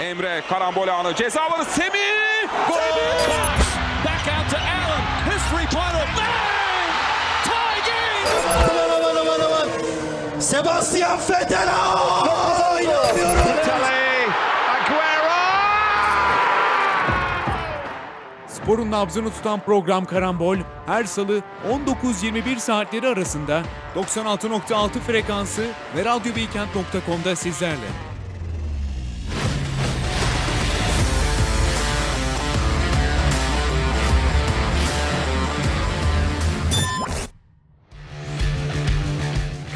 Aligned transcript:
Emre 0.00 0.42
karambol 0.48 0.88
anı 0.88 1.14
ceza 1.14 1.42
alanı 1.42 1.64
Semih. 1.64 2.48
Gol! 2.68 2.76
Back 4.04 4.28
out 4.28 4.50
to 4.50 4.56
Allen. 4.56 5.02
His 5.30 5.42
three-pointer. 5.42 6.06
Bang! 6.16 6.92
Tie 7.44 7.80
game! 7.86 8.28
Aman 8.70 8.90
aman 8.96 9.16
aman 9.16 9.40
aman. 9.40 10.40
Sebastian 10.40 11.18
Vettel. 11.18 11.68
Sporun 18.48 18.90
nabzını 18.90 19.30
tutan 19.30 19.60
program 19.60 20.04
Karambol 20.04 20.56
her 20.86 21.04
salı 21.04 21.42
19-21 22.02 22.58
saatleri 22.58 23.08
arasında 23.08 23.62
96.6 23.96 24.88
frekansı 25.00 25.66
ve 25.96 26.04
radyobeykent.com'da 26.04 27.36
sizlerle. 27.36 28.05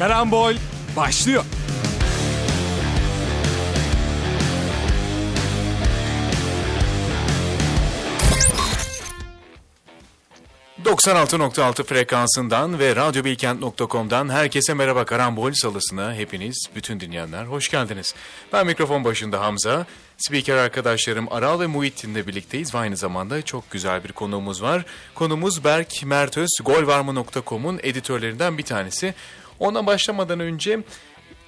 Karambol 0.01 0.53
başlıyor. 0.95 1.43
...96.6 10.85 11.83
frekansından 11.83 12.79
ve 12.79 12.95
radyobilkent.com'dan 12.95 14.29
herkese 14.29 14.73
merhaba 14.73 15.05
Karambol 15.05 15.51
Salısı'na 15.53 16.13
hepiniz, 16.13 16.65
bütün 16.75 16.99
dinleyenler 16.99 17.43
hoş 17.43 17.69
geldiniz. 17.69 18.15
Ben 18.53 18.65
mikrofon 18.65 19.03
başında 19.03 19.41
Hamza, 19.41 19.85
spiker 20.17 20.57
arkadaşlarım 20.57 21.27
Aral 21.31 21.59
ve 21.59 21.67
Muhittin'le 21.67 22.27
birlikteyiz 22.27 22.75
ve 22.75 22.77
aynı 22.77 22.97
zamanda 22.97 23.41
çok 23.41 23.71
güzel 23.71 24.03
bir 24.03 24.11
konuğumuz 24.11 24.61
var. 24.61 24.85
Konumuz 25.15 25.63
Berk 25.63 26.03
Mertöz, 26.05 26.49
golvarma.com'un 26.63 27.79
editörlerinden 27.83 28.57
bir 28.57 28.63
tanesi. 28.63 29.13
Ona 29.61 29.85
başlamadan 29.85 30.39
önce 30.39 30.83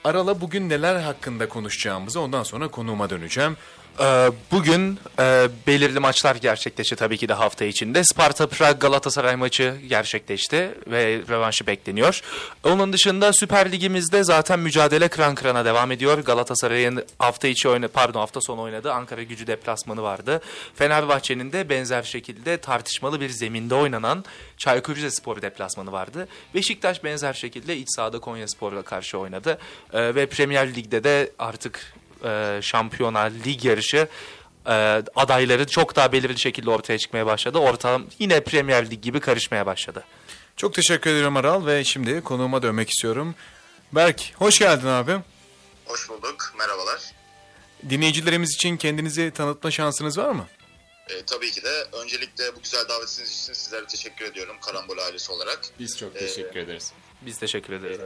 Aral'a 0.03 0.41
bugün 0.41 0.69
neler 0.69 0.95
hakkında 0.95 1.49
konuşacağımızı 1.49 2.19
ondan 2.19 2.43
sonra 2.43 2.67
konuğuma 2.67 3.09
döneceğim. 3.09 3.57
Ee, 3.99 4.31
Bugün 4.51 4.99
e, 5.19 5.47
belirli 5.67 5.99
maçlar 5.99 6.35
gerçekleşti 6.35 6.95
tabii 6.95 7.17
ki 7.17 7.27
de 7.27 7.33
hafta 7.33 7.65
içinde. 7.65 8.03
Sparta 8.03 8.47
Prag 8.47 8.81
Galatasaray 8.81 9.35
maçı 9.35 9.75
gerçekleşti 9.89 10.71
ve 10.87 11.21
revanşı 11.29 11.67
bekleniyor. 11.67 12.21
Onun 12.63 12.93
dışında 12.93 13.33
Süper 13.33 13.71
Ligimizde 13.71 14.23
zaten 14.23 14.59
mücadele 14.59 15.07
kıran 15.07 15.35
kırana 15.35 15.65
devam 15.65 15.91
ediyor. 15.91 16.17
Galatasaray'ın 16.17 17.05
hafta 17.19 17.47
içi 17.47 17.69
oyna 17.69 17.87
pardon 17.87 18.19
hafta 18.19 18.41
sonu 18.41 18.61
oynadığı 18.61 18.93
Ankara 18.93 19.23
Gücü 19.23 19.47
deplasmanı 19.47 20.03
vardı. 20.03 20.41
Fenerbahçe'nin 20.75 21.51
de 21.51 21.69
benzer 21.69 22.03
şekilde 22.03 22.57
tartışmalı 22.57 23.21
bir 23.21 23.29
zeminde 23.29 23.75
oynanan 23.75 24.25
Çaykur 24.57 24.95
Rizespor 24.95 25.41
deplasmanı 25.41 25.91
vardı. 25.91 26.27
Beşiktaş 26.55 27.03
benzer 27.03 27.33
şekilde 27.33 27.77
iç 27.77 27.87
sahada 27.95 28.19
Konyaspor'la 28.19 28.81
karşı 28.81 29.17
oynadı. 29.17 29.57
Ee, 29.93 30.15
ve 30.15 30.25
Premier 30.25 30.75
Lig'de 30.75 31.03
de 31.03 31.31
artık 31.39 31.93
e, 32.23 32.59
şampiyonlar 32.61 33.31
lig 33.45 33.65
yarışı 33.65 34.07
e, 34.65 34.73
adayları 35.15 35.67
çok 35.67 35.95
daha 35.95 36.11
belirli 36.11 36.39
şekilde 36.39 36.69
ortaya 36.69 36.97
çıkmaya 36.97 37.25
başladı. 37.25 37.57
Ortam 37.57 38.05
yine 38.19 38.43
Premier 38.43 38.91
Lig 38.91 39.01
gibi 39.01 39.19
karışmaya 39.19 39.65
başladı. 39.65 40.03
Çok 40.57 40.73
teşekkür 40.73 41.09
ederim 41.09 41.37
Aral 41.37 41.65
ve 41.65 41.83
şimdi 41.83 42.21
konuğuma 42.21 42.61
dönmek 42.61 42.89
istiyorum. 42.89 43.35
Berk, 43.91 44.33
hoş 44.35 44.59
geldin 44.59 44.87
abi. 44.87 45.17
Hoş 45.85 46.09
bulduk. 46.09 46.53
Merhabalar. 46.57 47.11
Dinleyicilerimiz 47.89 48.55
için 48.55 48.77
kendinizi 48.77 49.31
tanıtma 49.31 49.71
şansınız 49.71 50.17
var 50.17 50.29
mı? 50.31 50.47
Ee, 51.09 51.23
tabii 51.25 51.51
ki 51.51 51.63
de 51.63 51.87
öncelikle 52.03 52.55
bu 52.55 52.61
güzel 52.61 52.89
davetiniz 52.89 53.31
için 53.31 53.53
sizlere 53.53 53.85
teşekkür 53.85 54.25
ediyorum 54.25 54.55
Karambol 54.61 54.97
ailesi 54.97 55.31
olarak. 55.31 55.61
Biz 55.79 55.97
çok 55.97 56.19
teşekkür 56.19 56.59
ederiz. 56.59 56.91
Biz 57.21 57.39
teşekkür 57.39 57.73
ederiz. 57.73 57.99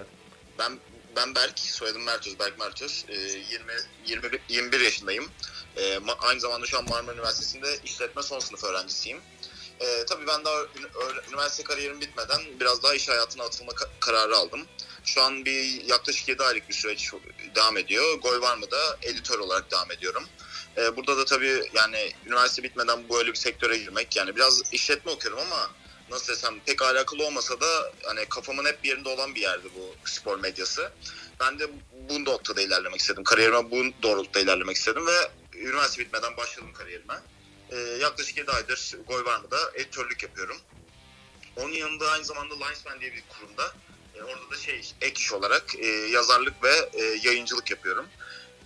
Ben 0.60 0.80
ben 1.18 1.36
Berk, 1.36 1.60
soyadım 1.60 2.04
Mertöz, 2.04 2.40
Berk 2.40 2.60
Mertöz. 2.60 3.06
Ee, 3.10 3.16
20, 3.16 3.74
21, 4.06 4.40
21 4.50 4.80
yaşındayım. 4.80 5.30
Ma- 5.78 6.18
aynı 6.20 6.40
zamanda 6.40 6.66
şu 6.66 6.78
an 6.78 6.90
Marmara 6.90 7.16
Üniversitesi'nde 7.16 7.80
işletme 7.86 8.24
son 8.24 8.40
sınıf 8.40 8.64
öğrencisiyim. 8.64 9.22
Ee, 9.80 10.06
tabii 10.06 10.28
ben 10.28 10.46
daha 10.46 10.56
üniversite 11.30 11.64
kariyerim 11.64 12.02
bitmeden 12.02 12.42
biraz 12.60 12.84
daha 12.84 12.96
iş 12.96 13.10
hayatına 13.10 13.44
atılma 13.44 13.72
ka- 13.72 13.90
kararı 14.00 14.36
aldım. 14.38 14.66
Şu 15.04 15.24
an 15.24 15.46
bir 15.46 15.84
yaklaşık 15.84 16.28
7 16.28 16.44
aylık 16.44 16.70
bir 16.70 16.74
süreç 16.74 17.12
devam 17.56 17.78
ediyor. 17.78 18.20
Gol 18.20 18.42
var 18.42 18.58
mı 18.58 18.72
da 18.72 18.98
editör 19.02 19.40
olarak 19.40 19.72
devam 19.72 19.92
ediyorum. 19.92 20.24
Ee, 20.78 20.96
burada 20.96 21.18
da 21.18 21.26
tabii 21.26 21.70
yani 21.74 22.12
üniversite 22.26 22.64
bitmeden 22.64 23.10
böyle 23.10 23.30
bir 23.30 23.38
sektöre 23.38 23.78
girmek 23.78 24.16
yani 24.16 24.36
biraz 24.36 24.74
işletme 24.74 25.12
okuyorum 25.12 25.40
ama 25.40 25.72
nasıl 26.10 26.34
desem 26.34 26.60
pek 26.66 26.82
alakalı 26.82 27.26
olmasa 27.26 27.62
da 27.62 27.92
hani 28.04 28.26
kafamın 28.26 28.66
hep 28.66 28.84
bir 28.84 28.90
yerinde 28.90 29.10
olan 29.10 29.36
bir 29.36 29.42
yerdi 29.42 29.68
bu 29.76 29.96
spor 30.10 30.40
medyası. 30.40 30.92
Ben 31.40 31.60
de 31.60 31.70
bu 32.10 32.26
noktada 32.26 32.62
ilerlemek 32.62 33.00
istedim. 33.00 33.24
Kariyerime 33.24 33.72
bu 33.72 33.84
doğrultuda 34.04 34.40
ilerlemek 34.40 34.76
istedim 34.76 35.08
ve 35.08 35.32
üniversite 35.54 36.04
bitmeden 36.04 36.38
başladım 36.38 36.74
kariyerime. 36.74 37.14
Ee, 37.72 37.76
yaklaşık 37.76 38.38
7 38.38 38.52
aydır 38.52 38.96
gol 39.08 39.26
var 39.26 39.40
mı 39.40 39.52
da 39.52 39.58
editörlük 39.76 40.24
yapıyorum. 40.24 40.58
Onun 41.56 41.74
yanında 41.74 42.12
aynı 42.12 42.26
zamanda 42.26 42.56
Linesman 42.56 43.00
diye 43.00 43.14
bir 43.14 43.24
kurumda 43.30 43.74
e, 44.16 44.24
orada 44.24 44.52
da 44.52 44.58
şey 44.58 44.94
ek 45.02 45.22
iş 45.22 45.34
olarak 45.34 45.76
e, 45.80 45.88
yazarlık 45.88 46.64
ve 46.64 46.90
e, 46.94 47.04
yayıncılık 47.04 47.72
yapıyorum. 47.72 48.08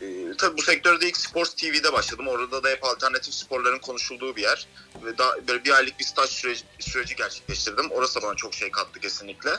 E, 0.01 0.37
tabii 0.37 0.57
bu 0.57 0.61
sektörde 0.61 1.07
ilk 1.07 1.17
Sports 1.17 1.53
TV'de 1.53 1.93
başladım. 1.93 2.27
Orada 2.27 2.63
da 2.63 2.69
hep 2.69 2.83
alternatif 2.83 3.33
sporların 3.33 3.79
konuşulduğu 3.79 4.35
bir 4.35 4.41
yer. 4.41 4.67
Ve 5.05 5.17
daha 5.17 5.47
böyle 5.47 5.63
bir 5.63 5.71
aylık 5.71 5.99
bir 5.99 6.03
staj 6.03 6.29
süreci, 6.29 6.63
süreci 6.79 7.15
gerçekleştirdim. 7.15 7.91
Orası 7.91 8.21
da 8.21 8.27
bana 8.27 8.35
çok 8.35 8.53
şey 8.53 8.71
kattı 8.71 8.99
kesinlikle. 8.99 9.49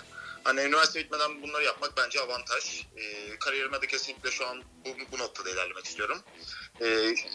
Hani 0.45 0.61
üniversite 0.61 1.01
bitmeden 1.01 1.43
bunları 1.43 1.65
yapmak 1.65 1.97
bence 1.97 2.21
avantaj. 2.21 2.87
E, 2.97 3.37
kariyerime 3.39 3.83
de 3.83 3.87
kesinlikle 3.87 4.31
şu 4.31 4.47
an 4.47 4.63
bu, 4.85 4.89
bu 5.13 5.19
noktada 5.19 5.51
ilerlemek 5.51 5.85
istiyorum. 5.85 6.19
E, 6.81 6.87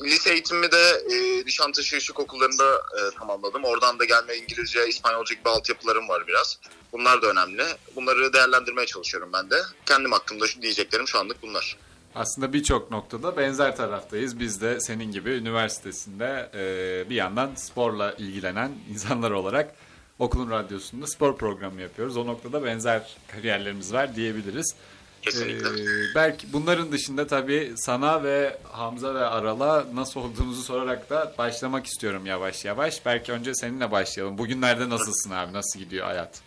lise 0.03 0.31
eğitimimi 0.31 0.72
de 0.72 1.01
e, 1.12 1.46
Nişantaşı 1.46 1.96
Işık 1.96 2.19
Okulları'nda 2.19 2.75
e, 2.75 3.17
tamamladım. 3.19 3.63
Oradan 3.63 4.00
da 4.00 4.06
gelme 4.06 4.35
İngilizce, 4.35 4.88
İspanyolca 4.88 5.35
gibi 5.35 5.50
altyapılarım 5.50 6.09
var 6.09 6.28
biraz. 6.28 6.59
Bunlar 6.91 7.22
da 7.22 7.28
önemli. 7.28 7.63
Bunları 7.96 8.34
değerlendirmeye 8.34 8.85
çalışıyorum 8.85 9.29
ben 9.34 9.50
de. 9.50 9.62
Kendim 9.85 10.12
hakkında 10.12 10.46
diyeceklerim 10.62 11.07
şu 11.07 11.19
anlık 11.19 11.41
bunlar. 11.41 11.78
Aslında 12.17 12.53
birçok 12.53 12.91
noktada 12.91 13.38
benzer 13.38 13.75
taraftayız. 13.75 14.39
Biz 14.39 14.61
de 14.61 14.79
senin 14.79 15.11
gibi 15.11 15.29
üniversitesinde 15.29 16.50
e, 16.53 17.09
bir 17.09 17.16
yandan 17.16 17.50
sporla 17.55 18.11
ilgilenen 18.11 18.72
insanlar 18.91 19.31
olarak 19.31 19.75
okulun 20.19 20.51
radyosunda 20.51 21.07
spor 21.07 21.38
programı 21.38 21.81
yapıyoruz. 21.81 22.17
O 22.17 22.25
noktada 22.25 22.63
benzer 22.63 23.17
kariyerlerimiz 23.28 23.94
var 23.94 24.16
diyebiliriz. 24.16 24.75
Kesinlikle. 25.22 25.67
Ee, 25.67 26.16
belki 26.16 26.53
bunların 26.53 26.91
dışında 26.91 27.28
tabii 27.28 27.73
sana 27.75 28.23
ve 28.23 28.57
Hamza 28.63 29.16
ve 29.16 29.25
Aral'a 29.25 29.85
nasıl 29.94 30.22
olduğunuzu 30.22 30.61
sorarak 30.61 31.09
da 31.09 31.34
başlamak 31.38 31.85
istiyorum 31.85 32.25
yavaş 32.25 32.66
yavaş. 32.66 33.05
Belki 33.05 33.31
önce 33.31 33.55
seninle 33.55 33.91
başlayalım. 33.91 34.38
Bugünlerde 34.38 34.89
nasılsın 34.89 35.31
abi? 35.31 35.53
Nasıl 35.53 35.79
gidiyor 35.79 36.05
hayat? 36.05 36.47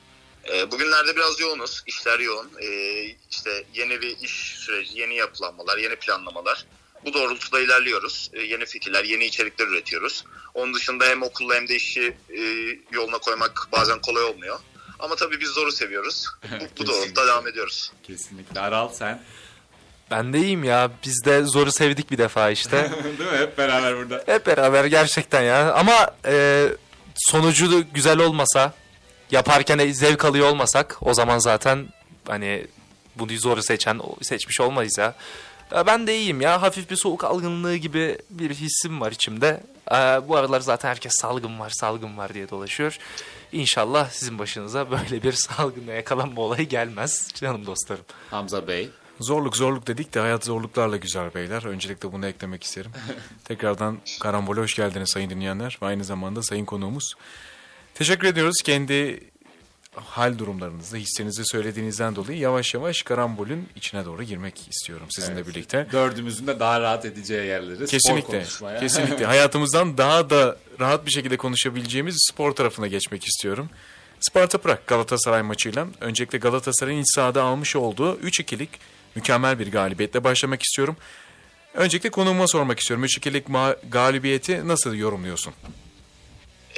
Ee, 0.52 0.70
bugünlerde 0.70 1.16
biraz 1.16 1.40
yoğunuz. 1.40 1.82
İşler 1.86 2.20
yoğun. 2.20 2.50
Ee, 2.62 3.04
işte 3.30 3.64
yeni 3.74 4.00
bir 4.00 4.16
iş 4.18 4.54
süreci, 4.58 4.98
yeni 4.98 5.16
yapılanmalar, 5.16 5.78
yeni 5.78 5.96
planlamalar. 5.96 6.64
Bu 7.04 7.14
doğrultuda 7.14 7.60
ilerliyoruz. 7.60 8.30
Ee, 8.32 8.40
yeni 8.40 8.66
fikirler, 8.66 9.04
yeni 9.04 9.24
içerikler 9.24 9.66
üretiyoruz. 9.66 10.24
Onun 10.54 10.74
dışında 10.74 11.04
hem 11.04 11.22
okulla 11.22 11.54
hem 11.54 11.68
de 11.68 11.76
işi 11.76 12.16
e, 12.28 12.42
yoluna 12.90 13.18
koymak 13.18 13.68
bazen 13.72 14.00
kolay 14.00 14.22
olmuyor. 14.24 14.58
Ama 14.98 15.16
tabii 15.16 15.40
biz 15.40 15.48
zoru 15.48 15.72
seviyoruz. 15.72 16.26
Bu, 16.42 16.64
bu 16.78 16.86
doğrultuda 16.86 17.26
devam 17.26 17.48
ediyoruz. 17.48 17.92
Kesinlikle. 18.02 18.60
Aral 18.60 18.88
sen? 18.88 19.22
Ben 20.10 20.32
de 20.32 20.38
iyiyim 20.38 20.64
ya. 20.64 20.90
Biz 21.04 21.24
de 21.24 21.42
zoru 21.42 21.72
sevdik 21.72 22.10
bir 22.10 22.18
defa 22.18 22.50
işte. 22.50 22.90
Değil 23.18 23.30
mi? 23.32 23.38
Hep 23.38 23.58
beraber 23.58 23.96
burada. 23.96 24.22
Hep 24.26 24.46
beraber 24.46 24.84
gerçekten 24.84 25.42
ya. 25.42 25.72
Ama 25.72 26.10
e, 26.26 26.66
sonucu 27.16 27.84
güzel 27.94 28.18
olmasa, 28.18 28.74
yaparken 29.32 29.92
zevk 29.92 30.24
alıyor 30.24 30.48
olmasak 30.48 30.96
o 31.00 31.14
zaman 31.14 31.38
zaten 31.38 31.88
hani 32.28 32.66
bunu 33.16 33.38
zoru 33.38 33.62
seçen 33.62 34.00
seçmiş 34.22 34.60
olmayız 34.60 34.98
ya. 34.98 35.14
Ben 35.86 36.06
de 36.06 36.18
iyiyim 36.18 36.40
ya. 36.40 36.62
Hafif 36.62 36.90
bir 36.90 36.96
soğuk 36.96 37.24
algınlığı 37.24 37.76
gibi 37.76 38.18
bir 38.30 38.50
hissim 38.50 39.00
var 39.00 39.12
içimde. 39.12 39.60
Ee, 39.90 39.94
bu 40.28 40.36
aralar 40.36 40.60
zaten 40.60 40.88
herkes 40.88 41.12
salgın 41.20 41.60
var, 41.60 41.70
salgın 41.70 42.18
var 42.18 42.34
diye 42.34 42.50
dolaşıyor. 42.50 42.98
İnşallah 43.52 44.10
sizin 44.10 44.38
başınıza 44.38 44.90
böyle 44.90 45.22
bir 45.22 45.32
salgınla 45.32 45.92
yakalanma 45.92 46.40
olayı 46.40 46.68
gelmez 46.68 47.28
canım 47.34 47.66
dostlarım. 47.66 48.04
Hamza 48.30 48.68
Bey. 48.68 48.90
Zorluk 49.20 49.56
zorluk 49.56 49.86
dedik 49.86 50.14
de 50.14 50.20
hayat 50.20 50.44
zorluklarla 50.44 50.96
güzel 50.96 51.34
beyler. 51.34 51.62
Öncelikle 51.64 52.12
bunu 52.12 52.26
eklemek 52.26 52.64
isterim. 52.64 52.90
Tekrardan 53.44 53.98
Karambol'e 54.20 54.60
hoş 54.60 54.74
geldiniz 54.74 55.10
sayın 55.10 55.30
dinleyenler 55.30 55.78
ve 55.82 55.86
aynı 55.86 56.04
zamanda 56.04 56.42
sayın 56.42 56.64
konuğumuz. 56.64 57.14
Teşekkür 57.94 58.28
ediyoruz 58.28 58.56
kendi 58.64 59.20
hal 59.94 60.38
durumlarınızı, 60.38 60.96
hislerinizi 60.96 61.42
söylediğinizden 61.44 62.16
dolayı 62.16 62.38
yavaş 62.38 62.74
yavaş 62.74 63.02
karambolün 63.02 63.68
içine 63.76 64.04
doğru 64.04 64.22
girmek 64.22 64.68
istiyorum 64.70 65.06
sizinle 65.10 65.46
birlikte. 65.46 65.86
Dördümüzün 65.92 66.46
de 66.46 66.60
daha 66.60 66.80
rahat 66.80 67.04
edeceği 67.04 67.46
yerleri 67.46 67.76
spor 67.76 67.86
Kesinlikle. 67.86 68.38
konuşmaya. 68.38 68.80
Kesinlikle. 68.80 69.24
Hayatımızdan 69.26 69.98
daha 69.98 70.30
da 70.30 70.58
rahat 70.80 71.06
bir 71.06 71.10
şekilde 71.10 71.36
konuşabileceğimiz 71.36 72.28
spor 72.30 72.52
tarafına 72.52 72.86
geçmek 72.86 73.24
istiyorum. 73.24 73.70
Sparta 74.20 74.58
Prag 74.58 74.78
Galatasaray 74.86 75.42
maçıyla 75.42 75.86
öncelikle 76.00 76.38
Galatasaray'ın 76.38 77.00
iç 77.00 77.14
sahada 77.14 77.42
almış 77.42 77.76
olduğu 77.76 78.16
3-2'lik 78.18 78.70
mükemmel 79.14 79.58
bir 79.58 79.72
galibiyetle 79.72 80.24
başlamak 80.24 80.62
istiyorum. 80.62 80.96
Öncelikle 81.74 82.10
konuğuma 82.10 82.46
sormak 82.46 82.78
istiyorum. 82.80 83.04
3-2'lik 83.04 83.46
ma- 83.46 83.76
galibiyeti 83.90 84.68
nasıl 84.68 84.94
yorumluyorsun? 84.94 85.54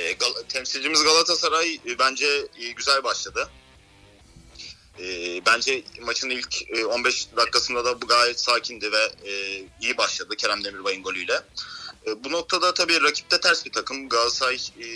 E, 0.03 0.13
Gal- 0.13 0.47
temsilcimiz 0.49 1.03
Galatasaray 1.03 1.75
e, 1.75 1.99
bence 1.99 2.49
e, 2.61 2.69
güzel 2.71 3.05
başladı. 3.05 3.51
E, 4.99 5.07
bence 5.47 5.85
maçın 6.01 6.31
ilk 6.31 6.71
e, 6.71 6.85
15 6.85 7.29
dakikasında 7.37 7.85
da 7.85 8.03
bu 8.03 8.07
gayet 8.07 8.41
sakindi 8.41 8.93
ve 8.93 9.13
e, 9.25 9.65
iyi 9.81 9.97
başladı 9.99 10.37
Kerem 10.37 10.65
Demirbay'ın 10.65 11.03
golüyle. 11.03 11.43
E, 12.07 12.25
bu 12.25 12.33
noktada 12.33 12.75
tabii 12.75 13.03
rakipte 13.03 13.41
ters 13.41 13.67
bir 13.67 13.73
takım. 13.73 14.09
Galatasaray 14.09 14.57
e, 14.57 14.87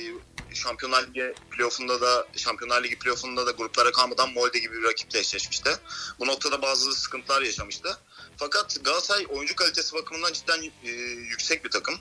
Şampiyonlar 0.54 1.06
Ligi 1.06 1.34
playoff'unda 1.50 2.00
da 2.00 2.26
Şampiyonlar 2.36 2.84
Ligi 2.84 2.98
playoff'unda 2.98 3.46
da 3.46 3.50
gruplara 3.50 3.92
kalmadan 3.92 4.32
Molde 4.32 4.58
gibi 4.58 4.76
bir 4.76 4.82
rakiple 4.82 5.18
eşleşmişti. 5.18 5.70
Bu 6.18 6.26
noktada 6.26 6.62
bazı 6.62 6.94
sıkıntılar 6.94 7.42
yaşamıştı. 7.42 7.98
Fakat 8.36 8.84
Galatasaray 8.84 9.26
oyuncu 9.28 9.56
kalitesi 9.56 9.94
bakımından 9.94 10.32
cidden 10.32 10.62
e, 10.84 10.90
yüksek 11.30 11.64
bir 11.64 11.70
takım 11.70 11.94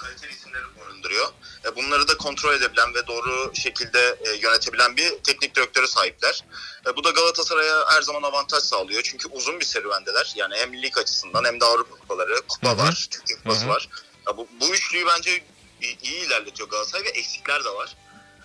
kaliteli 0.00 0.32
isimleri 0.32 0.64
barındırıyor. 0.80 1.28
E, 1.64 1.76
bunları 1.76 2.08
da 2.08 2.16
kontrol 2.16 2.54
edebilen 2.54 2.94
ve 2.94 3.06
doğru 3.06 3.50
şekilde 3.54 4.18
e, 4.20 4.30
yönetebilen 4.36 4.96
bir 4.96 5.10
teknik 5.10 5.56
direktöre 5.56 5.86
sahipler. 5.86 6.44
E, 6.86 6.96
bu 6.96 7.04
da 7.04 7.10
Galatasaray'a 7.10 7.84
her 7.90 8.02
zaman 8.02 8.22
avantaj 8.22 8.62
sağlıyor. 8.62 9.02
Çünkü 9.02 9.28
uzun 9.28 9.60
bir 9.60 9.64
serüvendeler. 9.64 10.32
Yani 10.36 10.54
hem 10.56 10.82
lig 10.82 10.98
açısından 10.98 11.44
hem 11.44 11.60
de 11.60 11.64
Avrupa 11.64 11.96
kupaları, 11.96 12.40
kupa 12.48 12.76
var, 12.76 13.08
Türkiye 13.10 13.38
kupası 13.38 13.68
var. 13.68 13.88
Ya 14.26 14.36
bu, 14.36 14.48
bu 14.60 14.68
üçlüyü 14.68 15.06
bence 15.06 15.44
iyi, 15.82 15.98
iyi 16.02 16.26
ilerletiyor 16.26 16.68
Galatasaray 16.68 17.04
ve 17.04 17.08
eksikler 17.08 17.64
de 17.64 17.68
var. 17.68 17.96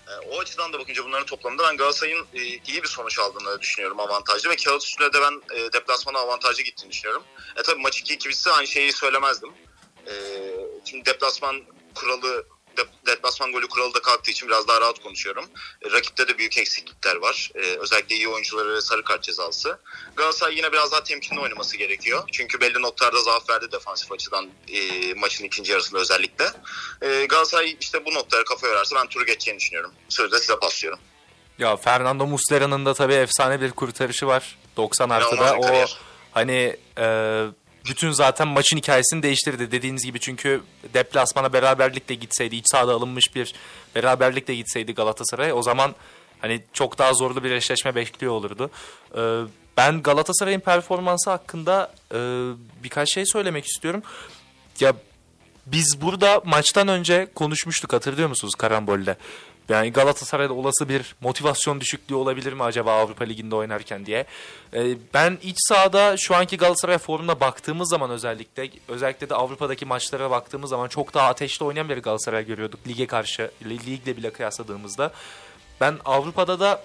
E, 0.07 0.11
o 0.29 0.39
açıdan 0.39 0.73
da 0.73 0.79
bakınca 0.79 1.05
bunların 1.05 1.25
toplamında 1.25 1.63
ben 1.63 1.77
Galatasaray'ın 1.77 2.27
e, 2.33 2.39
iyi 2.43 2.83
bir 2.83 2.87
sonuç 2.87 3.19
aldığını 3.19 3.61
düşünüyorum 3.61 3.99
avantajlı 3.99 4.49
ve 4.49 4.55
kağıt 4.55 4.83
üstüne 4.83 5.13
de 5.13 5.21
ben 5.21 5.55
e, 5.55 5.73
deplasmana 5.73 6.19
avantajlı 6.19 6.63
gittiğini 6.63 6.91
düşünüyorum. 6.91 7.23
E 7.55 7.61
tabii 7.61 7.81
maç 7.81 8.01
2-2 8.01 8.29
bitse 8.29 8.51
aynı 8.51 8.67
şeyi 8.67 8.93
söylemezdim. 8.93 9.49
Ee, 10.07 10.11
şimdi 10.85 11.05
deplasman 11.05 11.61
kuralı 11.95 12.45
de- 12.77 13.11
deplasman 13.11 13.51
golü 13.51 13.67
kuralı 13.67 13.93
da 13.93 14.01
kalktığı 14.01 14.31
için 14.31 14.47
biraz 14.47 14.67
daha 14.67 14.81
rahat 14.81 14.99
konuşuyorum. 15.03 15.45
E, 15.81 15.91
rakipte 15.91 16.27
de 16.27 16.37
büyük 16.37 16.57
eksiklikler 16.57 17.15
var. 17.15 17.51
E, 17.55 17.59
özellikle 17.59 18.15
iyi 18.15 18.27
oyuncuları 18.27 18.73
ve 18.75 18.81
sarı 18.81 19.03
kart 19.03 19.23
cezası. 19.23 19.79
Galatasaray 20.15 20.55
yine 20.55 20.71
biraz 20.71 20.91
daha 20.91 21.03
temkinli 21.03 21.39
oynaması 21.39 21.77
gerekiyor. 21.77 22.23
Çünkü 22.31 22.61
belli 22.61 22.81
noktalarda 22.81 23.21
zaaf 23.21 23.49
verdi 23.49 23.71
defansif 23.71 24.11
açıdan 24.11 24.49
e, 24.67 25.13
maçın 25.13 25.43
ikinci 25.45 25.71
yarısında 25.71 25.99
özellikle. 25.99 26.45
E, 27.01 27.25
Galatasaray 27.25 27.77
işte 27.81 28.05
bu 28.05 28.13
noktalara 28.13 28.43
kafa 28.43 28.67
yorarsa 28.67 28.95
ben 28.95 29.07
turu 29.07 29.25
geçeceğini 29.25 29.59
düşünüyorum. 29.59 29.91
Sözü 30.09 30.31
de 30.31 30.39
size 30.39 30.59
paslıyorum. 30.59 30.99
Ya 31.59 31.77
Fernando 31.77 32.27
Muslera'nın 32.27 32.85
da 32.85 32.93
tabii 32.93 33.13
efsane 33.13 33.61
bir 33.61 33.71
kurtarışı 33.71 34.27
var. 34.27 34.57
90 34.77 35.09
artıda 35.09 35.55
o 35.55 35.61
kariyer. 35.61 35.97
hani 36.31 36.77
e, 36.97 37.05
bütün 37.87 38.11
zaten 38.11 38.47
maçın 38.47 38.77
hikayesini 38.77 39.23
değiştirdi 39.23 39.71
dediğiniz 39.71 40.05
gibi 40.05 40.19
çünkü 40.19 40.61
deplasmana 40.93 41.53
beraberlikle 41.53 42.15
gitseydi 42.15 42.55
iç 42.55 42.65
sahada 42.71 42.93
alınmış 42.93 43.35
bir 43.35 43.53
beraberlikle 43.95 44.55
gitseydi 44.55 44.93
Galatasaray 44.93 45.53
o 45.53 45.61
zaman 45.61 45.95
hani 46.39 46.63
çok 46.73 46.97
daha 46.97 47.13
zorlu 47.13 47.43
bir 47.43 47.51
eşleşme 47.51 47.95
bekliyor 47.95 48.33
olurdu. 48.33 48.71
E, 49.17 49.41
ben 49.77 50.01
Galatasaray'ın 50.01 50.59
performansı 50.59 51.29
hakkında 51.29 51.91
e, 52.11 52.17
birkaç 52.83 53.13
şey 53.13 53.25
söylemek 53.25 53.65
istiyorum. 53.65 54.03
Ya 54.79 54.93
biz 55.65 56.01
burada 56.01 56.41
maçtan 56.45 56.87
önce 56.87 57.27
konuşmuştuk 57.35 57.93
hatırlıyor 57.93 58.29
musunuz 58.29 58.55
Karambol'de? 58.55 59.17
Yani 59.69 59.93
Galatasaray'da 59.93 60.53
olası 60.53 60.89
bir 60.89 61.15
motivasyon 61.21 61.81
düşüklüğü 61.81 62.15
olabilir 62.15 62.53
mi 62.53 62.63
acaba 62.63 62.99
Avrupa 62.99 63.25
Ligi'nde 63.25 63.55
oynarken 63.55 64.05
diye. 64.05 64.25
Ee, 64.73 64.97
ben 65.13 65.37
iç 65.43 65.55
sahada 65.59 66.17
şu 66.17 66.35
anki 66.35 66.57
Galatasaray 66.57 66.97
formuna 66.97 67.39
baktığımız 67.39 67.89
zaman 67.89 68.09
özellikle 68.09 68.69
özellikle 68.87 69.29
de 69.29 69.35
Avrupa'daki 69.35 69.85
maçlara 69.85 70.31
baktığımız 70.31 70.69
zaman 70.69 70.87
çok 70.87 71.13
daha 71.13 71.27
ateşli 71.27 71.65
oynayan 71.65 71.89
bir 71.89 71.97
Galatasaray 71.97 72.45
görüyorduk 72.45 72.87
lige 72.87 73.07
karşı 73.07 73.51
li- 73.65 73.85
ligle 73.85 74.17
bile 74.17 74.33
kıyasladığımızda. 74.33 75.13
Ben 75.81 75.97
Avrupa'da 76.05 76.59
da 76.59 76.83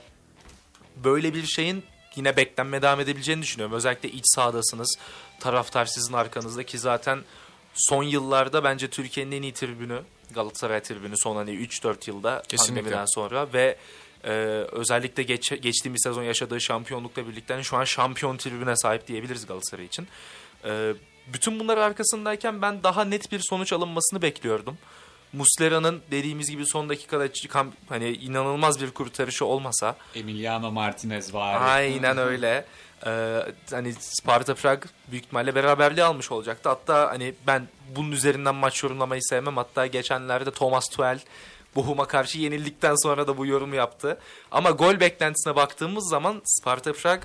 böyle 0.97 1.35
bir 1.35 1.47
şeyin 1.47 1.85
yine 2.17 2.37
beklenmeye 2.37 2.83
devam 2.83 3.01
edebileceğini 3.01 3.43
düşünüyorum. 3.43 3.77
Özellikle 3.77 4.11
iç 4.11 4.25
sahadasınız. 4.25 4.97
Taraftar 5.41 5.87
sizin 5.87 6.13
arkanızda 6.13 6.63
ki 6.63 6.79
zaten 6.79 7.19
son 7.75 8.03
yıllarda 8.03 8.65
bence 8.65 8.91
Türkiye'nin 8.91 9.33
en 9.33 9.43
iyi 9.43 9.53
tribünü 9.53 10.03
Galatasaray 10.35 10.83
tribünü 10.83 11.15
son 11.17 11.37
hani 11.37 11.51
3-4 11.51 12.11
yılda 12.11 12.43
Kesinlikle. 12.49 12.81
pandemiden 12.81 13.07
sonra 13.07 13.53
ve 13.53 13.77
e, 14.25 14.31
özellikle 14.73 15.23
geç, 15.23 15.63
geçtiğimiz 15.63 16.03
sezon 16.03 16.23
yaşadığı 16.23 16.61
şampiyonlukla 16.61 17.29
birlikte 17.29 17.63
şu 17.63 17.77
an 17.77 17.85
şampiyon 17.85 18.37
tribüne 18.37 18.77
sahip 18.77 19.09
diyebiliriz 19.09 19.47
Galatasaray 19.47 19.85
için. 19.85 20.09
E, 20.65 20.93
bütün 21.27 21.61
bunlar 21.61 21.79
arkasındayken 21.79 22.63
ben 22.63 22.83
daha 22.83 23.05
net 23.05 23.33
bir 23.33 23.41
sonuç 23.43 23.73
alınmasını 23.73 24.23
bekliyordum. 24.23 24.79
Muslera'nın 25.33 26.03
dediğimiz 26.11 26.51
gibi 26.51 26.67
son 26.67 26.89
dakikada 26.89 27.33
çıkan 27.33 27.73
hani 27.89 28.09
inanılmaz 28.09 28.81
bir 28.81 28.91
kurtarışı 28.91 29.45
olmasa 29.45 29.97
Emiliano 30.15 30.71
Martinez 30.71 31.35
var. 31.35 31.63
Aynen 31.63 32.19
öyle. 32.19 32.65
Ee, 33.07 33.41
hani 33.71 33.93
Sparta 33.93 34.55
Prag 34.55 34.83
büyük 35.11 35.25
ihtimalle 35.25 35.55
beraberliği 35.55 36.05
almış 36.05 36.33
olacaktı. 36.33 36.69
Hatta 36.69 37.11
hani 37.11 37.35
ben 37.47 37.69
bunun 37.97 38.13
üzerinden 38.13 38.55
maç 38.55 38.83
yorumlamayı 38.83 39.23
sevmem. 39.23 39.57
Hatta 39.57 39.87
geçenlerde 39.87 40.51
Thomas 40.51 40.89
Tuchel 40.89 41.21
Bochum'a 41.77 42.05
karşı 42.05 42.39
yenildikten 42.39 42.95
sonra 43.03 43.27
da 43.27 43.39
bu 43.39 43.47
yorumu 43.47 43.75
yaptı. 43.75 44.19
Ama 44.51 44.71
gol 44.71 45.01
beklentisine 45.01 45.57
baktığımız 45.57 46.11
zaman 46.11 46.43
Sparta 46.45 46.93
Prag 46.93 47.23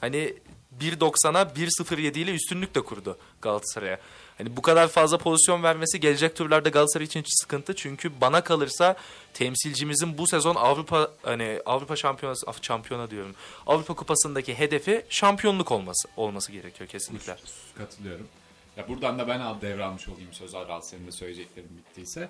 hani 0.00 0.34
1.90'a 0.80 1.42
1.07 1.42 2.18
ile 2.18 2.34
üstünlük 2.34 2.74
de 2.74 2.80
kurdu 2.80 3.18
Galatasaray'a. 3.42 3.98
Hani 4.42 4.56
bu 4.56 4.62
kadar 4.62 4.88
fazla 4.88 5.18
pozisyon 5.18 5.62
vermesi 5.62 6.00
gelecek 6.00 6.36
turlarda 6.36 6.68
Galatasaray 6.68 7.04
için 7.04 7.24
sıkıntı. 7.26 7.74
Çünkü 7.76 8.20
bana 8.20 8.44
kalırsa 8.44 8.96
temsilcimizin 9.34 10.18
bu 10.18 10.26
sezon 10.26 10.54
Avrupa 10.54 11.10
hani 11.22 11.60
Avrupa 11.66 11.96
Şampiyonası 11.96 12.46
şampiyona 12.62 13.10
diyorum. 13.10 13.34
Avrupa 13.66 13.94
Kupası'ndaki 13.94 14.58
hedefi 14.58 15.04
şampiyonluk 15.08 15.72
olması 15.72 16.08
olması 16.16 16.52
gerekiyor 16.52 16.88
kesinlikle. 16.90 17.36
Katılıyorum. 17.78 18.28
Ya 18.76 18.88
buradan 18.88 19.18
da 19.18 19.28
ben 19.28 19.40
al 19.40 19.60
devralmış 19.60 20.08
olayım 20.08 20.32
söz 20.32 20.54
Aral 20.54 20.80
senin 20.80 21.06
de 21.06 21.12
söyleyeceklerin 21.12 21.70
bittiyse. 21.78 22.28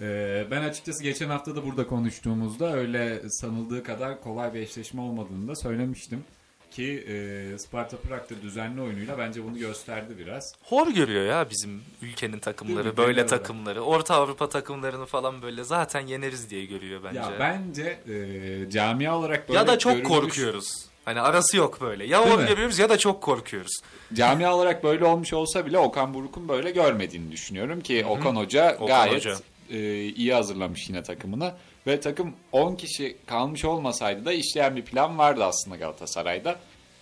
Ee, 0.00 0.46
ben 0.50 0.62
açıkçası 0.62 1.02
geçen 1.02 1.28
hafta 1.28 1.56
da 1.56 1.66
burada 1.66 1.86
konuştuğumuzda 1.86 2.72
öyle 2.72 3.22
sanıldığı 3.30 3.82
kadar 3.84 4.20
kolay 4.20 4.54
bir 4.54 4.60
eşleşme 4.60 5.00
olmadığını 5.00 5.48
da 5.48 5.56
söylemiştim. 5.56 6.24
Ki 6.74 7.04
e, 7.08 7.58
Sparta 7.58 7.96
Prag'da 7.96 8.42
düzenli 8.42 8.80
oyunuyla 8.80 9.18
bence 9.18 9.44
bunu 9.44 9.58
gösterdi 9.58 10.14
biraz. 10.18 10.54
Hor 10.64 10.88
görüyor 10.88 11.24
ya 11.26 11.46
bizim 11.50 11.82
ülkenin 12.02 12.38
takımları, 12.38 12.88
mi? 12.88 12.96
böyle 12.96 13.12
Genel 13.12 13.24
olarak. 13.24 13.40
takımları. 13.44 13.80
Orta 13.80 14.14
Avrupa 14.14 14.48
takımlarını 14.48 15.06
falan 15.06 15.42
böyle 15.42 15.64
zaten 15.64 16.00
yeneriz 16.06 16.50
diye 16.50 16.64
görüyor 16.64 17.00
bence. 17.04 17.18
Ya 17.18 17.24
Ya, 17.30 17.38
bence 17.38 17.98
e, 18.08 18.70
camia 18.70 19.18
olarak 19.18 19.48
böyle 19.48 19.66
da 19.66 19.78
çok 19.78 19.92
görülmüş- 19.92 20.08
korkuyoruz. 20.08 20.86
Hani 21.04 21.20
arası 21.20 21.56
yok 21.56 21.80
böyle. 21.80 22.04
Ya 22.06 22.24
Değil 22.26 22.38
mi? 22.38 22.46
görüyoruz 22.46 22.78
ya 22.78 22.88
da 22.88 22.98
çok 22.98 23.22
korkuyoruz. 23.22 23.72
Camia 24.14 24.54
olarak 24.56 24.84
böyle 24.84 25.04
olmuş 25.04 25.32
olsa 25.32 25.66
bile 25.66 25.78
Okan 25.78 26.14
Buruk'un 26.14 26.48
böyle 26.48 26.70
görmediğini 26.70 27.32
düşünüyorum 27.32 27.80
ki 27.80 28.04
Okan 28.08 28.36
Hoca 28.36 28.74
Okan 28.76 28.86
gayet 28.86 29.14
Hoca. 29.26 29.36
e, 29.70 30.00
iyi 30.04 30.34
hazırlamış 30.34 30.88
yine 30.88 31.02
takımını 31.02 31.52
ve 31.86 32.00
takım 32.00 32.32
10 32.52 32.74
kişi 32.74 33.16
kalmış 33.26 33.64
olmasaydı 33.64 34.24
da 34.24 34.32
işleyen 34.32 34.76
bir 34.76 34.84
plan 34.84 35.18
vardı 35.18 35.44
aslında 35.44 35.76
Galatasaray'da. 35.76 36.56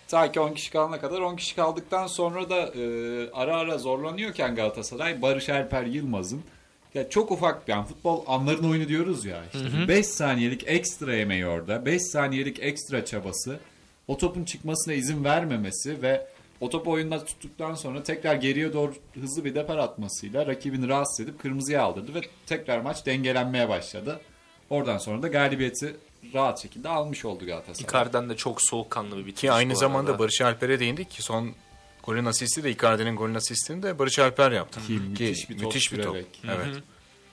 Ta 0.08 0.32
ki 0.32 0.40
10 0.40 0.54
kişi 0.54 0.70
kalana 0.70 1.00
kadar 1.00 1.20
10 1.20 1.36
kişi 1.36 1.56
kaldıktan 1.56 2.06
sonra 2.06 2.50
da 2.50 2.60
e, 2.60 3.30
ara 3.32 3.56
ara 3.56 3.78
zorlanıyorken 3.78 4.54
Galatasaray 4.54 5.22
Barış 5.22 5.48
Alper 5.48 5.84
Yılmaz'ın 5.84 6.42
ya 6.94 7.08
çok 7.08 7.30
ufak 7.30 7.68
yani 7.68 7.86
futbol 7.86 8.24
anların 8.26 8.70
oyunu 8.70 8.88
diyoruz 8.88 9.24
ya 9.24 9.44
işte 9.54 9.88
5 9.88 10.06
saniyelik 10.06 10.68
ekstra 10.68 11.16
emeği 11.16 11.46
orada 11.46 11.86
5 11.86 12.02
saniyelik 12.02 12.62
ekstra 12.62 13.04
çabası 13.04 13.60
o 14.08 14.18
topun 14.18 14.44
çıkmasına 14.44 14.94
izin 14.94 15.24
vermemesi 15.24 16.02
ve 16.02 16.26
o 16.60 16.68
topu 16.68 16.90
oyunda 16.90 17.24
tuttuktan 17.24 17.74
sonra 17.74 18.02
tekrar 18.02 18.34
geriye 18.34 18.72
doğru 18.72 18.94
hızlı 19.20 19.44
bir 19.44 19.54
depar 19.54 19.78
atmasıyla 19.78 20.46
rakibini 20.46 20.88
rahatsız 20.88 21.20
edip 21.20 21.42
kırmızıya 21.42 21.82
aldırdı 21.82 22.14
ve 22.14 22.20
tekrar 22.46 22.80
maç 22.80 23.06
dengelenmeye 23.06 23.68
başladı. 23.68 24.20
Oradan 24.72 24.98
sonra 24.98 25.22
da 25.22 25.28
galibiyeti 25.28 25.96
rahat 26.34 26.62
şekilde 26.62 26.88
almış 26.88 27.24
oldu 27.24 27.46
Galatasaray. 27.46 27.88
Icardi'den 27.88 28.30
de 28.30 28.36
çok 28.36 28.62
soğukkanlı 28.62 29.16
bir 29.16 29.26
bitiriş 29.26 29.40
Ki 29.40 29.52
aynı 29.52 29.76
zamanda 29.76 30.10
arada. 30.10 30.22
Barış 30.22 30.40
Alper'e 30.40 30.80
değindik 30.80 31.10
ki 31.10 31.22
son 31.22 31.52
golün 32.02 32.24
asisti 32.24 32.64
de 32.64 32.70
Icardi'nin 32.70 33.16
golün 33.16 33.34
asistini 33.34 33.82
de 33.82 33.98
Barış 33.98 34.18
Alper 34.18 34.52
yaptı. 34.52 34.80
Ki 34.86 34.92
müthiş 34.92 35.50
bir 35.50 35.58
top 35.58 35.66
müthiş 35.66 35.92
bir 35.92 36.02
top. 36.02 36.16
Evet. 36.44 36.82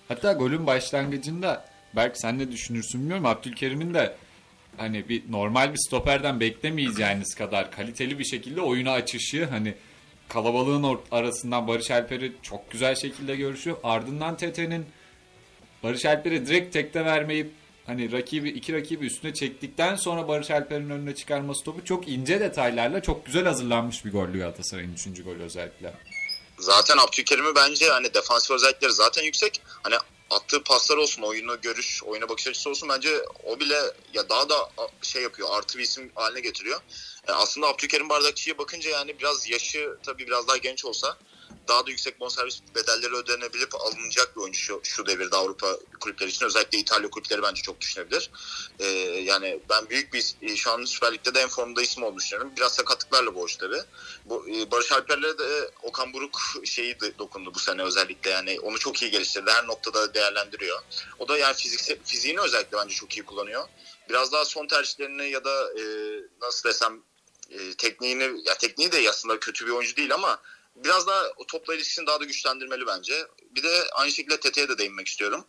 Hatta 0.07 0.33
golün 0.33 0.67
başlangıcında 0.67 1.65
belki 1.95 2.19
sen 2.19 2.39
ne 2.39 2.51
düşünürsün 2.51 3.01
bilmiyorum 3.01 3.25
Abdülkerim'in 3.25 3.93
de 3.93 4.15
hani 4.77 5.09
bir 5.09 5.31
normal 5.31 5.73
bir 5.73 5.79
stoperden 5.87 6.39
beklemeyeceğiniz 6.39 7.35
kadar 7.35 7.71
kaliteli 7.71 8.19
bir 8.19 8.25
şekilde 8.25 8.61
oyunu 8.61 8.89
açışı 8.89 9.45
hani 9.45 9.73
kalabalığın 10.29 10.99
arasından 11.11 11.67
Barış 11.67 11.91
Alper'i 11.91 12.33
çok 12.41 12.71
güzel 12.71 12.95
şekilde 12.95 13.35
görüşüyor. 13.35 13.77
Ardından 13.83 14.37
Tete'nin 14.37 14.85
Barış 15.83 16.05
Alper'i 16.05 16.47
direkt 16.47 16.73
tekte 16.73 17.05
vermeyip 17.05 17.51
hani 17.85 18.11
rakibi 18.11 18.49
iki 18.49 18.73
rakibi 18.73 19.05
üstüne 19.05 19.33
çektikten 19.33 19.95
sonra 19.95 20.27
Barış 20.27 20.51
Alper'in 20.51 20.89
önüne 20.89 21.15
çıkarması 21.15 21.63
topu 21.63 21.85
çok 21.85 22.07
ince 22.07 22.39
detaylarla 22.39 23.01
çok 23.01 23.25
güzel 23.25 23.45
hazırlanmış 23.45 24.05
bir 24.05 24.11
gollü 24.11 24.39
Galatasaray'ın 24.39 24.93
3. 24.93 25.23
golü 25.23 25.43
özellikle. 25.43 25.93
Zaten 26.59 26.97
Abdülkerim'i 26.97 27.55
bence 27.55 27.89
hani 27.89 28.13
defansif 28.13 28.51
özellikleri 28.51 28.91
zaten 28.91 29.23
yüksek. 29.23 29.61
Hani 29.83 29.95
attığı 30.29 30.63
paslar 30.63 30.97
olsun, 30.97 31.21
oyunu 31.21 31.61
görüş, 31.61 32.03
oyuna 32.03 32.29
bakış 32.29 32.47
açısı 32.47 32.69
olsun 32.69 32.89
bence 32.89 33.09
o 33.43 33.59
bile 33.59 33.77
ya 34.13 34.29
daha 34.29 34.49
da 34.49 34.69
şey 35.01 35.21
yapıyor, 35.21 35.49
artı 35.51 35.77
bir 35.77 35.83
isim 35.83 36.11
haline 36.15 36.39
getiriyor. 36.39 36.81
E, 37.27 37.31
aslında 37.31 37.67
Abdülkerim 37.67 38.09
Bardakçı'ya 38.09 38.57
bakınca 38.57 38.89
yani 38.89 39.19
biraz 39.19 39.49
yaşı 39.49 39.97
tabii 40.03 40.27
biraz 40.27 40.47
daha 40.47 40.57
genç 40.57 40.85
olsa 40.85 41.17
daha 41.67 41.85
da 41.87 41.89
yüksek 41.89 42.19
bonservis 42.19 42.61
bedelleri 42.75 43.15
ödenebilip 43.15 43.75
alınacak 43.75 44.35
bir 44.35 44.41
oyuncu 44.41 44.59
şu, 44.59 44.81
şu 44.83 45.05
devirde 45.05 45.35
Avrupa 45.35 45.77
kulüpleri 45.99 46.29
için. 46.29 46.45
Özellikle 46.45 46.77
İtalya 46.77 47.09
kulüpleri 47.09 47.43
bence 47.43 47.61
çok 47.61 47.81
düşünebilir. 47.81 48.31
Ee, 48.79 48.85
yani 49.23 49.59
ben 49.69 49.89
büyük 49.89 50.13
bir 50.13 50.35
e, 50.41 50.55
şu 50.55 50.71
an 50.71 50.85
Süper 50.85 51.13
Lig'de 51.13 51.33
de 51.33 51.39
en 51.39 51.47
formda 51.47 51.81
isim 51.81 52.03
olduğunu 52.03 52.19
düşünüyorum. 52.19 52.53
Biraz 52.57 52.75
sakatlıklarla 52.75 53.35
boğuş 53.35 53.55
tabii. 53.55 53.81
Bu, 54.25 54.49
e, 54.49 54.71
Barış 54.71 54.91
Alper'le 54.91 55.37
de 55.37 55.71
Okan 55.83 56.13
Buruk 56.13 56.39
şeyi 56.65 56.99
de 56.99 57.17
dokundu 57.19 57.53
bu 57.53 57.59
sene 57.59 57.83
özellikle. 57.83 58.29
Yani 58.29 58.59
onu 58.59 58.79
çok 58.79 59.01
iyi 59.01 59.11
geliştirdi. 59.11 59.51
Her 59.51 59.67
noktada 59.67 60.13
değerlendiriyor. 60.13 60.79
O 61.19 61.27
da 61.27 61.37
yani 61.37 61.55
fiziksel, 61.55 61.97
fiziğini 62.03 62.39
özellikle 62.39 62.77
bence 62.77 62.95
çok 62.95 63.17
iyi 63.17 63.25
kullanıyor. 63.25 63.67
Biraz 64.09 64.31
daha 64.31 64.45
son 64.45 64.67
tercihlerini 64.67 65.29
ya 65.29 65.43
da 65.43 65.73
e, 65.79 65.83
nasıl 66.41 66.69
desem 66.69 67.01
e, 67.49 67.73
tekniğini 67.73 68.23
ya 68.45 68.57
tekniği 68.57 68.91
de 68.91 69.09
aslında 69.09 69.39
kötü 69.39 69.65
bir 69.65 69.71
oyuncu 69.71 69.95
değil 69.95 70.13
ama 70.13 70.41
biraz 70.83 71.07
daha 71.07 71.23
o 71.37 71.45
topla 71.45 71.75
ilişkisini 71.75 72.07
daha 72.07 72.19
da 72.19 72.23
güçlendirmeli 72.23 72.87
bence. 72.87 73.13
Bir 73.55 73.63
de 73.63 73.83
aynı 73.93 74.11
şekilde 74.11 74.39
Tete'ye 74.39 74.69
de 74.69 74.77
değinmek 74.77 75.07
istiyorum. 75.07 75.45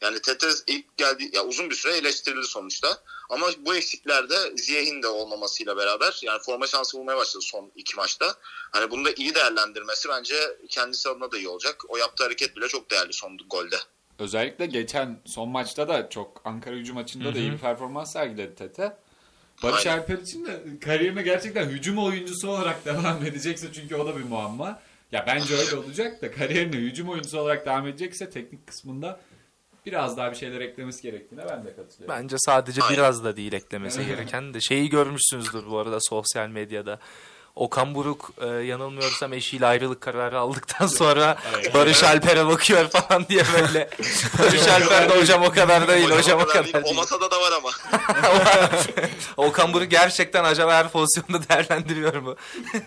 Yani 0.00 0.20
Tete 0.20 0.48
ilk 0.66 0.96
geldi 0.96 1.30
ya 1.32 1.44
uzun 1.44 1.70
bir 1.70 1.74
süre 1.74 1.96
eleştirildi 1.96 2.46
sonuçta. 2.46 3.02
Ama 3.30 3.46
bu 3.58 3.74
eksiklerde 3.74 4.56
Ziyeh'in 4.56 5.02
de 5.02 5.08
olmamasıyla 5.08 5.76
beraber 5.76 6.20
yani 6.22 6.42
forma 6.42 6.66
şansı 6.66 6.98
bulmaya 6.98 7.16
başladı 7.16 7.44
son 7.44 7.72
iki 7.76 7.96
maçta. 7.96 8.34
Hani 8.72 8.90
bunu 8.90 9.04
da 9.04 9.10
iyi 9.16 9.34
değerlendirmesi 9.34 10.08
bence 10.08 10.34
kendisi 10.68 11.08
adına 11.08 11.32
da 11.32 11.38
iyi 11.38 11.48
olacak. 11.48 11.82
O 11.88 11.96
yaptığı 11.96 12.24
hareket 12.24 12.56
bile 12.56 12.68
çok 12.68 12.90
değerli 12.90 13.12
son 13.12 13.38
golde. 13.50 13.76
Özellikle 14.18 14.66
geçen 14.66 15.22
son 15.26 15.48
maçta 15.48 15.88
da 15.88 16.08
çok 16.08 16.42
Ankara 16.44 16.76
gücü 16.76 16.92
maçında 16.92 17.34
da 17.34 17.38
iyi 17.38 17.52
bir 17.52 17.58
performans 17.58 18.12
sergiledi 18.12 18.54
Tete. 18.54 18.96
Barış 19.62 19.86
Aynen. 19.86 19.98
Alper 19.98 20.18
için 20.18 20.46
de 20.46 20.60
kariyerine 20.80 21.22
gerçekten 21.22 21.66
hücum 21.66 21.98
oyuncusu 21.98 22.48
olarak 22.48 22.84
devam 22.84 23.26
edecekse 23.26 23.72
çünkü 23.72 23.96
o 23.96 24.06
da 24.06 24.16
bir 24.16 24.24
muamma. 24.24 24.80
Ya 25.12 25.24
bence 25.26 25.54
öyle 25.56 25.76
olacak 25.76 26.22
da 26.22 26.32
kariyerine 26.32 26.76
hücum 26.76 27.08
oyuncusu 27.08 27.38
olarak 27.38 27.66
devam 27.66 27.86
edecekse 27.86 28.30
teknik 28.30 28.66
kısmında 28.66 29.20
biraz 29.86 30.16
daha 30.16 30.30
bir 30.30 30.36
şeyler 30.36 30.60
eklemesi 30.60 31.02
gerektiğine 31.02 31.44
ben 31.48 31.64
de 31.64 31.76
katılıyorum. 31.76 32.22
Bence 32.22 32.36
sadece 32.38 32.82
Aynen. 32.82 32.96
biraz 32.96 33.24
da 33.24 33.36
değil 33.36 33.52
eklemesi 33.52 34.06
gereken 34.06 34.54
de. 34.54 34.60
Şeyi 34.60 34.88
görmüşsünüzdür 34.88 35.66
bu 35.66 35.78
arada 35.78 35.98
sosyal 36.00 36.48
medyada. 36.48 36.98
Okan 37.54 37.94
Buruk 37.94 38.30
e, 38.40 38.46
yanılmıyorsam 38.46 39.32
eşiyle 39.32 39.66
ayrılık 39.66 40.00
kararı 40.00 40.38
aldıktan 40.38 40.86
sonra 40.86 41.36
Barış 41.74 42.02
Alper'e 42.02 42.46
bakıyor 42.46 42.88
falan 42.88 43.26
diye 43.28 43.42
böyle. 43.52 43.90
Barış 44.38 44.68
Alper 44.68 45.10
de 45.10 45.20
hocam 45.20 45.42
o 45.42 45.50
kadar 45.50 45.88
değil, 45.88 46.10
hocam 46.10 46.40
o 46.40 46.46
kadar 46.46 46.64
değil. 46.64 46.74
değil. 46.74 46.84
O 46.88 46.94
masada 46.94 47.30
da 47.30 47.40
var 47.40 47.52
ama. 47.52 47.70
Okan 49.48 49.72
Buruk 49.72 49.90
gerçekten 49.90 50.44
acaba 50.44 50.74
her 50.74 50.88
pozisyonda 50.88 51.48
değerlendiriyor 51.48 52.14
mu? 52.14 52.36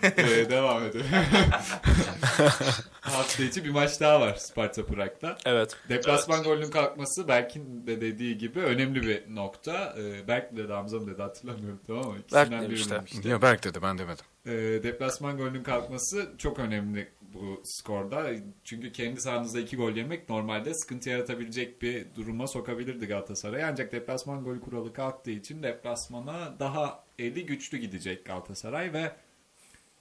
Ee, 0.02 0.50
devam 0.50 0.84
edelim. 0.84 1.06
Hafta 3.12 3.42
içi 3.42 3.64
bir 3.64 3.70
maç 3.70 4.00
daha 4.00 4.20
var 4.20 4.34
Sparta 4.34 4.86
Prag'da. 4.86 5.38
Evet. 5.44 5.76
Deplasman 5.88 6.42
golünün 6.42 6.70
kalkması 6.70 7.28
Berk'in 7.28 7.86
de 7.86 8.00
dediği 8.00 8.38
gibi 8.38 8.60
önemli 8.60 9.02
bir 9.02 9.34
nokta. 9.34 9.94
Ee, 9.98 10.28
Berk 10.28 10.56
dedi 10.56 10.72
Hamza 10.72 10.98
mı 10.98 11.06
dedi 11.06 11.22
hatırlamıyorum 11.22 11.80
tamam 11.86 12.06
mı? 12.06 12.18
İkisinden 12.18 12.50
Berk 12.50 12.62
demişti. 12.62 12.90
demişti. 12.90 13.28
Ya 13.28 13.42
Berk 13.42 13.64
dedi 13.64 13.82
ben 13.82 13.98
demedim. 13.98 14.24
Ee, 14.46 14.52
deplasman 14.82 15.36
golünün 15.36 15.62
kalkması 15.62 16.28
çok 16.38 16.58
önemli 16.58 17.08
bu 17.34 17.62
skorda. 17.64 18.30
Çünkü 18.64 18.92
kendi 18.92 19.20
sahanızda 19.20 19.60
iki 19.60 19.76
gol 19.76 19.92
yemek 19.92 20.28
normalde 20.28 20.74
sıkıntı 20.74 21.10
yaratabilecek 21.10 21.82
bir 21.82 22.06
duruma 22.16 22.46
sokabilirdi 22.46 23.06
Galatasaray'ı. 23.06 23.66
Ancak 23.66 23.92
deplasman 23.92 24.44
golü 24.44 24.60
kuralı 24.60 24.92
kalktığı 24.92 25.30
için 25.30 25.62
deplasmana 25.62 26.54
daha 26.60 27.04
eli 27.18 27.46
güçlü 27.46 27.78
gidecek 27.78 28.24
Galatasaray 28.24 28.92
ve 28.92 29.12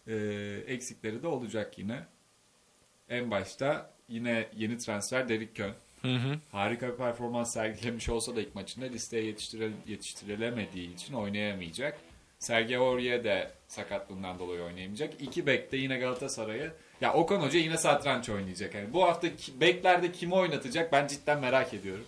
e, 0.08 0.16
eksikleri 0.68 1.24
de 1.24 1.28
olacak 1.28 1.80
yine. 1.80 2.06
En 3.10 3.32
başta 3.32 3.90
yine 4.10 4.48
yeni 4.58 4.78
transfer 4.78 5.30
Derek 5.30 5.56
Kön. 5.56 5.74
Harika 6.52 6.88
bir 6.88 6.96
performans 6.96 7.54
sergilemiş 7.54 8.10
olsa 8.10 8.36
da 8.36 8.42
ilk 8.42 8.56
maçında 8.56 8.86
listeye 8.86 9.24
yetiştire, 9.24 9.70
yetiştirilemediği 9.88 10.94
için 10.96 11.14
oynayamayacak. 11.14 11.98
Sergio 12.40 12.86
Aurier 12.92 13.24
de 13.24 13.52
sakatlığından 13.68 14.40
dolayı 14.40 14.62
oynayamayacak. 14.64 15.14
İki 15.22 15.46
bek 15.46 15.72
de 15.72 15.78
yine 15.78 15.98
Galatasaray'ı 15.98 16.72
ya 17.02 17.14
Okan 17.14 17.42
Hoca 17.42 17.60
yine 17.60 17.78
satranç 17.78 18.30
oynayacak. 18.30 18.76
Yani 18.76 18.94
bu 18.94 19.04
hafta 19.04 19.36
ki- 19.36 19.60
beklerde 19.62 20.12
kimi 20.12 20.34
oynatacak 20.36 20.92
ben 20.92 21.08
cidden 21.08 21.40
merak 21.40 21.74
ediyorum. 21.74 22.06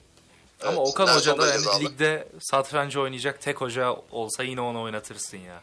Ama 0.62 0.72
Evet, 0.72 0.88
Okan 0.88 1.08
Hoca 1.08 1.38
da 1.38 1.48
yani 1.48 1.86
ligde 1.86 2.28
satrancı 2.40 3.02
oynayacak 3.02 3.42
tek 3.42 3.62
hoca 3.62 3.92
olsa 4.12 4.44
yine 4.44 4.62
onu 4.62 4.82
oynatırsın 4.82 5.38
ya. 5.38 5.62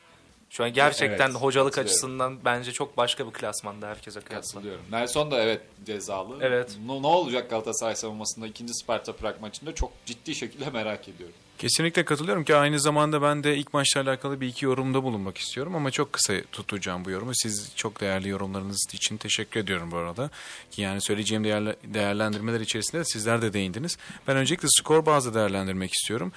Şu 0.56 0.64
an 0.64 0.73
gerçekten 0.73 1.30
Evet, 1.30 1.40
hocalık 1.40 1.78
açısından 1.78 2.38
bence 2.44 2.73
çok 2.73 2.96
başka 2.96 3.26
bir 3.26 3.32
klasmanda 3.32 3.88
herkese 3.88 4.20
kıyasla. 4.20 4.54
Katılıyorum. 4.54 4.84
Nelson 4.90 5.30
da 5.30 5.42
evet 5.42 5.61
cezalı. 5.87 6.38
Evet. 6.40 6.76
Ne, 6.87 7.02
ne 7.02 7.06
olacak 7.06 7.50
Galatasaray 7.50 7.96
savunmasında 7.96 8.46
ikinci 8.46 8.75
Sparta 8.75 9.12
Prag 9.12 9.40
maçında 9.40 9.75
çok 9.75 9.92
ciddi 10.06 10.34
şekilde 10.34 10.70
merak 10.70 11.08
ediyorum. 11.08 11.34
Kesinlikle 11.58 12.04
katılıyorum 12.04 12.44
ki 12.44 12.56
aynı 12.56 12.80
zamanda 12.80 13.23
ben 13.23 13.44
de 13.44 13.56
ilk 13.56 13.75
maçla 13.75 14.00
alakalı 14.00 14.40
bir 14.40 14.46
iki 14.46 14.64
yorumda 14.64 15.02
bulunmak 15.02 15.38
istiyorum 15.38 15.75
ama 15.75 15.90
çok 15.90 16.12
kısa 16.12 16.34
tutacağım 16.52 17.04
bu 17.04 17.11
yorumu. 17.11 17.32
Siz 17.34 17.73
çok 17.76 18.00
değerli 18.00 18.28
yorumlarınız 18.28 18.87
için 18.92 19.16
teşekkür 19.16 19.61
ediyorum 19.61 19.90
bu 19.90 19.96
arada. 19.96 20.30
Ki 20.70 20.82
yani 20.82 21.00
söyleyeceğim 21.02 21.44
değerli, 21.44 21.76
değerlendirmeler 21.84 22.61
içerisinde 22.61 23.00
de 23.00 23.04
sizler 23.04 23.42
de 23.42 23.52
değindiniz. 23.52 23.99
Ben 24.28 24.37
öncelikle 24.37 24.68
skor 24.70 25.06
bazlı 25.06 25.34
değerlendirmek 25.34 25.94
istiyorum. 25.94 26.32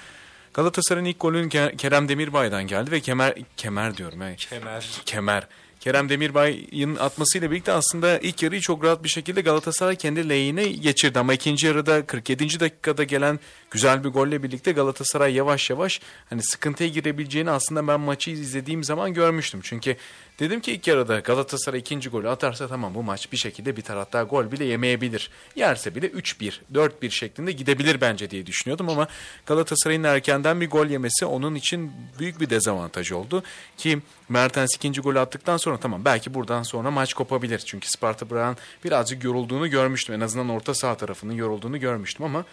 Galatasaray'ın 0.58 1.06
ilk 1.06 1.20
golünün 1.20 1.50
Ke- 1.50 1.78
Kerem 1.78 2.10
Demirbay'dan 2.10 2.68
geldi 2.68 2.92
ve 2.92 3.00
kemer 3.00 3.34
kemer 3.58 3.98
diyorum. 3.98 4.20
Kemer. 4.38 5.02
kemer. 5.06 5.48
Kerem 5.88 6.10
Demirbay'ın 6.10 6.96
atmasıyla 6.96 7.52
birlikte 7.52 7.72
aslında 7.72 8.20
ilk 8.20 8.44
yarıyı 8.44 8.62
çok 8.62 8.84
rahat 8.84 9.04
bir 9.04 9.10
şekilde 9.10 9.42
Galatasaray 9.42 9.96
kendi 9.96 10.30
lehine 10.30 10.68
geçirdi. 10.68 11.20
Ama 11.20 11.34
ikinci 11.34 11.68
yarıda 11.68 12.06
47. 12.06 12.60
dakikada 12.60 13.04
gelen 13.04 13.40
güzel 13.72 14.04
bir 14.04 14.10
golle 14.10 14.44
birlikte 14.44 14.72
Galatasaray 14.72 15.34
yavaş 15.34 15.70
yavaş 15.70 16.02
hani 16.30 16.44
sıkıntıya 16.44 16.90
girebileceğini 16.90 17.52
aslında 17.52 17.88
ben 17.88 18.00
maçı 18.00 18.32
izlediğim 18.32 18.84
zaman 18.84 19.14
görmüştüm. 19.14 19.60
Çünkü 19.64 19.96
dedim 20.40 20.60
ki 20.60 20.72
ilk 20.72 20.88
yarıda 20.88 21.20
Galatasaray 21.20 21.80
ikinci 21.80 22.10
golü 22.10 22.30
atarsa 22.30 22.68
tamam 22.68 22.96
bu 22.96 23.04
maç 23.04 23.32
bir 23.32 23.38
şekilde 23.38 23.78
biter. 23.78 23.96
Hatta 23.96 24.24
gol 24.24 24.52
bile 24.52 24.66
yemeyebilir. 24.66 25.30
Yerse 25.56 25.96
bile 25.96 26.08
3-1, 26.08 26.54
4-1 26.74 27.12
şeklinde 27.12 27.52
gidebilir 27.52 28.02
bence 28.02 28.30
diye 28.30 28.46
düşünüyordum 28.46 28.90
ama 28.90 29.08
Galatasaray'ın 29.46 30.04
erkenden 30.04 30.62
bir 30.62 30.70
gol 30.70 30.86
yemesi 30.86 31.26
onun 31.26 31.56
için 31.56 31.92
büyük 32.20 32.40
bir 32.42 32.50
dezavantaj 32.50 33.12
oldu. 33.12 33.44
Ki 33.78 34.00
Mertens 34.30 34.76
ikinci 34.76 35.02
golü 35.02 35.20
attıktan 35.20 35.58
sonra 35.58 35.77
tamam 35.78 36.06
belki 36.06 36.34
buradan 36.34 36.64
sonra 36.64 36.92
maç 36.92 37.14
kopabilir. 37.14 37.60
Çünkü 37.60 37.88
Sparta 37.90 38.26
Prag'ın 38.26 38.58
birazcık 38.84 39.24
yorulduğunu 39.24 39.70
görmüştüm. 39.70 40.16
En 40.16 40.20
azından 40.20 40.50
orta 40.50 40.74
saha 40.74 40.98
tarafının 40.98 41.34
yorulduğunu 41.34 41.80
görmüştüm 41.80 42.26
ama 42.26 42.46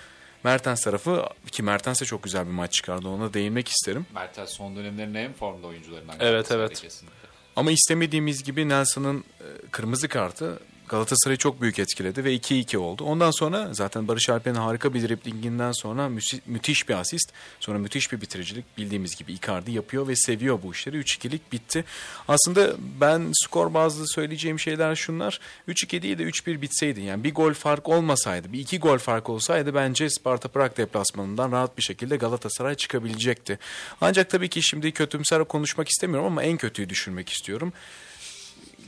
Mertens 0.45 0.85
tarafı 0.85 1.25
ki 1.53 1.63
Mertens 1.63 2.01
de 2.01 2.05
çok 2.05 2.23
güzel 2.23 2.47
bir 2.47 2.53
maç 2.53 2.73
çıkardı 2.73 3.09
ona 3.09 3.35
değinmek 3.35 3.69
isterim. 3.69 4.07
Mertens 4.15 4.51
son 4.51 4.77
dönemlerin 4.77 5.15
en 5.15 5.33
formda 5.33 5.67
oyuncularından. 5.67 6.17
Evet, 6.21 6.53
evet. 6.53 6.81
kesinlikle. 6.81 7.29
Ama 7.57 7.71
istemediğimiz 7.71 8.45
gibi 8.45 8.69
Nelson'ın 8.69 9.19
e, 9.41 9.47
kırmızı 9.71 10.09
kartı 10.09 10.61
Galatasaray'ı 10.89 11.39
çok 11.39 11.61
büyük 11.61 11.79
etkiledi 11.79 12.25
ve 12.25 12.37
2-2 12.37 12.77
oldu. 12.77 13.05
Ondan 13.05 13.31
sonra 13.31 13.69
zaten 13.73 14.09
Barış 14.09 14.29
Alper'in 14.29 14.55
harika 14.55 14.95
bir 14.95 15.09
driblinginden 15.09 15.73
sonra 15.73 16.11
müthiş 16.47 16.89
bir 16.89 16.95
asist, 16.95 17.33
sonra 17.61 17.79
müthiş 17.79 18.13
bir 18.13 18.21
bitiricilik 18.21 18.79
bildiğimiz 18.79 19.17
gibi 19.17 19.33
Icardi 19.33 19.73
yapıyor 19.73 20.09
ve 20.09 20.17
seviyor 20.17 20.59
bu 20.63 20.73
işleri. 20.73 20.97
3-2'lik 20.97 21.53
bitti. 21.53 21.85
Aslında 22.29 22.75
ben 23.01 23.33
skor 23.45 23.75
bazlı 23.75 24.09
söyleyeceğim 24.09 24.61
şeyler 24.61 24.95
şunlar. 24.95 25.41
3-2 25.69 26.03
değil 26.03 26.19
de 26.19 26.23
3-1 26.23 26.63
bitseydi 26.63 27.01
yani 27.01 27.25
bir 27.25 27.35
gol 27.35 27.53
fark 27.53 27.89
olmasaydı, 27.89 28.53
bir 28.53 28.59
iki 28.59 28.79
gol 28.79 28.99
fark 28.99 29.29
olsaydı 29.29 29.75
bence 29.75 30.11
Sparta 30.11 30.49
Prag 30.49 30.77
deplasmanından 30.77 31.53
rahat 31.53 31.79
bir 31.79 31.83
şekilde 31.83 32.17
Galatasaray 32.17 32.75
çıkabilecekti. 32.75 33.59
Ancak 34.01 34.31
tabii 34.31 34.49
ki 34.49 34.63
şimdi 34.63 34.93
kötümser 34.93 35.45
konuşmak 35.45 35.89
istemiyorum 35.89 36.27
ama 36.27 36.43
en 36.43 36.57
kötüyü 36.57 36.89
düşünmek 36.89 37.29
istiyorum. 37.29 37.73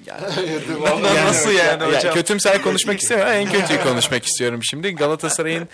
Nasıl 1.27 1.51
yani 1.51 1.83
Ya, 1.83 1.89
hocam? 1.99 2.15
kötümser 2.15 2.63
konuşmak 2.63 3.03
istemiyorum. 3.03 3.33
En 3.35 3.53
kötüyü 3.53 3.81
konuşmak 3.81 4.25
istiyorum 4.27 4.61
şimdi. 4.63 4.95
Galatasaray'ın 4.95 5.69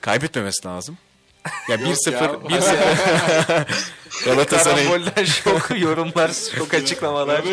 kaybetmemesi 0.00 0.66
lazım. 0.68 0.98
Ya 1.68 1.76
1-0 1.76 2.48
1-0 2.48 3.64
Galatasaray 4.24 4.84
Karambolden 4.84 5.24
şok 5.24 5.70
yorumlar, 5.80 6.30
şok 6.58 6.74
açıklamalar. 6.74 7.42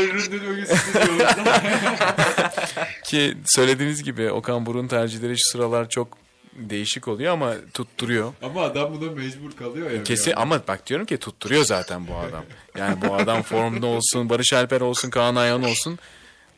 ki 3.03 3.37
söylediğiniz 3.45 4.03
gibi 4.03 4.31
Okan 4.31 4.65
Buruk'un 4.65 4.87
tercihleri 4.87 5.37
şu 5.37 5.49
sıralar 5.51 5.89
çok 5.89 6.17
değişik 6.55 7.07
oluyor 7.07 7.33
ama 7.33 7.53
tutturuyor. 7.73 8.33
Ama 8.41 8.61
adam 8.61 9.01
buna 9.01 9.11
mecbur 9.11 9.51
kalıyor 9.51 9.91
ya. 9.91 10.03
Kesin 10.03 10.33
ama 10.35 10.61
bak 10.67 10.87
diyorum 10.87 11.05
ki 11.05 11.17
tutturuyor 11.17 11.65
zaten 11.65 12.07
bu 12.07 12.15
adam. 12.15 12.43
Yani 12.77 13.01
bu 13.01 13.15
adam 13.15 13.41
formda 13.41 13.87
olsun, 13.87 14.29
Barış 14.29 14.53
Alper 14.53 14.81
olsun, 14.81 15.09
Kaan 15.09 15.35
Ayhan 15.35 15.63
olsun. 15.63 15.99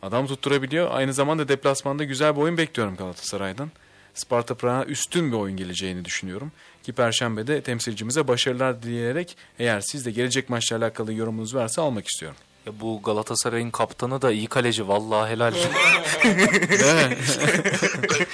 Adam 0.01 0.27
tutturabiliyor. 0.27 0.91
Aynı 0.91 1.13
zamanda 1.13 1.47
deplasmanda 1.47 2.03
güzel 2.03 2.35
bir 2.35 2.41
oyun 2.41 2.57
bekliyorum 2.57 2.95
Galatasaray'dan. 2.95 3.71
Sparta 4.13 4.55
Prag'a 4.55 4.85
üstün 4.85 5.31
bir 5.31 5.37
oyun 5.37 5.57
geleceğini 5.57 6.05
düşünüyorum. 6.05 6.51
Ki 6.83 6.93
Perşembe'de 6.93 7.61
temsilcimize 7.61 8.27
başarılar 8.27 8.83
dileyerek 8.83 9.37
eğer 9.59 9.81
siz 9.81 10.05
de 10.05 10.11
gelecek 10.11 10.49
maçla 10.49 10.77
alakalı 10.77 11.13
yorumunuz 11.13 11.55
varsa 11.55 11.81
almak 11.81 12.07
istiyorum. 12.07 12.37
Ya 12.65 12.79
bu 12.79 13.01
Galatasaray'ın 13.01 13.71
kaptanı 13.71 14.21
da 14.21 14.31
iyi 14.31 14.47
kaleci 14.47 14.87
vallahi 14.87 15.31
helal. 15.31 15.53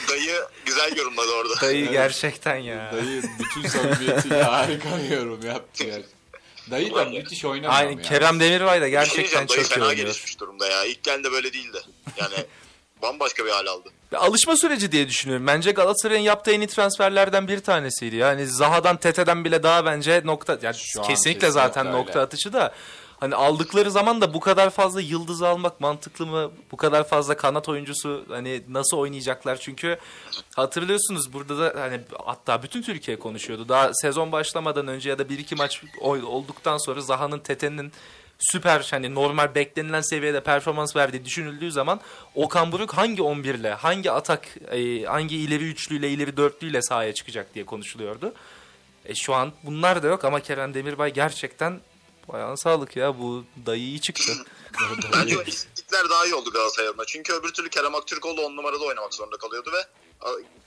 Dayı 0.10 0.42
güzel 0.66 0.98
yorumladı 0.98 1.32
orada. 1.32 1.62
Dayı 1.62 1.92
gerçekten 1.92 2.56
ya. 2.56 2.92
Dayı 2.94 3.24
bütün 3.40 3.68
samimiyetiyle 3.68 4.44
harika 4.44 4.90
bir 4.98 5.16
yorum 5.16 5.46
yaptı 5.46 5.84
ya. 5.84 5.98
Dayı 6.72 6.96
da 6.96 7.06
müthiş 7.06 7.46
oynamıyor 7.46 7.74
Aynen 7.74 7.92
ya. 7.92 8.02
Kerem 8.02 8.40
Demirbay 8.40 8.82
da 8.82 8.86
şey 8.86 8.92
gerçekten 8.92 9.48
dayı 9.48 9.64
çok 9.64 9.72
iyi 9.72 9.74
oynuyor. 9.74 9.92
gelişmiş 9.94 10.40
durumda 10.40 10.68
ya. 10.68 10.86
İlk 10.86 11.04
geldiğinde 11.04 11.32
böyle 11.32 11.54
değildi. 11.54 11.82
Yani 12.18 12.36
bambaşka 13.02 13.46
bir 13.46 13.52
hal 13.52 13.66
aldı. 13.66 13.90
Ve 14.14 14.18
Alışma 14.18 14.58
süreci 14.58 14.92
diye 14.92 15.08
düşünüyorum. 15.08 15.48
Bence 15.48 15.72
Galatasaray'ın 15.72 16.22
yaptığı 16.22 16.52
en 16.52 16.62
iyi 16.62 16.68
transferlerden 16.68 17.48
bir 17.48 17.60
tanesiydi. 17.60 18.16
Yani 18.16 18.48
Zaha'dan, 18.48 18.98
Tete'den 18.98 19.46
bile 19.46 19.64
daha 19.64 19.86
bence 19.86 20.22
nokta... 20.26 20.54
Yani 20.54 20.66
an 20.66 20.74
kesinlikle 20.74 21.14
kesinlikle 21.14 21.52
zaten 21.52 21.88
öyle. 21.88 21.98
nokta 21.98 22.22
atışı 22.22 22.54
da... 22.54 22.74
Hani 23.22 23.36
aldıkları 23.36 23.92
zaman 23.92 24.22
da 24.22 24.34
bu 24.34 24.40
kadar 24.40 24.70
fazla 24.70 25.01
yıldız 25.01 25.42
almak 25.42 25.82
mantıklı 25.82 26.25
mı? 26.25 26.51
Bu 26.72 26.78
kadar 26.78 27.08
fazla 27.08 27.38
kanat 27.38 27.70
oyuncusu 27.70 28.25
hani 28.30 28.62
nasıl 28.70 28.98
oynayacaklar? 28.98 29.58
Çünkü 29.58 29.98
hatırlıyorsunuz 30.56 31.34
burada 31.34 31.60
da 31.60 31.82
hani 31.82 32.01
hatta 32.25 32.63
bütün 32.63 32.82
Türkiye 32.82 33.20
konuşuyordu. 33.20 33.70
Daha 33.70 33.94
sezon 33.94 34.32
başlamadan 34.32 34.88
önce 34.88 35.10
ya 35.10 35.20
da 35.20 35.30
bir 35.30 35.40
iki 35.40 35.56
maç 35.56 35.84
olduktan 36.01 36.78
sonra 36.78 37.01
Zaha'nın 37.01 37.40
Tete'nin 37.40 37.92
süper 38.40 38.88
hani 38.92 39.16
normal 39.16 39.56
beklenilen 39.56 40.01
seviyede 40.01 40.44
performans 40.44 40.96
verdiği 40.96 41.25
düşünüldüğü 41.25 41.72
zaman 41.72 42.00
Okan 42.36 42.72
Buruk 42.72 42.94
hangi 42.94 43.22
11 43.22 43.56
ile 43.56 43.74
hangi 43.74 44.12
atak 44.12 44.48
e, 44.72 45.04
hangi 45.04 45.38
ileri 45.38 45.70
üçlüyle 45.70 46.10
ileri 46.10 46.38
dörtlüyle 46.38 46.82
sahaya 46.82 47.13
çıkacak 47.13 47.56
diye 47.56 47.66
konuşuluyordu. 47.66 48.34
E, 49.06 49.16
şu 49.16 49.34
an 49.34 49.51
bunlar 49.63 50.04
da 50.04 50.08
yok 50.08 50.25
ama 50.25 50.40
Kerem 50.40 50.74
Demirbay 50.74 51.13
gerçekten 51.13 51.80
ayağına 52.30 52.58
sağlık 52.58 52.96
ya 52.96 53.20
bu 53.20 53.46
dayı 53.66 53.82
iyi 53.82 54.01
çıktı. 54.01 54.32
Bence 55.13 55.38
o 55.38 55.42
eksiklikler 55.42 56.10
daha 56.10 56.25
iyi 56.25 56.36
oldu 56.36 56.51
Galatasaray 56.51 56.90
adına. 56.90 57.06
Çünkü 57.06 57.34
öbür 57.34 57.54
türlü 57.54 57.70
Kerem 57.70 57.96
Aktürkoğlu 57.96 58.42
on 58.42 58.56
numarada 58.56 58.84
oynamak 58.84 59.13
zorunda 59.13 59.38
kalıyordu 59.38 59.72
ve 59.74 59.86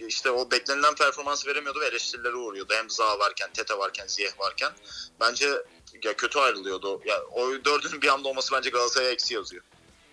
işte 0.09 0.31
o 0.31 0.51
beklenilen 0.51 0.95
performans 0.95 1.47
veremiyordu 1.47 1.81
ve 1.81 1.87
eleştirilere 1.87 2.37
uğruyordu. 2.37 2.75
Hem 2.77 2.91
Zaha 2.91 3.19
varken, 3.19 3.51
Tete 3.53 3.79
varken, 3.79 4.07
Ziyeh 4.07 4.41
varken. 4.41 4.73
Bence 5.21 5.49
ya 6.05 6.17
kötü 6.17 6.39
ayrılıyordu. 6.39 7.01
Ya 7.05 7.23
o 7.33 7.51
dördünün 7.65 8.03
bir 8.03 8.09
anda 8.09 8.29
olması 8.29 8.55
bence 8.55 8.71
Galatasaray'a 8.71 9.11
eksi 9.11 9.35
yazıyor. 9.35 9.63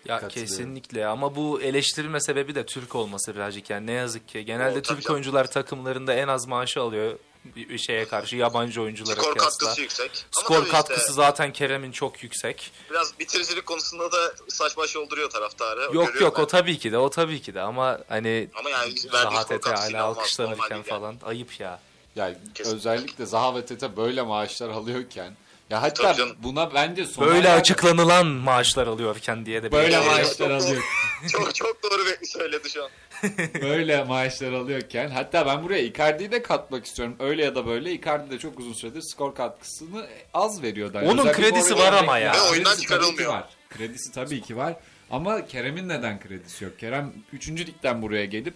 Ya 0.04 0.28
kesinlikle 0.28 1.06
ama 1.06 1.36
bu 1.36 1.60
eleştirilme 1.60 2.20
sebebi 2.20 2.54
de 2.54 2.66
Türk 2.66 2.94
olması 2.94 3.34
birazcık 3.34 3.70
yani 3.70 3.86
ne 3.86 3.92
yazık 3.92 4.28
ki. 4.28 4.44
Genelde 4.44 4.78
O, 4.78 4.82
Türk 4.82 5.02
canım. 5.02 5.14
oyuncular 5.14 5.50
takımlarında 5.50 6.14
en 6.14 6.28
az 6.28 6.46
maaşı 6.46 6.80
alıyor 6.80 7.18
bir 7.44 7.78
şeye 7.78 8.08
karşı 8.08 8.36
yabancı 8.36 8.82
oyunculara 8.82 9.20
Skor 9.22 9.32
kıyasla. 9.34 9.48
katkısı 9.58 9.80
yüksek. 9.80 10.10
Ama 10.36 10.44
Skor 10.44 10.54
tabii 10.54 10.64
işte 10.64 10.76
katkısı 10.76 11.12
zaten 11.12 11.52
Kerem'in 11.52 11.92
çok 11.92 12.22
yüksek. 12.22 12.72
biraz 12.90 13.18
bitiricilik 13.18 13.66
konusunda 13.66 14.12
da 14.12 14.34
saç 14.48 14.76
baş 14.76 14.96
olduruyor 14.96 15.30
taraftarı. 15.30 15.80
Yok 15.80 15.92
Görüyorum 15.92 16.20
yok 16.22 16.36
ben. 16.38 16.42
o 16.42 16.46
tabii 16.46 16.78
ki 16.78 16.92
de 16.92 16.98
o 16.98 17.10
tabii 17.10 17.42
ki 17.42 17.54
de 17.54 17.60
ama 17.60 17.98
hani 18.08 18.48
Ama 18.54 18.70
yani 18.70 18.98
Zaha 18.98 19.30
skor 19.42 19.48
Tete 19.48 19.60
katkısı 19.70 19.96
hala 19.96 20.04
alkışlanırken 20.04 20.60
değil 20.70 20.70
yani. 20.70 20.82
falan 21.00 21.16
ayıp 21.24 21.60
ya. 21.60 21.80
Ya 22.16 22.34
Kesin. 22.54 22.76
özellikle 22.76 23.26
Zaha 23.26 23.54
ve 23.54 23.66
Tete 23.66 23.96
böyle 23.96 24.22
maaşlar 24.22 24.68
alıyorken 24.68 25.36
ya 25.70 25.82
hatta 25.82 26.16
buna 26.38 26.74
bence 26.74 27.06
son 27.06 27.24
Böyle 27.26 27.36
aylarda 27.38 27.60
açıklanılan 27.60 28.26
maaşlar 28.26 28.86
alıyorken 28.86 29.46
diye 29.46 29.62
de 29.62 29.72
böyle 29.72 29.96
Evet, 29.96 30.06
maaşlar 30.06 30.50
alıyor. 30.50 30.82
çok 31.32 31.54
çok 31.54 31.82
doğru 31.82 32.04
bir 32.06 32.26
söyledi 32.26 32.70
şu 32.70 32.84
an. 32.84 32.90
böyle 33.62 34.04
maaşlar 34.04 34.52
alıyorken 34.52 35.08
hatta 35.10 35.46
ben 35.46 35.62
buraya 35.62 35.82
Icardi'yi 35.82 36.32
de 36.32 36.42
katmak 36.42 36.86
istiyorum. 36.86 37.16
Öyle 37.18 37.44
ya 37.44 37.54
da 37.54 37.66
böyle 37.66 37.92
Icardi 37.92 38.30
de 38.30 38.38
çok 38.38 38.58
uzun 38.58 38.72
süredir 38.72 39.02
skor 39.02 39.34
katkısını 39.34 40.06
az 40.34 40.62
veriyordu. 40.62 40.96
Yani 40.96 41.08
Onun 41.08 41.18
özellikle 41.18 41.42
kredisi 41.50 41.76
var 41.76 41.92
ama 41.92 42.18
ya. 42.18 42.32
Ve 42.32 42.40
oyundan 42.40 42.72
Kredisi 42.72 42.88
tabii 42.88 43.00
ki 43.00 43.06
çıkarılmıyor. 43.10 43.32
var. 43.32 43.48
Kredisi 43.70 44.12
tabii 44.12 44.40
ki 44.40 44.56
var. 44.56 44.74
Ama 45.10 45.46
Kerem'in 45.46 45.88
neden 45.88 46.20
kredisi 46.20 46.64
yok? 46.64 46.78
Kerem 46.78 47.12
3. 47.32 47.48
ligden 47.50 48.02
buraya 48.02 48.24
gelip 48.24 48.54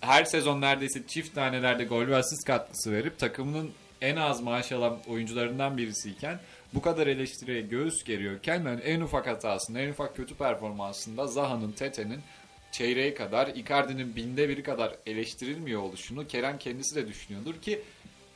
her 0.00 0.24
sezon 0.24 0.60
neredeyse 0.60 1.06
çift 1.06 1.34
tanelerde 1.34 1.84
gol 1.84 2.06
ve 2.06 2.16
asist 2.16 2.44
katkısı 2.44 2.92
verip 2.92 3.18
takımının 3.18 3.70
en 4.00 4.16
az 4.16 4.40
maaş 4.40 4.72
alan 4.72 4.98
oyuncularından 5.08 5.76
birisiyken 5.76 6.40
bu 6.74 6.82
kadar 6.82 7.06
eleştiriye 7.06 7.60
göğüs 7.60 8.04
geriyorken 8.04 8.64
yani 8.66 8.80
en 8.80 9.00
ufak 9.00 9.26
hatasında, 9.26 9.80
en 9.80 9.90
ufak 9.90 10.16
kötü 10.16 10.34
performansında 10.34 11.26
Zaha'nın, 11.26 11.72
Tete'nin 11.72 12.20
çeyreği 12.74 13.14
kadar, 13.14 13.46
Icardi'nin 13.46 14.16
binde 14.16 14.48
biri 14.48 14.62
kadar 14.62 14.96
eleştirilmiyor 15.06 15.82
oluşunu 15.82 16.26
Kerem 16.26 16.58
kendisi 16.58 16.96
de 16.96 17.08
düşünüyordur 17.08 17.54
ki 17.54 17.82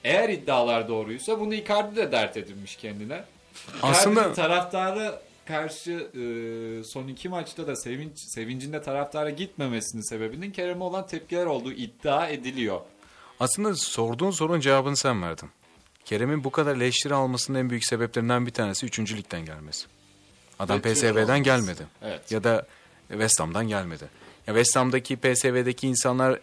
eğer 0.04 0.28
iddialar 0.28 0.88
doğruysa 0.88 1.40
bunu 1.40 1.54
Icardi 1.54 1.96
de 1.96 2.12
dert 2.12 2.36
edinmiş 2.36 2.76
kendine. 2.76 3.24
Aslında- 3.82 4.32
taraftarı 4.32 5.18
karşı 5.46 5.90
e, 5.90 6.84
son 6.84 7.08
iki 7.08 7.28
maçta 7.28 7.66
da 7.66 7.76
sevinç 7.76 8.12
sevincinde 8.34 8.82
taraftara 8.82 9.30
gitmemesinin 9.30 10.02
sebebinin 10.02 10.50
Kerem'e 10.50 10.84
olan 10.84 11.06
tepkiler 11.06 11.46
olduğu 11.46 11.72
iddia 11.72 12.28
ediliyor. 12.28 12.80
Aslında 13.40 13.74
sorduğun 13.74 14.30
sorunun 14.30 14.60
cevabını 14.60 14.96
sen 14.96 15.22
verdin. 15.22 15.50
Kerem'in 16.04 16.44
bu 16.44 16.50
kadar 16.50 16.76
eleştiri 16.76 17.14
almasının 17.14 17.58
en 17.58 17.70
büyük 17.70 17.84
sebeplerinden 17.84 18.46
bir 18.46 18.50
tanesi 18.50 18.86
3. 18.86 18.98
ligden 19.16 19.44
gelmesi. 19.44 19.86
Adam 20.58 20.80
PSV'den 20.80 21.42
gelmedi. 21.42 21.86
Evet. 22.02 22.32
Ya 22.32 22.44
da 22.44 22.66
West 23.08 23.40
Ham'dan 23.40 23.68
gelmedi. 23.68 24.04
West 24.48 24.76
Ham'daki 24.76 25.16
PSV'deki 25.16 25.88
insanlar 25.88 26.40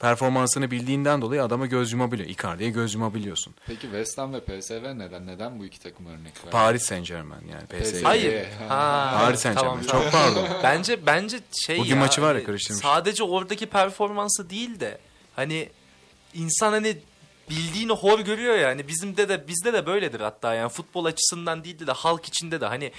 performansını 0.00 0.70
bildiğinden 0.70 1.22
dolayı 1.22 1.42
adama 1.42 1.66
göz 1.66 1.92
yumabiliyor. 1.92 2.28
Icardi'ye 2.28 2.70
göz 2.70 2.94
yumabiliyorsun. 2.94 3.54
Peki 3.66 3.80
West 3.80 4.18
Ham 4.18 4.32
ve 4.32 4.40
PSV 4.40 4.98
neden? 4.98 5.26
Neden 5.26 5.58
bu 5.58 5.64
iki 5.64 5.80
takım 5.80 6.06
örnek 6.06 6.44
var? 6.44 6.50
Paris 6.50 6.82
Saint 6.82 7.06
Germain 7.08 7.48
yani. 7.48 7.82
PSG. 7.82 8.04
Hayır. 8.04 8.46
Ha, 8.68 9.18
Paris 9.20 9.40
Saint 9.40 9.60
Germain. 9.60 9.82
tamam, 9.82 10.02
Çok 10.04 10.12
pardon. 10.12 10.48
Bence 10.62 11.06
bence 11.06 11.40
şey 11.66 11.78
Bugün 11.78 11.90
ya, 11.90 11.96
maçı 11.96 12.22
var 12.22 12.28
ya, 12.28 12.34
hani 12.34 12.44
karıştırmış. 12.44 12.82
Sadece 12.82 13.24
oradaki 13.24 13.66
performansı 13.66 14.50
değil 14.50 14.80
de 14.80 14.98
hani 15.36 15.68
insan 16.34 16.72
hani 16.72 16.96
bildiğini 17.50 17.92
hor 17.92 18.20
görüyor 18.20 18.56
yani 18.56 18.88
bizimde 18.88 19.28
de 19.28 19.48
bizde 19.48 19.72
de 19.72 19.86
böyledir 19.86 20.20
hatta 20.20 20.54
yani 20.54 20.68
futbol 20.68 21.04
açısından 21.04 21.64
değil 21.64 21.86
de 21.86 21.92
halk 21.92 22.24
içinde 22.28 22.60
de 22.60 22.66
hani 22.66 22.92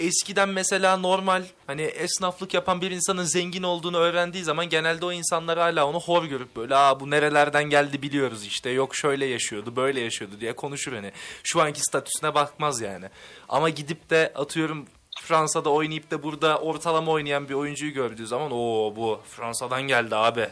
eskiden 0.00 0.48
mesela 0.48 0.96
normal 0.96 1.42
hani 1.66 1.82
esnaflık 1.82 2.54
yapan 2.54 2.80
bir 2.80 2.90
insanın 2.90 3.24
zengin 3.24 3.62
olduğunu 3.62 3.96
öğrendiği 3.98 4.44
zaman 4.44 4.68
genelde 4.68 5.06
o 5.06 5.12
insanlar 5.12 5.58
hala 5.58 5.86
onu 5.86 6.00
hor 6.00 6.24
görüp 6.24 6.56
böyle 6.56 6.76
aa 6.76 7.00
bu 7.00 7.10
nerelerden 7.10 7.64
geldi 7.64 8.02
biliyoruz 8.02 8.44
işte 8.44 8.70
yok 8.70 8.96
şöyle 8.96 9.26
yaşıyordu 9.26 9.76
böyle 9.76 10.00
yaşıyordu 10.00 10.34
diye 10.40 10.52
konuşur 10.52 10.92
hani 10.92 11.12
şu 11.44 11.62
anki 11.62 11.80
statüsüne 11.80 12.34
bakmaz 12.34 12.80
yani 12.80 13.06
ama 13.48 13.68
gidip 13.68 14.10
de 14.10 14.32
atıyorum 14.34 14.86
Fransa'da 15.20 15.70
oynayıp 15.70 16.10
da 16.10 16.22
burada 16.22 16.58
ortalama 16.58 17.12
oynayan 17.12 17.48
bir 17.48 17.54
oyuncuyu 17.54 17.92
gördüğü 17.92 18.26
zaman 18.26 18.50
o 18.52 18.92
bu 18.96 19.20
Fransa'dan 19.28 19.82
geldi 19.82 20.16
abi 20.16 20.48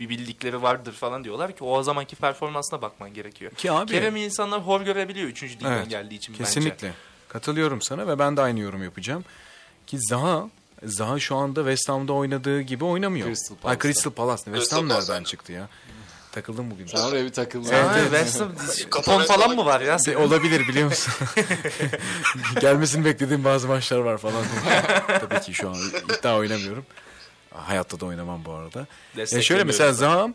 bir 0.00 0.08
bildikleri 0.08 0.62
vardır 0.62 0.92
falan 0.92 1.24
diyorlar 1.24 1.56
ki 1.56 1.64
o 1.64 1.82
zamanki 1.82 2.16
performansına 2.16 2.82
bakman 2.82 3.14
gerekiyor. 3.14 3.52
Ki 3.52 3.72
abi- 3.72 3.92
Kerem'i 3.92 4.20
insanlar 4.24 4.60
hor 4.60 4.80
görebiliyor 4.80 5.28
3. 5.28 5.42
ligden 5.42 5.72
Evet, 5.72 5.90
geldiği 5.90 6.14
için 6.14 6.34
Kesinlikle. 6.34 6.88
bence. 6.88 6.92
Katılıyorum 7.28 7.82
sana 7.82 8.08
ve 8.08 8.18
ben 8.18 8.36
de 8.36 8.40
aynı 8.42 8.60
yorum 8.60 8.82
yapacağım. 8.84 9.24
Ki 9.86 9.98
Zaha 10.00 10.48
Zaha 10.82 11.18
şu 11.18 11.36
anda 11.36 11.60
West 11.60 11.88
Ham'da 11.88 12.12
oynadığı 12.12 12.60
gibi 12.60 12.84
oynamıyor. 12.84 13.26
Crystal 13.26 13.54
Ay 13.54 13.60
Palace'da. 13.62 13.82
Crystal 13.82 14.10
Palace. 14.10 14.44
West 14.44 14.72
Ham 14.72 14.88
Palace, 14.88 15.12
nereden 15.12 15.24
çıktı 15.24 15.52
ya? 15.52 15.68
Takıldım 16.32 16.70
bugün. 16.70 16.86
Sen 16.86 16.98
oraya 16.98 17.24
bir 17.24 17.32
takıldın. 17.32 17.72
Ha, 17.72 17.98
West 18.02 18.40
Ham 18.40 18.52
kupon 18.90 19.22
falan 19.24 19.56
mı 19.56 19.66
var 19.66 19.80
ya? 19.80 19.96
De- 20.06 20.16
olabilir 20.16 20.68
biliyor 20.68 20.88
musun? 20.88 21.14
Gelmesini 22.60 23.04
beklediğim 23.04 23.44
bazı 23.44 23.68
maçlar 23.68 23.98
var 23.98 24.18
falan. 24.18 24.44
Tabii 25.06 25.40
ki 25.40 25.54
şu 25.54 25.68
an 25.70 25.76
iddia 26.18 26.36
oynamıyorum. 26.36 26.86
Hayatta 27.54 28.00
da 28.00 28.06
oynamam 28.06 28.44
bu 28.44 28.52
arada. 28.52 28.86
Ya 29.16 29.42
şöyle 29.42 29.64
mesela 29.64 29.92
Zaha 29.92 30.28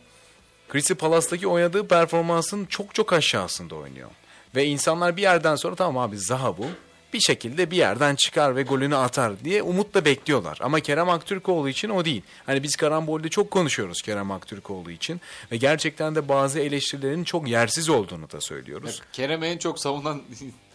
Crystal 0.71 0.95
Palace'taki 0.95 1.47
oynadığı 1.47 1.87
performansın 1.87 2.65
çok 2.65 2.95
çok 2.95 3.13
aşağısında 3.13 3.75
oynuyor. 3.75 4.09
Ve 4.55 4.65
insanlar 4.65 5.17
bir 5.17 5.21
yerden 5.21 5.55
sonra 5.55 5.75
tamam 5.75 5.97
abi 5.97 6.17
Zaha 6.17 6.57
bu. 6.57 6.65
bir 7.13 7.19
şekilde 7.19 7.71
bir 7.71 7.77
yerden 7.77 8.15
çıkar 8.15 8.55
ve 8.55 8.63
golünü 8.63 8.95
atar 8.95 9.43
diye 9.43 9.63
umutla 9.63 10.05
bekliyorlar. 10.05 10.57
Ama 10.61 10.79
Kerem 10.79 11.09
Aktürkoğlu 11.09 11.69
için 11.69 11.89
o 11.89 12.05
değil. 12.05 12.21
Hani 12.45 12.63
biz 12.63 12.75
karambolde 12.75 13.29
çok 13.29 13.51
konuşuyoruz 13.51 14.01
Kerem 14.01 14.31
Aktürkoğlu 14.31 14.91
için 14.91 15.21
ve 15.51 15.57
gerçekten 15.57 16.15
de 16.15 16.29
bazı 16.29 16.59
eleştirilerin 16.59 17.23
çok 17.23 17.47
yersiz 17.47 17.89
olduğunu 17.89 18.31
da 18.31 18.41
söylüyoruz. 18.41 19.01
Kerem'i 19.13 19.45
en 19.47 19.57
çok 19.57 19.79
savunan 19.79 20.21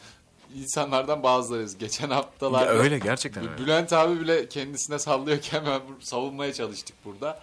insanlardan 0.54 1.22
bazılarıyız. 1.22 1.78
Geçen 1.78 2.10
haftalarda 2.10 2.64
Ya 2.64 2.70
öyle, 2.78 2.98
gerçekten 2.98 3.48
öyle. 3.48 3.58
Bülent 3.58 3.92
abi 3.92 4.20
bile 4.20 4.48
kendisine 4.48 4.98
sallıyorken 4.98 5.66
ben 5.66 5.80
savunmaya 6.00 6.52
çalıştık 6.52 6.96
burada. 7.04 7.40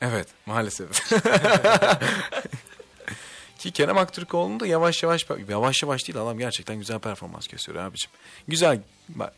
Evet 0.00 0.28
maalesef. 0.46 1.12
Ki 3.58 3.70
Kerem 3.70 3.98
Aktürkoğlu'nun 3.98 4.60
da 4.60 4.66
yavaş 4.66 5.02
yavaş 5.02 5.26
yavaş 5.48 5.82
yavaş 5.82 6.08
değil 6.08 6.18
adam 6.22 6.38
gerçekten 6.38 6.76
güzel 6.76 6.98
performans 6.98 7.46
gösteriyor 7.46 7.84
abicim. 7.84 8.10
Güzel 8.48 8.80
bak 9.08 9.32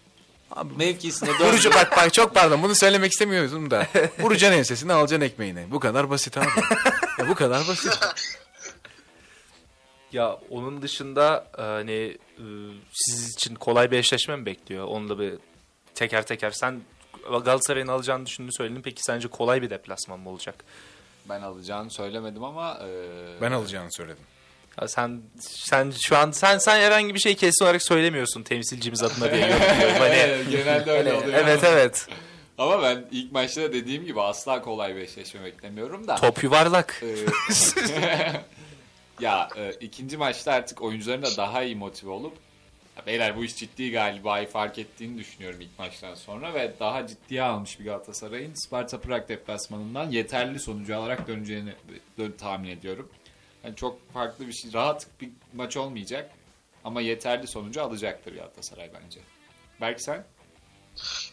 Mevkisine 0.77 1.29
dön. 1.29 1.49
Vurucu 1.49 1.71
bak 1.71 1.93
bak 1.97 2.15
çok 2.15 2.35
pardon 2.35 2.63
bunu 2.63 2.75
söylemek 2.75 3.13
istemiyordum 3.13 3.71
da. 3.71 3.87
Vuracaksın 4.19 4.59
ensesini 4.59 4.93
alacaksın 4.93 5.27
ekmeğini. 5.27 5.67
Bu 5.71 5.81
kadar 5.81 6.11
basit 6.11 6.39
abi. 6.39 6.47
ya 7.19 7.29
bu 7.29 7.35
kadar 7.35 7.69
basit. 7.69 7.99
Ya 10.13 10.39
onun 10.51 10.83
dışında 10.83 11.47
hani 11.57 12.19
e, 12.39 12.45
siz 12.93 13.35
için 13.35 13.55
kolay 13.55 13.91
bir 13.91 13.99
eşleşme 13.99 14.37
mi 14.37 14.47
bekliyor? 14.47 14.85
Onu 14.85 15.09
da 15.09 15.19
bir 15.19 15.35
teker 15.95 16.27
teker. 16.27 16.51
Sen 16.51 16.81
Galatasaray'ın 17.29 17.89
alacağını 17.89 18.27
düşündüğünü 18.27 18.53
söyledin. 18.53 18.83
Peki 18.83 19.03
sence 19.03 19.29
kolay 19.29 19.63
bir 19.63 19.71
deplasman 19.71 20.21
mı 20.21 20.31
olacak? 20.31 20.65
Ben 21.31 21.43
alacağını 21.43 21.91
söylemedim 21.91 22.45
ama 22.45 22.79
e, 22.85 23.41
Ben 23.41 23.53
alacağını 23.53 23.93
söyledim. 23.93 24.25
Ya 24.81 24.89
sen 24.89 25.21
sen 25.41 25.93
şu 26.03 26.17
an 26.17 26.31
sen 26.31 26.59
sen 26.59 26.81
herhangi 26.81 27.15
bir 27.15 27.19
şey 27.19 27.35
kesin 27.35 27.65
olarak 27.65 27.83
söylemiyorsun 27.83 28.43
temsilcimiz 28.43 29.03
adına 29.03 29.33
diye 29.33 29.47
yorumluyorum. 29.47 29.97
Hani, 29.99 30.17
genelde 30.51 30.91
öyle 30.91 31.13
oluyor. 31.13 31.33
evet 31.45 31.65
evet. 31.65 32.07
Ama 32.59 32.83
ben 32.83 33.05
ilk 33.11 33.33
maçta 33.33 33.73
dediğim 33.73 34.05
gibi 34.05 34.21
asla 34.23 34.63
kolay 34.63 34.97
bir 34.97 35.01
eşleşme 35.01 35.45
beklemiyorum 35.45 36.09
da. 36.09 36.15
Top 36.15 36.43
yuvarlak. 36.45 37.03
Ee, 37.03 37.17
ya 39.21 39.49
e, 39.57 39.73
ikinci 39.81 40.17
maçta 40.17 40.53
artık 40.53 40.83
oyuncuların 40.83 41.23
da 41.23 41.37
daha 41.37 41.63
iyi 41.63 41.77
motive 41.77 42.11
olup 42.11 42.33
"Ya 42.33 42.39
beyler 43.07 43.37
bu 43.37 43.45
iş 43.45 43.57
ciddi 43.57 43.91
galiba 43.91 44.47
fark 44.47 44.79
ettiğini 44.79 45.19
düşünüyorum 45.19 45.61
ilk 45.61 45.79
maçtan 45.79 46.15
sonra 46.15 46.55
ve 46.55 46.75
daha 46.81 47.07
ciddiye 47.07 47.43
almış 47.43 47.81
bir 47.81 47.85
Galatasaray'ın 47.85 48.55
Sparta 48.55 49.01
Prag 49.01 49.29
deplasmanından 49.29 50.11
yeterli 50.11 50.61
sonucu 50.61 50.97
alarak 50.97 51.29
döneceğini 51.29 51.75
dön, 52.19 52.35
tahmin 52.39 52.69
ediyorum. 52.69 53.11
Yani 53.65 53.77
çok 53.77 54.13
farklı 54.13 54.49
bir 54.49 54.53
şey, 54.53 54.73
rahat 54.73 55.07
bir 55.21 55.31
maç 55.55 55.77
olmayacak 55.77 56.31
ama 56.85 57.01
yeterli 57.01 57.47
sonucu 57.47 57.83
alacaktır 57.83 58.35
Galatasaray 58.35 58.91
bence. 58.95 59.21
Belki 59.81 60.03
sen? 60.03 60.27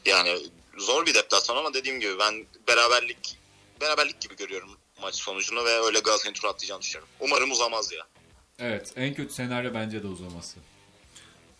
Yani 0.05 0.39
zor 0.77 1.05
bir 1.05 1.13
deplasman 1.13 1.57
ama 1.57 1.73
dediğim 1.73 1.99
gibi 1.99 2.19
ben 2.19 2.45
beraberlik 2.67 3.37
beraberlik 3.81 4.21
gibi 4.21 4.35
görüyorum 4.35 4.69
maç 5.01 5.15
sonucunu 5.15 5.65
ve 5.65 5.69
öyle 5.69 5.99
Galatasaray'ın 5.99 6.33
tur 6.33 6.47
atlayacağını 6.47 6.81
düşünüyorum. 6.81 7.09
Umarım 7.19 7.51
uzamaz 7.51 7.91
ya. 7.91 8.07
Evet 8.59 8.93
en 8.95 9.13
kötü 9.13 9.33
senaryo 9.33 9.73
bence 9.73 10.03
de 10.03 10.07
uzaması. 10.07 10.59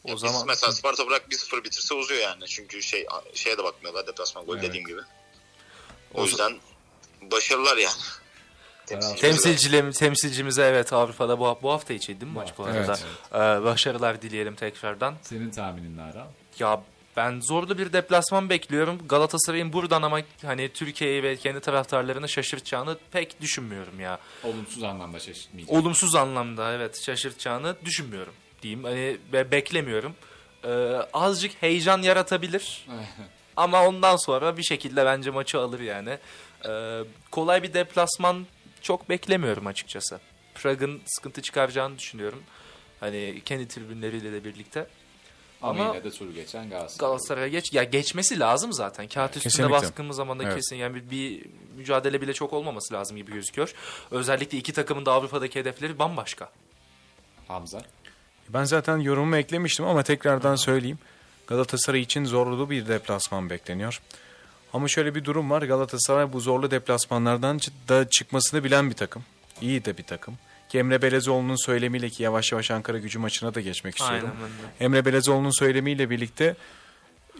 O 0.04 0.14
Biz 0.14 0.20
zaman 0.20 0.44
mesela 0.48 0.72
Sparta 0.72 1.08
bırak 1.08 1.26
1-0 1.32 1.64
bitirse 1.64 1.94
uzuyor 1.94 2.22
yani. 2.22 2.46
Çünkü 2.48 2.84
şey 2.84 3.06
şeye 3.34 3.58
de 3.58 3.64
bakmıyorlar 3.64 4.08
deplasman 4.08 4.46
gol 4.46 4.54
Evet. 4.58 4.64
dediğim 4.70 4.86
gibi. 4.88 5.02
O 6.14 6.22
O 6.22 6.26
yüzden 6.26 6.58
başarılar 7.22 7.78
yani. 7.78 7.94
temsilcilim 9.18 9.92
temsilcimize 9.92 10.62
evet 10.64 10.94
Avrupa'da 10.94 11.40
bu, 11.40 11.60
bu 11.64 11.72
hafta 11.72 11.94
içiydi 11.94 12.22
değil 12.22 12.32
mi 12.32 12.36
maç 12.36 12.54
bu 12.58 12.64
arada? 12.66 12.78
Evet, 12.80 13.04
Ee, 13.34 13.64
başarılar 13.64 14.22
dileyelim 14.22 14.56
tekrardan. 14.56 15.16
Senin 15.22 15.50
tahminin 15.52 15.98
ne 15.98 16.02
Aral? 16.02 16.28
Ya 16.60 16.82
ben 17.18 17.40
zorlu 17.42 17.78
bir 17.78 17.94
deplasman 17.94 18.50
bekliyorum. 18.50 19.08
Galatasaray'ın 19.08 19.74
buradan 19.74 20.02
ama 20.02 20.20
hani 20.46 20.74
Türkiye'yi 20.74 21.24
ve 21.24 21.36
kendi 21.38 21.60
taraftarlarını 21.60 22.30
şaşırtacağını 22.30 22.98
pek 23.12 23.42
düşünmüyorum 23.42 24.00
ya. 24.00 24.20
Olumsuz 24.44 24.84
anlamda 24.84 25.20
şaşırtmayacak. 25.20 25.76
Olumsuz 25.76 26.16
anlamda 26.16 26.74
evet 26.74 27.02
şaşırtacağını 27.04 27.76
düşünmüyorum 27.86 28.34
diyeyim. 28.62 28.84
Hani 28.84 29.18
ve 29.34 29.52
beklemiyorum. 29.52 30.16
Ee, 30.64 30.70
azıcık 31.14 31.62
heyecan 31.62 32.02
yaratabilir. 32.02 32.88
ama 33.58 33.88
ondan 33.88 34.16
sonra 34.16 34.58
bir 34.58 34.64
şekilde 34.64 35.06
bence 35.06 35.32
maçı 35.32 35.60
alır 35.60 35.80
yani. 35.80 36.18
Ee, 36.70 37.00
kolay 37.32 37.64
bir 37.64 37.74
deplasman 37.74 38.46
çok 38.82 39.10
beklemiyorum 39.10 39.68
açıkçası. 39.68 40.20
Prag'ın 40.56 41.02
sıkıntı 41.06 41.42
çıkaracağını 41.42 41.98
düşünüyorum. 41.98 42.44
Hani 43.00 43.42
kendi 43.46 43.68
tribünleriyle 43.68 44.32
de 44.32 44.44
birlikte. 44.44 44.88
Ama, 45.62 45.84
Ama- 45.84 45.96
yine 45.96 46.04
de 46.04 46.12
turu 46.12 46.34
geçen 46.34 46.70
Galatasaray. 46.70 47.10
Galatasaray'a 47.10 47.48
geç 47.48 47.74
ya 47.74 47.84
geçmesi 47.84 48.40
lazım 48.40 48.74
zaten. 48.74 49.08
Kağıt 49.08 49.30
üstünde 49.38 49.50
Kesinlikle. 49.50 49.72
baskımız 49.74 50.16
zaman 50.16 50.40
da 50.40 50.44
Evet. 50.44 50.56
kesin 50.56 50.76
yani 50.76 50.96
bir, 50.96 51.10
bir 51.10 51.46
mücadele 51.78 52.22
bile 52.22 52.34
çok 52.34 52.54
olmaması 52.54 52.94
lazım 52.94 53.18
gibi 53.18 53.34
gözüküyor. 53.34 53.74
Özellikle 54.12 54.58
iki 54.58 54.74
takımın 54.74 55.06
da 55.06 55.12
Avrupa'daki 55.14 55.60
hedefleri 55.60 56.00
bambaşka. 56.00 56.50
Hamza. 57.48 57.82
Ben 58.50 58.64
zaten 58.64 58.98
yorumumu 58.98 59.38
eklemiştim 59.38 59.86
ama 59.86 60.04
tekrardan 60.04 60.56
söyleyeyim. 60.56 61.00
Galatasaray 61.48 62.02
için 62.02 62.26
zorlu 62.26 62.70
bir 62.70 62.88
deplasman 62.88 63.50
bekleniyor. 63.50 64.02
Ama 64.74 64.88
şöyle 64.88 65.16
bir 65.16 65.26
durum 65.26 65.52
var. 65.52 65.62
Galatasaray 65.62 66.34
bu 66.34 66.40
zorlu 66.40 66.72
deplasmanlardan 66.72 67.60
da 67.88 68.10
çıkmasını 68.10 68.64
bilen 68.64 68.90
bir 68.90 68.96
takım. 68.96 69.24
İyi 69.62 69.86
de 69.86 69.98
bir 69.98 70.04
takım. 70.04 70.38
Ki 70.70 70.80
Emre 70.80 71.02
Belezoğlu'nun 71.02 71.66
söylemiyle 71.66 72.10
ki 72.10 72.24
yavaş 72.24 72.52
yavaş 72.52 72.72
Ankara 72.72 72.98
gücü 72.98 73.20
maçına 73.20 73.54
da 73.54 73.62
geçmek 73.62 73.98
istiyorum. 73.98 74.30
Aynen. 74.36 74.52
Emre 74.80 75.06
Belezoğlu'nun 75.06 75.60
söylemiyle 75.60 76.10
birlikte 76.10 76.56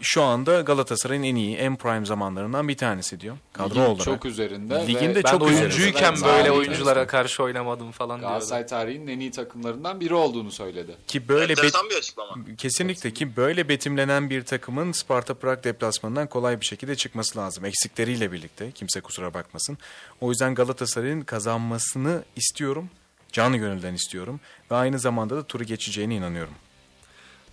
şu 0.00 0.22
anda 0.22 0.60
Galatasaray'ın 0.60 1.22
en 1.22 1.34
iyi, 1.34 1.56
en 1.56 1.76
prime 1.76 2.06
zamanlarından 2.06 2.68
bir 2.68 2.76
tanesi 2.76 3.20
diyor. 3.20 3.36
Kadro 3.52 3.70
Ligin 3.70 3.80
olarak. 3.80 4.04
çok 4.04 4.24
üzerinde. 4.24 4.86
Ligin 4.86 5.08
ve 5.08 5.14
de 5.14 5.24
Ben 5.24 5.30
çok 5.30 5.42
oyuncuyken 5.42 6.14
böyle 6.24 6.50
oyunculara 6.50 7.06
karşı 7.06 7.42
oynamadım 7.42 7.90
falan 7.90 8.20
diyordu. 8.20 8.30
Galatasaray 8.32 8.66
tarihinin 8.66 9.06
en 9.06 9.20
iyi 9.20 9.30
takımlarından 9.30 10.00
biri 10.00 10.14
olduğunu 10.14 10.52
söyledi. 10.52 10.96
Ki 11.06 11.28
böyle 11.28 11.52
bet- 11.52 11.90
bir 11.90 11.96
açıklama. 11.98 12.34
Kesinlikle 12.58 13.10
ki 13.10 13.36
böyle 13.36 13.68
betimlenen 13.68 14.30
bir 14.30 14.42
takımın 14.44 14.92
Sparta 14.92 15.34
Prag 15.34 15.64
deplasmanından 15.64 16.26
kolay 16.26 16.60
bir 16.60 16.66
şekilde 16.66 16.96
çıkması 16.96 17.38
lazım. 17.38 17.64
Eksikleriyle 17.64 18.32
birlikte 18.32 18.70
kimse 18.72 19.00
kusura 19.00 19.34
bakmasın. 19.34 19.78
O 20.20 20.30
yüzden 20.30 20.54
Galatasaray'ın 20.54 21.20
kazanmasını 21.20 22.24
istiyorum. 22.36 22.90
Canı 23.32 23.56
gönülden 23.56 23.94
istiyorum. 23.94 24.40
Ve 24.70 24.74
aynı 24.74 24.98
zamanda 24.98 25.36
da 25.36 25.42
turu 25.46 25.64
geçeceğine 25.64 26.14
inanıyorum. 26.14 26.54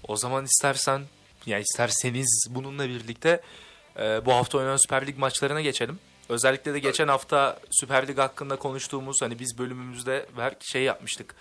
O 0.07 0.17
zaman 0.17 0.45
istersen 0.45 1.01
ya 1.45 1.59
isterseniz 1.59 2.47
bununla 2.49 2.89
birlikte 2.89 3.41
e, 3.99 4.25
bu 4.25 4.33
hafta 4.33 4.57
oynanan 4.57 4.77
Süper 4.77 5.07
Lig 5.07 5.17
maçlarına 5.17 5.61
geçelim. 5.61 5.99
Özellikle 6.29 6.73
de 6.73 6.79
geçen 6.79 7.07
hafta 7.07 7.59
Süper 7.71 8.07
Lig 8.07 8.17
hakkında 8.17 8.55
konuştuğumuz 8.55 9.21
hani 9.21 9.39
biz 9.39 9.57
bölümümüzde 9.57 10.25
ver 10.37 10.53
şey 10.61 10.83
yapmıştık. 10.83 11.35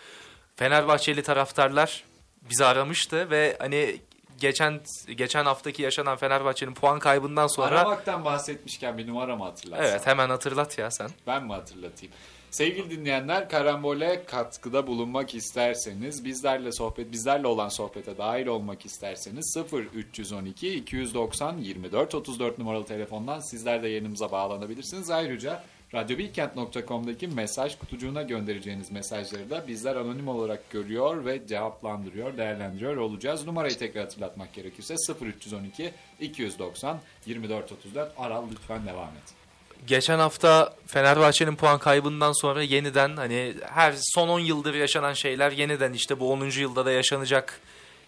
Fenerbahçeli 0.56 1.22
taraftarlar 1.22 2.04
bizi 2.50 2.64
aramıştı 2.64 3.30
ve 3.30 3.56
hani 3.58 4.00
geçen 4.40 4.80
geçen 5.16 5.44
haftaki 5.44 5.82
yaşanan 5.82 6.16
Fenerbahçe'nin 6.16 6.74
puan 6.74 6.98
kaybından 6.98 7.46
sonra 7.46 7.80
Aramaktan 7.80 8.24
bahsetmişken 8.24 8.98
bir 8.98 9.06
numara 9.08 9.36
mı 9.36 9.44
hatırlarsın? 9.44 9.84
evet 9.84 10.06
hemen 10.06 10.28
hatırlat 10.28 10.78
ya 10.78 10.90
sen. 10.90 11.10
Ben 11.26 11.44
mi 11.44 11.52
hatırlatayım? 11.52 12.14
Sevgili 12.54 12.90
dinleyenler, 12.90 13.48
Karambol'e 13.48 14.24
katkıda 14.24 14.86
bulunmak 14.86 15.34
isterseniz, 15.34 16.24
bizlerle 16.24 16.72
sohbet, 16.72 17.12
bizlerle 17.12 17.46
olan 17.46 17.68
sohbete 17.68 18.18
dahil 18.18 18.46
olmak 18.46 18.86
isterseniz 18.86 19.52
0 19.54 19.84
312 19.84 20.74
290 20.74 21.58
24 21.58 22.14
34 22.14 22.58
numaralı 22.58 22.84
telefondan 22.84 23.40
sizler 23.40 23.82
de 23.82 23.88
yayınımıza 23.88 24.32
bağlanabilirsiniz. 24.32 25.10
Ayrıca 25.10 25.62
radyobilkent.com'daki 25.94 27.28
mesaj 27.28 27.78
kutucuğuna 27.78 28.22
göndereceğiniz 28.22 28.90
mesajları 28.90 29.50
da 29.50 29.68
bizler 29.68 29.96
anonim 29.96 30.28
olarak 30.28 30.70
görüyor 30.70 31.24
ve 31.24 31.46
cevaplandırıyor, 31.46 32.36
değerlendiriyor 32.36 32.96
olacağız. 32.96 33.46
Numarayı 33.46 33.78
tekrar 33.78 34.04
hatırlatmak 34.04 34.52
gerekirse 34.52 34.94
0 34.96 35.26
312 35.26 35.92
290 36.20 37.00
24 37.26 37.72
34 37.72 38.12
Aral 38.16 38.44
lütfen 38.50 38.86
devam 38.86 39.08
et. 39.08 39.43
Geçen 39.86 40.18
hafta 40.18 40.76
Fenerbahçe'nin 40.86 41.56
puan 41.56 41.78
kaybından 41.78 42.32
sonra 42.32 42.62
yeniden 42.62 43.16
hani 43.16 43.54
her 43.72 43.94
son 43.98 44.28
10 44.28 44.40
yıldır 44.40 44.74
yaşanan 44.74 45.12
şeyler 45.12 45.52
yeniden 45.52 45.92
işte 45.92 46.20
bu 46.20 46.32
10. 46.32 46.44
yılda 46.44 46.86
da 46.86 46.90
yaşanacak 46.90 47.60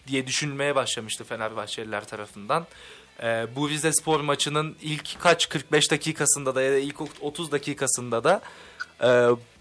diye 0.07 0.27
düşünmeye 0.27 0.75
başlamıştı 0.75 1.23
Fenerbahçeliler 1.23 2.05
tarafından. 2.05 2.65
Ee, 3.23 3.47
bu 3.55 3.69
Rize 3.69 3.93
Spor 3.93 4.19
maçının 4.19 4.75
ilk 4.81 5.19
kaç 5.19 5.49
45 5.49 5.91
dakikasında 5.91 6.55
da 6.55 6.61
ya 6.61 6.71
da 6.71 6.77
ilk 6.77 6.95
30 7.21 7.51
dakikasında 7.51 8.23
da 8.23 8.41
e, 9.03 9.07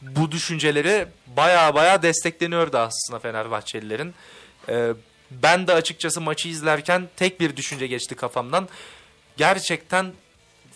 bu 0.03 0.33
düşünceleri 0.33 1.07
baya 1.37 1.75
baya 1.75 2.03
destekleniyordu 2.03 2.79
aslında 2.79 3.19
Fenerbahçelilerin. 3.19 4.15
Ee, 4.69 4.93
ben 5.31 5.67
de 5.67 5.73
açıkçası 5.73 6.21
maçı 6.21 6.49
izlerken 6.49 7.09
tek 7.17 7.41
bir 7.41 7.57
düşünce 7.57 7.87
geçti 7.87 8.15
kafamdan. 8.15 8.69
Gerçekten 9.37 10.13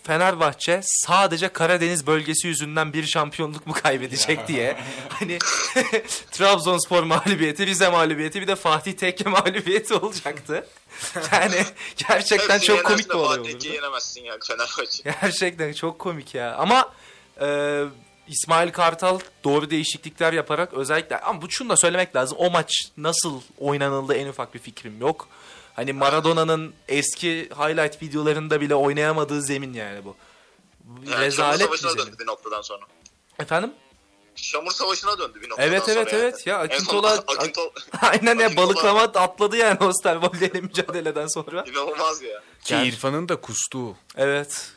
Fenerbahçe 0.03 0.79
sadece 0.83 1.47
Karadeniz 1.47 2.07
bölgesi 2.07 2.47
yüzünden 2.47 2.93
bir 2.93 3.03
şampiyonluk 3.03 3.67
mu 3.67 3.73
kaybedecek 3.73 4.47
diye. 4.47 4.77
Hani 5.09 5.37
Trabzonspor 6.31 7.03
mağlubiyeti, 7.03 7.65
Rize 7.65 7.89
mağlubiyeti 7.89 8.41
bir 8.41 8.47
de 8.47 8.55
Fatih 8.55 8.93
Tekke 8.93 9.29
mağlubiyeti 9.29 9.93
olacaktı. 9.93 10.67
Yani 11.31 11.65
gerçekten 12.09 12.59
çok 12.59 12.83
komik 12.83 13.09
bir 13.09 13.15
olay 13.15 13.37
Fatih 13.37 13.51
olurdu. 13.51 13.67
yenemezsin 13.67 14.23
yani 14.23 14.39
Fenerbahçe. 14.47 15.03
Gerçekten 15.21 15.73
çok 15.73 15.99
komik 15.99 16.35
ya. 16.35 16.55
Ama 16.55 16.93
e, 17.41 17.81
İsmail 18.27 18.71
Kartal 18.71 19.19
doğru 19.43 19.69
değişiklikler 19.69 20.33
yaparak 20.33 20.73
özellikle 20.73 21.19
ama 21.19 21.41
bu 21.41 21.51
şunu 21.51 21.69
da 21.69 21.77
söylemek 21.77 22.15
lazım. 22.15 22.37
O 22.37 22.51
maç 22.51 22.71
nasıl 22.97 23.41
oynanıldı 23.59 24.13
en 24.13 24.27
ufak 24.27 24.53
bir 24.53 24.59
fikrim 24.59 25.01
yok. 25.01 25.27
Hani 25.75 25.93
Maradona'nın 25.93 26.73
eski 26.87 27.49
highlight 27.49 28.01
videolarında 28.01 28.61
bile 28.61 28.75
oynayamadığı 28.75 29.41
zemin 29.41 29.73
yani 29.73 30.05
bu. 30.05 30.15
Yani 31.09 31.25
Rezalet 31.25 31.59
bir 31.59 31.65
Savaşı'na 31.65 31.91
zemin. 31.91 32.05
döndü 32.05 32.15
bir 32.19 32.25
noktadan 32.27 32.61
sonra. 32.61 32.85
Efendim? 33.39 33.71
Çamur 34.35 34.71
Savaşı'na 34.71 35.19
döndü 35.19 35.41
bir 35.41 35.49
noktadan 35.49 35.69
Evet 35.69 35.83
sonra. 35.83 35.93
evet 35.99 36.13
yani. 36.13 36.21
evet 36.23 36.47
ya 36.47 36.57
Akintola 36.59 37.09
Akintola 37.37 37.69
aynen 38.01 38.39
ya 38.39 38.55
balıklama 38.57 39.01
atladı 39.01 39.57
yani 39.57 39.77
Osterwolde'yle 39.83 40.61
mücadeleden 40.61 41.27
sonra. 41.27 41.63
inanılmaz 41.67 42.21
ya. 42.21 42.41
Ki 42.63 42.73
Yani- 42.73 42.87
İrfan'ın 42.87 43.29
da 43.29 43.35
kustuğu. 43.35 43.95
Evet. 44.17 44.71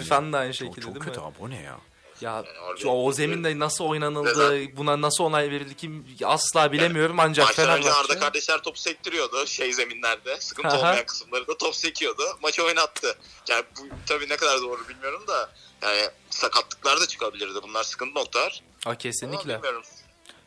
İrfan 0.00 0.32
da 0.32 0.38
aynı 0.38 0.52
Çok, 0.52 0.58
şekilde 0.66 0.80
çok 0.86 0.94
değil 0.94 1.04
kötü 1.04 1.20
mi? 1.20 1.26
abi 1.26 1.34
o 1.40 1.50
ne 1.50 1.62
ya? 1.62 1.78
Ya 2.20 2.32
harbi- 2.32 2.86
o, 2.88 3.06
o 3.06 3.12
zeminde 3.12 3.58
nasıl 3.58 3.84
oynanıldı, 3.84 4.54
Neden? 4.54 4.76
buna 4.76 5.00
nasıl 5.00 5.24
onay 5.24 5.50
verildi 5.50 5.76
kim 5.76 6.06
asla 6.24 6.72
bilemiyorum 6.72 7.20
ancak 7.20 7.46
Maçtan 7.46 7.68
önce 7.68 7.82
Fenerbahçe. 7.82 8.12
Arda 8.12 8.20
kardeşler 8.20 8.62
top 8.62 8.78
sektiriyordu 8.78 9.46
şey 9.46 9.72
zeminlerde. 9.72 10.40
Sıkıntı 10.40 10.68
Aha. 10.68 10.78
olmayan 10.78 11.06
kısımları 11.06 11.46
da 11.46 11.58
top 11.58 11.74
sekiyordu. 11.76 12.22
Maçı 12.42 12.64
oynattı. 12.64 13.18
Yani 13.48 13.64
bu 13.78 13.82
tabii 14.06 14.28
ne 14.28 14.36
kadar 14.36 14.60
doğru 14.60 14.88
bilmiyorum 14.88 15.22
da 15.28 15.50
yani 15.82 16.02
sakatlıklar 16.30 17.00
da 17.00 17.06
çıkabilirdi. 17.06 17.58
Bunlar 17.62 17.84
sıkıntı 17.84 18.14
noktalar. 18.14 18.62
Ama 18.86 18.98
kesinlikle. 18.98 19.54
bilmiyorum. 19.54 19.82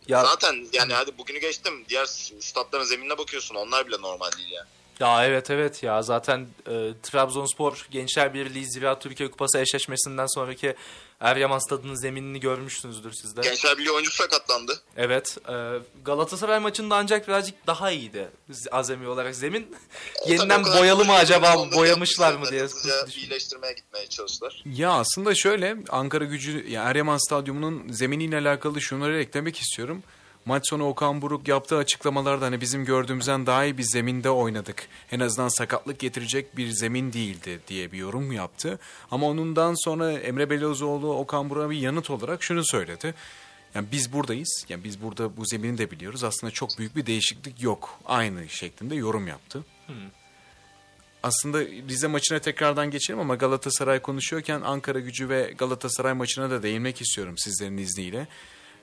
Ya 0.07 0.25
Zaten 0.25 0.67
yani 0.73 0.93
hadi 0.93 1.17
bugünü 1.17 1.39
geçtim. 1.39 1.86
Diğer 1.89 2.05
statların 2.39 2.83
zeminine 2.83 3.17
bakıyorsun. 3.17 3.55
Onlar 3.55 3.88
bile 3.88 4.01
normal 4.01 4.31
değil 4.31 4.51
yani. 4.51 4.67
Ya 4.99 5.25
evet 5.25 5.49
evet 5.49 5.84
ya 5.84 6.01
zaten 6.01 6.47
e, 6.67 6.91
Trabzonspor 7.03 7.88
Gençler 7.91 8.34
Birliği 8.34 8.65
Ziraat 8.65 9.01
Türkiye 9.01 9.32
Kupası 9.32 9.60
eşleşmesinden 9.60 10.27
sonraki 10.36 10.75
Eryaman 11.19 11.60
Stadı'nın 11.60 11.95
zeminini 11.95 12.39
görmüşsünüzdür 12.39 13.13
siz 13.13 13.38
de. 13.38 13.41
Gençler 13.41 13.77
Birliği 13.77 13.91
oyuncusu 13.91 14.17
sakatlandı. 14.17 14.79
Evet. 14.97 15.38
e, 15.49 15.53
Galatasaray 16.06 16.60
maçında 16.60 16.95
ancak 16.95 17.27
birazcık 17.27 17.67
daha 17.67 17.91
iyiydi 17.91 18.27
azami 18.71 19.08
olarak 19.08 19.36
zemin. 19.36 19.75
Yeniden 20.27 20.63
boyalı 20.63 21.06
mı 21.06 21.13
acaba 21.13 21.71
boyamışlar 21.75 22.34
mı 22.34 22.45
diye 22.51 22.67
iyileştirmeye 23.15 23.73
gitmeye 23.73 24.08
çalıştılar. 24.08 24.63
Ya 24.65 24.91
aslında 24.91 25.36
şöyle 25.36 25.77
Ankara 25.89 26.25
gücü 26.25 26.69
ya 26.69 26.84
Eryaman 26.84 27.27
Stadyumu'nun 27.27 27.91
zeminiyle 27.91 28.38
alakalı 28.38 28.82
şunları 28.82 29.19
eklemek 29.19 29.60
istiyorum. 29.60 30.03
Maç 30.45 30.69
sonu 30.69 30.88
Okan 30.88 31.21
Buruk 31.21 31.47
yaptığı 31.47 31.77
açıklamalarda 31.77 32.45
hani 32.45 32.62
bizim 32.62 32.86
gördüğümüzden 32.86 33.45
daha 33.45 33.65
iyi 33.65 33.77
bir 33.77 33.84
zeminde 33.84 34.29
oynadık. 34.29 34.88
En 35.12 35.19
azından 35.19 35.49
sakatlık 35.49 35.99
getirecek 35.99 36.58
bir 36.58 36.69
zemin 36.69 37.13
değildi 37.13 37.60
diye 37.67 37.91
bir 37.91 37.97
yorum 37.97 38.32
yaptı. 38.32 38.79
Ama 39.12 39.27
onundan 39.27 39.84
sonra 39.84 40.12
Emre 40.12 40.49
Belözoğlu 40.49 41.17
Okan 41.17 41.49
Buruk'a 41.49 41.69
bir 41.69 41.77
yanıt 41.77 42.10
olarak 42.10 42.43
şunu 42.43 42.65
söyledi. 42.65 43.13
Yani 43.75 43.88
biz 43.91 44.13
buradayız. 44.13 44.65
Yani 44.69 44.84
biz 44.84 45.01
burada 45.01 45.38
bu 45.38 45.45
zemini 45.45 45.77
de 45.77 45.91
biliyoruz. 45.91 46.23
Aslında 46.23 46.51
çok 46.51 46.69
büyük 46.79 46.95
bir 46.95 47.06
değişiklik 47.06 47.62
yok. 47.62 47.99
Aynı 48.06 48.49
şeklinde 48.49 48.95
yorum 48.95 49.27
yaptı. 49.27 49.63
Aslında 51.23 51.62
Rize 51.62 52.08
maçına 52.08 52.39
tekrardan 52.39 52.91
geçelim 52.91 53.19
ama 53.19 53.36
Galatasaray 53.36 53.99
konuşuyorken 53.99 54.62
Ankara 54.62 54.99
gücü 54.99 55.29
ve 55.29 55.53
Galatasaray 55.58 56.13
maçına 56.13 56.49
da 56.49 56.63
değinmek 56.63 57.01
istiyorum 57.01 57.38
sizlerin 57.38 57.77
izniyle. 57.77 58.27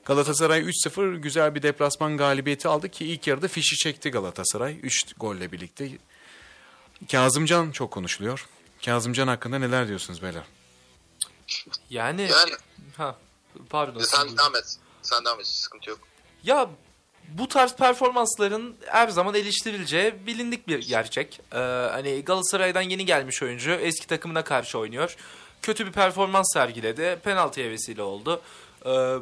Galatasaray 0.05 0.61
3-0 0.61 1.17
güzel 1.17 1.55
bir 1.55 1.63
deplasman 1.63 2.17
galibiyeti 2.17 2.69
aldı 2.69 2.89
ki 2.89 3.07
ilk 3.07 3.27
yarıda 3.27 3.49
fişi 3.49 3.77
çekti 3.77 4.11
Galatasaray 4.11 4.77
3 4.83 5.03
golle 5.17 5.53
birlikte. 5.53 5.91
Kazımcan 7.11 7.71
çok 7.71 7.91
konuşuluyor. 7.91 8.47
Kazımcan 8.85 9.29
hakkında 9.29 9.59
neler 9.59 9.89
diyorsunuz 9.89 10.23
beyler? 10.23 10.43
Yani, 11.91 12.23
Yani 12.23 12.53
ha 12.97 13.17
pardon. 13.71 14.01
sen 14.01 14.39
devam 14.39 14.57
et. 14.57 14.77
Sen 15.03 15.25
devam 15.25 15.41
et. 15.41 15.47
Sıkıntı 15.47 15.91
yok. 15.91 15.99
Ya 16.45 16.71
bu 17.29 17.49
tarz 17.49 17.75
performansların 17.77 18.77
her 18.87 19.09
zaman 19.09 19.35
eleştirileceği 19.35 20.27
bilindik 20.27 20.69
bir 20.69 20.79
gerçek. 20.89 21.41
Ee, 21.53 21.57
hani 21.93 22.25
Galatasaray'dan 22.25 22.83
yeni 22.83 23.07
gelmiş 23.07 23.43
oyuncu 23.43 23.71
eski 23.71 24.07
takımına 24.07 24.45
karşı 24.45 24.79
oynuyor. 24.79 25.17
Kötü 25.63 25.87
bir 25.87 25.93
performans 25.93 26.53
sergiledi. 26.53 27.19
Penaltıya 27.25 27.71
vesile 27.71 28.03
oldu. 28.03 28.43
Ee, 28.87 29.17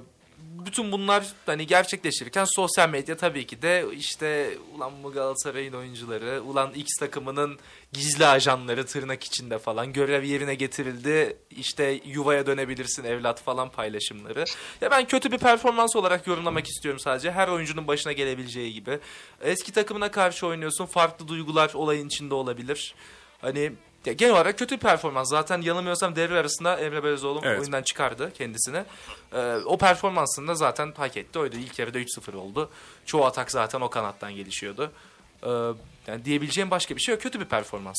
bütün 0.69 0.93
bunlar 0.93 1.27
hani 1.47 1.67
gerçekleştirirken 1.67 2.45
sosyal 2.45 2.89
medya 2.89 3.17
tabii 3.17 3.47
ki 3.47 3.63
de 3.63 3.85
işte 3.93 4.59
ulan 4.77 4.93
bu 5.03 5.13
Galatasaray'ın 5.13 5.73
oyuncuları, 5.73 6.43
ulan 6.43 6.73
X 6.75 6.89
takımının 7.01 7.59
gizli 7.93 8.27
ajanları 8.27 8.87
tırnak 8.87 9.25
içinde 9.25 9.59
falan 9.59 9.93
görev 9.93 10.23
yerine 10.23 10.55
getirildi. 10.55 11.37
İşte 11.51 12.01
yuvaya 12.07 12.47
dönebilirsin 12.47 13.05
evlat 13.05 13.43
falan 13.43 13.71
paylaşımları. 13.71 14.45
Ya 14.81 14.91
ben 14.91 15.07
kötü 15.07 15.33
bir 15.33 15.39
performans 15.39 15.97
olarak 15.97 16.27
yorumlamak 16.27 16.67
istiyorum 16.67 17.01
sadece. 17.01 17.33
Her 17.33 17.49
oyuncunun 17.49 17.87
başına 17.87 18.13
gelebileceği 18.13 18.73
gibi. 18.73 18.99
Eski 19.41 19.73
takımına 19.73 20.11
karşı 20.11 20.47
oynuyorsun. 20.47 20.87
Farklı 20.87 21.29
duygular 21.29 21.71
olayın 21.75 22.07
içinde 22.07 22.35
olabilir. 22.35 22.95
Hani 23.41 23.73
ya 24.07 24.13
genel 24.13 24.33
olarak 24.33 24.59
kötü 24.59 24.75
bir 24.77 24.81
performans. 24.81 25.31
Zaten 25.31 25.61
yanılmıyorsam 25.63 26.17
devre 26.17 26.39
arasında 26.39 26.77
Emre 26.77 27.05
Belözoğlu 27.05 27.41
Evet. 27.45 27.61
oyundan 27.61 27.83
çıkardı 27.83 28.33
kendisini. 28.39 28.85
Ee, 29.33 29.55
o 29.65 29.79
performansını 29.79 30.49
da 30.49 30.55
zaten 30.55 30.93
hak 30.97 31.17
etti. 31.17 31.39
Oydu. 31.39 31.57
İlk 31.57 31.79
yarıda 31.79 31.99
3-0 31.99 32.37
oldu. 32.37 32.71
Çoğu 33.07 33.25
atak 33.25 33.51
zaten 33.51 33.81
o 33.81 33.91
kanattan 33.91 34.35
gelişiyordu. 34.35 34.93
Ee, 35.43 35.49
yani 36.07 36.25
diyebileceğim 36.25 36.71
başka 36.71 36.97
bir 36.97 37.01
şey 37.01 37.15
yok. 37.15 37.23
Kötü 37.23 37.41
bir 37.41 37.45
performans. 37.45 37.97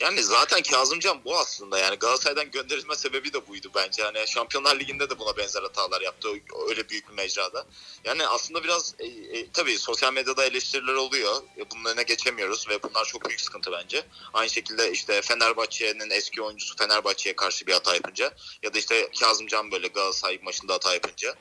Yani 0.00 0.22
zaten 0.22 0.62
Kazımcan 0.62 1.24
bu 1.24 1.38
aslında. 1.38 1.78
Yani 1.78 1.96
Galatasaray'dan 1.96 2.50
gönderilme 2.50 2.96
sebebi 2.96 3.32
de 3.32 3.48
buydu 3.48 3.70
bence. 3.74 4.02
Yani 4.02 4.18
Şampiyonlar 4.26 4.80
Ligi'nde 4.80 5.10
de 5.10 5.18
buna 5.18 5.36
benzer 5.36 5.62
hatalar 5.62 6.00
yaptı. 6.00 6.28
Öyle 6.68 6.88
büyük 6.88 7.08
bir 7.08 7.14
mecrada. 7.14 7.66
Yani 8.04 8.26
aslında 8.26 8.64
biraz 8.64 8.94
e, 8.98 9.06
e, 9.06 9.50
tabii 9.52 9.78
sosyal 9.78 10.12
medyada 10.12 10.44
eleştiriler 10.44 10.94
oluyor. 10.94 11.42
E, 11.58 11.70
bunun 11.70 11.84
önüne 11.84 12.02
geçemiyoruz 12.02 12.68
ve 12.68 12.82
bunlar 12.82 13.04
çok 13.04 13.28
büyük 13.28 13.40
sıkıntı 13.40 13.72
bence. 13.72 14.06
Aynı 14.32 14.50
şekilde 14.50 14.92
işte 14.92 15.22
Fenerbahçe'nin 15.22 16.10
eski 16.10 16.42
oyuncusu 16.42 16.76
Fenerbahçe'ye 16.76 17.36
karşı 17.36 17.66
bir 17.66 17.72
hata 17.72 17.94
yapınca 17.94 18.34
ya 18.62 18.74
da 18.74 18.78
işte 18.78 19.10
Kazımcan 19.20 19.72
böyle 19.72 19.88
Galatasaray 19.88 20.38
maçında 20.42 20.74
hata 20.74 20.94
yapınca 20.94 21.34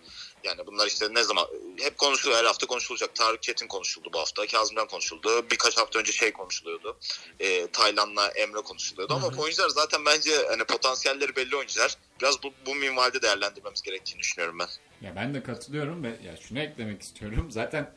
yani 0.43 0.67
bunlar 0.67 0.87
işte 0.87 1.07
ne 1.13 1.23
zaman 1.23 1.47
hep 1.79 1.97
konuşuluyor 1.97 2.39
her 2.39 2.45
hafta 2.45 2.67
konuşulacak. 2.67 3.15
Tarık 3.15 3.43
Çetin 3.43 3.67
konuşuldu 3.67 4.09
bu 4.13 4.19
hafta. 4.19 4.47
Kazımcan 4.47 4.87
konuşuldu. 4.87 5.29
Birkaç 5.51 5.77
hafta 5.77 5.99
önce 5.99 6.11
şey 6.11 6.33
konuşuluyordu. 6.33 6.97
E, 7.39 7.67
Taylan'la 7.67 8.27
Emre 8.27 8.61
konuşuluyordu. 8.61 9.13
Ama 9.13 9.37
bu 9.37 9.41
oyuncular 9.41 9.69
zaten 9.69 10.05
bence 10.05 10.31
hani 10.49 10.63
potansiyelleri 10.63 11.35
belli 11.35 11.55
oyuncular. 11.55 11.97
Biraz 12.21 12.43
bu, 12.43 12.51
bu 12.65 12.75
minvalde 12.75 13.21
değerlendirmemiz 13.21 13.81
gerektiğini 13.81 14.19
düşünüyorum 14.19 14.59
ben. 14.59 14.67
Ya 15.01 15.15
ben 15.15 15.33
de 15.33 15.43
katılıyorum 15.43 16.03
ve 16.03 16.07
ya 16.07 16.37
şunu 16.37 16.59
eklemek 16.59 17.01
istiyorum. 17.01 17.51
Zaten 17.51 17.93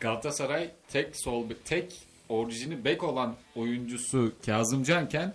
Galatasaray 0.00 0.70
tek 0.88 1.16
sol 1.16 1.44
tek 1.64 1.92
orijini 2.28 2.84
bek 2.84 3.02
olan 3.02 3.36
oyuncusu 3.56 4.32
Kazımcanken 4.46 5.34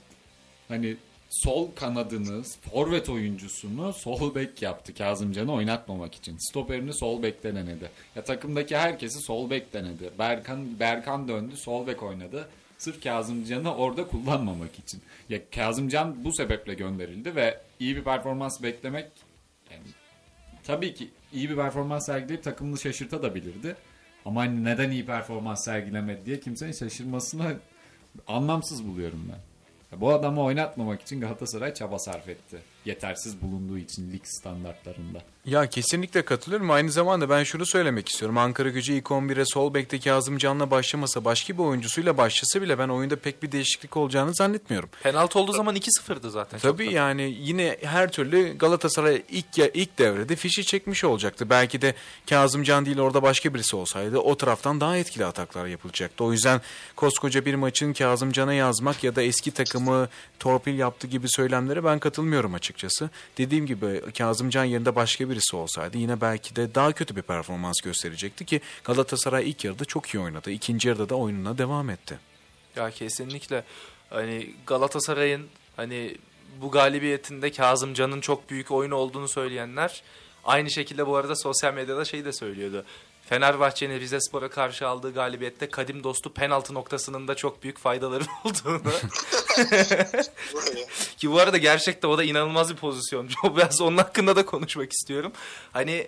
hani 0.67 0.97
sol 1.29 1.71
kanadını, 1.75 2.43
forvet 2.43 3.09
oyuncusunu 3.09 3.93
sol 3.93 4.35
bek 4.35 4.61
yaptı 4.61 4.93
Kazımcan'ı 4.93 5.53
oynatmamak 5.53 6.15
için. 6.15 6.37
Stoperini 6.37 6.93
sol 6.93 7.23
bekte 7.23 7.55
denedi. 7.55 7.89
Ya 8.15 8.23
takımdaki 8.23 8.77
herkesi 8.77 9.19
sol 9.19 9.49
bek 9.49 9.73
denedi. 9.73 10.11
Berkan 10.19 10.79
Berkan 10.79 11.27
döndü, 11.27 11.57
sol 11.57 11.87
bek 11.87 12.03
oynadı. 12.03 12.49
Sırf 12.77 13.03
Kazımcan'ı 13.03 13.75
orada 13.75 14.07
kullanmamak 14.07 14.79
için. 14.79 15.01
Ya 15.29 15.39
Kazımcan 15.55 16.23
bu 16.23 16.33
sebeple 16.33 16.73
gönderildi 16.73 17.35
ve 17.35 17.61
iyi 17.79 17.95
bir 17.95 18.03
performans 18.03 18.63
beklemek 18.63 19.11
yani 19.71 19.83
tabii 20.63 20.93
ki 20.93 21.09
iyi 21.33 21.49
bir 21.49 21.55
performans 21.55 22.05
sergileyip 22.05 22.43
takımını 22.43 22.77
şaşırtabilirdi. 22.77 23.75
Ama 24.25 24.41
hani 24.41 24.63
neden 24.63 24.91
iyi 24.91 25.05
performans 25.05 25.65
sergilemedi 25.65 26.25
diye 26.25 26.39
kimsenin 26.39 26.71
şaşırmasına 26.71 27.53
anlamsız 28.27 28.87
buluyorum 28.87 29.29
ben. 29.31 29.56
Bu 29.95 30.13
adamı 30.13 30.43
oynatmamak 30.43 31.01
için 31.01 31.21
Galatasaray 31.21 31.73
çaba 31.73 31.99
sarf 31.99 32.29
etti. 32.29 32.61
Yetersiz 32.87 33.41
bulunduğu 33.41 33.77
için 33.77 34.13
lig 34.13 34.21
standartlarında. 34.25 35.21
Ya 35.45 35.69
kesinlikle 35.69 36.25
katılıyorum. 36.25 36.71
Aynı 36.71 36.91
zamanda 36.91 37.29
ben 37.29 37.43
şunu 37.43 37.65
söylemek 37.65 38.09
istiyorum. 38.09 38.37
Ankara 38.37 38.69
gücü 38.69 38.93
ilk 38.93 39.05
11'e 39.05 39.45
sol 39.45 39.73
bekte 39.73 39.99
Kazım 39.99 40.37
Can'la 40.37 40.71
başlamasa 40.71 41.25
başka 41.25 41.53
bir 41.53 41.63
oyuncusuyla 41.63 42.17
başlasa 42.17 42.61
bile 42.61 42.79
ben 42.79 42.87
oyunda 42.87 43.15
pek 43.15 43.43
bir 43.43 43.51
değişiklik 43.51 43.97
olacağını 43.97 44.35
zannetmiyorum. 44.35 44.89
Penaltı 45.03 45.39
olduğu 45.39 45.53
zaman 45.53 45.75
2-0'dı 45.75 46.29
zaten. 46.31 46.59
Tabii 46.59 46.93
yani 46.93 47.37
yine 47.39 47.77
her 47.81 48.11
türlü 48.11 48.57
Galatasaray 48.57 49.23
ilk 49.29 49.57
ya 49.57 49.69
ilk 49.73 49.99
devrede 49.99 50.35
fişi 50.35 50.65
çekmiş 50.65 51.03
olacaktı. 51.03 51.49
Belki 51.49 51.81
de 51.81 51.95
Kazımcan 52.29 52.85
değil 52.85 52.99
orada 52.99 53.23
başka 53.23 53.53
birisi 53.53 53.75
olsaydı 53.75 54.17
o 54.17 54.37
taraftan 54.37 54.81
daha 54.81 54.97
etkili 54.97 55.25
ataklar 55.25 55.65
yapılacaktı. 55.65 56.23
O 56.23 56.31
yüzden 56.31 56.61
koskoca 56.95 57.45
bir 57.45 57.55
maçın 57.55 57.93
Kazımcan'a 57.93 58.53
yazmak 58.53 59.03
ya 59.03 59.15
da 59.15 59.21
eski 59.21 59.51
takımı 59.51 60.09
torpil 60.39 60.79
yaptı 60.79 61.07
gibi 61.07 61.27
söylemlere 61.29 61.83
ben 61.83 61.99
katılmıyorum 61.99 62.55
açıkçası. 62.77 63.09
Dediğim 63.37 63.65
gibi 63.65 64.01
Kazımcan 64.17 64.63
yerinde 64.63 64.95
başka 64.95 65.29
birisi 65.29 65.55
olsaydı 65.55 65.97
yine 65.97 66.21
belki 66.21 66.55
de 66.55 66.75
daha 66.75 66.91
kötü 66.91 67.15
bir 67.15 67.21
performans 67.21 67.81
gösterecekti 67.81 68.45
ki 68.45 68.61
Galatasaray 68.83 69.49
ilk 69.49 69.65
yarıda 69.65 69.85
çok 69.85 70.07
iyi 70.07 70.19
oynadı. 70.19 70.51
İkinci 70.51 70.87
yarıda 70.87 71.09
da 71.09 71.15
oyununa 71.15 71.57
devam 71.57 71.89
etti. 71.89 72.19
Ya 72.75 72.91
kesinlikle. 72.91 73.63
Hani 74.09 74.53
Galatasaray'ın 74.67 75.47
hani 75.75 76.17
bu 76.61 76.71
galibiyetinde 76.71 77.51
Kazımcan'ın 77.51 78.21
çok 78.21 78.49
büyük 78.49 78.71
oyun 78.71 78.91
olduğunu 78.91 79.27
söyleyenler 79.27 80.03
aynı 80.45 80.71
şekilde 80.71 81.07
bu 81.07 81.15
arada 81.15 81.35
sosyal 81.35 81.73
medyada 81.73 82.05
şey 82.05 82.25
de 82.25 82.33
söylüyordu. 82.33 82.85
Fenerbahçe'nin 83.29 83.99
Rize 83.99 84.19
Spor'a 84.21 84.49
karşı 84.49 84.87
aldığı 84.87 85.13
galibiyette 85.13 85.69
kadim 85.69 86.03
dostu 86.03 86.33
penaltı 86.33 86.73
noktasının 86.73 87.27
da 87.27 87.35
çok 87.35 87.63
büyük 87.63 87.77
faydaları 87.77 88.23
olduğunu. 88.43 88.81
Ki 91.17 91.31
bu 91.31 91.39
arada 91.39 91.57
gerçekten 91.57 92.09
o 92.09 92.17
da 92.17 92.23
inanılmaz 92.23 92.69
bir 92.71 92.75
pozisyon. 92.75 93.29
Biraz 93.57 93.81
onun 93.81 93.97
hakkında 93.97 94.35
da 94.35 94.45
konuşmak 94.45 94.93
istiyorum. 94.93 95.31
Hani 95.73 96.07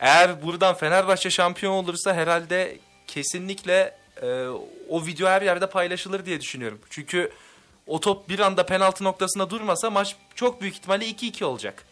eğer 0.00 0.42
buradan 0.42 0.74
Fenerbahçe 0.74 1.30
şampiyon 1.30 1.72
olursa 1.72 2.14
herhalde 2.14 2.78
kesinlikle 3.06 3.96
e, 4.22 4.46
o 4.88 5.06
video 5.06 5.28
her 5.28 5.42
yerde 5.42 5.70
paylaşılır 5.70 6.26
diye 6.26 6.40
düşünüyorum. 6.40 6.80
Çünkü 6.90 7.32
o 7.86 8.00
top 8.00 8.28
bir 8.28 8.38
anda 8.38 8.66
penaltı 8.66 9.04
noktasında 9.04 9.50
durmasa 9.50 9.90
maç 9.90 10.16
çok 10.34 10.60
büyük 10.60 10.74
ihtimalle 10.74 11.04
2-2 11.10 11.44
olacak. 11.44 11.84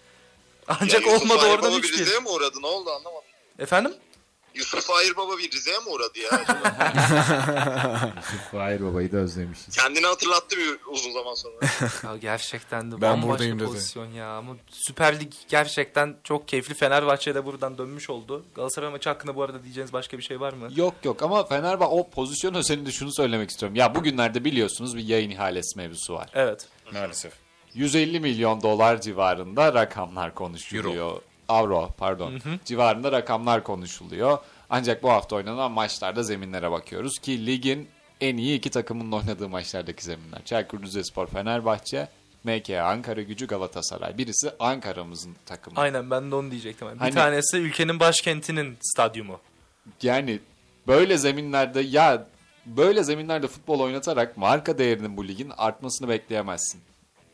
Ancak 0.68 1.06
Ya 1.06 1.16
olmadı 1.16 1.46
oradan 1.46 1.82
bir 1.82 1.88
Rize'ye 1.92 2.18
3-1. 2.18 2.22
mi 2.22 2.28
uğradı? 2.28 2.62
Ne 2.62 2.66
oldu 2.66 2.90
anlamadım. 2.90 3.28
Efendim? 3.58 3.94
Yusuf 4.54 4.90
Ahirbaba 4.90 5.38
bir 5.38 5.50
Rize'ye 5.52 5.78
mi 5.78 5.88
uğradı 5.88 6.18
ya? 6.18 6.44
Fahir 8.52 8.80
Baba'yı 8.84 9.12
da 9.12 9.16
özlemişiz. 9.16 9.76
Kendini 9.76 10.06
hatırlattı 10.06 10.56
bir 10.56 10.76
uzun 10.92 11.12
zaman 11.12 11.34
sonra. 11.34 11.54
Ya 12.12 12.16
gerçekten 12.16 12.92
de 12.92 12.94
Ben 12.94 13.00
bambaşka 13.00 13.28
buradayım 13.28 13.58
dedi. 13.58 13.66
pozisyon 13.68 14.06
ya. 14.12 14.28
Ama 14.36 14.56
Süper 14.70 15.20
Lig 15.20 15.32
gerçekten 15.48 16.16
çok 16.24 16.48
keyifli. 16.48 16.74
Fenerbahçe 16.74 17.34
de 17.34 17.44
buradan 17.44 17.78
dönmüş 17.78 18.10
oldu. 18.10 18.44
Galatasaray 18.54 18.90
maçı 18.90 19.08
hakkında 19.08 19.34
bu 19.36 19.42
arada 19.42 19.64
diyeceğiniz 19.64 19.92
başka 19.92 20.18
bir 20.18 20.22
şey 20.22 20.40
var 20.40 20.52
mı? 20.52 20.68
Yok 20.76 20.94
yok 21.04 21.22
ama 21.22 21.44
Fenerbahçe 21.46 21.90
o 21.92 22.10
pozisyon 22.10 22.54
özelinde 22.54 22.92
şunu 22.92 23.12
söylemek 23.12 23.50
istiyorum. 23.50 23.76
Ya 23.76 23.94
bugünlerde 23.94 24.44
biliyorsunuz 24.44 24.96
bir 24.96 25.04
yayın 25.04 25.30
ihalesi 25.30 25.78
mevzusu 25.78 26.14
var. 26.14 26.30
Evet. 26.34 26.68
Maalesef. 26.92 27.32
150 27.74 28.20
milyon 28.20 28.62
dolar 28.62 29.00
civarında 29.00 29.74
rakamlar 29.74 30.34
konuşuluyor. 30.34 31.20
Avro 31.52 31.88
pardon. 31.98 32.40
Civarında 32.64 33.12
rakamlar 33.12 33.64
konuşuluyor. 33.64 34.38
Ancak 34.70 35.02
bu 35.02 35.10
hafta 35.10 35.36
oynanan 35.36 35.72
maçlarda 35.72 36.22
zeminlere 36.22 36.70
bakıyoruz 36.70 37.18
ki 37.18 37.46
ligin 37.46 37.88
en 38.20 38.36
iyi 38.36 38.58
iki 38.58 38.70
takımın 38.70 39.12
oynadığı 39.12 39.48
maçlardaki 39.48 40.04
zeminler. 40.04 40.44
Çaykur 40.44 40.82
Rizespor, 40.82 41.26
Fenerbahçe, 41.26 42.08
MK 42.44 42.70
Ankara 42.70 43.22
Gücü, 43.22 43.46
Galatasaray. 43.46 44.18
Birisi 44.18 44.50
Ankara'mızın 44.58 45.36
takımı. 45.46 45.80
Aynen 45.80 46.10
ben 46.10 46.30
de 46.30 46.34
onu 46.34 46.50
diyecektim. 46.50 46.88
Bir 46.94 46.98
Hani- 46.98 47.14
tanesi 47.14 47.56
ülkenin 47.58 48.00
başkentinin 48.00 48.76
stadyumu. 48.80 49.40
Yani 50.02 50.38
böyle 50.86 51.18
zeminlerde 51.18 51.80
ya 51.80 52.26
böyle 52.66 53.04
zeminlerde 53.04 53.46
futbol 53.48 53.80
oynatarak 53.80 54.36
marka 54.36 54.78
değerinin 54.78 55.16
bu 55.16 55.28
ligin 55.28 55.52
artmasını 55.56 56.08
bekleyemezsin. 56.08 56.80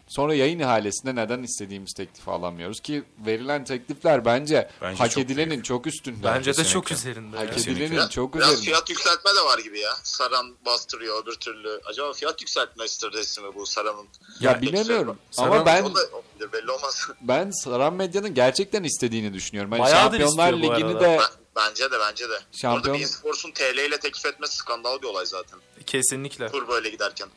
Sonra 0.09 0.35
yayın 0.35 0.59
ihalesinde 0.59 1.15
neden 1.15 1.43
istediğimiz 1.43 1.93
teklifi 1.93 2.31
alamıyoruz 2.31 2.81
ki 2.81 3.05
verilen 3.27 3.65
teklifler 3.65 4.25
bence, 4.25 4.71
Bence 4.83 4.99
hak 5.03 5.11
çok 5.11 5.25
edilenin 5.25 5.51
büyük. 5.51 5.65
çok 5.65 5.87
üstünde. 5.87 6.25
Bence 6.25 6.57
de 6.57 6.65
çok 6.65 6.91
üzerinde. 6.93 7.37
hak 7.37 7.49
ya. 7.57 7.63
edilenin 7.73 7.91
Biraz, 7.93 8.11
çok 8.11 8.35
biraz 8.35 8.49
üzerinde. 8.49 8.65
fiyat 8.65 8.91
yükseltme 8.91 9.31
de 9.31 9.45
var 9.45 9.59
gibi 9.59 9.79
ya. 9.81 9.91
Saran 10.03 10.57
bastırıyor 10.67 11.23
öbür 11.23 11.35
türlü. 11.35 11.81
Acaba 11.87 12.13
fiyat 12.13 12.41
yükseltme 12.41 12.89
stratejisi 12.89 13.41
mi 13.41 13.49
bu 13.55 13.67
Saran'ın? 13.67 14.07
Ya 14.41 14.63
bilemiyorum 14.63 15.19
Saran- 15.31 15.47
ama 15.51 15.67
ben 15.67 15.83
O 15.85 15.95
da 15.95 16.53
belli 16.53 16.71
olmaz. 16.71 17.09
ben 17.21 17.51
Saran 17.51 17.95
Medya'nın 17.95 18.35
gerçekten 18.35 18.83
istediğini 18.85 19.35
düşünüyorum. 19.35 19.71
Hani 19.73 19.81
Bayağıdır 19.83 20.19
Şampiyonlar 20.19 20.53
istiyor 20.55 20.71
bu 20.73 20.75
Ligi'ni 20.77 20.91
arada. 20.91 21.01
de 21.01 21.19
Ben- 21.57 21.65
bence 21.71 21.91
de 21.91 21.97
bence 22.09 22.29
de. 22.29 22.39
Şampiyon- 22.53 22.73
Orada 22.75 22.95
bir 22.95 23.05
Sports'un 23.05 23.51
TL 23.53 23.79
ile 23.89 23.99
teklif 24.01 24.27
etmesi 24.27 24.57
skandal 24.57 25.03
bir 25.03 25.07
olay 25.07 25.27
zaten. 25.27 25.59
Kesinlikle. 25.87 26.49
Tur 26.51 26.69
böyle 26.69 26.91
giderken. 26.91 27.29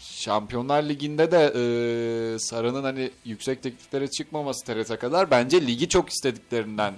Şampiyonlar 0.00 0.82
Ligi'nde 0.82 1.30
de 1.30 1.44
e, 1.44 2.38
Sarı'nın 2.38 2.82
hani 2.82 3.10
yüksek 3.24 3.62
tekliflere 3.62 4.10
çıkmaması 4.10 4.66
TRT 4.66 4.98
kadar 4.98 5.30
bence 5.30 5.66
ligi 5.66 5.88
çok 5.88 6.10
istediklerinden 6.10 6.94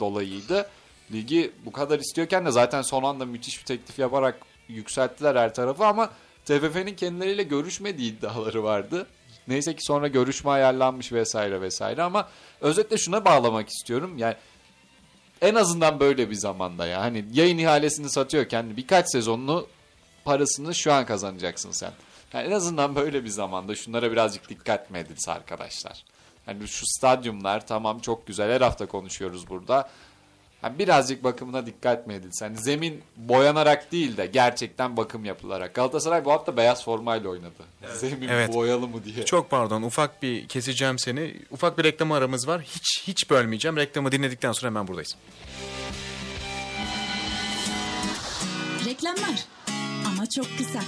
dolayıydı. 0.00 0.66
Ligi 1.12 1.52
bu 1.64 1.72
kadar 1.72 1.98
istiyorken 1.98 2.46
de 2.46 2.50
zaten 2.50 2.82
son 2.82 3.02
anda 3.02 3.26
müthiş 3.26 3.60
bir 3.60 3.64
teklif 3.64 3.98
yaparak 3.98 4.38
yükselttiler 4.68 5.36
her 5.36 5.54
tarafı 5.54 5.86
ama 5.86 6.10
TFF'nin 6.44 6.94
kendileriyle 6.96 7.42
görüşmediği 7.42 8.12
iddiaları 8.12 8.64
vardı. 8.64 9.06
Neyse 9.48 9.76
ki 9.76 9.82
sonra 9.82 10.08
görüşme 10.08 10.50
ayarlanmış 10.50 11.12
vesaire 11.12 11.60
vesaire 11.60 12.02
ama 12.02 12.28
özetle 12.60 12.96
şuna 12.98 13.24
bağlamak 13.24 13.68
istiyorum. 13.68 14.18
Yani 14.18 14.34
en 15.40 15.54
azından 15.54 16.00
böyle 16.00 16.30
bir 16.30 16.34
zamanda 16.34 16.86
ya. 16.86 17.00
Hani 17.00 17.24
yayın 17.32 17.58
ihalesini 17.58 18.10
satıyorken 18.10 18.76
birkaç 18.76 19.12
sezonunu 19.12 19.66
parasını 20.24 20.74
şu 20.74 20.92
an 20.92 21.06
kazanacaksın 21.06 21.70
sen. 21.70 21.92
Yani 22.34 22.46
en 22.46 22.50
azından 22.50 22.96
böyle 22.96 23.24
bir 23.24 23.28
zamanda 23.28 23.74
şunlara 23.74 24.12
birazcık 24.12 24.48
dikkat 24.48 24.90
mi 24.90 24.98
edilse 24.98 25.32
arkadaşlar? 25.32 26.04
Hani 26.46 26.68
şu 26.68 26.86
stadyumlar 26.86 27.66
tamam 27.66 27.98
çok 27.98 28.26
güzel 28.26 28.50
her 28.50 28.60
hafta 28.60 28.86
konuşuyoruz 28.86 29.48
burada. 29.48 29.88
Yani 30.62 30.78
birazcık 30.78 31.24
bakımına 31.24 31.66
dikkat 31.66 32.06
mi 32.06 32.14
edilse? 32.14 32.44
Hani 32.44 32.58
zemin 32.58 33.02
boyanarak 33.16 33.92
değil 33.92 34.16
de 34.16 34.26
gerçekten 34.26 34.96
bakım 34.96 35.24
yapılarak. 35.24 35.74
Galatasaray 35.74 36.24
bu 36.24 36.32
hafta 36.32 36.56
beyaz 36.56 36.84
formayla 36.84 37.30
oynadı. 37.30 37.64
Zemin 37.94 38.28
Evet. 38.28 38.54
boyalı 38.54 38.88
mı 38.88 39.04
diye. 39.04 39.24
Çok 39.24 39.50
pardon 39.50 39.82
ufak 39.82 40.22
bir 40.22 40.48
keseceğim 40.48 40.98
seni. 40.98 41.36
Ufak 41.50 41.78
bir 41.78 41.84
reklam 41.84 42.12
aramız 42.12 42.48
var. 42.48 42.62
Hiç 42.62 43.02
hiç 43.06 43.30
bölmeyeceğim. 43.30 43.76
Reklamı 43.76 44.12
dinledikten 44.12 44.52
sonra 44.52 44.70
hemen 44.70 44.88
buradayız. 44.88 45.16
Reklamlar. 48.86 49.53
Çok 50.30 50.44
kısa. 50.58 50.80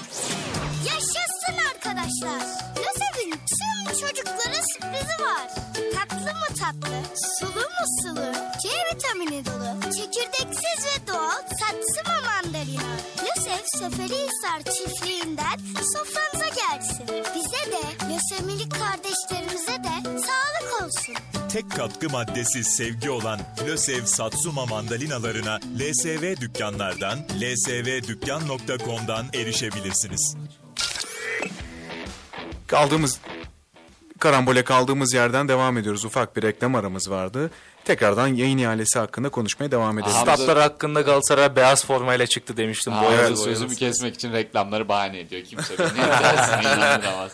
Yaşasın 0.87 1.57
arkadaşlar. 1.75 2.41
LÖSEV'in 2.77 3.31
tüm 3.33 3.93
çocuklara 4.01 4.63
sürprizi 4.73 5.23
var. 5.23 5.49
Tatlı 5.95 6.17
mı 6.27 6.57
tatlı, 6.61 6.97
sulu 7.39 7.61
mu 7.61 7.87
sulu, 8.03 8.33
C 8.63 8.69
vitamini 8.95 9.47
dolu, 9.47 9.81
çekirdeksiz 9.83 10.85
ve 10.87 11.07
doğal 11.07 11.31
satsıma 11.61 12.21
mandalina. 12.27 13.16
LÖSEV 13.47 13.65
Seferihisar 13.79 14.63
çiftliğinden 14.65 15.59
sofranıza 15.93 16.47
gelsin. 16.49 17.07
Bize 17.09 17.73
de, 17.73 18.15
lösemilik 18.15 18.73
kardeşlerimize 18.73 19.85
de 19.85 20.03
sağlık 20.05 20.83
olsun. 20.83 21.15
Tek 21.53 21.71
katkı 21.71 22.11
maddesi 22.11 22.65
sevgi 22.65 23.11
olan 23.11 23.41
Lösev 23.67 24.05
Satsuma 24.05 24.67
mandalinalarına 24.67 25.59
LSV 25.79 26.41
dükkanlardan, 26.41 27.19
lsvdükkan.com'dan 27.41 29.27
erişebilirsiniz. 29.35 30.37
Kaldığımız 32.67 33.21
karambole 34.19 34.65
kaldığımız 34.65 35.15
yerden 35.15 35.49
devam 35.49 35.79
ediyoruz. 35.79 36.05
Ufak 36.05 36.37
bir 36.37 36.43
reklam 36.43 36.75
aramız 36.75 37.11
vardı. 37.11 37.51
Tekrardan 37.87 38.29
yayın 38.29 38.59
ihalesi 38.59 38.99
hakkında 38.99 39.29
konuşmaya 39.29 39.71
devam 39.71 39.99
edelim. 39.99 40.13
Hamza- 40.13 40.37
Statlar 40.37 40.59
hakkında 40.59 41.01
Galatasaray 41.01 41.57
beyaz 41.57 41.85
formayla 41.87 42.27
çıktı 42.27 42.57
demiştim. 42.57 42.93
Ha, 42.93 43.03
Boyalı 43.05 43.17
boyalı. 43.19 43.37
sözümü 43.37 43.75
kesmek 43.75 44.15
için 44.15 44.33
reklamları 44.33 44.89
bahane 44.89 45.19
ediyor. 45.21 45.43
Kimse 45.45 45.75
inandıramaz. 46.63 47.33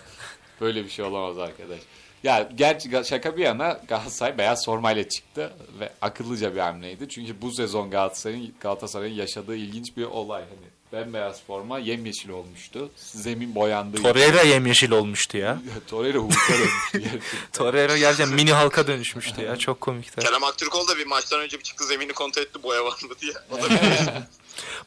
Böyle 0.60 0.84
bir 0.84 0.90
şey 0.90 1.04
olamaz 1.04 1.38
arkadaş. 1.38 1.78
Ya 2.22 2.48
gerçi 2.54 2.90
şaka 3.04 3.36
bir 3.36 3.42
yana 3.42 3.80
Galatasaray 3.88 4.38
beyaz 4.38 4.64
formayla 4.64 5.08
çıktı 5.08 5.52
ve 5.80 5.92
akıllıca 6.00 6.54
bir 6.54 6.60
hamleydi. 6.60 7.08
Çünkü 7.08 7.42
bu 7.42 7.52
sezon 7.52 7.90
Galatasaray'ın 7.90 8.54
Galatasaray'ın 8.60 9.14
yaşadığı 9.14 9.56
ilginç 9.56 9.96
bir 9.96 10.04
olay. 10.04 10.42
Hani 10.42 10.68
bembeyaz 10.92 11.42
forma 11.46 11.78
yemyeşil 11.78 12.28
olmuştu. 12.28 12.90
Zemin 12.96 13.55
boyandığı 13.55 14.02
Torreira 14.02 14.42
yemyeşil 14.42 14.90
olmuştu 14.90 15.38
ya. 15.38 15.62
Torreira 15.87 16.18
Hulk'a 16.18 16.55
dönmüştü. 16.55 17.20
Torreira 17.52 17.98
gerçekten 17.98 18.35
mini 18.35 18.52
halka 18.52 18.87
dönüşmüştü 18.87 19.42
ya. 19.42 19.57
Çok 19.57 19.81
komikti. 19.81 20.20
Kerem 20.20 20.44
Aktürkoğlu 20.44 20.88
da 20.88 20.98
bir 20.98 21.07
maçtan 21.07 21.40
önce 21.40 21.59
bir 21.59 21.62
çıktı 21.62 21.85
zemini 21.85 22.12
kontrol 22.12 22.42
etti 22.42 22.62
boya 22.62 22.85
var 22.85 22.98
mı 23.02 23.14
diye. 23.20 23.33
O 23.50 23.62
da 23.62 23.68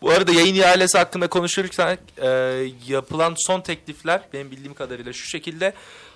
Bu 0.01 0.09
arada 0.11 0.31
yayın 0.31 0.55
ihalesi 0.55 0.97
hakkında 0.97 1.27
konuşurken 1.27 1.97
e, 2.17 2.27
yapılan 2.87 3.33
son 3.37 3.61
teklifler 3.61 4.21
benim 4.33 4.51
bildiğim 4.51 4.73
kadarıyla 4.73 5.13
şu 5.13 5.27
şekilde. 5.27 5.73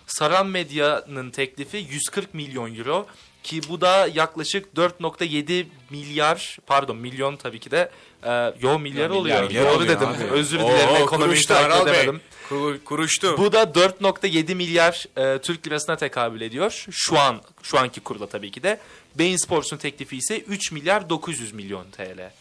Saran 0.07 0.47
Medya'nın 0.47 1.31
teklifi 1.31 1.77
140 1.77 2.33
milyon 2.33 2.75
euro 2.75 3.07
ki 3.43 3.61
bu 3.69 3.81
da 3.81 4.07
yaklaşık 4.13 4.67
4.7 4.75 5.65
milyar 5.89 6.57
pardon 6.67 6.97
milyon 6.97 7.35
tabii 7.35 7.59
ki 7.59 7.71
de 7.71 7.89
e, 8.23 8.53
yo 8.61 8.79
milyar 8.79 9.09
Ya, 9.09 9.15
oluyor. 9.15 9.43
milyar 9.43 9.65
Doğru 9.65 9.73
oluyor 9.75 9.95
dedim. 9.95 10.07
abi. 10.07 10.23
Özür 10.23 10.59
dilerim 10.59 10.89
Oo, 10.89 11.03
ekonomiyi 11.03 11.45
takip 11.45 11.87
edemedim. 11.87 12.21
Kur- 12.49 12.79
kuruştu. 12.85 13.37
Bu 13.37 13.51
da 13.51 13.63
4.7 13.63 14.55
milyar 14.55 15.05
e, 15.17 15.41
Türk 15.41 15.67
lirasına 15.67 15.95
tekabül 15.95 16.41
ediyor. 16.41 16.85
Şu 16.91 17.19
an 17.19 17.41
şu 17.63 17.79
anki 17.79 17.99
kurla 18.01 18.27
tabii 18.27 18.51
ki 18.51 18.63
de. 18.63 18.79
Bein 19.15 19.37
Sports'un 19.37 19.77
teklifi 19.77 20.17
ise 20.17 20.39
3 20.39 20.71
milyar 20.71 21.09
900 21.09 21.53
milyon 21.53 21.85
TL. 21.91 22.31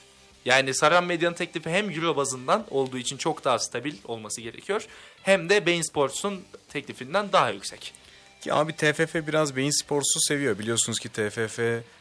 Yani 0.45 0.75
Saran 0.75 1.05
Medya'nın 1.05 1.35
teklifi 1.37 1.71
hem 1.71 1.91
euro 1.91 2.17
bazından 2.17 2.65
olduğu 2.71 2.99
için 2.99 3.17
çok 3.17 3.45
daha 3.45 3.59
stabil 3.59 3.95
olması 4.05 4.41
gerekiyor. 4.41 4.87
Hem 5.23 5.49
de 5.49 5.67
Bein 5.67 5.83
Sports'un 5.83 6.41
teklifinden 6.69 7.33
daha 7.33 7.51
yüksek. 7.51 7.93
Ki 8.41 8.55
abi 8.55 8.73
TFF 8.73 9.15
biraz 9.27 9.57
Beyin 9.57 9.83
Sports'u 9.85 10.21
seviyor. 10.21 10.59
Biliyorsunuz 10.59 10.99
ki 10.99 11.09
TFF 11.09 11.59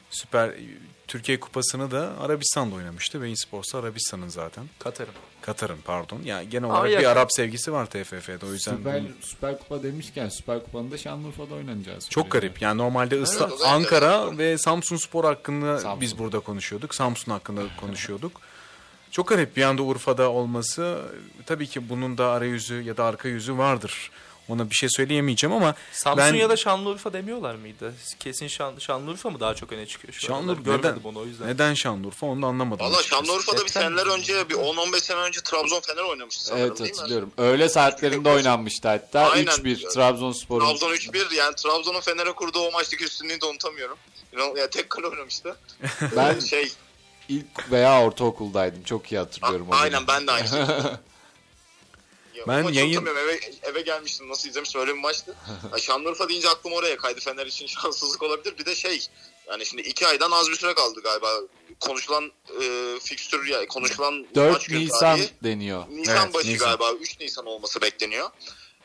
Süper 0.10 0.52
Türkiye 1.08 1.40
Kupası'nı 1.40 1.92
da 1.92 2.14
Arabistan'da 2.20 2.76
oynamıştı. 2.76 3.22
Beyin 3.22 3.36
Sports 3.46 3.74
da 3.74 3.78
Arabistan'ın 3.80 4.28
zaten. 4.28 4.66
Katar'ım. 4.80 5.14
Katar'ın 5.42 5.78
pardon. 5.86 6.22
Yani 6.24 6.50
genel 6.50 6.70
olarak 6.70 6.86
bir 6.86 6.90
yakın. 6.92 7.06
Arap 7.08 7.34
sevgisi 7.34 7.72
var 7.74 7.86
TFF'de. 7.86 8.46
O 8.46 8.52
yüzden 8.54 8.76
Süper, 8.78 9.02
bunu- 9.02 9.10
Süper 9.22 9.60
Kupa 9.60 9.84
demişken 9.84 10.30
Süper 10.30 10.64
Kupa'nın 10.64 10.92
da 10.92 10.98
Şanlıurfa'da 10.98 11.56
oynanacağız. 11.56 12.10
çok 12.10 12.32
garip. 12.32 12.62
Yani 12.62 12.78
normalde 12.78 13.22
Isla- 13.22 13.46
o 13.56 13.60
da 13.60 13.68
Ankara 13.68 14.38
ve 14.38 14.58
Samsun 14.58 14.98
Spor 14.98 15.24
hakkında 15.24 15.80
Samsun. 15.80 16.02
biz 16.02 16.18
burada 16.20 16.40
konuşuyorduk. 16.40 16.96
Samsun 16.96 17.32
hakkında 17.32 17.62
konuşuyorduk. 17.80 18.42
Çok 19.12 19.28
garip 19.28 19.58
bir 19.58 19.64
anda 19.64 19.82
Urfa'da 19.82 20.30
olması. 20.32 21.02
Tabii 21.46 21.68
ki 21.68 21.90
bunun 21.90 22.18
da 22.18 22.28
arayüzü 22.30 22.82
ya 22.82 22.98
da 22.98 23.04
arka 23.06 23.28
yüzü 23.28 23.58
vardır. 23.58 24.12
Ona 24.50 24.70
bir 24.70 24.76
şey 24.76 24.90
söyleyemeyeceğim 24.92 25.56
ama 25.56 25.76
Samsun 25.92 26.18
ben 26.18 26.34
ya 26.34 26.50
da 26.50 26.58
Şanlıurfa 26.58 27.14
demiyorlar 27.14 27.56
mıydı? 27.56 27.94
Kesin 28.20 28.48
Şan, 28.48 28.74
Şanlıurfa 28.80 29.30
mı 29.30 29.40
daha 29.40 29.56
çok 29.56 29.72
öne 29.72 29.86
çıkıyor 29.86 30.14
şu 30.14 30.36
anda? 30.36 30.40
Şanlıurfa 30.42 30.62
Görmedim 30.64 30.92
neden, 31.00 31.10
onu 31.10 31.20
o 31.20 31.26
yüzden. 31.26 31.48
neden 31.48 31.74
Şanlıurfa 31.74 32.26
onu 32.28 32.42
da 32.42 32.48
anlamadım. 32.48 32.86
Valla. 32.86 33.04
Şanlıurfa'da 33.04 33.64
bir 33.64 33.70
seneler 33.70 34.06
önce 34.08 34.50
bir 34.50 34.56
10-15 34.56 35.00
sene 35.00 35.18
önce 35.20 35.42
Trabzon 35.42 35.80
Fener 35.80 36.02
oynamıştı 36.04 36.46
sanırım 36.46 36.68
Evet 36.68 36.80
değil 36.80 36.90
mi? 36.92 36.96
hatırlıyorum. 36.98 37.32
Öğle 37.38 37.70
saatlerinde 37.70 38.30
oynanmıştı 38.30 38.88
hatta. 38.88 39.20
Aynen. 39.30 39.46
3-1 39.52 39.94
Trabzonspor'un. 39.94 40.66
Trabzon 40.68 40.92
3-1 40.92 41.36
yani 41.36 41.56
Trabzon'un 41.56 42.02
Fener'e 42.02 42.32
kurduğu 42.32 42.60
o 42.60 42.72
maçtaki 42.72 43.04
üstünlüğünü 43.06 43.42
de 43.42 43.46
unutamıyorum. 43.46 43.98
Yani 44.58 44.70
tek 44.72 44.90
kale 44.90 45.08
oynamıştı. 45.08 45.56
Ben 46.16 46.40
şey 46.40 46.72
ilk 47.30 47.72
veya 47.72 48.04
ortaokuldaydım. 48.04 48.84
Çok 48.84 49.12
iyi 49.12 49.18
hatırlıyorum. 49.20 49.68
a- 49.72 49.76
o 49.76 49.80
aynen 49.80 50.08
ben 50.08 50.28
de 50.28 50.32
aynı. 50.32 50.48
Ya, 52.38 52.48
Ben 52.48 52.64
yayın-. 52.74 53.06
Eve, 53.06 53.40
eve 53.64 53.82
gelmiştim 53.82 54.30
nasıl 54.30 54.50
izlemiştim 54.50 54.82
öyle 54.82 54.94
bir 54.94 55.00
maçtı. 55.00 55.36
Ya 55.72 55.78
Şanlıurfa 55.78 56.30
deyince 56.30 56.50
aklım 56.50 56.74
oraya 56.74 56.98
kaydı. 56.98 57.20
Fener 57.20 57.46
için 57.46 57.68
şanssızlık 57.82 58.24
olabilir. 58.24 58.58
Bir 58.58 58.66
de 58.66 58.76
şey 58.76 59.08
yani 59.48 59.66
şimdi 59.66 59.82
iki 59.82 60.08
aydan 60.08 60.32
az 60.32 60.50
bir 60.50 60.56
süre 60.56 60.74
kaldı 60.74 61.02
galiba. 61.04 61.40
Konuşulan 61.80 62.32
e, 62.62 63.00
fikstür 63.04 63.46
ya 63.48 63.68
konuşulan 63.68 64.28
4 64.36 64.54
maç 64.54 64.70
Nisan 64.70 65.00
tarihi. 65.00 65.30
deniyor. 65.44 65.84
Nisan 65.90 66.24
Evet, 66.24 66.34
başı 66.34 66.48
Nisan. 66.50 66.68
galiba 66.68 66.92
3 66.92 67.20
Nisan 67.20 67.46
olması 67.46 67.82
bekleniyor. 67.82 68.30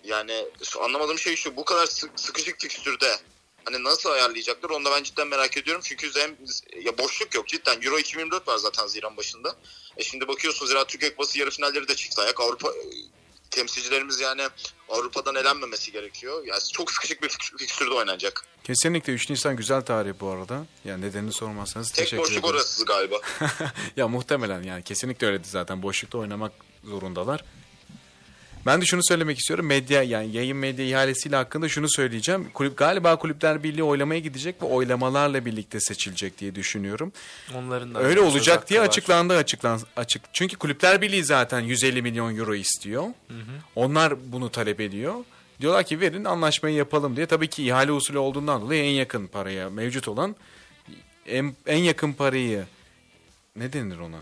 Yani 0.05 0.45
anlamadığım 0.81 1.19
şey 1.19 1.37
şu 1.37 1.57
bu 1.57 1.65
kadar 1.65 1.87
sık, 1.87 2.11
sıkışık 2.21 2.61
fikstürde 2.61 3.17
hani 3.65 3.85
nasıl 3.85 4.11
ayarlayacaklar 4.11 4.71
onu 4.71 4.85
da 4.85 4.91
ben 4.91 5.03
cidden 5.03 5.29
merak 5.29 5.57
ediyorum. 5.57 5.83
Çünkü 5.85 6.11
hem 6.15 6.37
ya 6.85 6.99
boşluk 6.99 7.35
yok 7.35 7.49
cidden 7.49 7.83
Euro 7.83 7.99
2024 7.99 8.49
var 8.49 8.57
zaten 8.59 8.83
Haziran 8.83 9.17
başında. 9.17 9.57
E 9.97 10.03
şimdi 10.05 10.29
bakıyorsun 10.29 10.67
Zira 10.67 10.85
Türkiye 10.87 11.11
Kupası 11.11 11.39
yarı 11.39 11.51
finalleri 11.51 11.89
de 11.89 11.95
çıktı 11.97 12.23
ayak. 12.23 12.41
Avrupa 12.41 12.73
temsilcilerimiz 13.53 14.21
yani 14.21 14.49
Avrupa'dan 14.89 15.35
elenmemesi 15.35 15.93
gerekiyor. 15.93 16.43
Yani 16.47 16.61
çok 16.73 16.91
sıkışık 16.93 17.23
bir 17.23 17.29
fik- 17.29 17.59
fikstürde 17.59 17.95
oynanacak. 17.95 18.45
Kesinlikle 18.65 19.13
3 19.13 19.31
Nisan 19.31 19.57
güzel 19.57 19.83
tarih 19.83 20.13
bu 20.21 20.29
arada. 20.31 20.67
Yani 20.85 21.05
nedenini 21.05 21.33
sormazsanız 21.33 21.89
Tek 21.91 21.97
teşekkür 22.05 22.23
boşluk 22.23 22.39
ederim. 22.39 22.55
orası 22.55 22.85
galiba. 22.85 23.17
ya 23.97 24.09
muhtemelen 24.09 24.63
yani 24.63 24.83
kesinlikle 24.83 25.27
öyleydi 25.27 25.49
zaten. 25.49 25.83
Boşlukta 25.83 26.19
oynamak 26.19 26.53
zorundalar. 26.85 27.45
Ben 28.67 28.81
de 28.81 28.85
şunu 28.85 29.01
söylemek 29.05 29.39
istiyorum. 29.39 29.67
Medya 29.67 30.03
yani 30.03 30.37
yayın 30.37 30.57
medya 30.57 30.87
ihalesiyle 30.87 31.37
hakkında 31.37 31.69
şunu 31.69 31.91
söyleyeceğim. 31.91 32.49
Kulüp 32.55 32.77
galiba 32.77 33.17
Kulüpler 33.17 33.63
Birliği 33.63 33.83
oylamaya 33.83 34.21
gidecek 34.21 34.63
ve 34.63 34.67
oylamalarla 34.67 35.45
birlikte 35.45 35.81
seçilecek 35.81 36.39
diye 36.39 36.55
düşünüyorum. 36.55 37.13
Onların 37.55 37.95
da 37.95 38.03
Öyle 38.03 38.21
olacak 38.21 38.71
diye 38.71 38.81
var. 38.81 38.87
açıklandı 38.87 39.37
açıklan 39.37 39.81
açık. 39.97 40.23
Çünkü 40.33 40.57
Kulüpler 40.57 41.03
Birliği 41.03 41.25
zaten 41.25 41.61
150 41.61 42.03
milyon 42.03 42.37
euro 42.37 42.55
istiyor. 42.55 43.05
Onlar 43.77 44.33
bunu 44.33 44.51
talep 44.51 44.81
ediyor. 44.81 45.15
Diyorlar 45.61 45.85
ki 45.85 46.01
verin 46.01 46.25
anlaşmayı 46.25 46.77
yapalım 46.77 47.17
diye. 47.17 47.27
Tabii 47.27 47.49
ki 47.49 47.65
ihale 47.67 47.93
usulü 47.93 48.19
olduğundan 48.19 48.63
dolayı 48.63 48.85
en 48.85 48.91
yakın 48.91 49.27
paraya 49.27 49.71
mevcut 49.71 50.09
olan 50.09 50.37
en, 51.27 51.55
en 51.67 51.77
yakın 51.77 52.13
parayı 52.13 52.65
ne 53.57 53.73
denir 53.73 53.99
ona? 53.99 54.19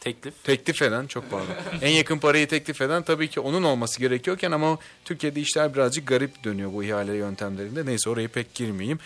Teklif. 0.00 0.44
Teklif 0.44 0.82
eden 0.82 1.06
çok 1.06 1.30
pardon. 1.30 1.54
en 1.82 1.90
yakın 1.90 2.18
parayı 2.18 2.48
teklif 2.48 2.80
eden 2.80 3.02
tabii 3.02 3.28
ki 3.28 3.40
onun 3.40 3.62
olması 3.62 4.00
gerekiyorken 4.00 4.50
ama 4.50 4.78
Türkiye'de 5.04 5.40
işler 5.40 5.74
birazcık 5.74 6.06
garip 6.06 6.44
dönüyor 6.44 6.72
bu 6.72 6.84
ihale 6.84 7.16
yöntemlerinde. 7.16 7.86
Neyse 7.86 8.10
oraya 8.10 8.28
pek 8.28 8.54
girmeyeyim. 8.54 8.98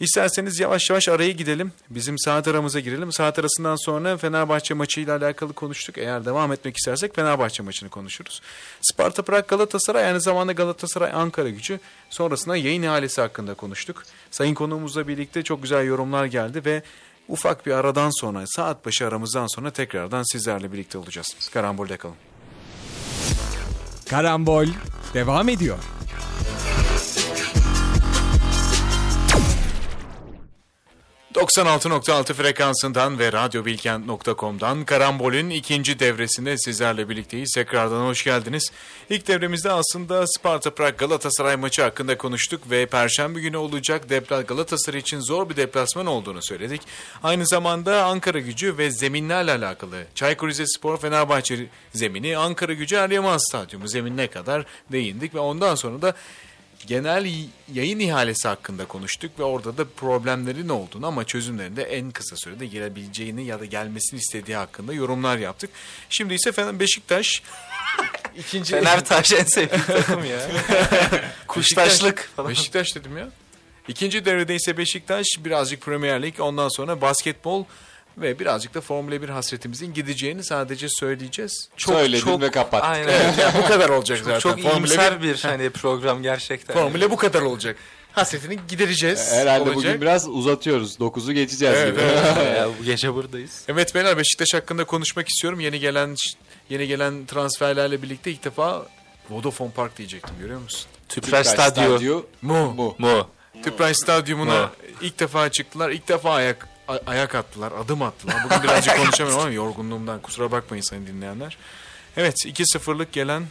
İsterseniz 0.00 0.60
yavaş 0.60 0.90
yavaş 0.90 1.08
araya 1.08 1.30
gidelim. 1.30 1.72
Bizim 1.90 2.18
saat 2.18 2.48
aramıza 2.48 2.80
girelim. 2.80 3.12
Saat 3.12 3.38
arasından 3.38 3.76
sonra 3.76 4.16
Fenerbahçe 4.16 4.74
maçıyla 4.74 5.16
alakalı 5.16 5.52
konuştuk. 5.52 5.98
Eğer 5.98 6.24
devam 6.24 6.52
etmek 6.52 6.76
istersek 6.76 7.14
Fenerbahçe 7.14 7.62
maçını 7.62 7.88
konuşuruz. 7.88 8.42
Sparta 8.80 9.22
Prag 9.22 9.48
Galatasaray 9.48 10.06
aynı 10.06 10.20
zamanda 10.20 10.52
Galatasaray 10.52 11.10
Ankara 11.14 11.48
gücü. 11.48 11.80
Sonrasında 12.10 12.56
yayın 12.56 12.82
ihalesi 12.82 13.20
hakkında 13.20 13.54
konuştuk. 13.54 14.02
Sayın 14.30 14.54
konuğumuzla 14.54 15.08
birlikte 15.08 15.42
çok 15.42 15.62
güzel 15.62 15.86
yorumlar 15.86 16.24
geldi 16.24 16.64
ve 16.64 16.82
ufak 17.28 17.66
bir 17.66 17.72
aradan 17.72 18.10
sonra 18.20 18.44
saat 18.46 18.86
başı 18.86 19.06
aramızdan 19.06 19.46
sonra 19.46 19.70
tekrardan 19.70 20.32
sizlerle 20.32 20.72
birlikte 20.72 20.98
olacağız. 20.98 21.50
Karambolde 21.52 21.96
kalın. 21.96 22.16
Karambol 24.10 24.66
devam 25.14 25.48
ediyor. 25.48 25.78
...96.6 31.36 32.34
frekansından 32.34 33.18
ve 33.18 33.32
radyobilkent.com'dan 33.32 34.84
Karambol'ün 34.84 35.50
ikinci 35.50 35.98
devresinde 35.98 36.58
sizlerle 36.58 37.08
birlikteyiz. 37.08 37.52
Tekrardan 37.54 38.06
hoş 38.06 38.24
geldiniz. 38.24 38.72
İlk 39.10 39.28
devremizde 39.28 39.70
aslında 39.70 40.26
Sparta 40.26 40.70
Prag 40.70 40.98
Galatasaray 40.98 41.56
maçı 41.56 41.82
hakkında 41.82 42.18
konuştuk 42.18 42.70
ve 42.70 42.86
Perşembe 42.86 43.40
günü 43.40 43.56
olacak 43.56 44.10
depla 44.10 44.42
Galatasaray 44.42 45.00
için 45.00 45.20
zor 45.20 45.50
bir 45.50 45.56
deplasman 45.56 46.06
olduğunu 46.06 46.42
söyledik. 46.42 46.82
Aynı 47.22 47.46
zamanda 47.46 48.04
Ankara 48.04 48.38
gücü 48.38 48.78
ve 48.78 48.90
zeminlerle 48.90 49.52
alakalı 49.52 50.04
Çaykur 50.14 50.48
Rizespor 50.48 51.00
Fenerbahçe 51.00 51.66
zemini, 51.94 52.36
Ankara 52.36 52.72
gücü 52.72 52.96
Eryaman 52.96 53.38
Stadyumu 53.38 53.88
zeminine 53.88 54.26
kadar 54.26 54.66
değindik 54.92 55.34
ve 55.34 55.38
ondan 55.38 55.74
sonra 55.74 56.02
da 56.02 56.14
genel 56.86 57.26
yayın 57.72 57.98
ihalesi 57.98 58.48
hakkında 58.48 58.84
konuştuk 58.86 59.38
ve 59.38 59.42
orada 59.42 59.78
da 59.78 59.84
problemlerin 59.96 60.68
olduğunu 60.68 61.06
ama 61.06 61.24
çözümlerinde 61.24 61.82
en 61.82 62.10
kısa 62.10 62.36
sürede 62.36 62.66
gelebileceğini 62.66 63.44
ya 63.44 63.60
da 63.60 63.64
gelmesini 63.64 64.20
istediği 64.20 64.56
hakkında 64.56 64.92
yorumlar 64.92 65.38
yaptık. 65.38 65.70
Şimdi 66.10 66.34
ise 66.34 66.52
Fener 66.52 66.80
Beşiktaş 66.80 67.42
ikinci 68.38 68.70
Fenertaş 68.70 69.32
en 69.32 69.44
sevdiğim 69.44 69.84
takım 69.86 70.24
ya. 70.24 70.40
Kuştaşlık 71.48 72.30
falan. 72.36 72.50
Beşiktaş 72.50 72.94
dedim 72.94 73.18
ya. 73.18 73.28
İkinci 73.88 74.24
devrede 74.24 74.54
ise 74.54 74.76
Beşiktaş 74.76 75.26
birazcık 75.38 75.80
Premier 75.80 76.22
Lig 76.22 76.40
ondan 76.40 76.68
sonra 76.68 77.00
basketbol 77.00 77.64
ve 78.18 78.38
birazcık 78.38 78.74
da 78.74 78.80
Formula 78.80 79.22
1 79.22 79.28
hasretimizin 79.28 79.94
gideceğini 79.94 80.44
sadece 80.44 80.88
söyleyeceğiz. 80.88 81.68
Söyledin 81.76 82.40
ve 82.40 82.50
kapattık. 82.50 82.90
Aynen. 82.90 83.08
Evet, 83.08 83.38
yani 83.38 83.54
bu 83.64 83.68
kadar 83.68 83.88
olacak 83.88 84.18
zaten. 84.24 84.38
Çok 84.38 84.60
Formula 84.62 84.78
iyimser 84.78 85.22
bir 85.22 85.42
hani 85.42 85.70
program 85.70 86.22
gerçekten. 86.22 86.74
Formula 86.74 87.10
bu 87.10 87.16
kadar 87.16 87.42
olacak. 87.42 87.76
Hasretini 88.12 88.58
gidereceğiz. 88.68 89.32
Herhalde 89.32 89.60
olacak. 89.62 89.76
bugün 89.76 90.00
biraz 90.00 90.28
uzatıyoruz. 90.28 90.96
9'u 90.96 91.32
geçeceğiz 91.32 91.76
Evet, 91.78 91.92
gibi. 91.92 92.02
evet. 92.02 92.56
Ya, 92.56 92.68
bu 92.80 92.84
gece 92.84 93.14
buradayız. 93.14 93.62
Evet 93.68 93.94
beyler 93.94 94.16
Beşiktaş 94.18 94.54
hakkında 94.54 94.84
konuşmak 94.84 95.28
istiyorum. 95.28 95.60
Yeni 95.60 95.80
gelen 95.80 96.14
yeni 96.70 96.86
gelen 96.88 97.26
transferlerle 97.26 98.02
birlikte 98.02 98.30
ilk 98.30 98.44
defa 98.44 98.86
Vodafone 99.30 99.70
Park 99.70 99.98
diyecektim 99.98 100.34
görüyor 100.40 100.60
musun? 100.60 100.86
Tüpraş 101.08 101.46
Stadyum. 101.46 102.26
Mu. 102.42 102.74
Mu. 102.74 102.94
Mu. 102.98 103.28
Tüpraş 103.64 103.96
Stadyumuna 103.96 104.62
Mu. 104.62 104.70
ilk 105.00 105.18
defa 105.20 105.50
çıktılar. 105.50 105.90
İlk 105.90 106.08
defa 106.08 106.34
ayak 106.34 106.68
a- 106.88 107.00
ayak 107.06 107.34
attılar, 107.34 107.72
adım 107.72 108.02
attılar. 108.02 108.36
Bugün 108.44 108.62
birazcık 108.62 108.96
konuşamıyorum 109.02 109.42
ama 109.42 109.50
yorgunluğumdan 109.52 110.22
kusura 110.22 110.50
bakmayın 110.50 110.82
sayın 110.82 111.06
dinleyenler. 111.06 111.56
Evet 112.16 112.34
2-0'lık 112.46 113.12
gelen 113.12 113.46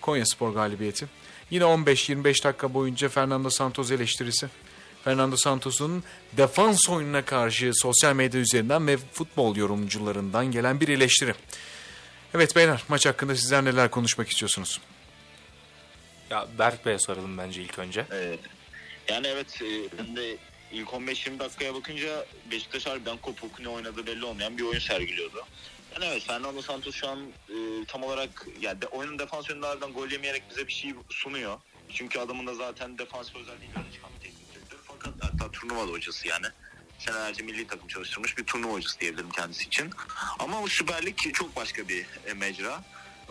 Konya 0.00 0.26
Spor 0.26 0.50
galibiyeti. 0.52 1.06
Yine 1.50 1.64
15-25 1.64 2.44
dakika 2.44 2.74
boyunca 2.74 3.08
Fernando 3.08 3.50
Santos 3.50 3.90
eleştirisi. 3.90 4.48
Fernando 5.04 5.36
Santos'un 5.36 6.04
defans 6.32 6.88
oyununa 6.88 7.24
karşı 7.24 7.70
sosyal 7.74 8.14
medya 8.14 8.40
üzerinden 8.40 8.86
ve 8.86 8.96
futbol 8.96 9.56
yorumcularından 9.56 10.46
gelen 10.50 10.80
bir 10.80 10.88
eleştiri. 10.88 11.34
Evet 12.34 12.56
beyler 12.56 12.82
maç 12.88 13.06
hakkında 13.06 13.36
sizler 13.36 13.64
neler 13.64 13.90
konuşmak 13.90 14.28
istiyorsunuz? 14.28 14.80
Ya 16.30 16.46
Berk 16.58 16.86
Bey'e 16.86 16.98
soralım 16.98 17.38
bence 17.38 17.62
ilk 17.62 17.78
önce. 17.78 18.06
Evet. 18.10 18.40
Yani 19.08 19.26
evet 19.26 19.62
e, 19.62 19.98
ben 19.98 20.16
de 20.16 20.36
ilk 20.72 20.88
15-20 20.88 21.38
dakikaya 21.38 21.74
bakınca 21.74 22.26
Beşiktaş 22.50 22.86
harbiden 22.86 23.16
kopuk 23.16 23.60
ne 23.60 23.68
oynadığı 23.68 24.06
belli 24.06 24.24
olmayan 24.24 24.58
bir 24.58 24.62
oyun 24.62 24.78
sergiliyordu. 24.78 25.46
Yani 25.94 26.04
evet 26.04 26.22
Fernando 26.22 26.62
Santos 26.62 26.94
şu 26.94 27.08
an 27.08 27.18
e, 27.48 27.84
tam 27.88 28.02
olarak 28.02 28.46
yani 28.60 28.82
de, 28.82 28.86
oyunun 28.86 29.18
defans 29.18 29.50
yönünde 29.50 29.86
gol 29.94 30.10
yemeyerek 30.10 30.42
bize 30.50 30.66
bir 30.66 30.72
şey 30.72 30.94
sunuyor. 31.08 31.58
Çünkü 31.88 32.18
adamın 32.18 32.46
da 32.46 32.54
zaten 32.54 32.98
defans 32.98 33.28
özelliğiyle 33.34 33.78
öne 33.78 33.92
çıkan 33.92 34.10
bir 34.16 34.20
teknik. 34.20 34.48
Fakat 34.84 35.14
hatta 35.20 35.50
turnuva 35.50 35.88
da 35.88 35.92
hocası 35.92 36.28
yani. 36.28 36.46
Senelerce 36.98 37.42
milli 37.42 37.66
takım 37.66 37.88
çalıştırmış 37.88 38.38
bir 38.38 38.44
turnuva 38.44 38.72
hocası 38.72 39.00
diyebilirim 39.00 39.30
kendisi 39.30 39.64
için. 39.64 39.90
Ama 40.38 40.62
bu 40.62 40.68
Süper 40.68 41.06
Lig 41.06 41.18
çok 41.34 41.56
başka 41.56 41.88
bir 41.88 42.06
e, 42.26 42.34
mecra. 42.34 42.84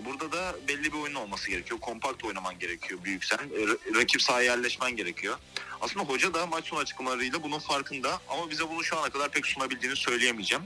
Burada 0.05 0.31
da 0.31 0.55
belli 0.67 0.93
bir 0.93 0.97
oyun 0.97 1.13
olması 1.15 1.49
gerekiyor. 1.49 1.79
Kompakt 1.79 2.23
oynaman 2.23 2.59
gerekiyor 2.59 2.99
büyüksen. 3.03 3.37
E, 3.37 3.39
ra- 3.63 3.95
rakip 3.95 4.21
sahaya 4.21 4.51
yerleşmen 4.51 4.95
gerekiyor. 4.95 5.37
Aslında 5.81 6.05
hoca 6.05 6.33
da 6.33 6.45
maç 6.45 6.65
sonu 6.65 6.79
açıklamalarıyla 6.79 7.43
bunun 7.43 7.59
farkında 7.59 8.19
ama 8.29 8.49
bize 8.49 8.69
bunu 8.69 8.83
şu 8.83 8.97
ana 8.97 9.09
kadar 9.09 9.31
pek 9.31 9.45
sunabildiğini 9.45 9.95
söyleyemeyeceğim. 9.95 10.63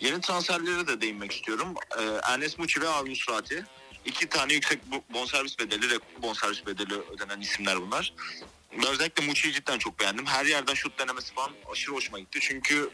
Yeni 0.00 0.20
transferlere 0.20 0.86
de 0.86 1.00
değinmek 1.00 1.32
istiyorum. 1.32 1.74
Ee, 1.98 2.02
Ernest 2.22 2.58
Muçi 2.58 2.80
ve 2.80 2.88
Avni 2.88 3.16
Surati. 3.16 3.64
İki 4.04 4.28
tane 4.28 4.54
yüksek 4.54 4.78
bonservis 5.12 5.58
bedeli, 5.58 5.90
rekor 5.90 6.22
bonservis 6.22 6.66
bedeli 6.66 6.94
ödenen 6.94 7.40
isimler 7.40 7.80
bunlar. 7.80 8.14
Özellikle 8.92 9.26
Muçi'yi 9.26 9.54
cidden 9.54 9.78
çok 9.78 10.00
beğendim. 10.00 10.26
Her 10.26 10.46
yerden 10.46 10.74
şut 10.74 10.98
denemesi 10.98 11.34
falan 11.34 11.50
aşırı 11.72 11.94
hoşuma 11.94 12.18
gitti. 12.18 12.38
Çünkü 12.42 12.90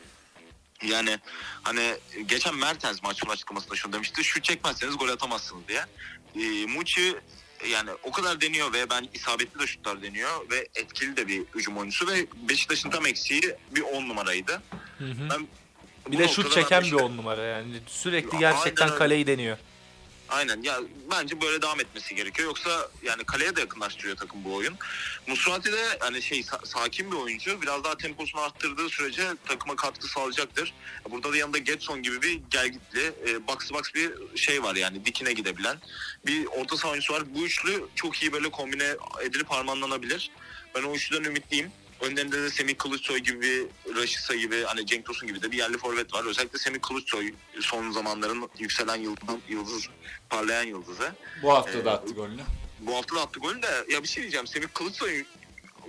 yani 0.82 1.18
hani 1.62 1.94
geçen 2.26 2.56
Mertens 2.56 3.02
maç 3.02 3.18
sonu 3.20 3.30
açıklamasında 3.32 3.74
şunu 3.76 3.92
demişti. 3.92 4.24
Şut 4.24 4.44
çekmezseniz 4.44 4.96
gol 4.98 5.08
atamazsınız 5.08 5.68
diye. 5.68 5.84
Ee, 6.36 6.66
Muçi 6.66 7.14
yani 7.70 7.90
o 8.02 8.12
kadar 8.12 8.40
deniyor 8.40 8.72
ve 8.72 8.90
ben 8.90 9.08
isabetli 9.14 9.60
de 9.60 9.66
şutlar 9.66 10.02
deniyor 10.02 10.50
ve 10.50 10.68
etkili 10.74 11.16
de 11.16 11.26
bir 11.28 11.42
hücum 11.54 11.76
oyuncusu 11.78 12.06
ve 12.06 12.26
Beşiktaş'ın 12.48 12.90
tam 12.90 13.06
eksiği 13.06 13.42
bir 13.70 13.82
on 13.82 14.08
numaraydı. 14.08 14.62
Ben 15.00 15.46
Bir 16.12 16.18
de 16.18 16.28
şut 16.28 16.52
çeken 16.52 16.80
bir 16.82 16.86
Beşiktaş- 16.86 17.02
on 17.02 17.16
numara 17.16 17.42
yani. 17.42 17.80
Sürekli 17.86 18.38
gerçekten 18.38 18.88
kaleyi 18.98 19.26
deniyor. 19.26 19.58
Aynen 20.32 20.62
ya 20.62 20.80
bence 21.10 21.40
böyle 21.40 21.62
devam 21.62 21.80
etmesi 21.80 22.14
gerekiyor. 22.14 22.48
Yoksa 22.48 22.90
yani 23.02 23.24
kaleye 23.24 23.56
de 23.56 23.60
yakınlaştırıyor 23.60 24.16
takım 24.16 24.44
bu 24.44 24.54
oyun. 24.54 24.74
Musrati 25.26 25.72
de 25.72 25.98
hani 26.00 26.22
şey 26.22 26.40
sa- 26.40 26.66
sakin 26.66 27.12
bir 27.12 27.16
oyuncu. 27.16 27.62
Biraz 27.62 27.84
daha 27.84 27.96
temposunu 27.96 28.40
arttırdığı 28.40 28.88
sürece 28.88 29.22
takıma 29.48 29.76
katkı 29.76 30.08
sağlayacaktır. 30.08 30.74
Burada 31.10 31.32
da 31.32 31.36
yanında 31.36 31.58
Getson 31.58 32.02
gibi 32.02 32.22
bir 32.22 32.40
gelgitli 32.50 33.12
e, 33.28 33.46
box 33.48 33.72
box 33.72 33.82
bir 33.94 34.36
şey 34.36 34.62
var 34.62 34.74
yani 34.76 35.04
dikine 35.04 35.32
gidebilen 35.32 35.78
bir 36.26 36.46
orta 36.46 36.76
saha 36.76 36.92
oyuncusu 36.92 37.12
var. 37.12 37.34
Bu 37.34 37.44
üçlü 37.44 37.84
çok 37.94 38.22
iyi 38.22 38.32
böyle 38.32 38.50
kombine 38.50 38.96
edilip 39.22 39.50
harmanlanabilir. 39.50 40.30
Ben 40.74 40.82
o 40.82 40.94
üçlüden 40.94 41.24
ümitliyim. 41.24 41.72
Önlerinde 42.02 42.42
de 42.42 42.50
Semih 42.50 42.78
Kılıçsoy 42.78 43.18
gibi, 43.18 43.66
Raşisa 43.96 44.34
gibi, 44.34 44.64
hani 44.64 44.86
Cenk 44.86 45.04
Tosun 45.06 45.28
gibi 45.28 45.42
de 45.42 45.52
bir 45.52 45.58
yerli 45.58 45.78
forvet 45.78 46.14
var. 46.14 46.24
Özellikle 46.24 46.58
Semih 46.58 46.80
Kılıçsoy 46.80 47.32
son 47.60 47.90
zamanların 47.90 48.48
yükselen 48.58 48.96
yıldız, 48.96 49.34
yıldız 49.48 49.88
parlayan 50.30 50.64
yıldızı. 50.64 51.12
Bu 51.42 51.52
hafta 51.52 51.78
Ee, 51.78 51.84
da 51.84 51.92
attı 51.92 52.14
golünü. 52.14 52.42
Bu 52.80 52.96
hafta 52.96 53.16
da 53.16 53.20
attı 53.20 53.40
golünü 53.40 53.62
de 53.62 53.84
ya 53.92 54.02
bir 54.02 54.08
şey 54.08 54.22
diyeceğim. 54.22 54.46
Semih 54.46 54.68
Kılıçsoy 54.74 55.24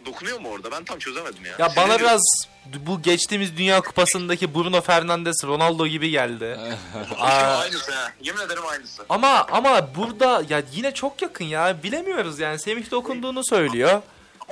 dokunuyor 0.05 0.39
mu 0.39 0.49
orada? 0.49 0.72
Ben 0.72 0.84
tam 0.84 0.99
çözemedim 0.99 1.45
ya. 1.45 1.55
Ya 1.59 1.68
Siz 1.70 1.78
bana 1.78 1.99
biraz 1.99 2.22
bu 2.66 3.01
geçtiğimiz 3.01 3.57
Dünya 3.57 3.82
Kupası'ndaki 3.82 4.55
Bruno 4.55 4.82
Fernandes, 4.82 5.43
Ronaldo 5.43 5.88
gibi 5.88 6.09
geldi. 6.09 6.57
Aa, 7.20 7.57
aynısı 7.57 7.91
ha. 7.91 8.11
Yemin 8.22 8.41
ederim 8.41 8.66
aynısı. 8.68 9.03
ama 9.09 9.47
ama 9.51 9.95
burada 9.95 10.43
ya 10.49 10.64
yine 10.74 10.93
çok 10.93 11.22
yakın 11.22 11.45
ya. 11.45 11.84
Bilemiyoruz 11.84 12.39
yani. 12.39 12.59
Semih 12.59 12.91
dokunduğunu 12.91 13.41
söylüyor. 13.45 14.01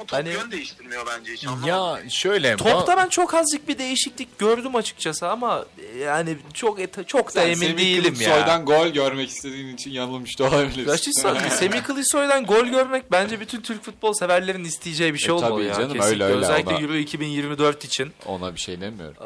Top 0.07 0.13
Hani- 0.13 0.29
yön 0.29 0.51
değiştirmiyor 0.51 1.05
bence 1.07 1.33
hiç. 1.33 1.47
anlamadım. 1.47 2.03
Ya 2.03 2.09
şöyle 2.09 2.55
Topta 2.57 2.97
ben 2.97 3.09
çok 3.09 3.33
azıcık 3.33 3.67
bir 3.67 3.77
değişiklik 3.77 4.39
gördüm 4.39 4.75
açıkçası 4.75 5.29
ama 5.29 5.65
yani 5.99 6.37
çok 6.53 6.79
çok 7.07 7.27
da 7.27 7.31
Sen 7.31 7.45
emin 7.45 7.55
Semih 7.55 7.77
değilim 7.77 8.03
ya. 8.03 8.11
Kılıçsoy'dan 8.11 8.65
gol 8.65 8.87
görmek 8.87 9.29
istediğin 9.29 9.75
için 9.75 9.91
yanılmış 9.91 10.39
da 10.39 10.43
olabilirsin. 10.43 10.91
Raşitsa, 10.91 11.35
Semih 11.49 11.83
Kılıçsoy'dan 11.83 12.45
gol 12.45 12.65
görmek 12.65 13.11
bence 13.11 13.39
bütün 13.39 13.61
Türk 13.61 13.83
futbol 13.83 14.13
severlerin 14.13 14.63
isteyeceği 14.63 15.13
bir 15.13 15.19
şey 15.19 15.29
E, 15.29 15.31
olmalı 15.31 15.51
tabii 15.55 15.63
ya. 15.65 15.73
canım, 15.73 15.93
Kesinlikle. 15.93 16.23
öyle, 16.23 16.23
öyle. 16.35 16.45
Özellikle 16.45 16.71
Ona- 16.75 16.81
Euro 16.81 16.95
2024 16.95 17.85
için. 17.85 18.11
Ona 18.25 18.55
bir 18.55 18.59
şey 18.59 18.81
demiyorum. 18.81 19.17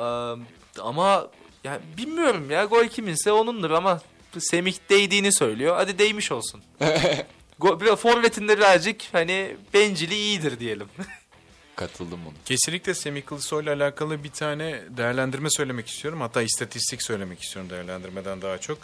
Ee, 0.77 0.81
ama 0.81 1.27
yani 1.63 1.79
bilmiyorum 1.97 2.51
ya 2.51 2.65
gol 2.65 2.85
kiminse 2.87 3.31
onundur 3.31 3.71
ama 3.71 4.01
Semih 4.39 4.75
değdiğini 4.89 5.33
söylüyor. 5.33 5.75
Hadi 5.75 5.99
değmiş 5.99 6.31
olsun. 6.31 6.61
Forvetinde 7.97 8.57
birazcık 8.57 9.01
hani 9.11 9.55
bencili 9.73 10.15
iyidir 10.15 10.59
diyelim. 10.59 10.87
Katıldım 11.75 12.19
buna. 12.25 12.33
Kesinlikle 12.45 12.93
Semih 12.93 13.25
Kılıçsoy'la 13.25 13.73
alakalı 13.75 14.23
bir 14.23 14.29
tane 14.31 14.81
değerlendirme 14.89 15.49
söylemek 15.49 15.87
istiyorum. 15.87 16.21
Hatta 16.21 16.41
istatistik 16.41 17.03
söylemek 17.03 17.43
istiyorum 17.43 17.69
değerlendirmeden 17.69 18.41
daha 18.41 18.57
çok. 18.57 18.77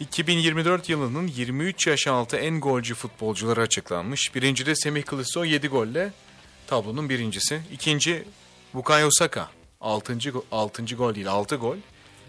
2024 0.00 0.88
yılının 0.88 1.26
23 1.26 1.86
yaş 1.86 2.06
altı 2.06 2.36
en 2.36 2.60
golcü 2.60 2.94
futbolcuları 2.94 3.60
açıklanmış. 3.60 4.34
Birinci 4.34 4.66
de 4.66 4.74
Semih 4.76 5.02
Kılıçsoy 5.04 5.52
7 5.52 5.68
golle 5.68 6.12
tablonun 6.66 7.08
birincisi. 7.08 7.60
İkinci 7.72 8.24
Bukayo 8.74 9.08
Saka 9.10 9.50
6. 9.80 10.18
6. 10.52 10.84
gol 10.96 11.14
değil 11.14 11.28
6 11.30 11.56
gol. 11.56 11.76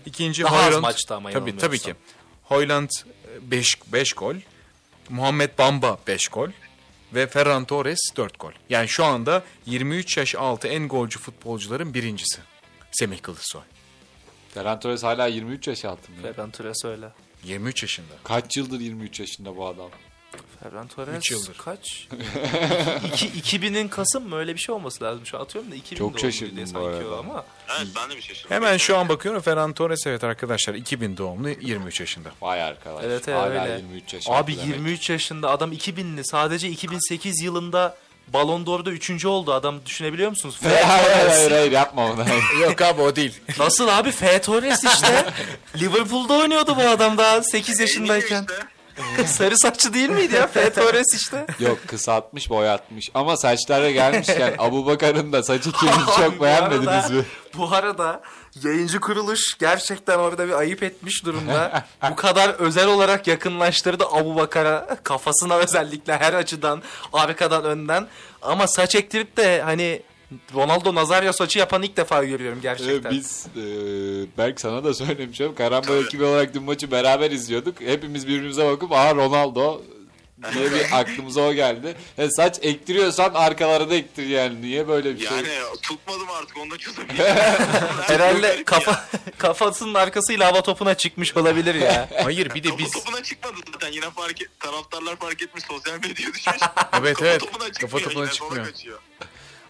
İkinci 0.05 0.43
Daha 0.43 0.57
az 0.57 0.73
Højlund- 0.73 0.81
maçta 0.81 1.15
ama 1.15 1.31
Tabii 1.31 1.57
tabii 1.57 1.79
ki. 1.79 1.95
Hoyland 2.43 2.89
5 3.41 3.67
5 3.93 4.13
gol. 4.13 4.35
Muhammed 5.09 5.49
Bamba 5.57 5.97
5 6.07 6.27
gol 6.27 6.49
ve 7.13 7.27
Ferran 7.27 7.65
Torres 7.65 7.99
4 8.17 8.39
gol. 8.39 8.51
Yani 8.69 8.87
şu 8.87 9.05
anda 9.05 9.43
23 9.65 10.17
yaş 10.17 10.35
altı 10.35 10.67
en 10.67 10.87
golcü 10.87 11.19
futbolcuların 11.19 11.93
birincisi. 11.93 12.41
Semih 12.91 13.21
Kılıçsoy. 13.21 13.61
Ferran 14.53 14.79
Torres 14.79 15.03
hala 15.03 15.27
23 15.27 15.67
yaş 15.67 15.85
altı 15.85 16.11
mı? 16.11 16.17
Ferran 16.21 16.51
Torres 16.51 16.85
öyle. 16.85 17.09
23 17.43 17.83
yaşında. 17.83 18.13
Kaç 18.23 18.57
yıldır 18.57 18.79
23 18.79 19.19
yaşında 19.19 19.57
bu 19.57 19.67
adam? 19.67 19.89
Ferran 20.63 20.87
Torres 20.87 21.17
Üç 21.17 21.31
yıldır. 21.31 21.57
kaç? 21.57 22.07
İki, 23.13 23.57
2000'in 23.57 23.87
Kasım 23.87 24.29
mı 24.29 24.37
öyle 24.37 24.53
bir 24.55 24.59
şey 24.59 24.75
olması 24.75 25.03
lazım. 25.03 25.25
Şu 25.25 25.37
an 25.37 25.41
atıyorum 25.41 25.71
da 25.71 25.75
2000 25.75 25.97
Çok 25.97 26.07
doğumluydu 26.07 26.27
şaşırdım 26.31 26.55
diye 26.55 26.65
bu 26.65 26.69
sanki 26.69 26.87
arada. 26.87 27.15
o 27.15 27.19
ama. 27.19 27.45
Evet 27.77 27.87
ben 27.95 28.09
de 28.09 28.15
bir 28.15 28.21
şaşırdım. 28.21 28.51
Hemen 28.51 28.77
şu 28.77 28.97
an 28.97 29.09
bakıyorum 29.09 29.41
Ferran 29.41 29.73
Torres 29.73 30.07
evet 30.07 30.23
arkadaşlar 30.23 30.73
2000 30.73 31.17
doğumlu 31.17 31.49
23 31.49 31.99
yaşında. 31.99 32.29
Vay 32.41 32.63
arkadaş. 32.63 33.03
Evet 33.05 33.27
evet 33.27 33.39
hala 33.39 33.63
öyle. 33.63 33.75
23 33.75 34.13
yaş 34.13 34.23
Abi 34.29 34.57
demek. 34.57 34.67
23 34.67 35.09
yaşında 35.09 35.49
adam 35.49 35.73
2000'li 35.73 36.25
sadece 36.25 36.69
2008 36.69 37.41
yılında 37.41 37.97
Ballon 38.27 38.65
d'Or'da 38.65 38.91
3. 38.91 39.25
oldu 39.25 39.53
adam 39.53 39.85
düşünebiliyor 39.85 40.29
musunuz? 40.29 40.57
hayır 40.63 40.83
hayır 40.83 41.29
hayır, 41.29 41.51
hayır 41.51 41.71
yapma 41.71 42.05
onu. 42.11 42.25
Yok 42.61 42.81
abi 42.81 43.01
o 43.01 43.15
değil. 43.15 43.33
Nasıl 43.59 43.87
abi? 43.87 44.11
F. 44.11 44.41
Torres 44.41 44.83
işte. 44.83 45.25
Liverpool'da 45.75 46.33
oynuyordu 46.33 46.77
bu 46.77 46.81
adam 46.81 47.17
daha 47.17 47.43
8 47.43 47.79
yaşındayken. 47.79 48.45
Sarı 49.25 49.57
saçlı 49.57 49.93
değil 49.93 50.09
miydi 50.09 50.35
ya? 50.35 50.47
F. 50.47 50.73
Torres 50.73 51.13
işte. 51.15 51.45
Yok 51.59 51.77
kısaltmış 51.87 52.49
boyatmış. 52.49 53.09
Ama 53.13 53.37
saçlara 53.37 53.91
gelmişken 53.91 54.55
Abu 54.59 54.85
Bakar'ın 54.85 55.33
da 55.33 55.43
saçı 55.43 55.71
kimin 55.79 56.05
çok 56.17 56.41
beğenmediniz 56.41 57.11
mi? 57.11 57.25
Bu 57.57 57.75
arada 57.75 58.21
yayıncı 58.63 58.99
kuruluş 58.99 59.57
gerçekten 59.59 60.19
orada 60.19 60.47
bir 60.47 60.53
ayıp 60.53 60.83
etmiş 60.83 61.25
durumda. 61.25 61.83
Bu 62.11 62.15
kadar 62.15 62.49
özel 62.49 62.87
olarak 62.87 63.27
yakınlaştırdı 63.27 64.05
Abu 64.11 64.35
Bakar'a 64.35 64.97
kafasına 65.03 65.55
özellikle 65.55 66.17
her 66.17 66.33
açıdan 66.33 66.81
arkadan 67.13 67.63
önden. 67.63 68.07
Ama 68.41 68.67
saç 68.67 68.95
ektirip 68.95 69.37
de 69.37 69.61
hani 69.61 70.01
Ronaldo 70.53 70.95
Nazario 70.95 71.31
saçı 71.31 71.59
yapan 71.59 71.83
ilk 71.83 71.97
defa 71.97 72.23
görüyorum 72.23 72.59
gerçekten. 72.61 73.09
Ee, 73.09 73.13
biz 73.13 73.47
e, 73.55 73.61
Berk 74.37 74.61
sana 74.61 74.83
da 74.83 74.93
söylemişim. 74.93 75.55
Karambol 75.55 76.05
ekibi 76.05 76.23
olarak 76.23 76.53
dün 76.53 76.63
maçı 76.63 76.91
beraber 76.91 77.31
izliyorduk. 77.31 77.81
Hepimiz 77.81 78.27
birbirimize 78.27 78.65
bakıp 78.65 78.91
aha 78.91 79.15
Ronaldo 79.15 79.81
diye 80.53 80.71
bir 80.71 80.85
aklımıza 80.99 81.41
o 81.41 81.53
geldi. 81.53 81.95
E, 82.17 82.29
saç 82.29 82.59
ektiriyorsan 82.61 83.33
arkalara 83.33 83.89
da 83.89 83.95
ektir 83.95 84.27
yani. 84.27 84.61
Niye 84.61 84.87
böyle 84.87 85.15
bir 85.15 85.27
şey? 85.27 85.37
Yani 85.37 85.49
tutmadım 85.81 86.29
artık 86.41 86.57
onu 86.57 86.71
da 86.71 86.77
çözemiyorum. 86.77 87.25
Herhalde 88.01 88.63
kafa 88.63 89.05
kafasının 89.37 89.93
arkasıyla 89.93 90.51
hava 90.51 90.61
topuna 90.61 90.93
çıkmış 90.93 91.37
olabilir 91.37 91.75
ya. 91.75 92.09
Hayır 92.23 92.53
bir 92.55 92.63
de 92.63 92.69
Kafa 92.69 92.79
biz 92.79 92.91
topuna 92.91 93.23
çıkmadı 93.23 93.55
zaten 93.73 93.91
yine 93.91 94.09
fark 94.09 94.41
et, 94.41 94.59
taraftarlar 94.59 95.15
fark 95.15 95.41
etmiş 95.41 95.63
sosyal 95.63 95.95
medyaya 95.95 96.33
düşmüş. 96.33 96.45
Evet, 97.01 97.17
Kafa 97.17 97.27
evet. 97.27 97.39
topuna 97.39 97.71
Kafa 97.71 97.99
çıkmıyor 97.99 98.29
topuna 98.29 98.63
yine, 98.63 98.73
çıkmıyor. 98.73 98.99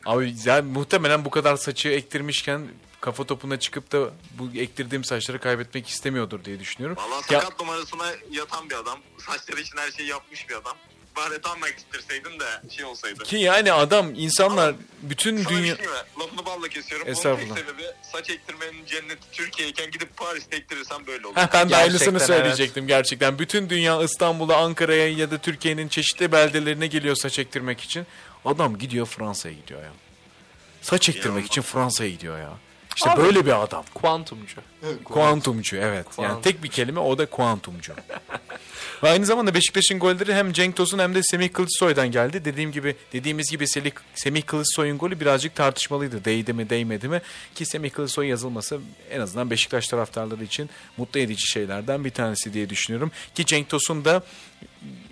Abi 0.07 0.35
ya 0.45 0.61
muhtemelen 0.61 1.25
bu 1.25 1.29
kadar 1.29 1.57
saçı 1.57 1.89
ektirmişken 1.89 2.67
kafa 3.01 3.23
topuna 3.23 3.59
çıkıp 3.59 3.91
da 3.91 4.09
bu 4.39 4.49
ektirdiğim 4.59 5.03
saçları 5.03 5.39
kaybetmek 5.39 5.87
istemiyordur 5.87 6.43
diye 6.45 6.59
düşünüyorum. 6.59 6.97
Valla 6.97 7.15
Ya- 7.15 7.41
sakat 7.41 7.59
numarasına 7.59 8.05
yatan 8.31 8.69
bir 8.69 8.75
adam. 8.75 8.99
Saçları 9.27 9.61
için 9.61 9.77
her 9.77 9.91
şeyi 9.91 10.09
yapmış 10.09 10.49
bir 10.49 10.55
adam. 10.55 10.77
bari 11.17 11.41
tam 11.41 11.57
ektirseydin 11.65 12.39
de 12.39 12.69
şey 12.75 12.85
olsaydı. 12.85 13.23
Ki 13.23 13.37
yani 13.37 13.73
adam 13.73 14.13
insanlar 14.15 14.75
bütün 15.01 15.37
Sana 15.37 15.49
bir 15.49 15.55
dünya... 15.55 15.75
şey 15.75 15.85
mi? 15.85 15.91
Lafını 16.19 16.45
balla 16.45 16.67
kesiyorum. 16.67 17.07
Estağfurullah. 17.09 17.45
Bunun 17.49 17.55
tek 17.55 17.65
sebebi 17.65 17.83
saç 18.13 18.29
ektirmenin 18.29 18.85
cenneti 18.85 19.31
Türkiye'yken 19.31 19.91
gidip 19.91 20.17
Paris'te 20.17 20.55
ektirirsen 20.55 21.07
böyle 21.07 21.27
olur. 21.27 21.35
Heh, 21.35 21.47
ben 21.53 21.69
de 21.69 21.75
aynısını 21.75 22.19
söyleyecektim 22.19 22.87
gerçekten. 22.87 23.39
Bütün 23.39 23.69
dünya 23.69 24.03
İstanbul'a, 24.03 24.57
Ankara'ya 24.57 25.09
ya 25.11 25.31
da 25.31 25.37
Türkiye'nin 25.37 25.87
çeşitli 25.87 26.31
beldelerine 26.31 26.87
geliyor 26.87 27.15
saç 27.15 27.39
ektirmek 27.39 27.81
için. 27.81 28.05
Adam 28.47 28.77
gidiyor 28.77 29.05
Fransa'ya 29.05 29.55
gidiyor 29.55 29.81
ya. 29.83 29.91
Saç 30.81 31.09
ektirmek 31.09 31.45
için 31.45 31.61
Fransa'ya 31.61 32.09
gidiyor 32.09 32.39
ya. 32.39 32.49
İşte 32.95 33.09
Abi- 33.09 33.21
böyle 33.21 33.45
bir 33.45 33.63
adam. 33.63 33.83
Kuantumcu. 33.93 34.61
Kuantumcu 35.03 35.75
evet. 35.77 36.05
Yani 36.05 36.15
Kuantum. 36.15 36.41
tek 36.41 36.63
bir 36.63 36.67
kelime 36.69 36.99
o 36.99 37.17
da 37.17 37.25
kuantumcu. 37.25 37.93
Ve 39.03 39.09
aynı 39.09 39.25
zamanda 39.25 39.53
Beşiktaş'ın 39.53 39.99
golleri 39.99 40.33
hem 40.33 40.53
Cenk 40.53 40.75
Tosun 40.75 40.99
hem 40.99 41.15
de 41.15 41.23
Semih 41.23 41.53
Kılıçsoy'dan 41.53 42.11
geldi. 42.11 42.45
Dediğim 42.45 42.71
gibi 42.71 42.95
dediğimiz 43.13 43.51
gibi 43.51 43.67
Semih, 43.67 43.91
Semih 44.15 44.41
Kılıçsoy'un 44.45 44.97
golü 44.97 45.19
birazcık 45.19 45.55
tartışmalıydı. 45.55 46.25
Değdi 46.25 46.53
mi 46.53 46.69
değmedi 46.69 47.07
mi? 47.07 47.21
Ki 47.55 47.65
Semih 47.65 47.91
Kılıçsoy 47.91 48.27
yazılması 48.27 48.79
en 49.11 49.19
azından 49.21 49.49
Beşiktaş 49.49 49.87
taraftarları 49.87 50.43
için 50.43 50.69
mutlu 50.97 51.19
edici 51.19 51.47
şeylerden 51.47 52.05
bir 52.05 52.09
tanesi 52.11 52.53
diye 52.53 52.69
düşünüyorum. 52.69 53.11
Ki 53.35 53.45
Cenk 53.45 53.69
Tosun 53.69 54.05
da 54.05 54.23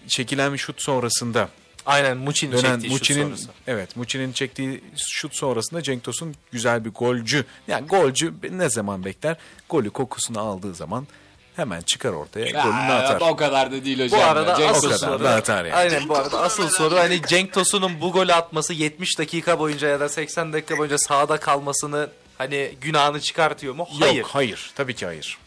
çekilen 0.07 0.53
bir 0.53 0.57
şut 0.57 0.81
sonrasında 0.81 1.49
Aynen 1.85 2.17
Muçi'nin 2.17 2.51
dönen 2.51 2.61
çektiği 2.61 2.89
şut 2.89 2.91
Muçi'nin 2.99 3.23
sonrası. 3.23 3.49
evet 3.67 3.95
Muçi'nin 3.95 4.31
çektiği 4.31 4.83
şut 4.97 5.35
sonrasında 5.35 5.81
Cenk 5.83 6.03
Tosun 6.03 6.35
güzel 6.51 6.85
bir 6.85 6.89
golcü. 6.89 7.45
Yani 7.67 7.87
golcü 7.87 8.33
ne 8.51 8.69
zaman 8.69 9.05
bekler? 9.05 9.37
Golü 9.69 9.89
kokusunu 9.89 10.39
aldığı 10.39 10.73
zaman 10.75 11.07
hemen 11.55 11.81
çıkar 11.81 12.09
ortaya 12.13 12.45
golünü 12.45 12.91
atar. 12.91 13.21
o 13.31 13.35
kadar 13.35 13.71
da 13.71 13.85
değil 13.85 14.03
hocam. 14.03 14.19
Bu 14.19 14.23
ya. 14.23 14.29
arada 14.31 14.55
Cenk 14.55 14.71
asıl 14.71 14.87
kadar 14.87 14.97
soru, 14.97 15.23
da 15.23 15.29
atar 15.35 15.65
yani. 15.65 15.75
aynen 15.75 16.09
bu 16.09 16.15
arada 16.17 16.41
asıl 16.41 16.69
soru 16.69 16.95
hani 16.95 17.21
Cenk 17.27 17.53
Tosun'un 17.53 18.01
bu 18.01 18.11
golü 18.11 18.33
atması 18.33 18.73
70 18.73 19.19
dakika 19.19 19.59
boyunca 19.59 19.87
ya 19.87 19.99
da 19.99 20.09
80 20.09 20.53
dakika 20.53 20.77
boyunca 20.77 20.97
sahada 20.97 21.37
kalmasını 21.37 22.09
hani 22.37 22.71
günahını 22.81 23.21
çıkartıyor 23.21 23.75
mu? 23.75 23.87
Hayır. 23.99 24.15
Yok 24.15 24.29
hayır. 24.33 24.71
Tabii 24.75 24.95
ki 24.95 25.05
hayır. 25.05 25.37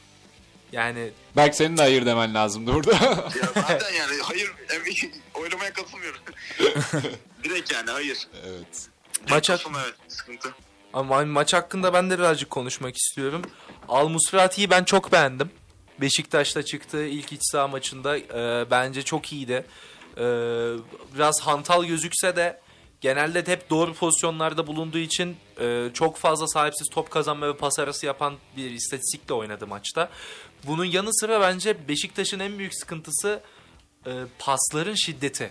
Yani 0.73 1.11
Belki 1.37 1.57
senin 1.57 1.77
de 1.77 1.83
hayır 1.83 2.07
demen 2.07 2.35
lazımdı 2.35 2.75
burada. 2.75 2.93
Ya 2.93 3.31
zaten 3.55 3.93
yani 3.95 4.23
hayır 4.23 4.53
oylamaya 5.35 5.73
katılmıyorum. 5.73 6.21
Direkt 7.45 7.73
yani 7.73 7.91
hayır. 7.91 8.19
evet. 8.47 8.89
Cenk 9.27 9.45
Tosun, 9.45 9.73
evet 9.85 9.95
sıkıntı. 10.09 10.55
ama 10.93 11.25
maç 11.25 11.55
hakkında 11.55 11.93
ben 11.95 12.11
de 12.11 12.19
birazcık 12.19 12.51
konuşmak 12.51 12.97
istiyorum. 12.97 13.43
Al 13.89 14.09
Musrati'yi 14.09 14.71
ben 14.71 14.85
çok 14.85 15.13
beğendim. 15.13 15.51
Beşiktaş'ta 16.01 16.63
çıktığı 16.63 17.05
ilk 17.05 17.33
iç 17.33 17.41
saha 17.43 17.69
maçında 17.69 18.19
e, 18.19 18.71
bence 18.71 19.03
çok 19.03 19.33
iyiydi. 19.33 19.67
E, 20.17 20.25
biraz 21.15 21.41
hantal 21.41 21.85
gözükse 21.85 22.37
de 22.37 22.61
genelde 23.01 23.47
de 23.47 23.53
hep 23.53 23.71
doğru 23.71 23.95
pozisyonlarda 23.95 24.67
bulunduğu 24.67 24.99
için 24.99 25.37
e, 25.61 25.89
çok 25.95 26.17
fazla 26.17 26.49
sahipsiz 26.49 26.89
top 26.91 27.11
kazanma 27.11 27.49
ve 27.49 27.57
pas 27.57 27.79
arası 27.79 28.07
yapan 28.07 28.35
bir 28.57 28.71
istatistikle 28.71 29.35
oynadı 29.35 29.67
maçta. 29.67 30.09
Bunun 30.67 30.85
yanı 30.85 31.15
sıra 31.15 31.41
bence 31.41 31.89
Beşiktaş'ın 31.89 32.41
en 32.41 32.59
büyük 32.59 32.75
sıkıntısı 32.75 33.41
e, 34.07 34.13
pasların 34.39 34.95
şiddeti. 34.95 35.51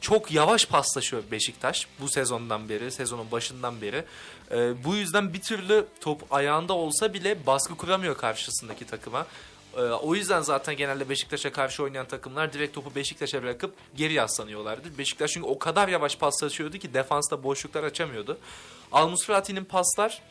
Çok 0.00 0.32
yavaş 0.32 0.66
paslaşıyor 0.66 1.22
Beşiktaş 1.30 1.86
bu 2.00 2.08
sezondan 2.08 2.68
beri, 2.68 2.90
sezonun 2.90 3.30
başından 3.30 3.80
beri. 3.80 4.04
E, 4.50 4.84
bu 4.84 4.94
yüzden 4.94 5.34
bir 5.34 5.40
türlü 5.40 5.86
top 6.00 6.32
ayağında 6.32 6.72
olsa 6.72 7.14
bile 7.14 7.46
baskı 7.46 7.76
kuramıyor 7.76 8.16
karşısındaki 8.16 8.86
takıma. 8.86 9.26
E, 9.76 9.80
o 9.80 10.14
yüzden 10.14 10.40
zaten 10.40 10.76
genelde 10.76 11.08
Beşiktaş'a 11.08 11.52
karşı 11.52 11.82
oynayan 11.82 12.08
takımlar 12.08 12.52
direkt 12.52 12.74
topu 12.74 12.94
Beşiktaş'a 12.94 13.42
bırakıp 13.42 13.74
geri 13.96 14.12
yaslanıyorlardı. 14.12 14.98
Beşiktaş 14.98 15.30
çünkü 15.30 15.46
o 15.46 15.58
kadar 15.58 15.88
yavaş 15.88 16.16
paslaşıyordu 16.16 16.78
ki 16.78 16.94
defansta 16.94 17.42
boşluklar 17.42 17.84
açamıyordu. 17.84 18.38
Almusrati'nin 18.92 19.64
paslar 19.64 20.22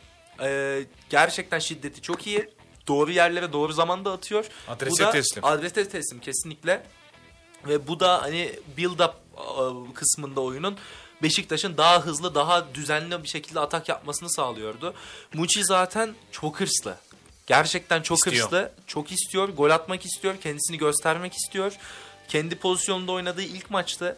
e, 0.41 0.81
gerçekten 1.09 1.59
şiddeti 1.59 2.01
çok 2.01 2.27
iyi. 2.27 2.49
Doğru 2.87 3.11
yerlere 3.11 3.53
doğru 3.53 3.73
zamanda 3.73 4.11
atıyor. 4.11 4.45
Adrese 4.67 4.91
Bu 5.03 5.07
da- 5.07 5.11
teslim. 5.11 5.45
Adrese 5.45 5.89
teslim 5.89 6.19
kesinlikle. 6.19 6.83
Ve 7.67 7.87
bu 7.87 7.99
da 7.99 8.21
hani 8.21 8.59
build 8.77 8.99
up 8.99 9.13
e, 9.37 9.93
kısmında 9.93 10.41
oyunun 10.41 10.77
Beşiktaş'ın 11.23 11.77
daha 11.77 12.01
hızlı, 12.05 12.35
daha 12.35 12.73
düzenli 12.75 13.23
bir 13.23 13.27
şekilde 13.27 13.59
atak 13.59 13.89
yapmasını 13.89 14.29
sağlıyordu. 14.29 14.93
Muçi 15.33 15.63
zaten 15.65 16.15
çok 16.31 16.59
hırslı. 16.59 16.95
Gerçekten 17.47 18.01
çok 18.01 18.17
İstiyor. 18.17 18.43
hırslı. 18.45 18.71
Çok 18.87 19.11
istiyor. 19.11 19.49
Gol 19.49 19.69
atmak 19.69 20.05
istiyor. 20.05 20.35
Kendisini 20.43 20.77
göstermek 20.77 21.33
istiyor. 21.33 21.73
Kendi 22.27 22.55
pozisyonunda 22.55 23.11
oynadığı 23.11 23.41
ilk 23.41 23.69
maçta 23.71 24.17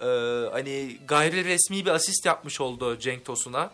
e, 0.00 0.06
hani 0.52 0.98
gayri 1.08 1.44
resmi 1.44 1.84
bir 1.86 1.90
asist 1.90 2.26
yapmış 2.26 2.60
oldu 2.60 2.98
Cenk 2.98 3.24
Tosun'a. 3.24 3.70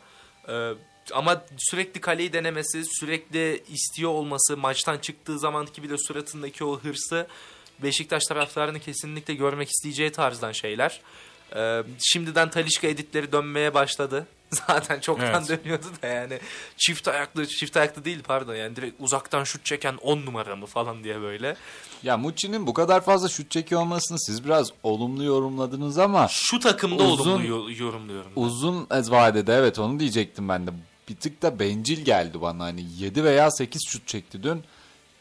E, 0.49 0.72
ama 1.14 1.42
sürekli 1.59 2.00
kaleyi 2.00 2.32
denemesi, 2.32 2.82
sürekli 2.84 3.62
istiyor 3.68 4.11
olması, 4.11 4.56
maçtan 4.56 4.98
çıktığı 4.98 5.38
zamanki 5.38 5.82
bile 5.82 5.98
suratındaki 5.98 6.64
o 6.64 6.80
hırsı 6.80 7.26
Beşiktaş 7.82 8.22
taraftarını 8.28 8.80
kesinlikle 8.80 9.34
görmek 9.34 9.68
isteyeceği 9.68 10.12
tarzdan 10.12 10.52
şeyler. 10.52 11.00
Ee, 11.56 11.82
şimdiden 11.98 12.50
Talişka 12.50 12.86
editleri 12.86 13.32
dönmeye 13.32 13.74
başladı. 13.74 14.26
Zaten 14.50 15.00
çoktan 15.00 15.44
Evet. 15.48 15.64
dönüyordu 15.64 15.86
da 16.02 16.06
yani 16.06 16.38
çift 16.76 17.09
ayaklı 17.09 17.46
çift 17.46 17.76
ayaklı 17.76 18.04
değil 18.04 18.22
pardon 18.22 18.54
yani 18.54 18.76
direkt 18.76 19.00
uzaktan 19.00 19.44
şut 19.44 19.64
çeken 19.64 19.94
10 19.96 20.18
numara 20.26 20.56
mı 20.56 20.66
falan 20.66 21.04
diye 21.04 21.20
böyle. 21.20 21.56
Ya 22.02 22.16
Mucci'nin 22.16 22.66
bu 22.66 22.74
kadar 22.74 23.00
fazla 23.04 23.28
şut 23.28 23.50
çekiyor 23.50 23.80
olmasını 23.80 24.20
siz 24.20 24.44
biraz 24.44 24.68
olumlu 24.82 25.24
yorumladınız 25.24 25.98
ama 25.98 26.28
Şu 26.30 26.61
takımda 26.61 27.02
Uzun- 27.02 27.30
olumlu 27.32 27.46
yo- 27.46 27.70
yorumluyorum. 27.86 28.32
ben. 28.36 28.42
uzun 28.42 28.86
vadede 28.90 29.54
evet 29.54 29.78
onu 29.78 30.00
diyecektim 30.00 30.48
ben 30.48 30.66
de. 30.66 30.70
Bir 31.09 31.16
tık 31.16 31.42
da 31.42 31.59
bencil 31.59 32.04
geldi 32.04 32.40
bana. 32.40 32.64
Hani 32.64 32.86
7 32.98 33.24
veya 33.24 33.50
8 33.50 33.82
şut 33.88 34.06
çekti 34.06 34.42
dün. 34.42 34.64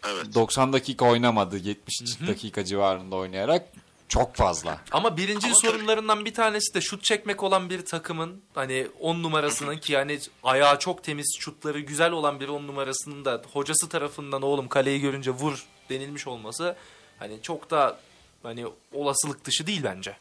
Evet. 0.07 0.35
90 0.35 0.73
dakika 0.73 1.05
oynamadı. 1.05 1.57
70 1.57 2.01
dakika 2.27 2.65
civarında 2.65 3.15
oynayarak 3.15 3.69
çok 4.07 4.35
fazla. 4.35 4.79
Ama 4.91 5.17
birinci 5.17 5.47
Ama 5.47 5.55
sorunlarından 5.55 6.25
bir 6.25 6.33
tanesi 6.33 6.73
de 6.73 6.81
şut 6.81 7.03
çekmek 7.03 7.43
olan 7.43 7.69
bir 7.69 7.85
takımın 7.85 8.41
hani 8.55 8.87
10 8.99 9.23
numarasının 9.23 9.77
ki 9.77 9.93
yani 9.93 10.19
ayağı 10.43 10.79
çok 10.79 11.03
temiz 11.03 11.37
şutları 11.39 11.79
güzel 11.79 12.11
olan 12.11 12.39
bir 12.39 12.47
10 12.47 12.67
numarasının 12.67 13.25
da 13.25 13.41
hocası 13.53 13.89
tarafından 13.89 14.41
oğlum 14.41 14.67
kaleyi 14.67 15.01
görünce 15.01 15.31
vur 15.31 15.65
denilmiş 15.89 16.27
olması 16.27 16.75
hani 17.19 17.41
çok 17.41 17.71
da 17.71 17.99
hani 18.43 18.65
olasılık 18.93 19.45
dışı 19.45 19.67
değil 19.67 19.83
bence. 19.83 20.17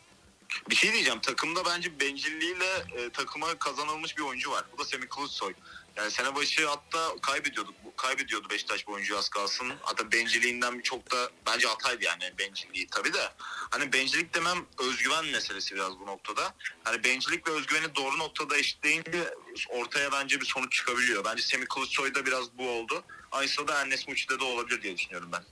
Bir 0.71 0.75
şey 0.75 0.93
diyeceğim. 0.93 1.21
Takımda 1.21 1.65
bence 1.65 2.01
bencilliğiyle 2.01 2.85
e, 2.97 3.11
takıma 3.11 3.59
kazanılmış 3.59 4.17
bir 4.17 4.23
oyuncu 4.23 4.51
var. 4.51 4.65
Bu 4.73 4.79
da 4.79 4.85
Semih 4.85 5.09
Kılıçsoy. 5.09 5.55
Yani 5.97 6.11
sene 6.11 6.35
başı 6.35 6.69
hatta 6.69 7.17
kaybediyorduk. 7.23 7.75
Kaybediyordu 7.97 8.51
Beşiktaş 8.51 8.87
bu 8.87 8.93
oyuncu 8.93 9.19
az 9.19 9.29
kalsın. 9.29 9.73
Hatta 9.83 10.13
bencilliğinden 10.13 10.81
çok 10.81 11.11
da 11.11 11.31
bence 11.47 11.69
hataydı 11.69 12.05
yani 12.05 12.33
bencilliği 12.39 12.87
tabii 12.87 13.13
de. 13.13 13.33
Hani 13.71 13.93
bencillik 13.93 14.35
demem 14.35 14.67
özgüven 14.79 15.27
meselesi 15.27 15.75
biraz 15.75 15.99
bu 15.99 16.07
noktada. 16.07 16.55
Hani 16.85 17.05
bencillik 17.05 17.49
ve 17.49 17.53
özgüveni 17.53 17.95
doğru 17.97 18.19
noktada 18.19 18.57
eşitleyince 18.57 19.35
ortaya 19.69 20.13
bence 20.13 20.41
bir 20.41 20.47
sonuç 20.47 20.73
çıkabiliyor. 20.73 21.25
Bence 21.25 21.43
Semih 21.43 21.67
Kılıçsoy'da 21.67 22.27
biraz 22.27 22.59
bu 22.59 22.71
oldu. 22.71 23.05
Aynısı 23.33 23.69
da 23.69 23.83
Enes 23.83 24.09
Muçi'de 24.09 24.41
de 24.41 24.45
olabilir 24.45 24.83
diye 24.83 24.97
düşünüyorum 24.97 25.29
ben. 25.33 25.45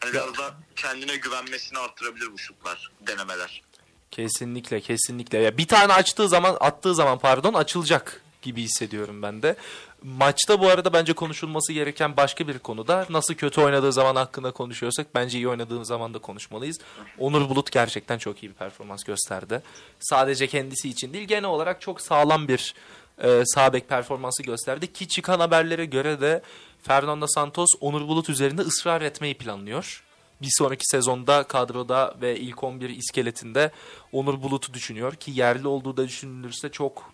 Hani 0.00 0.12
biraz 0.12 0.38
da 0.38 0.54
kendine 0.76 1.16
güvenmesini 1.16 1.78
arttırabilir 1.78 2.32
bu 2.32 2.38
şutlar, 2.38 2.92
denemeler. 3.00 3.62
Kesinlikle 4.10 4.80
kesinlikle. 4.80 5.38
Ya 5.38 5.58
bir 5.58 5.66
tane 5.66 5.92
açtığı 5.92 6.28
zaman 6.28 6.56
attığı 6.60 6.94
zaman 6.94 7.18
pardon 7.18 7.54
açılacak 7.54 8.22
gibi 8.42 8.62
hissediyorum 8.62 9.22
ben 9.22 9.42
de. 9.42 9.56
Maçta 10.02 10.60
bu 10.60 10.68
arada 10.68 10.92
bence 10.92 11.12
konuşulması 11.12 11.72
gereken 11.72 12.16
başka 12.16 12.48
bir 12.48 12.58
konuda 12.58 13.06
nasıl 13.10 13.34
kötü 13.34 13.60
oynadığı 13.60 13.92
zaman 13.92 14.16
hakkında 14.16 14.50
konuşuyorsak 14.50 15.06
bence 15.14 15.38
iyi 15.38 15.48
oynadığı 15.48 15.84
zaman 15.84 16.14
da 16.14 16.18
konuşmalıyız. 16.18 16.78
Onur 17.18 17.48
Bulut 17.48 17.72
gerçekten 17.72 18.18
çok 18.18 18.42
iyi 18.42 18.48
bir 18.48 18.54
performans 18.54 19.04
gösterdi. 19.04 19.62
Sadece 20.00 20.46
kendisi 20.46 20.88
için 20.88 21.12
değil 21.12 21.28
genel 21.28 21.50
olarak 21.50 21.80
çok 21.80 22.00
sağlam 22.00 22.48
bir 22.48 22.74
e, 23.22 23.42
sağ 23.44 23.72
bek 23.72 23.88
performansı 23.88 24.42
gösterdi 24.42 24.92
ki 24.92 25.08
çıkan 25.08 25.40
haberlere 25.40 25.84
göre 25.84 26.20
de 26.20 26.42
Fernando 26.82 27.26
Santos 27.26 27.68
Onur 27.80 28.08
Bulut 28.08 28.30
üzerinde 28.30 28.62
ısrar 28.62 29.02
etmeyi 29.02 29.34
planlıyor. 29.34 30.04
Bir 30.42 30.50
sonraki 30.50 30.86
sezonda 30.86 31.42
kadroda 31.42 32.14
ve 32.20 32.38
ilk 32.40 32.64
11 32.64 32.90
iskeletinde 32.90 33.70
Onur 34.12 34.42
Bulut'u 34.42 34.74
düşünüyor 34.74 35.14
ki 35.14 35.30
yerli 35.34 35.68
olduğu 35.68 35.96
da 35.96 36.08
düşünülürse 36.08 36.68
çok 36.68 37.12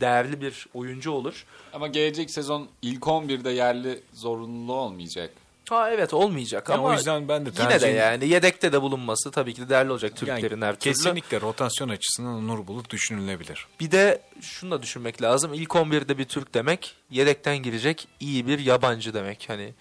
değerli 0.00 0.40
bir 0.40 0.66
oyuncu 0.74 1.10
olur. 1.10 1.44
Ama 1.72 1.86
gelecek 1.86 2.30
sezon 2.30 2.68
ilk 2.82 3.02
11'de 3.02 3.50
yerli 3.50 4.02
zorunlu 4.12 4.72
olmayacak. 4.72 5.30
Ha 5.68 5.90
evet 5.90 6.14
olmayacak 6.14 6.68
Yani 6.68 6.78
ama 6.78 6.88
o 6.88 6.92
yüzden 6.92 7.28
ben 7.28 7.46
de 7.46 7.50
yine 7.62 7.80
de 7.80 7.86
yani 7.86 8.28
yedekte 8.28 8.72
de 8.72 8.82
bulunması 8.82 9.30
tabii 9.30 9.54
ki 9.54 9.60
de 9.62 9.68
değerli 9.68 9.90
olacak 9.90 10.16
Türklerin 10.16 10.62
her 10.62 10.76
türlü. 10.76 10.92
Kesinlikle 10.92 11.40
rotasyon 11.40 11.88
açısından 11.88 12.48
Nur 12.48 12.66
Bulut 12.66 12.90
düşünülebilir. 12.90 13.66
Bir 13.80 13.90
de 13.90 14.22
şunu 14.40 14.70
da 14.70 14.82
düşünmek 14.82 15.22
lazım. 15.22 15.54
İlk 15.54 15.70
11'de 15.70 16.18
bir 16.18 16.24
Türk 16.24 16.54
demek 16.54 16.94
yedekten 17.10 17.56
girecek 17.56 18.08
iyi 18.20 18.46
bir 18.46 18.58
yabancı 18.58 19.14
demek. 19.14 19.44
Hani 19.48 19.74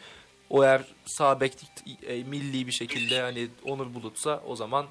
o 0.50 0.64
eğer 0.64 0.82
sağ 1.06 1.40
bek 1.40 1.54
e, 2.08 2.24
milli 2.24 2.68
bir 2.68 2.72
şekilde 2.72 3.22
hani 3.22 3.48
Onur 3.66 3.94
Bulutsa 3.94 4.44
o 4.48 4.56
zaman 4.56 4.86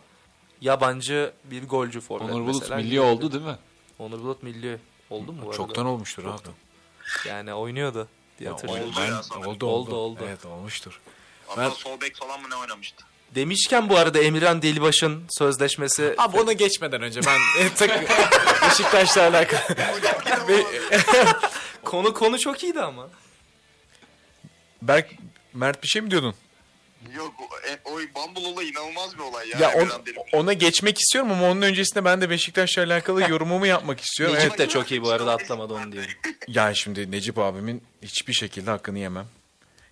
yabancı 0.61 1.33
bir 1.45 1.69
golcü 1.69 2.01
forvet 2.01 2.31
Onur 2.31 2.47
Bulut 2.47 2.61
mesela 2.61 2.77
milli 2.77 2.89
girdi. 2.91 3.01
oldu 3.01 3.33
değil 3.33 3.45
mi? 3.45 3.57
Onur 3.99 4.19
Bulut 4.21 4.43
milli 4.43 4.79
oldu 5.11 5.33
mu 5.33 5.39
bu 5.43 5.47
arada? 5.47 5.57
Çoktan 5.57 5.87
olmuştur 5.87 6.25
abi. 6.25 6.49
Yani 7.29 7.55
oynuyordu 7.55 8.09
diye 8.39 8.49
Ya, 8.49 8.55
hatırlıyorum. 8.55 8.89
Oldu 8.91 8.97
ben- 9.01 9.13
oldu, 9.39 9.49
Oldu, 9.49 9.67
oldu 9.67 9.95
oldu. 9.97 10.21
Evet 10.29 10.47
olmuştur. 10.47 11.01
Hatta 11.47 11.61
Ben- 11.63 11.71
sol 11.71 12.01
bek 12.01 12.17
falan 12.17 12.41
mı 12.43 12.51
ne 12.51 12.57
oynamıştı? 12.57 13.05
Demişken 13.35 13.89
bu 13.89 13.97
arada 13.97 14.19
Emirhan 14.19 14.63
Delibaş'ın 14.63 15.25
sözleşmesi 15.39 16.15
Abi 16.19 16.41
ona 16.41 16.53
geçmeden 16.53 17.03
önce 17.03 17.21
ben 17.27 17.39
e, 17.65 17.75
tak, 17.75 17.91
Beşiktaş'la 18.63 19.23
alakalı. 19.23 19.63
konu 21.85 22.15
konu 22.15 22.39
çok 22.39 22.63
iyiydi 22.63 22.81
ama. 22.81 23.09
Berk, 24.83 25.11
Mert 25.57 25.83
bir 25.83 25.89
şey 25.89 26.03
mi 26.03 26.11
diyordun? 26.11 26.35
Yok 27.17 27.35
o, 27.41 27.69
e, 27.69 27.79
o 27.85 27.99
Bumble 28.15 28.49
olayı 28.49 28.69
inanılmaz 28.69 29.15
bir 29.15 29.23
olay 29.23 29.49
ya. 29.49 29.59
Ya 29.59 29.73
on- 29.75 29.91
ona 30.33 30.53
geçmek 30.53 30.99
istiyorum 30.99 31.33
ama 31.33 31.51
onun 31.51 31.63
öncesinde 31.63 32.05
ben 32.05 32.21
de 32.21 32.31
Beşiktaş'la 32.31 32.83
alakalı 32.83 33.21
yorumumu 33.31 33.67
yapmak 33.67 34.01
istiyorum. 34.01 34.37
Necip 34.37 34.49
Evet. 34.51 34.59
de 34.59 34.69
çok 34.69 34.91
iyi 34.91 35.03
bu 35.03 35.11
arada 35.11 35.33
atlamadı 35.33 35.75
onu 35.75 35.93
diye. 35.93 36.05
Ya 36.49 36.75
şimdi 36.75 37.11
Necip 37.11 37.39
abimin 37.39 37.83
hiçbir 38.03 38.33
şekilde 38.33 38.71
hakkını 38.71 38.99
yemem. 38.99 39.27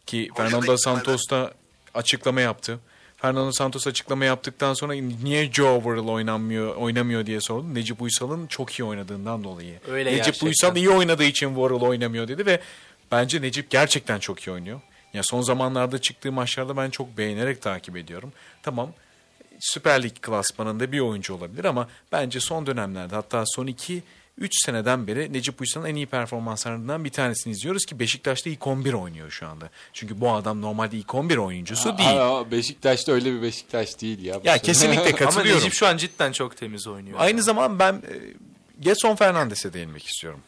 Ki 0.06 0.28
Hoca 0.32 0.48
Fernando. 0.48 0.76
Santos 0.76 1.30
da 1.30 1.54
açıklama 1.94 2.40
yaptı. 2.40 2.78
Fernando 3.16 3.52
Santos 3.52 3.86
açıklama 3.86 4.24
yaptıktan 4.24 4.74
sonra 4.74 4.92
niye 4.92 5.52
Joe 5.52 5.84
Burrell 5.84 6.08
oynanmıyor, 6.08 6.76
oynamıyor 6.76 7.26
diye 7.26 7.40
sordu. 7.40 7.74
Necip 7.74 8.02
Uysal'ın 8.02 8.46
çok 8.46 8.78
iyi 8.80 8.84
oynadığından 8.84 9.44
dolayı. 9.44 9.80
Öyle 9.88 10.10
Necip 10.10 10.24
gerçekten. 10.24 10.46
Uysal 10.46 10.76
iyi 10.76 10.90
oynadığı 10.90 11.24
için 11.24 11.56
Burrell 11.56 11.80
oynamıyor 11.88 12.28
dedi 12.28 12.46
ve 12.46 12.60
bence 13.12 13.42
Necip 13.42 13.70
gerçekten 13.70 14.18
çok 14.18 14.46
iyi 14.46 14.50
oynuyor. 14.50 14.80
Ya 15.14 15.22
son 15.22 15.40
zamanlarda 15.40 15.98
çıktığı 15.98 16.32
maçlarda 16.32 16.76
ben 16.76 16.90
çok 16.90 17.18
beğenerek 17.18 17.62
takip 17.62 17.96
ediyorum. 17.96 18.32
Tamam 18.62 18.92
Süper 19.60 20.02
Lig 20.02 20.14
klasmanında 20.22 20.92
bir 20.92 21.00
oyuncu 21.00 21.34
olabilir 21.34 21.64
ama 21.64 21.88
bence 22.12 22.40
son 22.40 22.66
dönemlerde 22.66 23.14
hatta 23.14 23.44
son 23.46 23.66
2 23.66 24.02
3 24.38 24.52
seneden 24.64 25.06
beri 25.06 25.32
Necip 25.32 25.60
Uysal'ın 25.60 25.86
en 25.86 25.94
iyi 25.94 26.06
performanslarından 26.06 27.04
bir 27.04 27.10
tanesini 27.10 27.52
izliyoruz 27.52 27.84
ki 27.84 27.98
Beşiktaş'ta 27.98 28.50
ilk 28.50 28.66
11 28.66 28.92
oynuyor 28.92 29.30
şu 29.30 29.48
anda. 29.48 29.70
Çünkü 29.92 30.20
bu 30.20 30.32
adam 30.32 30.62
normalde 30.62 30.96
ilk 30.96 31.14
11 31.14 31.36
oyuncusu 31.36 31.98
değil. 31.98 32.22
Aa, 32.22 32.50
Beşiktaş'ta 32.50 33.12
öyle 33.12 33.32
bir 33.32 33.42
Beşiktaş 33.42 34.00
değil 34.00 34.24
ya. 34.24 34.34
Ya 34.34 34.40
sene. 34.52 34.58
kesinlikle 34.58 35.00
Ama 35.06 35.16
katılıyorum. 35.16 35.60
Necip 35.60 35.74
şu 35.74 35.86
an 35.86 35.96
cidden 35.96 36.32
çok 36.32 36.56
temiz 36.56 36.86
oynuyor. 36.86 37.16
Aynı 37.20 37.42
zaman 37.42 37.78
ben 37.78 37.92
e, 37.94 38.14
Gelson 38.80 39.16
Fernandes'e 39.16 39.72
değinmek 39.72 40.06
istiyorum. 40.06 40.40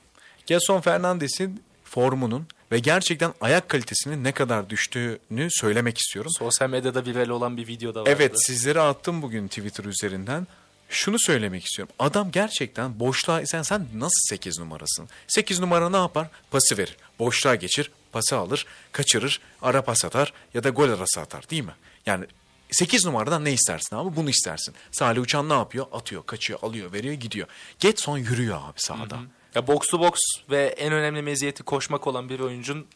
Gelson 0.46 0.80
Fernandes'in 0.80 1.62
formunun 1.84 2.46
ve 2.72 2.78
gerçekten 2.78 3.34
ayak 3.40 3.68
kalitesinin 3.68 4.24
ne 4.24 4.32
kadar 4.32 4.70
düştüğünü 4.70 5.48
söylemek 5.50 5.98
istiyorum. 5.98 6.30
Sosyal 6.38 6.70
medyada 6.70 7.04
viral 7.04 7.28
olan 7.28 7.56
bir 7.56 7.66
video 7.66 7.94
da 7.94 8.00
vardı. 8.00 8.10
Evet 8.16 8.32
sizlere 8.46 8.80
attım 8.80 9.22
bugün 9.22 9.48
Twitter 9.48 9.84
üzerinden. 9.84 10.46
Şunu 10.88 11.18
söylemek 11.18 11.64
istiyorum. 11.64 11.94
Adam 11.98 12.30
gerçekten 12.30 13.00
boşluğa 13.00 13.46
sen 13.46 13.62
sen 13.62 13.86
nasıl 13.94 14.20
8 14.28 14.58
numarasın? 14.58 15.08
8 15.28 15.60
numara 15.60 15.90
ne 15.90 15.96
yapar? 15.96 16.28
Pası 16.50 16.78
verir. 16.78 16.96
Boşluğa 17.18 17.54
geçir, 17.54 17.90
pası 18.12 18.36
alır, 18.36 18.66
kaçırır, 18.92 19.40
ara 19.62 19.82
pas 19.82 20.04
atar 20.04 20.32
ya 20.54 20.64
da 20.64 20.68
gol 20.68 20.90
arası 20.90 21.20
atar 21.20 21.50
değil 21.50 21.64
mi? 21.64 21.74
Yani 22.06 22.24
8 22.70 23.04
numaradan 23.06 23.44
ne 23.44 23.52
istersin 23.52 23.96
abi? 23.96 24.16
Bunu 24.16 24.30
istersin. 24.30 24.74
Salih 24.92 25.22
Uçan 25.22 25.48
ne 25.48 25.52
yapıyor? 25.52 25.86
Atıyor, 25.92 26.26
kaçıyor, 26.26 26.58
alıyor, 26.62 26.92
veriyor, 26.92 27.14
gidiyor. 27.14 27.48
Getson 27.80 28.18
yürüyor 28.18 28.56
abi 28.56 28.76
sahada. 28.76 29.18
Ya 29.56 29.66
box 29.66 29.86
to 29.90 30.00
box 30.00 30.18
ve 30.50 30.66
en 30.66 30.92
önemli 30.92 31.22
meziyeti 31.22 31.62
koşmak 31.62 32.06
olan 32.06 32.28
bir 32.28 32.40
oyuncun 32.40 32.86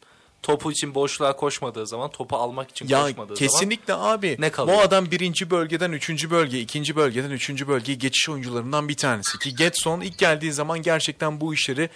topu 0.42 0.72
için 0.72 0.94
boşluğa 0.94 1.36
koşmadığı 1.36 1.86
zaman, 1.86 2.10
topu 2.10 2.36
almak 2.36 2.70
için 2.70 2.88
Ya 2.88 3.02
koşmadığı 3.02 3.36
zaman 3.36 3.38
kesinlikle 3.38 3.94
abi. 3.94 4.36
ne 4.38 4.50
kalıyor? 4.50 4.78
Bu 4.78 4.80
adam 4.80 5.10
birinci 5.10 5.50
bölgeden 5.50 5.92
üçüncü 5.92 6.30
bölge, 6.30 6.60
ikinci 6.60 6.96
bölgeden 6.96 7.30
üçüncü 7.30 7.68
bölgeye 7.68 7.94
geçiş 7.94 8.28
oyuncularından 8.28 8.88
bir 8.88 8.96
tanesi. 8.96 9.38
Ki 9.38 9.54
Getson 9.56 10.00
ilk 10.00 10.18
geldiği 10.18 10.52
zaman 10.52 10.82
gerçekten 10.82 11.40
bu 11.40 11.54
işleri 11.54 11.90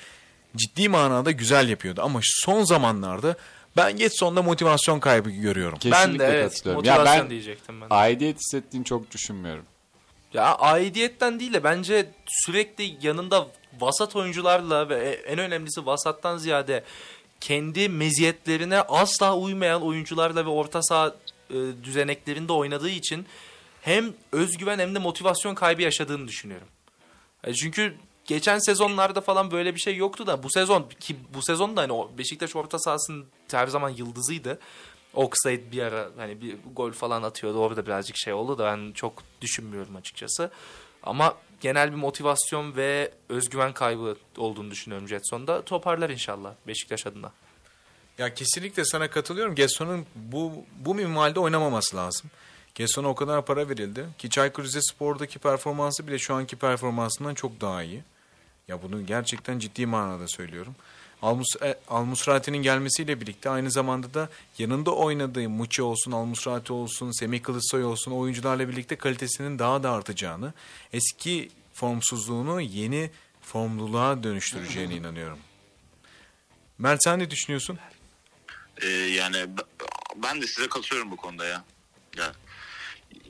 ciddi 0.56 0.88
manada 0.88 1.30
güzel 1.30 1.68
yapıyordu. 1.68 2.02
Ama 2.04 2.20
son 2.22 2.64
zamanlarda 2.64 3.36
ben 3.76 3.96
Getson'da 3.96 4.42
motivasyon 4.42 5.00
kaybı 5.00 5.30
görüyorum. 5.30 5.78
Kesinlikle 5.78 6.12
ben 6.12 6.18
de 6.18 6.24
evet, 6.24 6.50
katılıyorum. 6.50 6.84
Ya 6.84 6.94
motivasyon 6.94 7.24
ben 7.24 7.30
diyecektim 7.30 7.80
ben. 7.80 7.86
aidiyet 7.90 8.36
hissettiğini 8.38 8.84
çok 8.84 9.10
düşünmüyorum. 9.10 9.64
Ya 10.34 10.54
aidiyetten 10.54 11.40
değil 11.40 11.52
de 11.52 11.64
bence 11.64 12.06
sürekli 12.26 12.96
yanında 13.02 13.46
vasat 13.80 14.16
oyuncularla 14.16 14.88
ve 14.88 15.22
en 15.26 15.38
önemlisi 15.38 15.86
vasattan 15.86 16.38
ziyade 16.38 16.84
kendi 17.40 17.88
meziyetlerine 17.88 18.80
asla 18.80 19.36
uymayan 19.36 19.82
oyuncularla 19.82 20.46
ve 20.46 20.50
orta 20.50 20.82
saha 20.82 21.14
e, 21.50 21.54
düzeneklerinde 21.84 22.52
oynadığı 22.52 22.90
için 22.90 23.26
hem 23.82 24.12
özgüven 24.32 24.78
hem 24.78 24.94
de 24.94 24.98
motivasyon 24.98 25.54
kaybı 25.54 25.82
yaşadığını 25.82 26.28
düşünüyorum. 26.28 26.68
E, 27.44 27.54
çünkü 27.54 27.94
geçen 28.24 28.58
sezonlarda 28.58 29.20
falan 29.20 29.50
böyle 29.50 29.74
bir 29.74 29.80
şey 29.80 29.96
yoktu 29.96 30.26
da 30.26 30.42
bu 30.42 30.50
sezon 30.50 30.88
ki 31.00 31.16
bu 31.34 31.42
sezon 31.42 31.76
da 31.76 31.80
hani 31.80 32.18
Beşiktaş 32.18 32.56
orta 32.56 32.78
sahasının 32.78 33.26
her 33.50 33.66
zaman 33.66 33.90
yıldızıydı. 33.90 34.58
Oxlade 35.14 35.72
bir 35.72 35.82
ara 35.82 36.08
hani 36.16 36.40
bir 36.40 36.56
gol 36.76 36.92
falan 36.92 37.22
atıyordu. 37.22 37.58
Orada 37.58 37.86
birazcık 37.86 38.16
şey 38.16 38.32
oldu 38.32 38.58
da 38.58 38.64
ben 38.64 38.92
çok 38.92 39.22
düşünmüyorum 39.40 39.96
açıkçası. 39.96 40.50
Ama 41.04 41.34
genel 41.60 41.90
bir 41.90 41.96
motivasyon 41.96 42.76
ve 42.76 43.10
özgüven 43.28 43.72
kaybı 43.72 44.16
olduğunu 44.36 44.70
düşünüyorum 44.70 45.08
Jetson'da. 45.08 45.62
Toparlar 45.62 46.10
inşallah 46.10 46.52
Beşiktaş 46.66 47.06
adına. 47.06 47.32
Ya 48.18 48.34
kesinlikle 48.34 48.84
sana 48.84 49.10
katılıyorum. 49.10 49.54
Getson'un 49.54 50.06
bu 50.14 50.52
bu 50.78 50.94
minvalde 50.94 51.40
oynamaması 51.40 51.96
lazım. 51.96 52.30
Getson'a 52.74 53.08
o 53.08 53.14
kadar 53.14 53.44
para 53.44 53.68
verildi 53.68 54.06
ki 54.18 54.30
Çaykur 54.30 54.64
Rizespor'daki 54.64 55.38
performansı 55.38 56.06
bile 56.06 56.18
şu 56.18 56.34
anki 56.34 56.56
performansından 56.56 57.34
çok 57.34 57.60
daha 57.60 57.82
iyi. 57.82 58.02
Ya 58.68 58.82
bunu 58.82 59.06
gerçekten 59.06 59.58
ciddi 59.58 59.86
manada 59.86 60.28
söylüyorum. 60.28 60.74
E, 61.62 61.78
Almusrati'nin 61.88 62.58
gelmesiyle 62.62 63.20
birlikte 63.20 63.50
aynı 63.50 63.70
zamanda 63.70 64.14
da 64.14 64.28
yanında 64.58 64.94
oynadığı 64.94 65.48
Muçi 65.48 65.82
olsun, 65.82 66.12
Almusrati 66.12 66.72
olsun, 66.72 67.10
Semih 67.10 67.42
Kılıçsoy 67.42 67.84
olsun 67.84 68.12
oyuncularla 68.12 68.68
birlikte 68.68 68.96
kalitesinin 68.96 69.58
daha 69.58 69.82
da 69.82 69.90
artacağını, 69.90 70.52
eski 70.92 71.50
formsuzluğunu 71.72 72.60
yeni 72.60 73.10
formluluğa 73.42 74.22
dönüştüreceğine 74.22 74.94
inanıyorum. 74.94 75.38
Mert 76.78 77.04
sen 77.04 77.18
ne 77.18 77.30
düşünüyorsun? 77.30 77.78
Ee, 78.82 78.88
yani 78.88 79.46
ben 80.16 80.42
de 80.42 80.46
size 80.46 80.68
katılıyorum 80.68 81.10
bu 81.10 81.16
konuda 81.16 81.46
ya. 81.46 81.64
Ya 82.16 82.32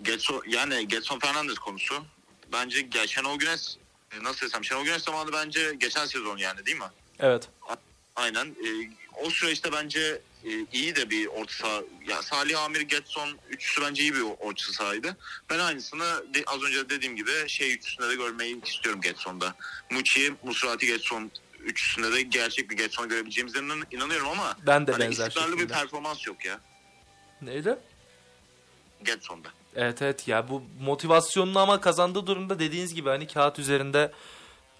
Getson 0.02 0.42
yani 0.48 0.88
Getson 0.88 1.18
Fernandes 1.18 1.58
konusu 1.58 2.04
bence 2.52 2.88
ya 2.94 3.06
Şenol 3.06 3.38
Güneş 3.38 3.60
e, 4.12 4.24
nasıl 4.24 4.46
desem 4.46 4.64
Şenol 4.64 4.84
Güneş 4.84 5.02
zamanı 5.02 5.32
bence 5.32 5.74
geçen 5.78 6.06
sezon 6.06 6.36
yani 6.36 6.66
değil 6.66 6.78
mi? 6.78 6.84
Evet. 7.20 7.48
Aynen. 8.16 8.46
Ee, 8.46 8.90
o 9.24 9.30
süreçte 9.30 9.72
bence 9.72 10.20
e, 10.44 10.50
iyi 10.72 10.96
de 10.96 11.10
bir 11.10 11.26
orta 11.26 11.52
saha. 11.54 11.82
Ya 12.08 12.22
Salih 12.22 12.60
Amir, 12.62 12.80
Getson 12.80 13.28
üçlüsü 13.50 13.82
bence 13.82 14.02
iyi 14.02 14.14
bir 14.14 14.20
orta 14.40 14.72
sahaydı. 14.72 15.16
Ben 15.50 15.58
aynısını 15.58 16.34
de- 16.34 16.44
az 16.46 16.62
önce 16.62 16.90
dediğim 16.90 17.16
gibi 17.16 17.30
şey 17.48 17.74
üçlüsünde 17.74 18.08
de 18.08 18.14
görmeyi 18.14 18.62
istiyorum 18.64 19.00
Getson'da. 19.00 19.54
Muçi, 19.90 20.34
Musrati, 20.44 20.86
Getson 20.86 21.30
üçlüsünde 21.60 22.12
de 22.12 22.22
gerçek 22.22 22.70
bir 22.70 22.76
Getson 22.76 23.08
görebileceğimize 23.08 23.58
inan- 23.58 23.86
inanıyorum 23.90 24.28
ama 24.28 24.56
Ben 24.66 24.86
de 24.86 24.92
hani 24.92 25.04
benzer 25.04 25.26
istikrarlı 25.28 25.58
bir 25.58 25.68
performans 25.68 26.26
yok 26.26 26.44
ya 26.44 26.60
Neydi? 27.42 27.76
Getson'da. 29.04 29.48
Evet 29.76 30.02
evet 30.02 30.28
ya 30.28 30.48
bu 30.48 30.62
motivasyonunu 30.80 31.58
ama 31.58 31.80
kazandığı 31.80 32.26
durumda 32.26 32.58
dediğiniz 32.58 32.94
gibi 32.94 33.08
hani 33.08 33.26
kağıt 33.26 33.58
üzerinde 33.58 34.12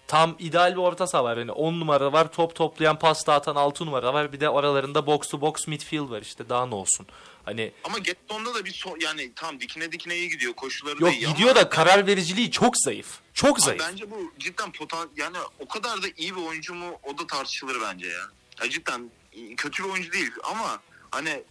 tam 0.07 0.35
ideal 0.39 0.71
bir 0.71 0.77
orta 0.77 1.07
saha 1.07 1.23
var. 1.23 1.37
Yani 1.37 1.51
10 1.51 1.79
numara 1.79 2.13
var, 2.13 2.31
top 2.31 2.55
toplayan, 2.55 2.99
pas 2.99 3.27
dağıtan 3.27 3.55
6 3.55 3.85
numara 3.85 4.13
var. 4.13 4.33
Bir 4.33 4.39
de 4.39 4.49
aralarında 4.49 5.07
box 5.07 5.29
to 5.29 5.41
box 5.41 5.67
midfield 5.67 6.09
var 6.09 6.21
işte 6.21 6.49
daha 6.49 6.65
ne 6.65 6.75
olsun. 6.75 7.07
Hani 7.45 7.71
Ama 7.83 7.97
Getson'da 7.99 8.53
da 8.55 8.65
bir 8.65 8.71
so- 8.73 9.03
yani 9.03 9.31
tam 9.35 9.59
dikine 9.59 9.91
dikine 9.91 10.15
iyi 10.15 10.29
gidiyor. 10.29 10.53
Koşuları 10.53 11.01
da 11.01 11.05
yok 11.05 11.13
iyi 11.15 11.27
gidiyor 11.27 11.49
ama 11.49 11.59
da 11.59 11.69
karar 11.69 12.07
vericiliği 12.07 12.51
çok 12.51 12.77
zayıf. 12.77 13.19
Çok 13.33 13.53
Abi 13.57 13.61
zayıf. 13.61 13.81
Bence 13.81 14.11
bu 14.11 14.33
cidden 14.39 14.71
potan 14.71 15.09
yani 15.17 15.37
o 15.59 15.67
kadar 15.67 16.03
da 16.03 16.07
iyi 16.17 16.35
bir 16.35 16.41
oyuncu 16.41 16.73
mu 16.73 16.85
o 17.03 17.17
da 17.17 17.27
tartışılır 17.27 17.77
bence 17.81 18.07
ya. 18.07 18.21
ya 18.61 18.69
cidden 18.69 19.11
kötü 19.57 19.83
bir 19.83 19.89
oyuncu 19.89 20.11
değil 20.11 20.31
ama 20.43 20.79
hani 21.11 21.43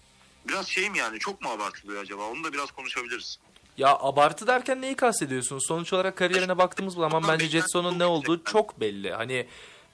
biraz 0.49 0.69
şey 0.69 0.91
mi 0.91 0.99
yani 0.99 1.19
çok 1.19 1.43
mu 1.43 1.49
abartılıyor 1.51 2.03
acaba 2.03 2.23
onu 2.23 2.45
da 2.45 2.53
biraz 2.53 2.71
konuşabiliriz. 2.71 3.39
Ya 3.79 3.97
abartı 4.01 4.47
derken 4.47 4.83
neyi 4.83 4.97
kastediyorsunuz? 4.97 5.65
Sonuç 5.69 5.93
olarak 5.93 6.17
kariyerine 6.17 6.59
baktığımız 6.59 6.95
zaman 6.95 7.29
bence 7.29 7.49
Jetson'un 7.49 7.99
ne 7.99 8.05
olduğu 8.05 8.45
çok 8.45 8.81
belli. 8.81 9.13
Hani 9.13 9.47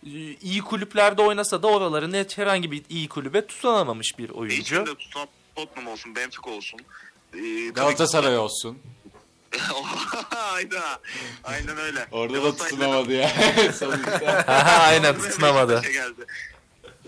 e, 0.06 0.10
iyi 0.42 0.60
kulüplerde 0.60 1.22
oynasa 1.22 1.62
da 1.62 1.66
oraları 1.66 2.12
net 2.12 2.38
herhangi 2.38 2.70
bir 2.70 2.82
iyi 2.88 3.08
kulübe 3.08 3.46
tutunamamış 3.46 4.18
bir 4.18 4.30
oyuncu. 4.30 4.56
İçinde 4.56 4.94
tutan 4.94 5.28
Tottenham 5.56 5.92
olsun 5.92 6.16
Benfica 6.16 6.50
olsun. 6.50 6.80
Ee, 6.80 7.36
tabii 7.36 7.72
Galatasaray 7.72 8.38
olsun. 8.38 8.78
Aynen. 10.54 10.82
Aynen 11.44 11.78
öyle. 11.78 12.08
Orada 12.12 12.42
da 12.42 12.56
tutunamadı 12.56 13.12
ya. 13.12 13.32
Aynen 14.80 15.18
tutunamadı. 15.18 15.82
Geldi. 15.82 16.26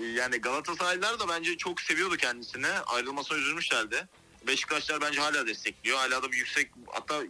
Ee, 0.01 0.05
Yani 0.05 0.37
Galatasaraylılar 0.37 1.20
da 1.20 1.29
bence 1.29 1.57
çok 1.57 1.81
seviyordu 1.81 2.16
kendisini. 2.16 2.66
Ayrılmasına 2.87 3.39
üzülmüşlerdi. 3.39 4.09
Beşiktaşlar 4.47 5.01
bence 5.01 5.20
hala 5.20 5.47
destekliyor. 5.47 5.99
Hala 5.99 6.22
da 6.22 6.32
bir 6.32 6.36
yüksek 6.36 6.70
hatta 6.86 7.22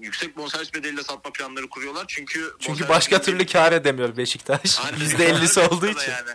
yüksek 0.00 0.36
bonservis 0.36 0.74
bedeliyle 0.74 1.02
satma 1.02 1.32
planları 1.32 1.68
kuruyorlar. 1.68 2.04
Çünkü 2.08 2.52
Çünkü 2.60 2.88
başka 2.88 3.16
bedeli- 3.16 3.24
türlü 3.24 3.46
kar 3.46 3.72
edemiyor 3.72 4.16
Beşiktaş. 4.16 4.78
Aynen. 4.80 4.98
%50'si 5.06 5.68
olduğu 5.68 5.86
için. 5.86 6.10
Yani. 6.10 6.30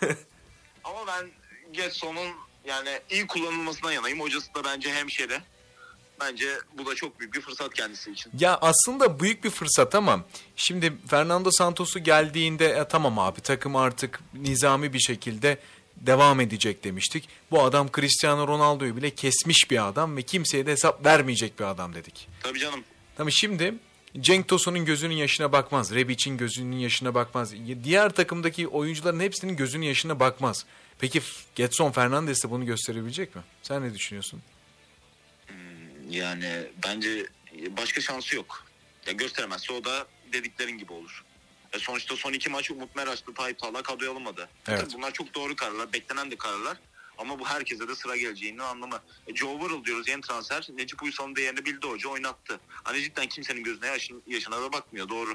Ama 0.84 1.06
ben 1.06 1.30
Getson'un 1.72 2.28
yani 2.64 3.00
iyi 3.10 3.26
kullanılmasına 3.26 3.92
yanayım. 3.92 4.20
Hocası 4.20 4.54
da 4.54 4.64
bence 4.64 4.94
hemşeri. 4.94 5.40
Bence 6.20 6.48
bu 6.78 6.86
da 6.86 6.94
çok 6.94 7.20
büyük 7.20 7.34
bir 7.34 7.40
fırsat 7.40 7.74
kendisi 7.74 8.10
için. 8.12 8.32
Ya 8.38 8.58
aslında 8.60 9.20
büyük 9.20 9.44
bir 9.44 9.50
fırsat 9.50 9.94
ama 9.94 10.24
şimdi 10.56 10.92
Fernando 11.10 11.50
Santos'u 11.50 11.98
geldiğinde 11.98 12.66
e, 12.68 12.88
tamam 12.88 13.18
abi 13.18 13.40
takım 13.40 13.76
artık 13.76 14.20
nizami 14.34 14.92
bir 14.92 14.98
şekilde 15.00 15.58
devam 15.96 16.40
edecek 16.40 16.84
demiştik. 16.84 17.28
Bu 17.50 17.62
adam 17.62 17.88
Cristiano 17.96 18.48
Ronaldo'yu 18.48 18.96
bile 18.96 19.10
kesmiş 19.10 19.70
bir 19.70 19.88
adam 19.88 20.16
ve 20.16 20.22
kimseye 20.22 20.66
de 20.66 20.72
hesap 20.72 21.06
vermeyecek 21.06 21.58
bir 21.58 21.64
adam 21.64 21.94
dedik. 21.94 22.28
Tabii 22.42 22.58
canım. 22.58 22.84
Tamam 23.16 23.32
şimdi 23.32 23.74
Cenk 24.20 24.48
Tosun'un 24.48 24.84
gözünün 24.84 25.14
yaşına 25.14 25.52
bakmaz. 25.52 25.94
Rebic'in 25.94 26.36
gözünün 26.36 26.76
yaşına 26.76 27.14
bakmaz. 27.14 27.54
Diğer 27.84 28.10
takımdaki 28.10 28.68
oyuncuların 28.68 29.20
hepsinin 29.20 29.56
gözünün 29.56 29.86
yaşına 29.86 30.20
bakmaz. 30.20 30.66
Peki 30.98 31.22
Getson 31.54 31.92
Fernandes 31.92 32.44
de 32.44 32.50
bunu 32.50 32.66
gösterebilecek 32.66 33.36
mi? 33.36 33.42
Sen 33.62 33.82
ne 33.82 33.94
düşünüyorsun? 33.94 34.42
Yani 36.10 36.66
bence 36.86 37.26
başka 37.76 38.00
şansı 38.00 38.36
yok. 38.36 38.66
Ya 39.06 39.12
gösteremezse 39.12 39.72
o 39.72 39.84
da 39.84 40.06
dediklerin 40.32 40.78
gibi 40.78 40.92
olur. 40.92 41.24
E 41.72 41.78
sonuçta 41.78 42.16
son 42.16 42.32
iki 42.32 42.50
maç 42.50 42.70
Umut 42.70 42.96
Meraş'ta 42.96 43.34
Tayyip 43.34 43.58
Talha 43.58 43.82
kadroya 43.82 44.10
alınmadı. 44.10 44.48
Evet. 44.68 44.80
Tabii 44.80 44.92
bunlar 44.92 45.12
çok 45.12 45.34
doğru 45.34 45.56
kararlar, 45.56 45.92
beklenen 45.92 46.30
de 46.30 46.36
kararlar. 46.36 46.76
Ama 47.18 47.38
bu 47.38 47.46
herkese 47.46 47.88
de 47.88 47.94
sıra 47.94 48.16
geleceğinin 48.16 48.58
anlamı. 48.58 49.00
E, 49.26 49.34
Joe 49.34 49.60
Burrow 49.60 49.84
diyoruz 49.84 50.08
yeni 50.08 50.20
transfer. 50.20 50.66
Necip 50.74 51.02
Uysal'ın 51.02 51.36
değerini 51.36 51.64
bildi 51.64 51.86
hoca 51.86 52.08
oynattı. 52.08 52.60
Hani 52.68 53.02
cidden 53.02 53.26
kimsenin 53.26 53.64
gözüne 53.64 53.86
yaşın, 53.86 54.22
yaşına 54.26 54.62
da 54.62 54.72
bakmıyor 54.72 55.08
doğru. 55.08 55.34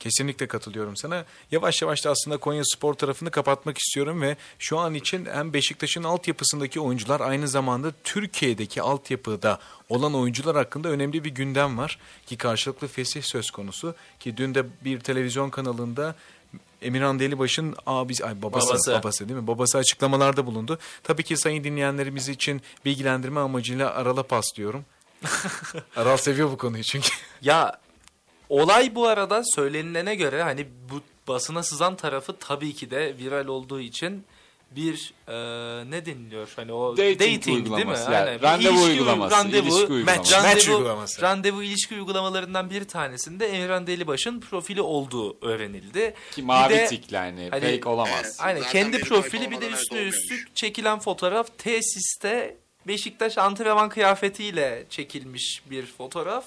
Kesinlikle 0.00 0.46
katılıyorum 0.48 0.96
sana. 0.96 1.24
Yavaş 1.50 1.82
yavaş 1.82 2.04
da 2.04 2.10
aslında 2.10 2.36
Konya 2.36 2.62
Spor 2.64 2.94
tarafını 2.94 3.30
kapatmak 3.30 3.78
istiyorum 3.78 4.22
ve 4.22 4.36
şu 4.58 4.78
an 4.78 4.94
için 4.94 5.26
hem 5.26 5.52
Beşiktaş'ın 5.52 6.04
altyapısındaki 6.04 6.80
oyuncular 6.80 7.20
aynı 7.20 7.48
zamanda 7.48 7.92
Türkiye'deki 8.04 8.82
altyapıda 8.82 9.58
olan 9.88 10.14
oyuncular 10.14 10.56
hakkında 10.56 10.88
önemli 10.88 11.24
bir 11.24 11.30
gündem 11.30 11.78
var. 11.78 11.98
Ki 12.26 12.36
karşılıklı 12.36 12.88
fesih 12.88 13.22
söz 13.22 13.50
konusu. 13.50 13.94
Ki 14.20 14.36
dün 14.36 14.54
de 14.54 14.66
bir 14.84 15.00
televizyon 15.00 15.50
kanalında 15.50 16.14
Emirhan 16.82 17.18
Delibaş'ın 17.18 17.76
abisi, 17.86 18.24
ay 18.24 18.42
babası, 18.42 18.68
Babası. 18.68 18.92
babası 18.92 19.28
değil 19.28 19.40
mi? 19.40 19.46
Babası 19.46 19.78
açıklamalarda 19.78 20.46
bulundu. 20.46 20.78
Tabii 21.02 21.22
ki 21.22 21.36
sayın 21.36 21.64
dinleyenlerimiz 21.64 22.28
için 22.28 22.62
bilgilendirme 22.84 23.40
amacıyla 23.40 23.94
Aral'a 23.94 24.22
paslıyorum. 24.22 24.84
Aral 25.96 26.16
seviyor 26.16 26.50
bu 26.50 26.58
konuyu 26.58 26.82
çünkü. 26.84 27.08
Ya 27.42 27.80
olay 28.50 28.94
bu 28.94 29.06
arada 29.08 29.42
söylenilene 29.54 30.14
göre 30.14 30.42
hani 30.42 30.66
bu 30.90 31.00
basına 31.28 31.62
sızan 31.62 31.96
tarafı 31.96 32.36
tabii 32.36 32.74
ki 32.74 32.90
de 32.90 33.14
viral 33.18 33.46
olduğu 33.46 33.80
için 33.80 34.24
bir 34.76 35.12
e, 35.28 35.34
ne 35.90 36.06
deniliyor 36.06 36.48
hani 36.56 36.72
o 36.72 36.96
Dating 36.96 37.20
değil 37.20 37.46
mi? 37.46 37.52
uygulaması, 37.54 38.12
yani 38.12 38.36
Bir 38.38 38.42
randevu 38.42 38.72
ilişki- 38.74 38.90
uygulaması, 38.90 39.36
randevu, 39.36 39.62
ilişki 39.66 39.92
uygulaması. 39.92 40.18
Match, 40.18 40.32
randevu, 40.32 40.54
match 40.54 40.68
uygulaması. 40.68 41.22
randevu 41.22 41.62
ilişki 41.62 41.94
uygulamalarından 41.94 42.70
bir 42.70 42.84
tanesinde 42.84 43.46
Emirhan 43.46 43.86
Delibaş'ın 43.86 44.40
profili 44.40 44.82
olduğu 44.82 45.36
öğrenildi. 45.46 46.14
Ki 46.32 46.40
Bir 46.42 46.46
mavi 46.46 46.74
de- 46.74 46.86
tikli 46.86 47.16
hani, 47.16 47.48
hani- 47.50 47.76
fake 47.76 47.88
olamaz. 47.88 48.20
Evet. 48.24 48.36
Aynen 48.38 48.60
Zaten 48.62 48.72
kendi 48.72 49.00
profili 49.00 49.50
bir 49.50 49.60
de 49.60 49.68
üstüne 49.68 50.00
üstlük 50.02 50.56
çekilen 50.56 50.98
fotoğraf 50.98 51.58
tesiste 51.58 52.56
Beşiktaş 52.86 53.38
antrenman 53.38 53.88
kıyafetiyle 53.88 54.84
çekilmiş 54.90 55.62
bir 55.70 55.86
fotoğraf. 55.86 56.44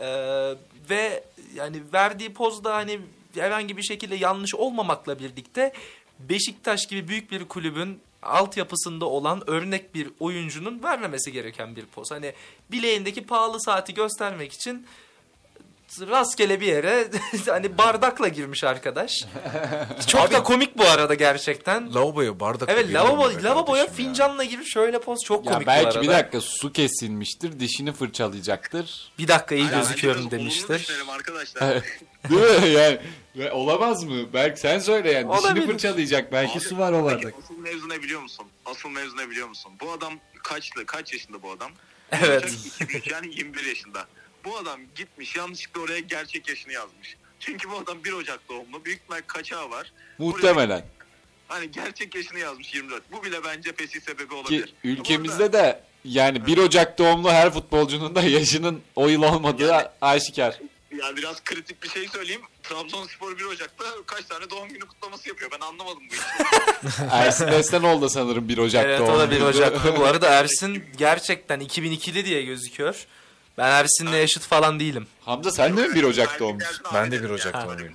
Ee, 0.00 0.54
ve 0.90 1.24
yani 1.54 1.82
verdiği 1.92 2.34
poz 2.34 2.64
da 2.64 2.74
hani 2.74 3.00
herhangi 3.34 3.76
bir 3.76 3.82
şekilde 3.82 4.14
yanlış 4.14 4.54
olmamakla 4.54 5.18
birlikte 5.18 5.72
Beşiktaş 6.18 6.86
gibi 6.86 7.08
büyük 7.08 7.30
bir 7.30 7.44
kulübün 7.44 8.00
altyapısında 8.22 9.06
olan 9.06 9.50
örnek 9.50 9.94
bir 9.94 10.08
oyuncunun 10.20 10.82
vermemesi 10.82 11.32
gereken 11.32 11.76
bir 11.76 11.86
poz. 11.86 12.10
Hani 12.10 12.32
bileğindeki 12.70 13.26
pahalı 13.26 13.60
saati 13.60 13.94
göstermek 13.94 14.52
için 14.52 14.86
rastgele 16.00 16.60
bir 16.60 16.66
yere 16.66 17.08
hani 17.46 17.78
bardakla 17.78 18.28
girmiş 18.28 18.64
arkadaş. 18.64 19.12
Çok 20.06 20.32
da 20.32 20.42
komik 20.42 20.78
bu 20.78 20.84
arada 20.84 21.14
gerçekten. 21.14 21.94
Lavaboya 21.94 22.40
bardak. 22.40 22.68
Evet 22.72 22.92
lavabo, 22.94 23.22
lavaboya 23.42 23.84
kardeşim 23.84 24.04
ya? 24.04 24.10
fincanla 24.10 24.44
girip 24.44 24.66
şöyle 24.66 25.00
poz 25.00 25.20
çok 25.24 25.46
Ya 25.46 25.52
komik 25.52 25.66
bu 25.66 25.70
arada. 25.70 25.84
belki 25.84 26.00
bir 26.00 26.08
dakika 26.08 26.40
su 26.40 26.72
kesilmiştir, 26.72 27.60
dişini 27.60 27.92
fırçalayacaktır. 27.92 29.12
Bir 29.18 29.28
dakika 29.28 29.54
iyi 29.54 29.64
Aynen, 29.64 29.78
gözüküyorum 29.78 30.30
demiştir. 30.30 30.92
arkadaşlar. 31.10 31.82
Değil 32.30 32.62
mi? 32.62 32.68
Yani 32.68 32.98
ve 33.36 33.52
olamaz 33.52 34.04
mı? 34.04 34.32
Belki 34.32 34.60
sen 34.60 34.78
söyle 34.78 35.12
yani. 35.12 35.32
Dişini 35.32 35.46
Olabilir. 35.46 35.66
fırçalayacak. 35.66 36.32
Belki 36.32 36.52
Abi, 36.52 36.60
su 36.60 36.78
var 36.78 36.92
o 36.92 37.04
bardak. 37.04 37.34
Asıl 37.44 37.58
mevzu 37.58 37.88
ne 37.88 38.02
biliyor 38.02 38.20
musun? 38.22 38.46
Asıl 38.66 38.88
mevzu 38.88 39.16
ne 39.16 39.30
biliyor 39.30 39.48
musun? 39.48 39.72
Bu 39.80 39.92
adam 39.92 40.12
kaçlı? 40.42 40.86
Kaç 40.86 41.12
yaşında 41.12 41.42
bu 41.42 41.50
adam? 41.50 41.70
Evet. 42.12 42.44
2003 42.66 43.10
yani 43.10 43.26
21 43.36 43.64
yaşında. 43.64 44.06
Bu 44.44 44.56
adam 44.58 44.80
gitmiş 44.96 45.36
yanlışlıkla 45.36 45.80
oraya 45.80 46.00
gerçek 46.00 46.48
yaşını 46.48 46.72
yazmış. 46.72 47.16
Çünkü 47.40 47.70
bu 47.70 47.76
adam 47.76 48.04
1 48.04 48.12
Ocak 48.12 48.48
doğumlu. 48.48 48.84
Büyük 48.84 49.00
ihtimal 49.00 49.20
kaçağı 49.26 49.70
var. 49.70 49.92
Muhtemelen. 50.18 50.84
Hani 51.48 51.70
gerçek 51.70 52.14
yaşını 52.14 52.38
yazmış 52.38 52.74
24. 52.74 53.12
Bu 53.12 53.24
bile 53.24 53.44
bence 53.44 53.72
fesih 53.72 54.00
sebebi 54.00 54.28
Ki 54.28 54.34
olabilir. 54.34 54.74
ülkemizde 54.84 55.52
de 55.52 55.80
yani 56.04 56.46
1 56.46 56.58
Ocak 56.58 56.98
doğumlu 56.98 57.30
her 57.30 57.50
futbolcunun 57.52 58.14
da 58.14 58.22
yaşının 58.22 58.80
o 58.96 59.08
yıl 59.08 59.22
olmadığı 59.22 59.66
Yani- 59.66 59.88
aşikar. 60.00 60.58
Yani 60.98 61.16
biraz 61.16 61.44
kritik 61.44 61.82
bir 61.82 61.88
şey 61.88 62.08
söyleyeyim. 62.08 62.42
Trabzonspor 62.62 63.38
1 63.38 63.44
Ocak'ta 63.44 63.84
kaç 64.06 64.24
tane 64.24 64.50
doğum 64.50 64.68
günü 64.68 64.80
kutlaması 64.80 65.28
yapıyor. 65.28 65.50
Ben 65.50 65.66
anlamadım 65.66 66.02
bu 66.10 66.14
işi. 66.14 66.22
Ersin 67.10 67.46
Destanoğlu 67.46 68.02
da 68.02 68.08
sanırım 68.08 68.48
1 68.48 68.58
Ocak 68.58 68.84
Evet 68.84 69.00
o 69.00 69.18
da 69.18 69.30
1 69.30 69.40
Ocak'ta. 69.40 69.96
Bu 69.96 70.04
arada 70.04 70.28
Ersin 70.38 70.84
gerçekten 70.96 71.60
2002'li 71.60 72.24
diye 72.24 72.42
gözüküyor. 72.42 73.06
Ben 73.58 73.68
Ersin'le 73.68 74.12
yaşıt 74.12 74.42
falan 74.42 74.80
değilim. 74.80 75.06
Hamza 75.20 75.50
sen 75.50 75.76
de 75.76 75.86
mi 75.86 75.94
1 75.94 76.02
Ocak 76.04 76.38
gelsin 76.38 76.60
Ben 76.94 77.06
de 77.06 77.10
dedim 77.16 77.28
1 77.28 77.30
Ocak 77.30 77.66
doğumluyum. 77.66 77.94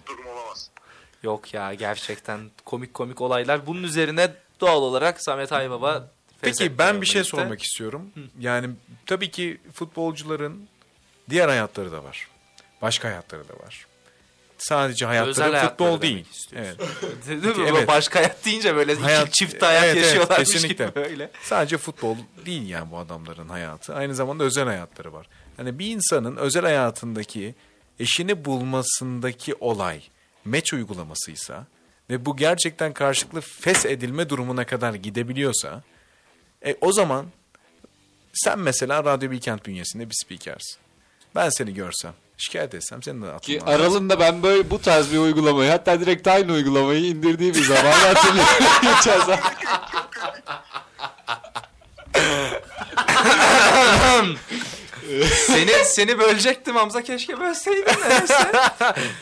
Yok 1.23 1.53
ya 1.53 1.73
gerçekten 1.73 2.39
komik 2.65 2.93
komik 2.93 3.21
olaylar. 3.21 3.65
Bunun 3.65 3.83
üzerine 3.83 4.33
doğal 4.61 4.81
olarak 4.81 5.23
Samet 5.23 5.51
Aybaba 5.51 6.11
Peki 6.41 6.77
ben 6.77 7.01
bir 7.01 7.05
şey 7.05 7.23
sormak 7.23 7.63
istiyorum. 7.63 8.11
Yani 8.39 8.69
tabii 9.05 9.31
ki 9.31 9.61
futbolcuların 9.73 10.67
diğer 11.29 11.47
hayatları 11.47 11.91
da 11.91 12.03
var. 12.03 12.27
Başka 12.81 13.07
hayatları 13.07 13.49
da 13.49 13.53
var. 13.53 13.87
Sadece 14.57 15.05
hayatları 15.05 15.31
Özel 15.31 15.51
hayatları 15.51 15.69
futbol 15.69 16.01
değil. 16.01 16.25
Evet. 16.55 16.77
Değil 17.27 17.57
mi? 17.57 17.65
Evet. 17.69 17.87
Başka 17.87 18.19
hayat 18.19 18.45
deyince 18.45 18.75
böyle 18.75 18.95
Hayat- 18.95 19.27
iki 19.27 19.37
çift 19.37 19.61
hayat 19.61 19.83
Evet, 19.83 19.95
evet, 19.97 20.05
yaşıyorlarmış 20.05 20.51
kesinlikle. 20.51 20.85
gibi 20.85 20.95
böyle. 20.95 21.31
Sadece 21.43 21.77
futbol 21.77 22.15
değil 22.45 22.69
yani 22.69 22.91
bu 22.91 22.97
adamların 22.97 23.49
hayatı. 23.49 23.95
Aynı 23.95 24.15
zamanda 24.15 24.43
özel 24.43 24.65
hayatları 24.65 25.13
var. 25.13 25.27
Hani 25.57 25.79
bir 25.79 25.95
insanın 25.95 26.35
özel 26.35 26.63
hayatındaki 26.63 27.55
eşini 27.99 28.45
bulmasındaki 28.45 29.55
olay 29.59 30.01
meç 30.45 30.73
uygulamasıysa 30.73 31.65
ve 32.09 32.25
bu 32.25 32.37
gerçekten 32.37 32.93
karşılıklı 32.93 33.41
fes 33.41 33.85
edilme 33.85 34.29
durumuna 34.29 34.65
kadar 34.65 34.93
gidebiliyorsa 34.93 35.83
e, 36.65 36.75
o 36.81 36.93
zaman 36.93 37.25
sen 38.33 38.59
mesela 38.59 39.03
Radyo 39.03 39.31
Bilkent 39.31 39.65
bünyesinde 39.65 40.09
bir 40.09 40.15
spikersin. 40.23 40.77
Ben 41.35 41.49
seni 41.49 41.73
görsem, 41.73 42.13
şikayet 42.37 42.75
etsem 42.75 43.03
senin 43.03 43.21
de 43.21 43.37
Ki 43.41 43.61
aralığında 43.61 44.19
ben 44.19 44.43
böyle 44.43 44.69
bu 44.69 44.81
tarz 44.81 45.11
bir 45.11 45.17
uygulamayı 45.17 45.71
hatta 45.71 45.99
direkt 45.99 46.27
aynı 46.27 46.51
uygulamayı 46.53 47.05
indirdiği 47.05 47.53
bir 47.53 47.63
zaman 47.63 47.91
hatırlıyorum. 47.91 48.65
Geçen 48.81 49.19
zaman. 49.19 49.39
Seni 55.57 55.85
seni 55.85 56.19
bölecektim 56.19 56.75
Hamza 56.75 57.01
keşke 57.03 57.39
bölseydin. 57.39 57.85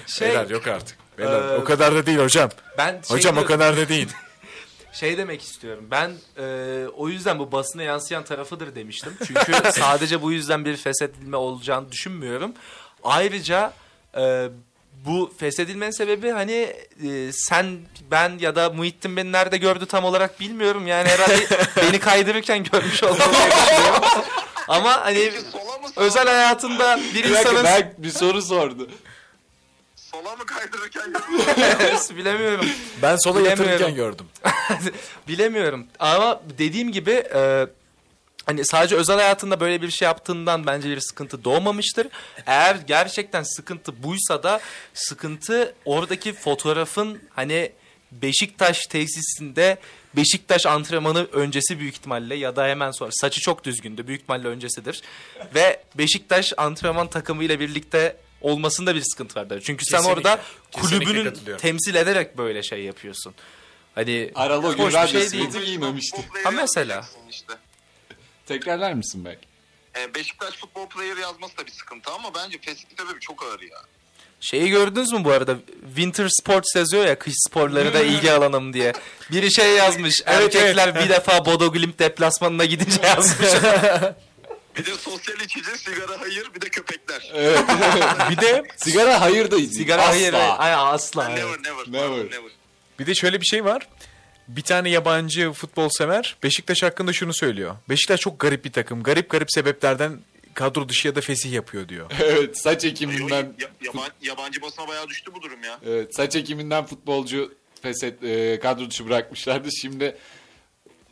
Şey, 0.07 0.27
Beyler 0.29 0.49
yok 0.49 0.67
artık. 0.67 0.97
Beyler, 1.17 1.53
Ee, 1.53 1.57
o 1.57 1.63
kadar 1.63 1.95
da 1.95 2.05
değil 2.05 2.17
hocam. 2.19 2.49
ben 2.77 3.01
şey 3.07 3.17
hocam 3.17 3.33
o 3.33 3.35
diyorum- 3.39 3.47
kadar 3.47 3.77
da 3.77 3.89
değil. 3.89 4.07
Şey 4.93 5.17
demek 5.17 5.41
istiyorum. 5.41 5.87
Ben 5.91 6.11
e, 6.37 6.45
o 6.97 7.09
yüzden 7.09 7.39
bu 7.39 7.51
basına 7.51 7.83
yansıyan 7.83 8.23
tarafıdır 8.23 8.75
demiştim. 8.75 9.13
Çünkü 9.27 9.53
sadece 9.79 10.21
bu 10.21 10.31
yüzden 10.31 10.65
bir 10.65 10.77
feshedilme 10.77 11.37
olacağını 11.37 11.91
düşünmüyorum. 11.91 12.53
Ayrıca 13.03 13.73
e, 14.17 14.47
bu 15.05 15.33
feshedilmenin 15.37 15.91
sebebi 15.91 16.31
hani 16.31 16.75
e, 17.07 17.31
sen 17.31 17.77
ben 18.11 18.37
ya 18.39 18.55
da 18.55 18.69
Muhittin 18.69 19.17
beni 19.17 19.31
nerede 19.31 19.57
gördü 19.57 19.85
tam 19.85 20.05
olarak 20.05 20.39
bilmiyorum. 20.39 20.87
Yani 20.87 21.09
herhalde 21.09 21.47
beni 21.77 21.99
kaydırırken 21.99 22.63
görmüş 22.63 23.03
olmalı. 23.03 23.33
Ama 24.67 25.01
hani 25.05 25.31
Peki 25.33 25.41
sola 25.51 25.77
mı 25.77 25.89
sağa 25.95 26.01
özel 26.01 26.27
hayatında 26.27 26.97
bir 26.97 27.13
Bir 27.13 27.23
dakika 27.23 27.39
insanın 27.39 27.63
ben 27.63 27.93
bir 27.97 28.09
soru 28.09 28.41
sordu. 28.41 28.89
Sola 29.95 30.35
mı 30.35 30.45
kaydırırken 30.45 31.13
bilemiyorum. 32.17 32.65
Ben 33.01 33.15
sola 33.15 33.39
Bilemiyorum. 33.39 33.63
yatırırken 33.63 33.95
gördüm. 33.95 34.25
Bilemiyorum 35.27 35.87
ama 35.99 36.41
dediğim 36.57 36.91
gibi 36.91 37.11
e, 37.11 37.67
hani 38.45 38.65
sadece 38.65 38.95
özel 38.95 39.15
hayatında 39.15 39.59
böyle 39.59 39.81
bir 39.81 39.89
şey 39.89 40.05
yaptığından 40.05 40.65
bence 40.67 40.89
bir 40.89 40.99
sıkıntı 40.99 41.43
doğmamıştır. 41.43 42.07
Eğer 42.45 42.75
gerçekten 42.87 43.43
sıkıntı 43.43 44.03
buysa 44.03 44.43
da 44.43 44.59
sıkıntı 44.93 45.75
oradaki 45.85 46.33
fotoğrafın 46.33 47.21
hani 47.35 47.71
Beşiktaş 48.11 48.79
tesisinde 48.85 49.77
Beşiktaş 50.15 50.65
antrenmanı 50.65 51.25
öncesi 51.25 51.79
büyük 51.79 51.95
ihtimalle 51.95 52.35
ya 52.35 52.55
da 52.55 52.67
hemen 52.67 52.91
sonra 52.91 53.11
saçı 53.13 53.41
çok 53.41 53.63
düzgündü 53.63 54.07
büyük 54.07 54.21
ihtimalle 54.21 54.47
öncesidir. 54.47 55.01
Ve 55.55 55.83
Beşiktaş 55.95 56.53
antrenman 56.57 57.07
takımıyla 57.09 57.59
birlikte 57.59 58.17
olmasında 58.41 58.95
bir 58.95 59.01
sıkıntı 59.01 59.39
vardır. 59.39 59.61
Çünkü 59.65 59.85
sen 59.85 59.97
Kesinlikle, 59.97 60.29
orada 60.29 60.41
katılıyorum. 60.75 61.57
temsil 61.57 61.95
ederek 61.95 62.37
böyle 62.37 62.63
şey 62.63 62.83
yapıyorsun. 62.83 63.35
Hani 63.95 64.31
Aralı 64.35 64.67
hoş 64.67 64.77
bir 64.93 64.97
radyo 64.97 65.21
şey 65.21 65.31
değil. 65.31 65.65
giymemişti. 65.65 66.25
Ha 66.43 66.51
mesela. 66.51 67.05
işte. 67.29 67.53
Tekrarlar 68.45 68.93
mısın 68.93 69.25
belki? 69.25 69.47
E, 69.99 70.13
Beşiktaş 70.15 70.53
futbol 70.55 70.87
player 70.89 71.17
yazması 71.17 71.57
da 71.57 71.65
bir 71.65 71.71
sıkıntı 71.71 72.11
ama 72.11 72.33
bence 72.35 72.57
feslik 72.61 72.99
sebebi 73.01 73.19
çok 73.19 73.43
ağır 73.43 73.61
ya. 73.61 73.81
Şeyi 74.49 74.69
gördünüz 74.69 75.11
mü 75.11 75.23
bu 75.23 75.31
arada? 75.31 75.55
Winter 75.85 76.27
Sports 76.29 76.75
yazıyor 76.75 77.05
ya 77.05 77.19
kış 77.19 77.33
sporları 77.47 77.93
da 77.93 78.01
ilgi 78.01 78.31
alanım 78.31 78.73
diye. 78.73 78.93
Biri 79.31 79.53
şey 79.53 79.71
yazmış. 79.75 80.21
Evet, 80.25 80.55
erkekler 80.55 80.95
bir 80.95 81.09
defa 81.09 81.45
Bodo 81.45 81.71
Glimt 81.71 81.99
deplasmanına 81.99 82.65
gidince 82.65 83.01
yazmış. 83.07 83.49
Bir 84.77 84.85
de 84.85 84.91
sosyal 84.99 85.37
içici, 85.45 85.77
sigara 85.77 86.21
hayır, 86.21 86.49
bir 86.55 86.61
de 86.61 86.69
köpekler. 86.69 87.31
bir 88.29 88.37
de 88.37 88.63
Sigara 88.77 89.21
hayır 89.21 89.51
da 89.51 89.57
Sigara 89.59 90.01
asla. 90.01 90.11
hayır. 90.13 90.33
Ay, 90.33 90.73
asla. 90.73 91.27
Never, 91.29 91.41
evet. 91.41 91.59
never, 91.65 92.01
Never. 92.11 92.25
never. 92.25 92.51
Bir 92.99 93.05
de 93.05 93.15
şöyle 93.15 93.41
bir 93.41 93.45
şey 93.45 93.65
var. 93.65 93.87
Bir 94.47 94.61
tane 94.61 94.89
yabancı 94.89 95.51
futbol 95.51 95.89
sever 95.89 96.35
Beşiktaş 96.43 96.83
hakkında 96.83 97.13
şunu 97.13 97.33
söylüyor. 97.33 97.75
Beşiktaş 97.89 98.19
çok 98.19 98.39
garip 98.39 98.65
bir 98.65 98.71
takım. 98.71 99.03
Garip 99.03 99.29
garip 99.29 99.51
sebeplerden 99.51 100.19
kadro 100.55 100.89
dışı 100.89 101.07
ya 101.07 101.15
da 101.15 101.21
fesih 101.21 101.51
yapıyor 101.51 101.89
diyor. 101.89 102.11
Evet 102.19 102.61
saç 102.61 102.85
ekiminden 102.85 103.53
ya- 103.61 103.69
yaban- 103.81 104.11
yabancı 104.21 104.61
basına 104.61 104.87
bayağı 104.87 105.07
düştü 105.07 105.31
bu 105.35 105.41
durum 105.41 105.63
ya. 105.63 105.79
evet, 105.87 106.15
saç 106.15 106.35
ekiminden 106.35 106.85
futbolcu 106.85 107.53
feset 107.81 108.23
e, 108.23 108.59
kadro 108.59 108.89
dışı 108.89 109.05
bırakmışlardı. 109.05 109.69
Şimdi 109.81 110.17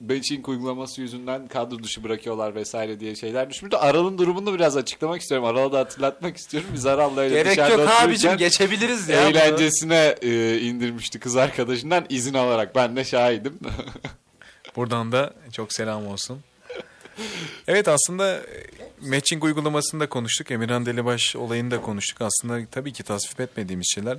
benching 0.02 0.48
uygulaması 0.50 1.02
yüzünden 1.02 1.48
kadro 1.48 1.84
dışı 1.84 2.04
bırakıyorlar 2.04 2.56
vesaire 2.56 3.00
diye 3.00 3.16
şeyler 3.16 3.50
düşmüştü. 3.50 3.78
Aral'ın 3.78 4.18
durumunu 4.18 4.54
biraz 4.54 4.78
açıklamak 4.78 5.22
istiyorum. 5.22 5.48
Aral'a 5.48 5.72
da 5.72 5.80
hatırlatmak 5.80 6.38
istiyorum. 6.38 6.70
Biz 6.74 6.86
Aral'la 6.86 7.22
öyle 7.22 7.36
Gerek 7.36 7.52
dışarıda 7.52 7.82
yok 7.82 7.92
abicim 8.02 8.38
geçebiliriz 8.38 9.10
ya. 9.10 9.30
Eğlencesine 9.30 10.16
e, 10.22 10.60
indirmişti 10.60 11.20
kız 11.20 11.36
arkadaşından 11.36 12.06
izin 12.10 12.34
alarak. 12.34 12.76
Ben 12.76 12.96
de 12.96 13.04
şahidim. 13.04 13.60
Buradan 14.76 15.12
da 15.12 15.34
çok 15.54 15.74
selam 15.74 16.08
olsun. 16.08 16.40
Evet 17.68 17.88
aslında 17.88 18.38
e, 18.38 18.44
matching 19.02 19.44
uygulamasında 19.44 20.10
konuştuk. 20.10 20.52
Emirhan 20.52 20.86
Delibaş 20.86 21.36
olayını 21.36 21.72
da 21.72 21.82
konuştuk. 21.82 22.22
Aslında 22.22 22.66
tabii 22.72 22.94
ki 22.94 23.04
tasvip 23.04 23.40
etmediğimiz 23.40 23.92
şeyler. 23.96 24.18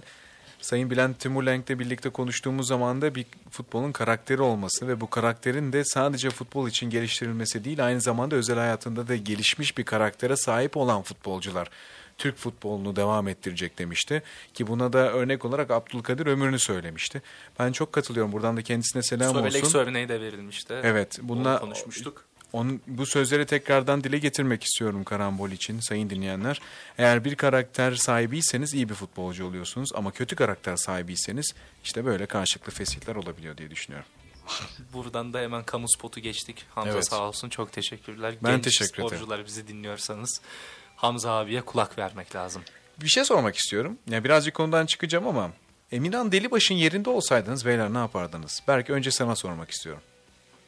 Sayın 0.60 0.90
Bülent 0.90 1.20
Timurlenk'le 1.20 1.78
birlikte 1.78 2.10
konuştuğumuz 2.10 2.68
zaman 2.68 3.02
da 3.02 3.14
bir 3.14 3.26
futbolun 3.50 3.92
karakteri 3.92 4.42
olması 4.42 4.88
ve 4.88 5.00
bu 5.00 5.10
karakterin 5.10 5.72
de 5.72 5.84
sadece 5.84 6.30
futbol 6.30 6.68
için 6.68 6.90
geliştirilmesi 6.90 7.64
değil 7.64 7.86
aynı 7.86 8.00
zamanda 8.00 8.36
özel 8.36 8.58
hayatında 8.58 9.08
da 9.08 9.16
gelişmiş 9.16 9.78
bir 9.78 9.84
karaktere 9.84 10.36
sahip 10.36 10.76
olan 10.76 11.02
futbolcular 11.02 11.70
Türk 12.18 12.36
futbolunu 12.36 12.96
devam 12.96 13.28
ettirecek 13.28 13.78
demişti. 13.78 14.22
Ki 14.54 14.66
buna 14.66 14.92
da 14.92 15.12
örnek 15.12 15.44
olarak 15.44 15.70
Abdülkadir 15.70 16.26
Ömür'ünü 16.26 16.58
söylemişti. 16.58 17.22
Ben 17.58 17.72
çok 17.72 17.92
katılıyorum. 17.92 18.32
Buradan 18.32 18.56
da 18.56 18.62
kendisine 18.62 19.02
selam 19.02 19.34
Sobelek 19.34 19.64
olsun. 19.64 19.78
örneği 19.78 20.08
de 20.08 20.20
verilmişti. 20.20 20.74
Evet, 20.82 21.18
bununla 21.22 21.52
Bunu 21.52 21.60
konuşmuştuk. 21.60 22.24
Onun, 22.54 22.80
bu 22.86 23.06
sözleri 23.06 23.46
tekrardan 23.46 24.04
dile 24.04 24.18
getirmek 24.18 24.64
istiyorum 24.64 25.04
karambol 25.04 25.50
için 25.50 25.80
sayın 25.80 26.10
dinleyenler. 26.10 26.60
Eğer 26.98 27.24
bir 27.24 27.34
karakter 27.34 27.94
sahibiyseniz 27.94 28.74
iyi 28.74 28.88
bir 28.88 28.94
futbolcu 28.94 29.46
oluyorsunuz 29.46 29.90
ama 29.94 30.10
kötü 30.10 30.36
karakter 30.36 30.76
sahibiyseniz 30.76 31.54
işte 31.84 32.04
böyle 32.04 32.26
karşılıklı 32.26 32.72
fesihler 32.72 33.16
olabiliyor 33.16 33.56
diye 33.56 33.70
düşünüyorum. 33.70 34.08
Buradan 34.92 35.32
da 35.32 35.38
hemen 35.40 35.64
kamu 35.64 35.86
spotu 35.88 36.20
geçtik. 36.20 36.66
Hamza 36.74 36.90
Evet. 36.92 37.08
sağ 37.08 37.28
olsun 37.28 37.48
çok 37.48 37.72
teşekkürler. 37.72 38.34
Ben 38.42 38.52
Genç 38.52 38.64
teşekkür 38.64 38.94
ederim. 39.02 39.08
sporcular 39.08 39.46
bizi 39.46 39.68
dinliyorsanız 39.68 40.40
Hamza 40.96 41.32
abiye 41.32 41.60
kulak 41.60 41.98
vermek 41.98 42.34
lazım. 42.34 42.62
Bir 43.02 43.08
şey 43.08 43.24
sormak 43.24 43.56
istiyorum. 43.56 43.98
Ya 44.10 44.24
birazcık 44.24 44.54
konudan 44.54 44.86
çıkacağım 44.86 45.26
ama 45.28 45.50
Emirhan 45.92 46.32
Delibaş'ın 46.32 46.74
yerinde 46.74 47.10
olsaydınız 47.10 47.66
beyler 47.66 47.94
ne 47.94 47.98
yapardınız? 47.98 48.62
Belki 48.68 48.92
önce 48.92 49.10
sana 49.10 49.36
sormak 49.36 49.70
istiyorum. 49.70 50.02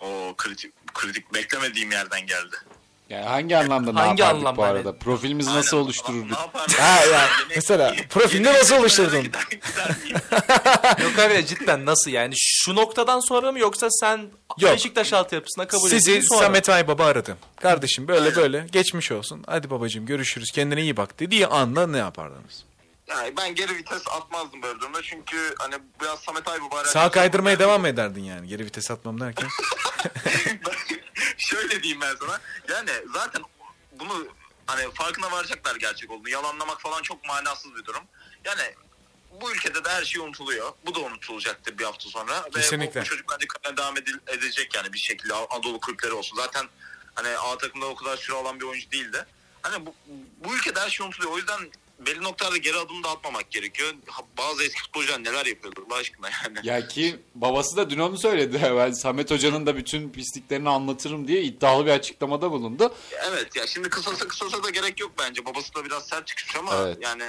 O 0.00 0.34
kritik, 0.36 0.72
kritik 0.96 1.34
beklemediğim 1.34 1.92
yerden 1.92 2.26
geldi. 2.26 2.56
yani 3.10 3.24
hangi 3.26 3.56
anlamda 3.56 3.92
ne 3.92 3.98
Hangi 4.00 4.20
yapardık 4.22 4.40
anlamda 4.40 4.56
bu 4.56 4.64
arada? 4.64 4.98
Profilimizi 4.98 5.50
nasıl 5.54 5.76
Aynen. 5.76 5.84
oluştururduk? 5.84 6.30
Ne 6.32 6.38
yapardım? 6.38 6.74
Ha 6.80 7.04
ya 7.12 7.28
mesela 7.56 7.94
profilini 8.10 8.46
nasıl 8.46 8.76
oluşturdun? 8.76 9.16
Yok 11.02 11.18
abi 11.18 11.46
cidden 11.46 11.86
nasıl 11.86 12.10
yani 12.10 12.34
şu 12.36 12.74
noktadan 12.76 13.20
sonra 13.20 13.52
mı 13.52 13.58
yoksa 13.58 13.88
sen 13.90 14.30
Yok. 14.58 14.72
Beşiktaş 14.72 15.12
altyapısına 15.12 15.66
kabul 15.66 15.88
Sizi 15.88 16.12
ettin 16.12 16.28
sonra? 16.28 16.40
Samet 16.40 16.68
Aybaba 16.68 17.04
aradı. 17.04 17.36
Kardeşim 17.60 18.08
böyle 18.08 18.36
böyle 18.36 18.66
geçmiş 18.72 19.12
olsun. 19.12 19.44
Hadi 19.46 19.70
babacığım 19.70 20.06
görüşürüz 20.06 20.50
kendine 20.50 20.82
iyi 20.82 20.96
bak 20.96 21.20
dediği 21.20 21.46
anda 21.46 21.86
ne 21.86 21.98
yapardınız? 21.98 22.64
Yani 23.06 23.36
ben 23.36 23.54
geri 23.54 23.74
vites 23.76 24.08
atmazdım 24.08 24.62
böyle 24.62 24.80
durumda 24.80 25.02
çünkü 25.02 25.54
hani 25.58 25.74
biraz 26.00 26.18
Samet 26.20 26.48
Aybaba 26.48 26.84
Sağ 26.84 27.10
kaydırmaya 27.10 27.58
devam 27.58 27.80
mı 27.80 27.88
ederdin 27.88 28.24
yani 28.24 28.48
geri 28.48 28.64
vites 28.64 28.90
atmam 28.90 29.20
derken? 29.20 29.48
Şöyle 31.38 31.82
diyeyim 31.82 32.00
ben 32.00 32.16
sana. 32.20 32.40
Yani 32.68 32.90
zaten 33.14 33.42
bunu 33.92 34.26
hani 34.66 34.94
farkına 34.94 35.30
varacaklar 35.32 35.76
gerçek 35.76 36.10
olduğunu. 36.10 36.28
Yalanlamak 36.28 36.80
falan 36.80 37.02
çok 37.02 37.24
manasız 37.28 37.74
bir 37.76 37.84
durum. 37.84 38.02
Yani 38.44 38.74
bu 39.40 39.52
ülkede 39.52 39.84
de 39.84 39.88
her 39.88 40.04
şey 40.04 40.20
unutuluyor. 40.22 40.72
Bu 40.86 40.94
da 40.94 41.00
unutulacaktır 41.00 41.78
bir 41.78 41.84
hafta 41.84 42.08
sonra. 42.10 42.44
Ve 42.44 42.50
Kesinlikle. 42.50 43.00
bu, 43.00 43.04
bu 43.04 43.08
çocuk 43.08 43.26
bence 43.32 43.46
kariyerine 43.46 43.76
devam 43.82 43.96
edil- 43.96 44.20
edecek 44.38 44.74
yani 44.74 44.92
bir 44.92 44.98
şekilde 44.98 45.34
Anadolu 45.34 45.80
kulüpleri 45.80 46.12
olsun. 46.12 46.36
Zaten 46.36 46.66
hani 47.14 47.28
A 47.38 47.58
takımda 47.58 47.86
o 47.86 47.94
kadar 47.94 48.16
süre 48.16 48.36
alan 48.36 48.60
bir 48.60 48.64
oyuncu 48.64 48.90
değildi. 48.90 49.26
Hani 49.62 49.86
bu, 49.86 49.94
bu 50.44 50.54
ülkede 50.56 50.80
her 50.80 50.90
şey 50.90 51.06
unutuluyor. 51.06 51.32
O 51.32 51.36
yüzden 51.38 51.70
belli 52.00 52.22
noktalarda 52.22 52.56
geri 52.56 52.76
adım 52.76 53.04
da 53.04 53.08
atmamak 53.10 53.50
gerekiyor. 53.50 53.94
Bazı 54.38 54.64
eski 54.64 54.80
futbolcular 54.80 55.24
neler 55.24 55.46
yapıyordur 55.46 55.82
Allah 55.90 55.94
aşkına 55.98 56.30
yani. 56.44 56.58
Ya 56.62 56.88
ki 56.88 57.16
babası 57.34 57.76
da 57.76 57.90
dün 57.90 57.98
onu 57.98 58.18
söyledi. 58.18 58.60
Ben 58.76 58.92
Samet 58.92 59.30
Hoca'nın 59.30 59.66
da 59.66 59.76
bütün 59.76 60.10
pisliklerini 60.10 60.68
anlatırım 60.68 61.28
diye 61.28 61.42
iddialı 61.42 61.86
bir 61.86 61.90
açıklamada 61.90 62.50
bulundu. 62.50 62.94
Evet 63.30 63.56
ya 63.56 63.66
şimdi 63.66 63.88
kısasa 63.88 64.28
kısasa 64.28 64.62
da 64.62 64.70
gerek 64.70 65.00
yok 65.00 65.12
bence. 65.18 65.46
Babası 65.46 65.74
da 65.74 65.84
biraz 65.84 66.06
sert 66.08 66.26
çıkmış 66.26 66.56
ama 66.56 66.74
Evet. 66.76 66.98
yani 67.00 67.24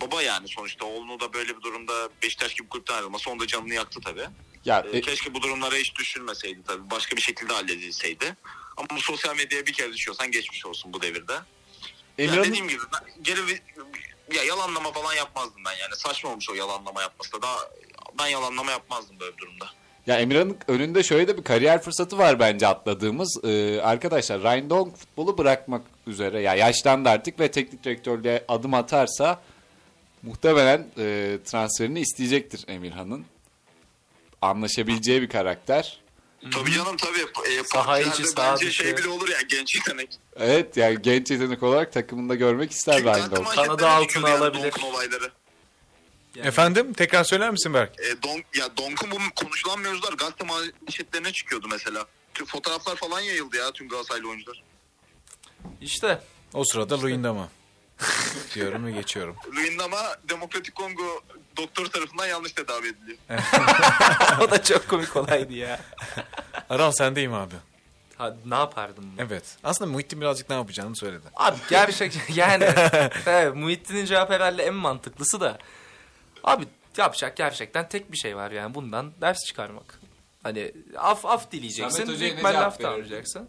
baba 0.00 0.22
yani 0.22 0.48
sonuçta 0.48 0.86
oğlunu 0.86 1.20
da 1.20 1.32
böyle 1.32 1.56
bir 1.56 1.62
durumda 1.62 2.08
Beşiktaş 2.22 2.54
gibi 2.54 2.68
kulüpten 2.68 2.94
ayrılması 2.94 3.30
onun 3.30 3.40
da 3.40 3.46
canını 3.46 3.74
yaktı 3.74 4.00
tabii. 4.04 4.26
Ya 4.64 4.84
Ee, 4.92 4.98
e, 4.98 5.00
keşke 5.00 5.34
bu 5.34 5.42
durumlara 5.42 5.74
hiç 5.74 5.94
düşünmeseydi 5.96 6.60
tabii. 6.66 6.90
Başka 6.90 7.16
bir 7.16 7.20
şekilde 7.22 7.52
halledilseydi. 7.52 8.36
Ama 8.76 8.88
bu 8.90 9.00
sosyal 9.00 9.36
medyaya 9.36 9.66
bir 9.66 9.72
kere 9.72 9.92
düşüyorsan 9.92 10.30
geçmiş 10.30 10.66
olsun 10.66 10.92
bu 10.92 11.02
devirde. 11.02 11.32
Emirhan'ın 12.20 12.44
dediğim 12.44 12.68
gibi 12.68 12.82
ben 12.92 13.22
geri 13.22 13.40
ya 14.36 14.44
yalanlama 14.44 14.92
falan 14.92 15.14
yapmazdım 15.14 15.62
ben 15.66 15.72
yani. 15.72 15.96
Saçma 15.96 16.30
olmuş 16.30 16.50
o 16.50 16.54
yalanlama 16.54 17.02
yapması 17.02 17.32
da. 17.32 17.42
Daha 17.42 17.56
ben 18.18 18.26
yalanlama 18.26 18.70
yapmazdım 18.70 19.20
böyle 19.20 19.32
bir 19.32 19.38
durumda. 19.38 19.66
Ya 20.06 20.18
Emirhan'ın 20.18 20.58
önünde 20.68 21.02
şöyle 21.02 21.28
de 21.28 21.38
bir 21.38 21.44
kariyer 21.44 21.82
fırsatı 21.82 22.18
var 22.18 22.38
bence 22.38 22.66
atladığımız. 22.66 23.44
Ee, 23.44 23.80
arkadaşlar 23.80 24.42
Ryan 24.42 24.70
Dong 24.70 24.96
futbolu 24.96 25.38
bırakmak 25.38 25.82
üzere 26.06 26.40
ya 26.40 26.54
yaşlandı 26.54 27.08
artık 27.08 27.40
ve 27.40 27.50
teknik 27.50 27.84
direktörlüğe 27.84 28.44
adım 28.48 28.74
atarsa 28.74 29.40
muhtemelen 30.22 30.86
e, 30.98 31.38
transferini 31.44 32.00
isteyecektir 32.00 32.64
Emirhan'ın. 32.68 33.24
Anlaşabileceği 34.42 35.22
bir 35.22 35.28
karakter. 35.28 36.00
Tabii 36.52 36.72
canım 36.72 36.96
tabii. 36.96 37.50
E, 37.52 37.64
Saha 37.64 38.00
içi, 38.00 38.24
saha 38.24 38.52
bence 38.52 38.66
dışı. 38.66 38.82
şey 38.82 38.96
bile 38.96 39.08
olur 39.08 39.28
ya 39.28 39.40
genç 39.48 39.74
yetenek. 39.74 40.08
Evet 40.36 40.76
yani 40.76 41.02
genç 41.02 41.30
yetenek 41.30 41.62
olarak 41.62 41.92
takımında 41.92 42.34
görmek 42.34 42.70
ister 42.70 42.92
Çünkü 42.94 43.06
Dong. 43.06 43.18
manşetlere 43.44 43.66
Kanadı 43.66 43.86
altına 43.88 44.28
yani 44.28 44.38
alabilir. 44.38 44.62
Donk'un 44.64 44.82
olayları. 44.82 45.30
Efendim 46.36 46.92
tekrar 46.92 47.24
söyler 47.24 47.50
misin 47.50 47.74
Berk? 47.74 48.00
E, 48.00 48.22
Donk, 48.22 48.44
ya 48.58 48.76
Donk'un 48.76 49.10
bu 49.10 49.16
konuşulan 49.36 49.80
mevzular 49.80 50.12
gazete 50.12 50.44
manşetlerine 50.44 51.32
çıkıyordu 51.32 51.68
mesela. 51.70 52.06
Tüm 52.34 52.46
fotoğraflar 52.46 52.96
falan 52.96 53.20
yayıldı 53.20 53.56
ya 53.56 53.72
tüm 53.72 53.88
Galatasaraylı 53.88 54.28
oyuncular. 54.28 54.62
İşte 55.80 56.20
O 56.54 56.64
sırada 56.64 57.00
Luyendama 57.00 57.48
diyorum 58.54 58.86
ve 58.86 58.90
geçiyorum. 58.92 59.36
Luyendama 59.56 59.98
Demokratik 60.28 60.74
Kongo 60.74 61.20
doktor 61.56 61.86
tarafından 61.86 62.26
yanlış 62.26 62.52
tedavi 62.52 62.88
ediliyor. 62.88 63.18
o 64.40 64.50
da 64.50 64.62
çok 64.62 64.88
komik 64.88 65.16
olaydı 65.16 65.52
ya. 65.52 65.80
Aral 66.70 66.92
sendeyim 66.92 67.34
abi. 67.34 67.54
Ha, 68.16 68.36
ne 68.46 68.54
yapardım? 68.54 69.04
Evet. 69.18 69.44
Aslında 69.64 69.90
Muhittin 69.90 70.20
birazcık 70.20 70.50
ne 70.50 70.56
yapacağını 70.56 70.96
söyledi. 70.96 71.22
Abi 71.36 71.56
gerçek 71.70 72.12
yani 72.34 72.64
evet, 73.26 73.54
Muhittin'in 73.54 74.04
cevap 74.04 74.30
herhalde 74.30 74.62
en 74.62 74.74
mantıklısı 74.74 75.40
da. 75.40 75.58
Abi 76.44 76.64
yapacak 76.96 77.36
gerçekten 77.36 77.88
tek 77.88 78.12
bir 78.12 78.16
şey 78.16 78.36
var 78.36 78.50
yani 78.50 78.74
bundan 78.74 79.12
ders 79.20 79.38
çıkarmak. 79.46 80.00
Hani 80.42 80.72
af 80.98 81.26
af 81.26 81.52
dileyeceksin. 81.52 81.98
Samet 81.98 82.14
Hoca'ya 82.14 82.34
ne 82.34 82.40
cevap 82.40 82.56
af 82.56 82.78
da 82.78 82.90
verirdin? 82.90 83.02
alacaksın. 83.02 83.48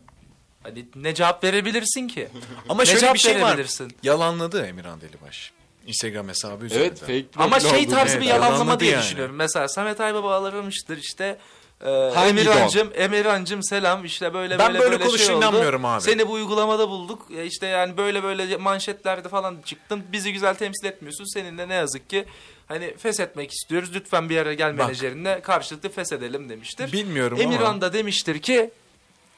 Hani 0.64 0.86
ne 0.96 1.14
cevap 1.14 1.44
verebilirsin 1.44 2.08
ki? 2.08 2.28
Ama 2.70 2.82
ne 2.82 2.86
şöyle 2.86 3.00
cevap 3.00 3.14
bir 3.14 3.20
şey 3.20 3.42
var. 3.42 3.48
verebilirsin? 3.50 3.96
Yalanladı 4.04 4.66
Emirhan 4.66 5.02
Delibaş. 5.02 5.52
Instagram 5.88 6.28
hesabı 6.30 6.66
üzerinde. 6.66 6.86
Evet 6.86 7.00
fake 7.00 7.26
Ama 7.44 7.60
şey 7.60 7.88
tarzı 7.88 8.20
bir 8.22 8.26
yalanlama 8.26 8.54
yalanladı 8.56 8.80
diye 8.80 8.92
yani. 8.92 9.02
düşünüyorum. 9.04 9.36
Mesela 9.36 9.68
Samet 9.68 10.02
Aybaba 10.02 10.44
aramıştır 10.48 10.98
işte 10.98 11.38
e, 11.86 11.90
Hangi 11.90 12.30
Emirhancım, 12.30 12.90
Emirhancım 12.96 13.64
selam 13.64 14.06
işte 14.06 14.34
böyle 14.34 14.60
Ben 14.60 14.68
böyle 14.68 14.80
böyle 14.80 14.92
böyle 14.92 15.04
konuşa 15.06 15.26
şey 15.26 15.36
oldu. 15.36 15.44
inanmıyorum 15.46 15.86
abi. 15.86 16.02
Seni 16.02 16.28
bu 16.28 16.32
uygulamada 16.32 16.90
bulduk. 16.90 17.28
Ya 17.30 17.44
işte 17.44 17.68
yani 17.68 17.98
böyle 17.98 18.24
böyle 18.24 18.58
manşetlerde 18.58 19.30
falan 19.30 19.58
çıktın. 19.66 20.04
Bizi 20.12 20.34
güzel 20.34 20.56
temsil 20.56 20.86
etmiyorsun. 20.86 21.26
Seninle 21.34 21.70
ne 21.70 21.74
yazık 21.74 22.10
ki 22.10 22.26
hani 22.68 22.98
feshetmek 22.98 23.52
istiyoruz. 23.52 23.90
Lütfen 23.94 24.30
bir 24.30 24.36
yere 24.36 24.56
gel 24.56 24.70
Bak. 24.72 24.78
menajerinle 24.78 25.42
karşılıklı 25.42 25.90
feshedelim 25.90 26.50
demiştir. 26.50 26.92
Bilmiyorum 26.92 27.42
Emirhan 27.42 27.66
ama. 27.72 27.82
da 27.82 27.94
demiştir 27.94 28.40
ki 28.40 28.72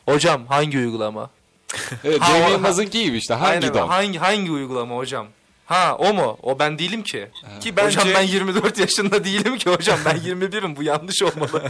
hocam 0.06 0.46
hangi 0.48 0.78
uygulama? 0.78 1.30
Evet, 2.04 2.22
Ha, 2.22 2.40
Cem 2.40 2.50
Yılmaz'ınki 2.52 3.04
gibi 3.04 3.18
işte. 3.18 3.34
Hangi 3.34 3.52
Aynen, 3.52 3.74
don? 3.74 3.88
hangi 3.88 4.18
hangi 4.20 4.52
uygulama 4.52 4.96
hocam? 4.96 5.28
Ha 5.66 5.96
o 6.00 6.14
mu? 6.14 6.38
O 6.44 6.60
ben 6.60 6.80
değilim 6.80 7.04
ki. 7.04 7.28
Ki 7.60 7.72
Hocam 7.72 7.78
bence 7.78 8.14
ben 8.16 8.22
24 8.22 8.78
yaşında 8.78 9.24
değilim 9.24 9.58
ki 9.58 9.70
hocam. 9.70 10.00
Ben 10.06 10.16
21'im. 10.18 10.76
Bu 10.76 10.84
yanlış 10.84 11.24
olmalı. 11.24 11.64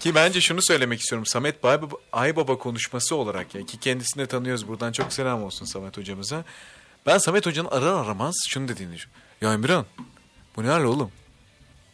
ki 0.00 0.14
bence 0.14 0.40
şunu 0.40 0.62
söylemek 0.62 1.00
istiyorum. 1.00 1.26
Samet 1.26 1.64
Aybaba, 1.64 1.96
Aybaba 2.12 2.58
konuşması 2.58 3.16
olarak 3.16 3.54
ya 3.54 3.66
ki 3.66 3.80
kendisini 3.80 4.22
de 4.22 4.26
tanıyoruz. 4.26 4.68
Buradan 4.68 4.92
çok 4.92 5.12
selam 5.12 5.42
olsun 5.42 5.66
Samet 5.66 5.96
hocamıza. 5.96 6.44
Ben 7.06 7.18
Samet 7.18 7.46
hocanın 7.46 7.68
arar 7.68 8.04
aramaz 8.04 8.34
şunu 8.48 8.68
dediğini 8.68 8.94
düşünüyorum. 8.94 9.22
Ya 9.40 9.52
Emirhan 9.52 9.86
bu 10.56 10.62
ne 10.64 10.68
hal 10.68 10.84
oğlum? 10.84 11.10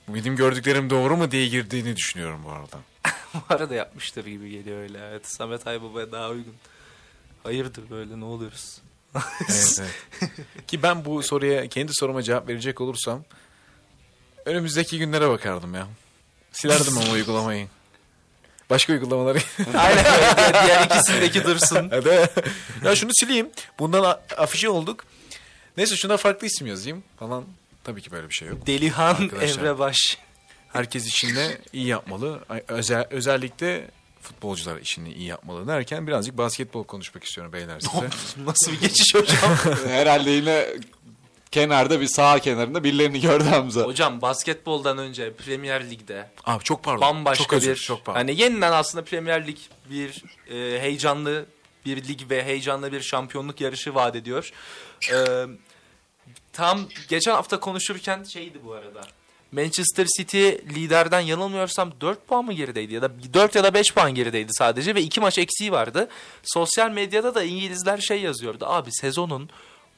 Benim 0.09 0.37
gördüklerim 0.37 0.91
doğru 0.91 1.16
mu 1.16 1.30
diye 1.30 1.49
girdiğini 1.49 1.97
düşünüyorum 1.97 2.41
bu 2.45 2.51
arada. 2.51 2.76
bu 3.35 3.55
arada 3.55 3.75
yapmıştır 3.75 4.27
gibi 4.27 4.51
geliyor 4.51 4.79
öyle. 4.79 4.99
Evet 5.11 5.27
Samet 5.27 5.67
Aybaba'ya 5.67 6.13
daha 6.13 6.31
uygun. 6.31 6.55
Hayırdır 7.43 7.91
böyle 7.91 8.21
ne 8.21 8.25
oluyoruz? 8.25 8.79
Evet, 9.51 9.81
evet. 9.81 10.67
Ki 10.67 10.83
ben 10.83 11.05
bu 11.05 11.23
soruya 11.23 11.69
kendi 11.69 11.93
soruma 11.95 12.23
cevap 12.23 12.49
verecek 12.49 12.81
olursam 12.81 13.25
önümüzdeki 14.45 14.99
günlere 14.99 15.29
bakardım 15.29 15.75
ya. 15.75 15.89
Silerdim 16.53 16.99
ama 16.99 17.13
uygulamayı. 17.13 17.69
Başka 18.71 18.93
uygulamaları. 18.93 19.39
Aynen. 19.79 20.05
Diğer 20.67 20.85
ikisindeki 20.87 21.45
dursun. 21.45 21.91
Ya 22.85 22.97
şunu 22.97 23.11
sileyim. 23.15 23.51
Bundan 23.79 24.21
afişe 24.37 24.69
olduk. 24.69 25.05
Neyse 25.77 25.97
şuna 25.97 26.17
farklı 26.17 26.47
isim 26.47 26.67
yazayım 26.67 27.05
falan. 27.19 27.45
Tabii 27.85 28.03
ki 28.03 28.11
böyle 28.11 28.29
bir 28.29 28.35
şey 28.35 28.49
yok. 28.49 28.67
Delihan 28.67 29.15
Arkadaşlar. 29.15 29.59
Emre 29.63 29.79
Baş. 29.79 30.19
Herkes 30.75 31.07
işini 31.07 31.57
iyi 31.72 31.87
yapmalı. 31.87 32.41
Özel, 32.68 33.07
özellikle 33.11 33.91
futbolcular 34.20 34.81
işini 34.81 35.12
iyi 35.12 35.27
yapmalı 35.27 35.66
derken 35.66 36.07
birazcık 36.07 36.39
basketbol 36.39 36.85
konuşmak 36.85 37.25
istiyorum 37.25 37.53
beyler 37.53 37.81
size. 37.81 38.09
Nasıl 38.47 38.72
bir 38.72 38.81
geçiş 38.81 39.14
hocam? 39.14 39.57
Herhalde 39.89 40.31
yine 40.31 40.66
kenarda 41.51 42.01
bir 42.01 42.07
sağ 42.07 42.39
kenarında 42.39 42.85
birilerini 42.85 43.20
gördü 43.20 43.45
Hamza. 43.45 43.81
hocam 43.83 44.22
basketboldan 44.22 44.99
önce 44.99 45.33
Premier 45.33 45.91
Lig'de 45.91 46.31
Abi 46.45 46.64
çok 46.64 46.83
pardon. 46.83 47.01
bambaşka 47.01 47.45
çok 47.45 47.53
özür, 47.53 47.70
bir 47.70 47.77
çok 47.77 48.05
pardon. 48.05 48.18
hani 48.20 48.41
yeniden 48.41 48.72
aslında 48.72 49.05
Premier 49.05 49.47
Lig 49.47 49.59
bir 49.91 50.22
e, 50.51 50.81
heyecanlı 50.81 51.47
bir 51.87 52.09
lig 52.09 52.31
ve 52.31 52.45
heyecanlı 52.45 52.93
bir 52.93 53.01
şampiyonluk 53.01 53.61
yarışı 53.61 53.95
vaat 53.95 54.16
ediyor. 54.16 54.51
E, 55.12 55.16
tam 56.53 56.81
geçen 57.09 57.33
hafta 57.33 57.61
konuşurken 57.61 58.25
şeydi 58.25 58.59
bu 58.64 58.72
arada. 58.72 59.01
Manchester 59.55 60.07
City 60.17 60.49
liderden 60.49 61.21
yanılmıyorsam 61.21 61.93
4 62.01 62.27
puan 62.29 62.45
mı 62.45 62.53
gerideydi 62.53 62.95
ya 62.95 63.03
da 63.03 63.11
4 63.35 63.55
ya 63.55 63.65
da 63.65 63.75
5 63.75 63.95
puan 63.95 64.15
gerideydi 64.15 64.53
sadece 64.53 64.95
ve 64.95 65.03
2 65.03 65.21
maç 65.21 65.39
eksiği 65.39 65.73
vardı. 65.73 66.09
Sosyal 66.45 66.91
medyada 66.91 67.35
da 67.35 67.45
İngilizler 67.45 67.99
şey 67.99 68.21
yazıyordu. 68.21 68.67
Abi 68.69 68.93
sezonun 68.93 69.51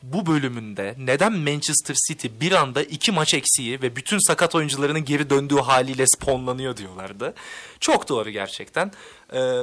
bu 0.03 0.27
bölümünde 0.27 0.95
neden 0.99 1.33
Manchester 1.33 1.97
City 2.09 2.29
bir 2.41 2.53
anda 2.53 2.83
iki 2.83 3.13
maç 3.13 3.35
eksiği 3.35 3.83
ve 3.83 3.97
bütün 3.97 4.19
sakat 4.19 4.55
oyuncularının 4.55 5.05
geri 5.05 5.31
döndüğü 5.31 5.61
haliyle 5.61 6.07
spawnlanıyor 6.07 6.77
diyorlardı. 6.77 7.35
Çok 7.81 8.09
doğru 8.09 8.31
gerçekten. 8.31 8.93
Ee, 9.33 9.63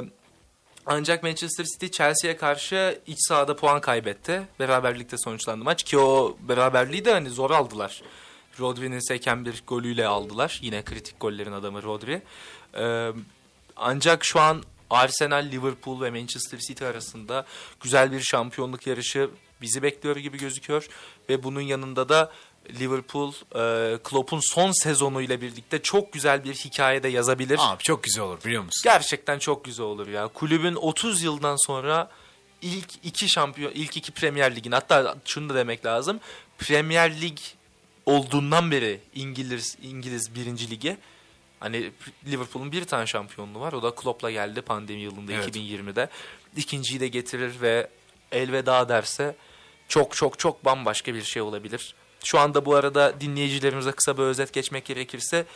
ancak 0.86 1.22
Manchester 1.22 1.64
City 1.64 1.86
Chelsea'ye 1.86 2.36
karşı 2.36 2.98
iç 3.06 3.18
sahada 3.20 3.56
puan 3.56 3.80
kaybetti. 3.80 4.42
Beraberlikte 4.60 5.18
sonuçlandı 5.18 5.64
maç 5.64 5.82
ki 5.82 5.98
o 5.98 6.36
beraberliği 6.48 7.04
de 7.04 7.12
hani 7.12 7.30
zor 7.30 7.50
aldılar. 7.50 8.02
Rodri'nin 8.60 9.08
seken 9.08 9.44
bir 9.44 9.62
golüyle 9.66 10.06
aldılar. 10.06 10.58
Yine 10.62 10.82
kritik 10.82 11.20
gollerin 11.20 11.52
adamı 11.52 11.82
Rodri. 11.82 12.22
Ee, 12.76 13.12
ancak 13.76 14.24
şu 14.24 14.40
an 14.40 14.62
Arsenal, 14.90 15.46
Liverpool 15.52 16.00
ve 16.00 16.10
Manchester 16.10 16.58
City 16.58 16.86
arasında 16.86 17.46
güzel 17.80 18.12
bir 18.12 18.20
şampiyonluk 18.20 18.86
yarışı 18.86 19.30
bizi 19.60 19.82
bekliyor 19.82 20.16
gibi 20.16 20.38
gözüküyor. 20.38 20.88
Ve 21.28 21.42
bunun 21.42 21.60
yanında 21.60 22.08
da 22.08 22.32
Liverpool, 22.70 23.32
e, 23.54 23.98
Klopp'un 23.98 24.40
son 24.42 24.72
sezonuyla 24.72 25.40
birlikte 25.40 25.82
çok 25.82 26.12
güzel 26.12 26.44
bir 26.44 26.54
hikaye 26.54 27.02
de 27.02 27.08
yazabilir. 27.08 27.58
Abi 27.62 27.82
çok 27.82 28.02
güzel 28.02 28.24
olur 28.24 28.44
biliyor 28.44 28.62
musun? 28.62 28.80
Gerçekten 28.84 29.38
çok 29.38 29.64
güzel 29.64 29.86
olur 29.86 30.08
ya. 30.08 30.28
Kulübün 30.28 30.74
30 30.74 31.22
yıldan 31.22 31.56
sonra 31.66 32.10
ilk 32.62 32.88
iki 33.02 33.28
şampiyon, 33.28 33.72
ilk 33.74 33.96
iki 33.96 34.12
Premier 34.12 34.56
Lig'in 34.56 34.72
hatta 34.72 35.16
şunu 35.24 35.48
da 35.48 35.54
demek 35.54 35.86
lazım. 35.86 36.20
Premier 36.58 37.20
Lig 37.20 37.38
olduğundan 38.06 38.70
beri 38.70 39.00
İngiliz 39.14 39.76
İngiliz 39.82 40.34
birinci 40.34 40.70
lige 40.70 40.96
hani 41.60 41.90
Liverpool'un 42.26 42.72
bir 42.72 42.84
tane 42.84 43.06
şampiyonluğu 43.06 43.60
var. 43.60 43.72
O 43.72 43.82
da 43.82 43.94
Klopp'la 43.94 44.30
geldi 44.30 44.62
pandemi 44.62 45.00
yılında 45.00 45.32
Evet. 45.32 45.56
2020'de. 45.56 46.08
İkinciyi 46.56 47.00
de 47.00 47.08
getirir 47.08 47.60
ve 47.60 47.88
elveda 48.32 48.88
derse 48.88 49.36
çok 49.88 50.16
çok 50.16 50.38
çok 50.38 50.64
bambaşka 50.64 51.14
bir 51.14 51.22
şey 51.22 51.42
olabilir. 51.42 51.94
Şu 52.24 52.38
anda 52.38 52.64
bu 52.64 52.74
arada 52.74 53.20
dinleyicilerimize 53.20 53.92
kısa 53.92 54.18
bir 54.18 54.22
özet 54.22 54.52
geçmek 54.52 54.84
gerekirse 54.84 55.46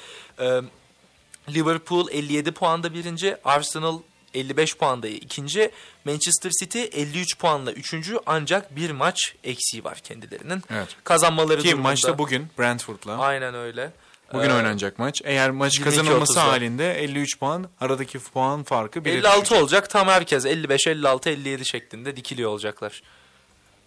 Liverpool 1.49 2.09
57 2.11 2.53
puanda 2.53 2.95
birinci, 2.95 3.37
Arsenal 3.45 3.99
55 4.35 4.77
puanda 4.77 5.09
ikinci, 5.09 5.71
Manchester 6.05 6.51
City 6.61 6.83
53 6.93 7.39
puanla 7.39 7.73
üçüncü 7.73 8.19
ancak 8.27 8.77
bir 8.77 8.91
maç 8.91 9.35
eksiği 9.45 9.85
var 9.85 9.99
kendilerinin. 9.99 10.63
Evet. 10.71 10.89
Kazanmaları 11.05 11.63
Ki 11.63 11.69
durumunda. 11.69 11.89
maçta 11.89 12.19
bugün 12.19 12.47
Brentford'la. 12.59 13.19
Aynen 13.19 13.55
öyle. 13.55 13.93
Bugün 14.33 14.51
Ee, 14.51 14.55
oynanacak 14.55 14.99
maç. 14.99 15.23
Eğer 15.25 15.51
maç 15.51 15.79
22-30'da. 15.79 15.85
kazanılması 15.85 16.41
halinde 16.41 16.95
53 17.03 17.39
puan, 17.39 17.69
aradaki 17.81 18.19
puan 18.19 18.63
farkı 18.63 18.99
1'e 18.99 19.13
56 19.13 19.57
olacak 19.57 19.91
tam 19.91 20.09
herkes 20.09 20.47
55 20.47 20.87
56 20.87 21.31
57 21.31 21.67
şeklinde 21.67 22.17
dikiliyor 22.17 22.51
olacaklar. 22.51 23.03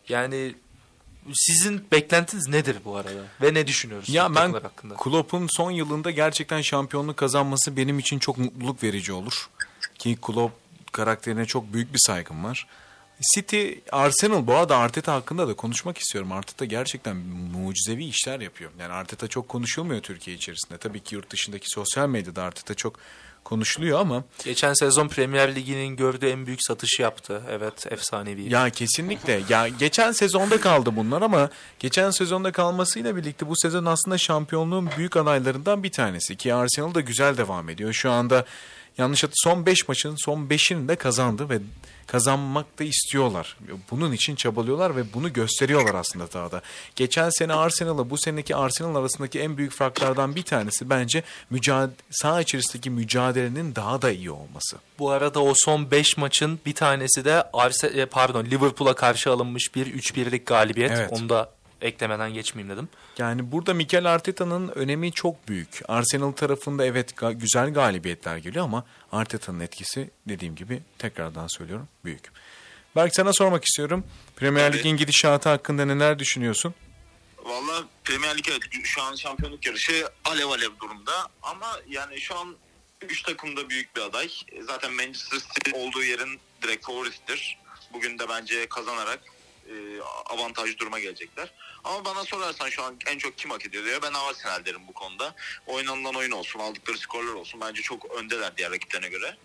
Yani 0.10 0.56
sizin 1.34 1.86
beklentiniz 1.92 2.48
nedir 2.48 2.78
bu 2.86 2.96
arada 2.98 3.10
ve 3.42 3.54
ne 3.54 3.68
düşünüyorsunuz 3.68 4.16
Ya 4.16 4.36
ben 4.36 4.54
hakkında? 4.54 4.96
Klopp'un 4.96 5.48
son 5.52 5.72
yılında 5.72 6.12
gerçekten 6.12 6.62
şampiyonluk 6.62 7.18
kazanması 7.18 7.78
benim 7.78 8.00
için 8.00 8.20
çok 8.20 8.38
mutluluk 8.38 8.84
verici 8.84 9.14
olur. 9.14 9.50
Ki 10.02 10.18
Klopp 10.22 10.54
karakterine 10.92 11.46
çok 11.46 11.74
büyük 11.74 11.94
bir 11.94 12.00
saygım 12.00 12.44
var. 12.44 12.68
City, 13.36 13.72
Arsenal 13.92 14.48
bu 14.48 14.56
arada 14.56 14.78
Arteta 14.78 15.14
hakkında 15.14 15.48
da 15.48 15.54
konuşmak 15.54 15.98
istiyorum. 15.98 16.32
Arteta 16.32 16.66
gerçekten 16.66 17.16
mucizevi 17.56 18.06
işler 18.06 18.40
yapıyor. 18.40 18.72
Yani 18.80 18.94
Arteta 18.94 19.28
çok 19.28 19.50
konuşulmuyor 19.50 20.02
Türkiye 20.02 20.36
içerisinde. 20.36 20.78
Tabii 20.78 21.00
ki 21.00 21.16
yurt 21.16 21.30
dışındaki 21.30 21.66
sosyal 21.70 22.10
medyada 22.10 22.44
Arteta 22.44 22.74
çok 22.74 23.00
konuşuluyor 23.44 24.00
ama 24.00 24.24
Geçen 24.44 24.74
sezon 24.74 25.08
Premier 25.08 25.56
Ligi'nin 25.56 25.96
gördüğü 25.96 26.28
en 26.28 26.46
büyük 26.46 26.60
satışı 26.64 27.02
yaptı. 27.02 27.44
Evet 27.50 27.92
efsanevi. 27.92 28.54
Ya 28.54 28.70
kesinlikle. 28.70 29.42
Ya 29.50 29.68
geçen 29.68 30.12
sezonda 30.12 30.62
kaldı 30.62 30.96
bunlar 30.96 31.22
ama 31.22 31.50
geçen 31.80 32.12
sezonda 32.12 32.52
kalmasıyla 32.52 33.16
birlikte 33.16 33.48
bu 33.48 33.54
sezon 33.56 33.86
aslında 33.86 34.18
şampiyonluğun 34.18 34.90
büyük 34.98 35.18
adaylarından 35.18 35.84
bir 35.84 35.92
tanesi 35.92 36.36
ki 36.36 36.54
Arsenal 36.54 36.94
da 36.94 37.02
güzel 37.02 37.38
devam 37.38 37.70
ediyor. 37.70 37.94
Şu 37.94 38.12
anda 38.12 38.46
yanlış 38.98 39.24
hatı 39.24 39.34
son 39.36 39.66
5 39.66 39.88
maçın 39.88 40.16
son 40.16 40.48
5'ini 40.48 40.88
de 40.88 40.96
kazandı 40.96 41.50
ve 41.50 41.60
kazanmak 42.08 42.80
da 42.80 42.84
istiyorlar. 42.84 43.58
Bunun 43.92 44.12
için 44.12 44.36
çabalıyorlar 44.36 44.96
ve 44.96 45.14
bunu 45.14 45.34
gösteriyorlar 45.34 45.96
aslında 45.96 46.28
sahada. 46.28 46.62
Geçen 46.96 47.30
sene 47.30 47.54
Arsenal'la 47.54 48.10
bu 48.10 48.18
seneki 48.18 48.56
Arsenal 48.56 48.96
arasındaki 48.96 49.40
en 49.40 49.58
büyük 49.58 49.72
farklardan 49.72 50.36
bir 50.36 50.44
tanesi 50.44 50.90
bence 50.90 51.24
mücadele, 51.50 51.96
saha 52.10 52.42
içerisindeki 52.42 52.90
mücadelenin 52.90 53.76
daha 53.76 54.02
da 54.02 54.12
iyi 54.12 54.32
olması. 54.32 54.78
Bu 55.00 55.10
arada 55.10 55.44
o 55.44 55.54
son 55.56 55.92
5 55.92 56.18
maçın 56.18 56.60
bir 56.66 56.76
tanesi 56.76 57.26
de 57.26 57.44
Arse 57.54 57.88
e, 57.88 58.06
pardon 58.06 58.46
Liverpool'a 58.46 58.96
karşı 58.96 59.32
alınmış 59.32 59.76
bir 59.76 59.86
3-1'lik 59.86 60.46
galibiyet. 60.46 60.92
Evet. 60.92 61.10
Onu 61.12 61.30
da 61.30 61.50
eklemeden 61.82 62.34
geçmeyeyim 62.34 62.76
dedim. 62.78 62.90
Yani 63.18 63.52
burada 63.52 63.74
Mikel 63.74 64.14
Arteta'nın 64.14 64.68
önemi 64.68 65.12
çok 65.12 65.48
büyük. 65.48 65.82
Arsenal 65.88 66.32
tarafında 66.32 66.86
evet 66.86 67.12
ga- 67.12 67.40
güzel 67.40 67.74
galibiyetler 67.74 68.38
geliyor 68.38 68.66
ama 68.66 68.86
Arteta'nın 69.12 69.60
etkisi 69.60 70.10
dediğim 70.28 70.56
gibi 70.56 70.82
tekrardan 71.00 71.48
söylüyorum 71.48 71.88
büyük. 72.06 72.32
Berk 72.96 73.16
sana 73.16 73.34
sormak 73.34 73.66
istiyorum. 73.66 74.04
Premier 74.36 74.74
Lig'in 74.74 74.98
gidişatı 74.98 75.50
hakkında 75.50 75.86
neler 75.86 76.20
düşünüyorsun? 76.20 76.74
Valla 77.38 77.84
Premier 78.04 78.38
Lig 78.38 78.46
evet, 78.52 78.62
şu 78.84 79.02
an 79.02 79.16
şampiyonluk 79.16 79.66
yarışı 79.66 80.10
alev 80.26 80.48
alev 80.48 80.70
durumda 80.82 81.14
ama 81.44 81.68
yani 81.88 82.22
şu 82.22 82.36
an 82.40 82.56
Üç 83.10 83.22
takım 83.24 83.58
da 83.58 83.70
büyük 83.70 83.96
bir 83.96 84.02
aday. 84.02 84.30
Zaten 84.62 84.94
Manchester 84.94 85.40
City 85.40 85.72
olduğu 85.74 86.04
yerin 86.04 86.40
direkt 86.62 86.86
favorisidir. 86.86 87.58
Bugün 87.94 88.20
de 88.20 88.30
bence 88.30 88.70
kazanarak 88.70 89.20
e, 89.72 90.02
avantaj 90.26 90.78
duruma 90.78 91.00
gelecekler. 91.00 91.54
Ama 91.84 92.06
bana 92.06 92.24
sorarsan 92.24 92.70
şu 92.70 92.84
an 92.84 92.98
en 93.08 93.18
çok 93.18 93.38
kim 93.38 93.52
hak 93.52 93.66
ediyor 93.66 93.86
diye 93.86 94.02
ben 94.02 94.14
Arsenal 94.14 94.66
derim 94.66 94.88
bu 94.88 94.94
konuda. 94.94 95.36
Oynanılan 95.68 96.16
oyun 96.16 96.32
olsun, 96.32 96.60
aldıkları 96.60 96.98
skorlar 96.98 97.34
olsun. 97.34 97.62
Bence 97.62 97.82
çok 97.82 98.12
öndeler 98.12 98.58
diğer 98.58 98.72
rakiplerine 98.72 99.10
göre. 99.10 99.38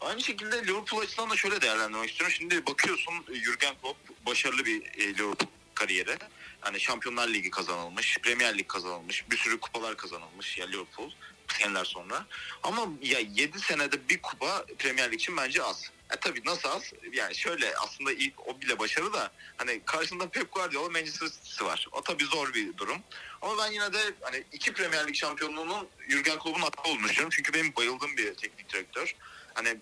Aynı 0.00 0.22
şekilde 0.22 0.66
Liverpool 0.66 1.00
açısından 1.00 1.30
da 1.30 1.36
şöyle 1.36 1.60
değerlendirmek 1.60 2.10
istiyorum. 2.10 2.36
Şimdi 2.38 2.66
bakıyorsun 2.66 3.14
Jurgen 3.44 3.74
Klopp 3.82 4.26
başarılı 4.26 4.64
bir 4.64 4.82
e, 4.82 5.14
Liverpool 5.14 5.50
kariyeri. 5.74 6.16
Hani 6.60 6.80
Şampiyonlar 6.80 7.28
Ligi 7.28 7.50
kazanılmış, 7.50 8.18
Premier 8.18 8.58
Lig 8.58 8.68
kazanılmış, 8.68 9.30
bir 9.30 9.36
sürü 9.36 9.60
kupalar 9.60 9.96
kazanılmış 9.96 10.58
ya 10.58 10.66
Liverpool 10.66 11.10
seneler 11.58 11.84
sonra. 11.84 12.26
Ama 12.62 12.88
ya 13.02 13.18
7 13.18 13.60
senede 13.60 14.08
bir 14.08 14.22
kupa 14.22 14.64
Premier 14.78 15.12
Lig 15.12 15.20
için 15.20 15.36
bence 15.36 15.62
az. 15.62 15.90
E 16.10 16.16
tabii 16.16 16.42
nasıl 16.44 16.68
az? 16.68 16.82
Yani 17.12 17.34
şöyle 17.34 17.76
aslında 17.76 18.12
ilk 18.12 18.48
o 18.48 18.60
bile 18.60 18.78
başarı 18.78 19.12
da 19.12 19.30
hani 19.56 19.80
karşında 19.84 20.28
Pep 20.28 20.52
Guardiola 20.52 20.90
Manchester 20.90 21.28
City 21.28 21.64
var. 21.64 21.86
O 21.92 22.02
tabii 22.02 22.24
zor 22.24 22.54
bir 22.54 22.76
durum. 22.76 22.98
Ama 23.42 23.58
ben 23.58 23.72
yine 23.72 23.92
de 23.92 23.98
hani 24.20 24.44
iki 24.52 24.72
Premier 24.72 25.08
Lig 25.08 25.14
şampiyonluğunun 25.14 25.88
Jurgen 26.08 26.38
Klopp'un 26.38 26.62
hakkı 26.62 26.90
olduğunu 26.90 27.04
düşünüyorum. 27.04 27.30
Çünkü 27.36 27.52
benim 27.52 27.76
bayıldığım 27.76 28.16
bir 28.16 28.34
teknik 28.34 28.72
direktör. 28.72 29.14
Hani 29.54 29.76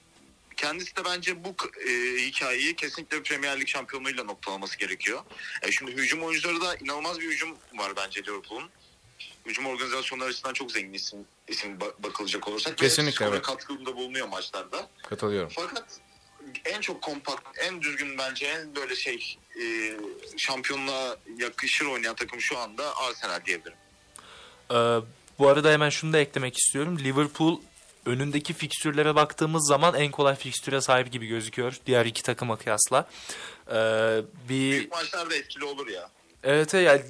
kendisi 0.57 0.97
de 0.97 1.05
bence 1.05 1.45
bu 1.45 1.55
e, 1.89 1.91
hikayeyi 2.19 2.77
kesinlikle 2.77 3.23
Premier 3.23 3.61
Lig 3.61 3.69
şampiyonluğuyla 3.69 4.25
noktalaması 4.25 4.79
gerekiyor. 4.79 5.23
E, 5.63 5.73
şimdi 5.73 5.93
hücum 5.93 6.23
oyuncuları 6.23 6.61
da 6.61 6.77
inanılmaz 6.77 7.21
bir 7.21 7.31
hücum 7.31 7.57
var 7.75 7.93
bence 7.97 8.23
Liverpool'un. 8.23 8.71
Hücum 9.47 9.67
organizasyonları 9.67 10.29
açısından 10.29 10.53
çok 10.53 10.73
zengin 10.73 10.93
isim, 10.93 11.19
isim 11.49 11.79
ba- 11.79 12.03
bakılacak 12.03 12.49
olursa. 12.49 12.75
Kesinlikle, 12.75 13.27
evet. 13.27 13.43
katkıda 13.43 13.97
bulunuyor 13.97 14.29
maçlarda. 14.29 14.91
Katılıyorum. 15.09 15.53
Fakat 15.55 16.01
en 16.65 16.81
çok 16.81 17.03
kompakt, 17.03 17.59
en 17.59 17.83
düzgün 17.83 18.19
bence 18.19 18.47
en 18.47 18.77
böyle 18.77 18.97
şey 18.97 19.39
e, 19.61 19.65
şampiyonluğa 20.37 21.17
yakışır 21.39 21.87
oynayan 21.87 22.15
takım 22.15 22.41
şu 22.41 22.59
anda 22.59 22.97
Arsenal 22.97 23.45
diyebilirim. 23.45 23.79
Ee, 24.71 24.75
bu 25.39 25.49
arada 25.49 25.73
hemen 25.73 25.91
şunu 25.91 26.13
da 26.13 26.19
eklemek 26.19 26.59
istiyorum. 26.59 26.99
Liverpool 26.99 27.61
önündeki 28.07 28.53
fikstürlere 28.53 29.15
baktığımız 29.15 29.69
zaman 29.69 29.95
en 29.95 30.11
kolay 30.11 30.37
fikstüre 30.37 30.81
sahip 30.81 31.13
gibi 31.13 31.27
gözüküyor. 31.27 31.77
Diğer 31.87 32.07
iki 32.07 32.23
takıma 32.23 32.57
kıyasla. 32.57 33.09
Ee, 33.69 33.73
bir 34.49 34.71
Büyük 34.71 34.93
maçlarda 34.93 35.35
etkili 35.35 35.65
olur 35.65 35.89
ya. 35.89 36.11
Evet 36.47 36.75
yani 36.75 37.01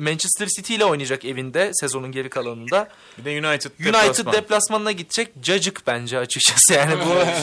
Manchester 0.00 0.46
City 0.46 0.74
ile 0.74 0.84
oynayacak 0.84 1.24
evinde 1.24 1.70
sezonun 1.74 2.12
geri 2.12 2.28
kalanında. 2.30 2.88
Bir 3.18 3.24
de 3.24 3.30
United 3.30 3.70
United 3.80 3.94
deplasman. 3.96 4.32
deplasmanına 4.32 4.92
gidecek. 4.92 5.28
Cacık 5.42 5.86
bence 5.86 6.18
açıkçası 6.18 6.74
yani 6.74 6.94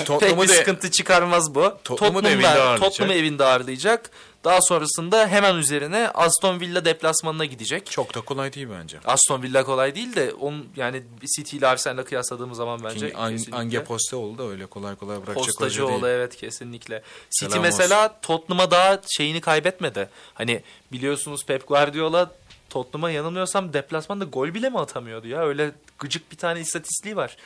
bu 0.07 0.19
pek 0.19 0.41
bir 0.41 0.47
da- 0.47 0.53
sıkıntı 0.53 0.91
çıkarmaz 0.91 1.55
bu. 1.55 1.77
Tottenham'ı 1.84 2.23
da 2.23 2.30
evinde 2.30 2.47
ağırlayacak. 2.47 2.80
Tottenham'ı 2.80 3.13
evinde 3.19 3.43
ağırlayacak. 3.45 4.09
Daha 4.43 4.61
sonrasında 4.61 5.27
hemen 5.27 5.55
üzerine 5.55 6.09
Aston 6.13 6.59
Villa 6.59 6.85
deplasmanına 6.85 7.45
gidecek. 7.45 7.91
Çok 7.91 8.15
da 8.15 8.22
kolay 8.22 8.53
değil 8.53 8.68
bence. 8.81 8.97
Aston 9.05 9.41
Villa 9.43 9.63
kolay 9.63 9.95
değil 9.95 10.15
de 10.15 10.34
onun 10.34 10.69
yani 10.76 11.03
City 11.35 11.57
ile 11.57 11.68
Arsenal'le 11.68 12.03
kıyasladığımız 12.05 12.57
zaman 12.57 12.84
bence 12.84 12.99
Çünkü 12.99 13.18
An- 13.18 13.31
kesinlikle. 13.31 13.57
Ange 13.57 13.84
Posteoğlu 13.84 14.38
da 14.38 14.43
öyle 14.43 14.65
kolay 14.65 14.95
kolay 14.95 15.18
bırakacak 15.18 15.38
hoca 15.38 15.45
Postacıoğlu 15.47 15.91
değil. 15.91 16.13
evet 16.13 16.35
kesinlikle. 16.35 17.03
City 17.39 17.51
Selam 17.51 17.63
mesela 17.63 18.19
Tottenham'a 18.22 18.72
daha 18.72 19.01
şeyini 19.18 19.41
kaybetmedi. 19.41 20.09
Hani 20.34 20.63
biliyorsunuz 20.91 21.45
Pep 21.45 21.68
Guardiola 21.68 22.31
Tottenham'a 22.69 23.11
yanılmıyorsam 23.11 23.73
deplasmanda 23.73 24.26
gol 24.26 24.53
bile 24.53 24.69
mi 24.69 24.80
atamıyordu 24.80 25.27
ya? 25.27 25.41
Öyle 25.41 25.72
gıcık 25.99 26.31
bir 26.31 26.38
tane 26.38 26.59
istatistiği 26.59 27.15
var. 27.15 27.38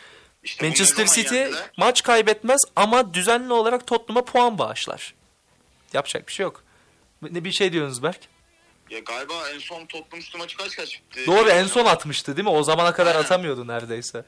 İşte 0.44 0.66
Manchester 0.66 1.06
City 1.06 1.36
yendiler. 1.36 1.70
maç 1.78 2.04
kaybetmez 2.04 2.62
ama 2.76 3.14
düzenli 3.14 3.54
olarak 3.54 3.88
Tottenham'a 3.88 4.26
puan 4.26 4.58
bağışlar. 4.58 5.14
Yapacak 5.94 6.28
bir 6.28 6.34
şey 6.34 6.44
yok. 6.44 6.64
Ne 7.32 7.44
bir 7.44 7.52
şey 7.52 7.74
diyorsunuz 7.74 8.04
Berk? 8.04 8.20
Ya 8.90 9.00
galiba 9.00 9.50
en 9.50 9.60
son 9.60 9.86
Tottenham 9.86 10.20
üstü 10.20 10.38
maçı 10.38 10.58
kaç 10.58 10.76
kaç 10.76 11.02
bitti? 11.02 11.28
Doğru 11.28 11.50
en 11.50 11.68
son 11.68 11.86
atmıştı 11.86 12.38
değil 12.38 12.44
mi? 12.44 12.52
O 12.52 12.64
zamana 12.64 12.94
kadar 12.94 13.16
Aynen. 13.16 13.26
atamıyordu 13.26 13.68
neredeyse. 13.68 14.26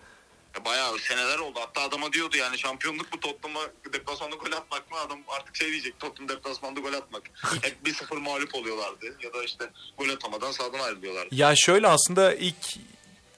Ya 0.55 0.65
Bayağı 0.65 0.99
seneler 0.99 1.39
oldu. 1.39 1.59
Hatta 1.59 1.81
adama 1.81 2.13
diyordu 2.13 2.37
yani 2.37 2.57
şampiyonluk 2.57 3.13
mu 3.13 3.19
Tottenham'a 3.19 3.93
deplasmanda 3.93 4.35
gol 4.35 4.51
atmak 4.51 4.91
mı? 4.91 4.97
Adam 4.97 5.19
artık 5.27 5.55
şey 5.55 5.71
diyecek 5.71 5.99
Tottenham 5.99 6.29
deplasmanda 6.29 6.79
gol 6.79 6.93
atmak. 6.93 7.23
Hep 7.61 7.77
1-0 7.85 8.19
mağlup 8.19 8.55
oluyorlardı. 8.55 9.05
Ya 9.23 9.33
da 9.33 9.43
işte 9.43 9.69
gol 9.97 10.09
atamadan 10.09 10.51
sahadan 10.51 10.79
ayrılıyorlardı. 10.79 11.35
Ya 11.35 11.53
şöyle 11.55 11.87
aslında 11.87 12.33
ilk 12.33 12.77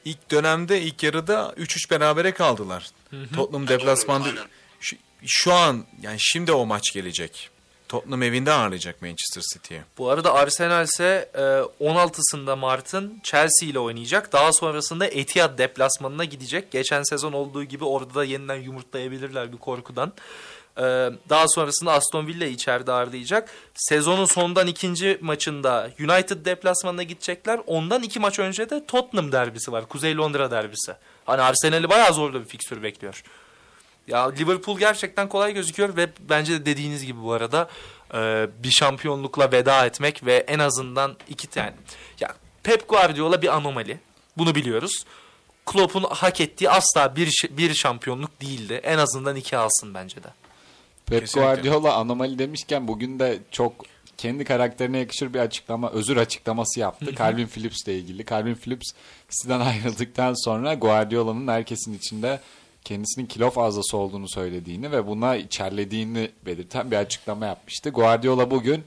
ilk 0.05 0.31
dönemde 0.31 0.81
ilk 0.81 1.03
yarıda 1.03 1.53
3-3 1.57 1.89
berabere 1.89 2.31
kaldılar. 2.31 2.89
Tottenham 3.35 3.67
deplasmanda 3.67 4.29
şu, 4.79 4.95
şu 5.27 5.53
an 5.53 5.85
yani 6.01 6.17
şimdi 6.19 6.51
o 6.51 6.65
maç 6.65 6.93
gelecek. 6.93 7.49
Tottenham 7.89 8.23
evinde 8.23 8.51
ağırlayacak 8.51 9.01
Manchester 9.01 9.41
City'ye. 9.53 9.83
Bu 9.97 10.09
arada 10.09 10.33
Arsenal 10.33 10.83
ise 10.83 11.29
e, 11.33 11.39
16'sında 11.85 12.59
Mart'ın 12.59 13.19
Chelsea 13.23 13.69
ile 13.69 13.79
oynayacak. 13.79 14.33
Daha 14.33 14.53
sonrasında 14.53 15.07
Etihad 15.07 15.57
deplasmanına 15.57 16.25
gidecek. 16.25 16.71
Geçen 16.71 17.03
sezon 17.03 17.33
olduğu 17.33 17.63
gibi 17.63 17.85
orada 17.85 18.13
da 18.13 18.23
yeniden 18.23 18.55
yumurtlayabilirler 18.55 19.51
bir 19.51 19.57
korkudan. 19.57 20.13
E, 20.77 20.81
daha 21.29 21.47
sonrasında 21.47 21.93
Aston 21.93 22.27
Villa 22.27 22.45
içeride 22.45 22.91
ağırlayacak. 22.91 23.49
Sezonun 23.75 24.25
sondan 24.25 24.67
ikinci 24.67 25.17
maçında 25.21 25.89
United 25.99 26.45
deplasmanına 26.45 27.03
gidecekler. 27.03 27.59
Ondan 27.67 28.03
iki 28.03 28.19
maç 28.19 28.39
önce 28.39 28.69
de 28.69 28.85
Tottenham 28.85 29.31
derbisi 29.31 29.71
var. 29.71 29.85
Kuzey 29.85 30.17
Londra 30.17 30.51
derbisi. 30.51 30.93
Hani 31.25 31.41
Arsenal'i 31.41 31.89
bayağı 31.89 32.13
zorlu 32.13 32.41
bir 32.41 32.47
fikstür 32.47 32.83
bekliyor. 32.83 33.23
Ya 34.09 34.29
Liverpool 34.29 34.79
gerçekten 34.79 35.29
kolay 35.29 35.53
gözüküyor 35.53 35.97
ve 35.97 36.09
bence 36.29 36.53
de 36.53 36.65
dediğiniz 36.65 37.05
gibi 37.05 37.23
bu 37.23 37.31
arada 37.31 37.69
e, 38.13 38.47
bir 38.63 38.71
şampiyonlukla 38.71 39.51
veda 39.51 39.85
etmek 39.85 40.25
ve 40.25 40.35
en 40.35 40.59
azından 40.59 41.17
iki 41.29 41.47
tane. 41.47 41.73
Ya 42.19 42.35
Pep 42.63 42.89
Guardiola 42.89 43.41
bir 43.41 43.55
anomali. 43.55 43.99
Bunu 44.37 44.55
biliyoruz. 44.55 45.05
Klopp'un 45.65 46.03
hak 46.03 46.41
ettiği 46.41 46.69
asla 46.69 47.15
bir 47.15 47.47
bir 47.49 47.73
şampiyonluk 47.73 48.41
değildi. 48.41 48.81
En 48.83 48.97
azından 48.97 49.35
iki 49.35 49.57
alsın 49.57 49.93
bence 49.93 50.23
de. 50.23 50.27
Pep 51.05 51.21
Kesinlikle. 51.21 51.41
Guardiola 51.41 51.93
anomali 51.93 52.39
demişken 52.39 52.87
bugün 52.87 53.19
de 53.19 53.39
çok 53.51 53.73
kendi 54.17 54.43
karakterine 54.43 54.97
yakışır 54.97 55.33
bir 55.33 55.39
açıklama, 55.39 55.89
özür 55.89 56.17
açıklaması 56.17 56.79
yaptı. 56.79 57.15
Calvin 57.15 57.47
Phillips'le 57.47 57.87
ilgili. 57.87 58.25
Calvin 58.25 58.55
Phillips 58.55 58.91
City'den 59.29 59.59
ayrıldıktan 59.59 60.45
sonra 60.45 60.73
Guardiola'nın 60.73 61.47
herkesin 61.47 61.93
içinde 61.93 62.39
kendisinin 62.83 63.25
kilo 63.25 63.49
fazlası 63.49 63.97
olduğunu 63.97 64.29
söylediğini 64.29 64.91
ve 64.91 65.07
buna 65.07 65.35
içerlediğini 65.35 66.31
belirten 66.45 66.91
bir 66.91 66.95
açıklama 66.95 67.45
yapmıştı. 67.45 67.89
Guardiola 67.89 68.51
bugün 68.51 68.83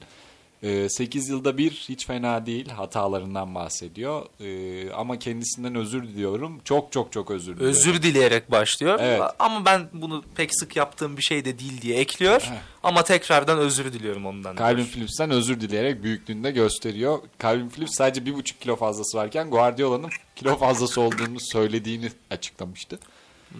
8 0.89 1.29
yılda 1.29 1.57
bir 1.57 1.71
hiç 1.71 2.05
fena 2.05 2.45
değil 2.45 2.69
hatalarından 2.69 3.55
bahsediyor. 3.55 4.25
E, 4.39 4.91
Ama 4.91 5.19
kendisinden 5.19 5.75
özür 5.75 6.03
diliyorum. 6.03 6.61
Çok 6.63 6.91
çok 6.91 7.11
çok 7.11 7.31
özür 7.31 7.53
diliyorum. 7.55 7.77
Özür 7.77 8.01
dileyerek 8.03 8.51
başlıyor. 8.51 8.99
Evet. 9.01 9.21
Ama 9.39 9.65
ben 9.65 9.89
bunu 9.93 10.23
pek 10.35 10.59
sık 10.59 10.75
yaptığım 10.75 11.17
bir 11.17 11.21
şey 11.21 11.45
de 11.45 11.59
değil 11.59 11.81
diye 11.81 11.97
ekliyor. 11.99 12.49
Ama 12.83 13.03
tekrardan 13.03 13.59
özür 13.59 13.93
diliyorum 13.93 14.25
ondan. 14.25 14.55
Calvin 14.55 14.77
diyor. 14.77 14.87
Phillips'ten 14.87 15.31
özür 15.31 15.61
dileyerek 15.61 16.03
büyüklüğünü 16.03 16.43
de 16.43 16.51
gösteriyor. 16.51 17.19
Calvin 17.41 17.69
Phillips 17.69 17.95
sadece 17.97 18.25
bir 18.25 18.33
buçuk 18.33 18.61
kilo 18.61 18.75
fazlası 18.75 19.17
varken 19.17 19.49
Guardiola'nın 19.49 20.09
kilo 20.35 20.55
fazlası 20.57 21.01
olduğunu 21.01 21.37
söylediğini 21.39 22.09
açıklamıştı. 22.29 22.99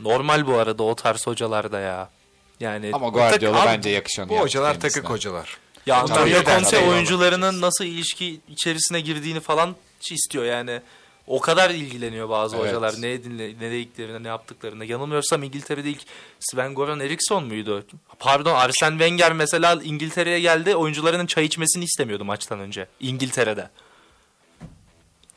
Normal 0.02 0.48
bu 0.48 0.54
arada 0.58 0.84
o 0.84 0.96
tarz 0.96 1.28
hocalarda 1.28 1.80
ya. 1.80 2.10
Yani 2.60 2.90
Ama 2.94 3.10
Guardiola 3.10 3.58
tak- 3.58 3.68
bence 3.68 3.90
yakışanı 3.90 4.30
Bu 4.30 4.40
hocalar 4.40 4.74
kendisine. 4.74 4.92
takık 5.02 5.10
hocalar. 5.10 5.58
Ya 5.86 5.96
Antonio 6.02 6.44
Conte 6.44 6.80
oyuncularının 6.80 7.62
nasıl 7.62 7.86
ilişki 7.86 8.40
içerisine 8.50 9.02
girdiğini 9.02 9.40
falan 9.40 9.76
istiyor 10.12 10.46
yani. 10.46 10.82
O 11.28 11.40
kadar 11.42 11.70
ilgileniyor 11.70 12.30
bazı 12.30 12.56
Evet. 12.58 12.68
hocalar 12.68 12.94
ne 13.00 13.24
dinle, 13.24 13.48
ne 13.48 13.72
dediklerine, 13.72 14.24
ne 14.24 14.28
yaptıklarına. 14.28 14.86
Yanılmıyorsam 14.86 15.44
İngiltere'de 15.44 15.90
ilk 15.90 16.02
Sven 16.40 16.74
Goran 16.76 17.00
Eriksson 17.00 17.44
muydu? 17.46 17.86
Pardon 18.20 18.56
Arsene 18.56 18.90
Wenger 18.90 19.34
mesela 19.34 19.80
İngiltere'ye 19.84 20.40
geldi. 20.40 20.76
Oyuncularının 20.76 21.26
çay 21.26 21.46
içmesini 21.46 21.84
istemiyordu 21.84 22.26
maçtan 22.26 22.60
önce. 22.60 22.88
İngiltere'de. 23.00 23.70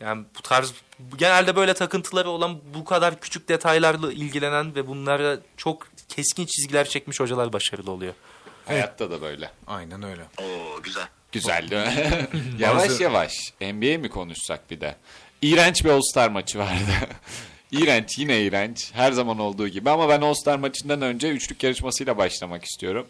Yani 0.01 0.25
bu 0.39 0.43
tarz 0.43 0.73
genelde 1.19 1.57
böyle 1.57 1.75
takıntıları 1.75 2.31
olan 2.31 2.59
bu 2.75 2.85
kadar 2.85 3.21
küçük 3.21 3.49
detaylarla 3.49 4.13
ilgilenen 4.13 4.75
ve 4.75 4.87
bunlara 4.87 5.39
çok 5.57 5.89
keskin 6.09 6.47
çizgiler 6.47 6.89
çekmiş 6.89 7.21
hocalar 7.21 7.53
başarılı 7.53 7.91
oluyor. 7.91 8.15
Hayatta 8.67 9.11
da 9.11 9.23
böyle. 9.23 9.51
Aynen 9.67 10.03
öyle. 10.03 10.23
Oo 10.23 10.83
güzel. 10.83 11.09
Güzel 11.33 11.71
değil 11.71 11.87
mi? 11.87 12.27
yavaş 12.59 13.01
yavaş. 13.01 13.33
NBA 13.61 13.99
mi 13.99 14.09
konuşsak 14.09 14.71
bir 14.71 14.81
de? 14.81 14.97
İğrenç 15.43 15.85
bir 15.85 15.91
All-Star 15.91 16.29
maçı 16.29 16.59
vardı. 16.59 16.93
iğrenç 17.73 18.19
yine 18.19 18.41
iğrenç. 18.41 18.91
Her 18.93 19.13
zaman 19.13 19.39
olduğu 19.39 19.69
gibi. 19.69 19.91
Ama 19.91 20.09
ben 20.09 20.21
All-Star 20.21 20.59
maçından 20.59 21.03
önce 21.03 21.31
üçlük 21.31 21.63
yarışmasıyla 21.63 22.19
başlamak 22.19 22.65
istiyorum. 22.65 23.07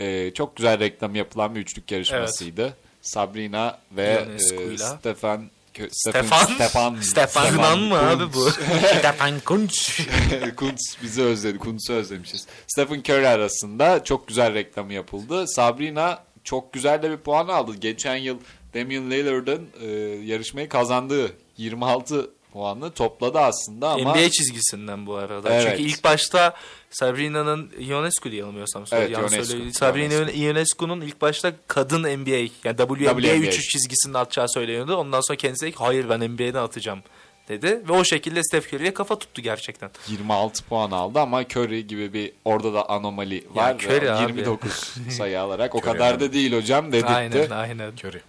Ee, 0.00 0.30
çok 0.34 0.56
güzel 0.56 0.80
reklam 0.80 1.14
yapılan 1.14 1.54
bir 1.54 1.60
üçlük 1.60 1.90
yarışmasıydı. 1.90 2.76
Sabrina 3.02 3.78
ve 3.92 4.26
e. 4.34 4.78
Stefan 4.78 5.50
Stefan. 5.90 6.44
Stefan. 6.44 6.96
Stefan 7.00 7.52
Yunan 7.52 7.78
mı 7.78 8.10
abi 8.10 8.32
bu? 8.34 8.50
Stefan 8.98 9.40
Kuntz. 9.44 10.00
Kuntz 10.56 10.96
bizi 11.02 11.22
özledi. 11.22 11.58
Kuntz'u 11.58 11.92
özlemişiz. 11.92 12.46
Stephen 12.66 12.98
Curry 13.00 13.28
arasında 13.28 14.04
çok 14.04 14.28
güzel 14.28 14.54
reklamı 14.54 14.92
yapıldı. 14.92 15.44
Sabrina 15.48 16.24
çok 16.44 16.72
güzel 16.72 17.02
de 17.02 17.10
bir 17.10 17.16
puan 17.16 17.48
aldı. 17.48 17.72
Geçen 17.80 18.16
yıl 18.16 18.38
Damian 18.74 19.10
Lillard'ın 19.10 19.68
e, 19.80 19.86
yarışmayı 20.24 20.68
kazandığı 20.68 21.32
26 21.56 22.30
puanı 22.52 22.90
topladı 22.90 23.38
aslında 23.38 23.88
ama 23.90 24.14
NBA 24.14 24.30
çizgisinden 24.30 25.06
bu 25.06 25.14
arada. 25.14 25.54
Evet. 25.54 25.66
Çünkü 25.68 25.82
ilk 25.82 26.04
başta 26.04 26.54
Sabrina'nın 26.90 27.70
Ionescu 27.80 28.30
diye 28.30 28.40
yanılmıyorsam. 28.40 28.84
Evet, 28.92 29.10
Ionescu. 29.10 29.72
Sabrina 29.72 30.30
Ionescu'nun 30.30 31.00
ilk 31.00 31.20
başta 31.20 31.52
kadın 31.66 32.02
NBA 32.02 32.30
yani 32.64 32.76
WNBA, 32.76 33.20
WNBA. 33.20 33.34
3 33.34 33.70
çizgisinde 33.70 34.18
atacağı 34.18 34.48
söyleniyordu. 34.48 34.96
Ondan 34.96 35.20
sonra 35.20 35.36
kendisi 35.36 35.66
dedi 35.66 35.72
ki 35.72 35.78
hayır 35.78 36.08
ben 36.08 36.20
NBA'den 36.20 36.62
atacağım 36.62 37.02
dedi. 37.48 37.82
Ve 37.88 37.92
o 37.92 38.04
şekilde 38.04 38.42
Steph 38.42 38.74
Curry'ye 38.74 38.94
kafa 38.94 39.18
tuttu 39.18 39.42
gerçekten. 39.42 39.90
26 40.08 40.64
puan 40.64 40.90
aldı 40.90 41.20
ama 41.20 41.42
Curry 41.42 41.86
gibi 41.86 42.12
bir 42.12 42.32
orada 42.44 42.74
da 42.74 42.88
anomali 42.88 43.44
var. 43.54 43.74
Curry 43.74 44.10
abi. 44.10 44.32
29 44.32 44.94
sayı 45.10 45.40
alarak 45.40 45.74
o 45.74 45.78
Curry 45.78 45.86
kadar 45.86 46.14
abi. 46.14 46.20
da 46.20 46.32
değil 46.32 46.56
hocam 46.56 46.92
dedirtti. 46.92 47.12
Aynen 47.12 47.50
aynen. 47.50 47.92
Curry. 48.04 48.20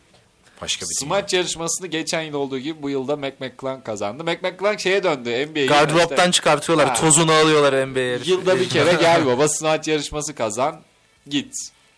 Başka 0.64 0.86
bir 0.86 0.96
Smaç 0.96 1.34
yarışmasını 1.34 1.88
geçen 1.88 2.22
yıl 2.22 2.34
olduğu 2.34 2.60
gibi 2.60 2.84
bu 2.84 2.90
yılda 2.90 3.16
Mac 3.16 3.36
McClung 3.40 3.84
kazandı. 3.84 4.24
Mac 4.24 4.40
McClung 4.44 4.80
şeye 4.80 5.04
döndü 5.04 5.48
NBA'ye. 5.48 5.66
Gardıroptan 5.66 6.32
çıkartıyorlar. 6.32 6.88
Ha. 6.88 6.94
Tozunu 6.94 7.32
alıyorlar 7.32 7.88
NBA'ye. 7.88 8.20
Yılda 8.26 8.60
bir 8.60 8.70
kere 8.70 8.94
gel 9.02 9.26
baba 9.26 9.48
smaç 9.48 9.88
yarışması 9.88 10.36
kazan 10.36 10.82
git. 11.30 11.54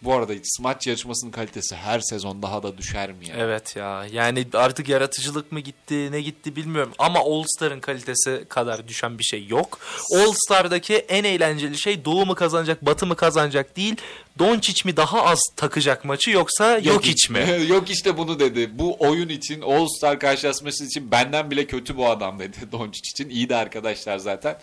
Bu 0.06 0.14
arada 0.14 0.34
smaç 0.44 0.88
yarışmasının 0.88 1.32
kalitesi 1.32 1.76
her 1.76 2.00
sezon 2.00 2.42
daha 2.42 2.64
da 2.64 2.78
düşer 2.78 3.12
mi 3.12 3.28
ya? 3.28 3.36
Evet 3.38 3.76
ya 3.76 4.06
yani 4.12 4.48
artık 4.54 4.90
yaratıcılık 4.90 5.52
mı 5.52 5.60
gitti 5.60 6.12
ne 6.12 6.22
gitti 6.22 6.56
bilmiyorum 6.56 6.92
ama 6.98 7.20
All 7.20 7.44
Star'ın 7.58 7.80
kalitesi 7.80 8.46
kadar 8.50 8.88
düşen 8.88 9.20
bir 9.20 9.24
şey 9.24 9.48
yok. 9.48 9.80
All 10.16 10.34
Star'daki 10.46 10.96
en 10.96 11.24
eğlenceli 11.24 11.78
şey 11.78 12.06
Doğu 12.06 12.26
mu 12.26 12.36
kazanacak 12.36 12.86
Batı 12.86 13.06
mı 13.06 13.16
kazanacak 13.16 13.78
değil 13.78 13.96
Doncic 14.40 14.82
mi 14.86 14.98
daha 14.98 15.24
az 15.24 15.40
takacak 15.56 16.06
maçı 16.06 16.32
yoksa 16.32 16.78
yok, 16.78 17.08
iç 17.08 17.30
mi? 17.30 17.60
yok 17.68 17.90
işte 17.90 18.18
bunu 18.18 18.40
dedi. 18.40 18.80
Bu 18.80 18.96
oyun 19.00 19.30
için 19.30 19.62
All 19.62 19.88
Star 19.88 20.20
karşılaşması 20.20 20.86
için 20.86 21.12
benden 21.12 21.52
bile 21.52 21.68
kötü 21.68 21.98
bu 21.98 22.10
adam 22.10 22.40
dedi 22.40 22.58
Doncic 22.72 23.10
için. 23.10 23.30
İyi 23.30 23.50
de 23.50 23.56
arkadaşlar 23.56 24.18
zaten. 24.18 24.58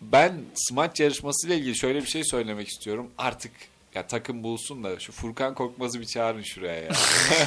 Ben 0.00 0.40
smaç 0.54 1.00
yarışmasıyla 1.00 1.56
ilgili 1.56 1.76
şöyle 1.76 2.02
bir 2.02 2.06
şey 2.06 2.24
söylemek 2.24 2.68
istiyorum. 2.68 3.10
Artık 3.18 3.52
ya 3.94 4.06
takım 4.06 4.42
bulsun 4.42 4.84
da 4.84 4.98
şu 4.98 5.12
Furkan 5.12 5.54
Korkmaz'ı 5.54 6.00
bir 6.00 6.06
çağırın 6.06 6.42
şuraya 6.42 6.82
ya. 6.82 6.90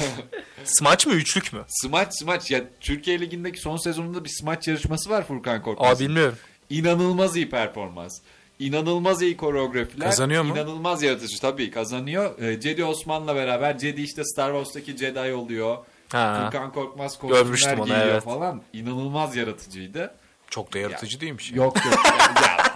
Smaç 0.64 1.06
mı 1.06 1.12
üçlük 1.12 1.52
mü? 1.52 1.64
smaç 1.68 2.14
smaç 2.14 2.50
ya 2.50 2.64
Türkiye 2.80 3.20
Ligi'ndeki 3.20 3.60
son 3.60 3.76
sezonunda 3.76 4.24
bir 4.24 4.30
smaç 4.40 4.68
yarışması 4.68 5.10
var 5.10 5.26
Furkan 5.26 5.62
Korkmaz. 5.62 6.00
Aa 6.00 6.04
bilmiyorum. 6.04 6.38
İnanılmaz 6.70 7.36
iyi 7.36 7.50
performans. 7.50 8.20
İnanılmaz 8.58 9.22
iyi 9.22 9.36
koreografiler. 9.36 10.08
Kazanıyor 10.08 10.42
mu? 10.42 10.52
İnanılmaz 10.52 11.02
yaratıcı 11.02 11.40
tabii 11.40 11.70
kazanıyor. 11.70 12.38
Ee, 12.38 12.60
Cedi 12.60 12.84
Osman'la 12.84 13.36
beraber 13.36 13.78
Cedi 13.78 14.02
işte 14.02 14.24
Star 14.24 14.48
Wars'taki 14.52 14.96
Jedi 14.96 15.34
oluyor. 15.34 15.76
Ha. 16.12 16.42
Furkan 16.44 16.72
Korkmaz 16.72 17.18
kostümler 17.18 17.84
giyiyor 17.84 18.06
evet. 18.06 18.22
falan. 18.24 18.62
İnanılmaz 18.72 19.36
yaratıcıydı. 19.36 20.14
Çok 20.50 20.72
da 20.74 20.78
yaratıcı 20.78 21.20
değilmiş. 21.20 21.50
ya. 21.50 21.56
Yok 21.56 21.76
yok. 21.84 21.94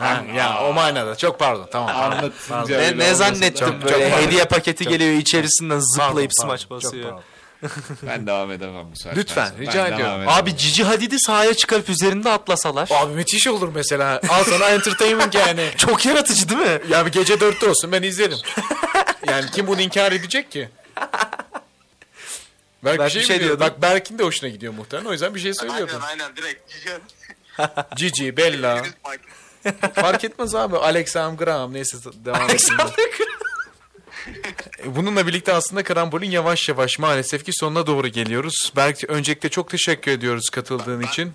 Ha, 0.00 0.24
ya 0.36 0.62
o 0.64 0.72
manada. 0.72 1.16
Çok 1.16 1.38
pardon. 1.38 1.68
Tamam. 1.72 1.96
Anlatınca 1.96 2.78
Ne, 2.80 2.98
ne 2.98 3.14
zannettim 3.14 3.68
da- 3.68 3.82
böyle 3.84 3.92
çok 4.04 4.10
pardon. 4.12 4.26
hediye 4.26 4.44
paketi 4.44 4.84
Çok- 4.84 4.92
geliyor 4.92 5.12
içerisinden 5.14 5.78
zıplayıp 5.78 6.30
Pardon, 6.36 6.48
smaç 6.48 6.68
pardon. 6.68 6.76
basıyor. 6.76 7.10
Çok. 7.60 8.02
Ben 8.02 8.26
devam 8.26 8.52
edemem 8.52 8.86
bu 8.92 8.96
saatten 8.96 9.20
Lütfen, 9.20 9.46
sonra. 9.48 9.58
rica 9.60 9.84
Ben 9.84 9.92
ediyorum. 9.92 10.22
Abi 10.28 10.56
Cici 10.56 10.84
Hadid'i 10.84 11.20
sahaya 11.20 11.54
çıkarıp 11.54 11.88
üzerinde 11.88 12.30
atlasalar. 12.30 12.88
Abi 12.92 13.14
müthiş 13.14 13.46
olur 13.46 13.70
mesela. 13.74 14.20
Al 14.28 14.44
sana 14.44 14.68
entertainment 14.68 15.34
yani. 15.34 15.70
Çok 15.76 16.06
yaratıcı 16.06 16.48
değil 16.48 16.60
mi? 16.60 16.80
Ya 16.90 17.06
bir 17.06 17.12
gece 17.12 17.40
dörtte 17.40 17.68
olsun 17.68 17.92
ben 17.92 18.02
izlerim. 18.02 18.38
Yani 19.28 19.50
kim 19.50 19.66
bunu 19.66 19.80
inkar 19.80 20.12
edecek 20.12 20.50
ki? 20.50 20.68
Berk, 22.84 22.98
Berk 22.98 23.06
bir 23.06 23.10
şey, 23.12 23.22
bir 23.22 23.26
şey 23.26 23.40
diyor? 23.40 23.60
Bak 23.60 23.82
Berk'in 23.82 24.18
de 24.18 24.22
hoşuna 24.22 24.48
gidiyor 24.50 24.72
muhtemelen. 24.72 25.08
O 25.08 25.12
yüzden 25.12 25.34
bir 25.34 25.40
şey 25.40 25.54
söylüyordu. 25.54 25.92
Aynen 26.02 26.06
aynen 26.24 26.36
direkt. 26.36 26.72
Cici, 27.96 28.36
Bella. 28.36 28.82
Fark 29.94 30.24
etmez 30.24 30.54
abi. 30.54 30.76
Alexander 30.76 31.44
Graham 31.44 31.72
neyse 31.72 31.98
devam 32.24 32.50
edelim. 32.50 32.76
E, 34.84 34.96
Bununla 34.96 35.26
birlikte 35.26 35.52
aslında 35.52 35.82
karambolün 35.82 36.30
yavaş 36.30 36.68
yavaş 36.68 36.98
maalesef 36.98 37.44
ki 37.44 37.50
sonuna 37.54 37.86
doğru 37.86 38.08
geliyoruz. 38.08 38.72
Berk 38.76 39.04
öncelikle 39.10 39.48
çok 39.48 39.70
teşekkür 39.70 40.10
ediyoruz 40.12 40.50
katıldığın 40.50 41.00
için. 41.02 41.32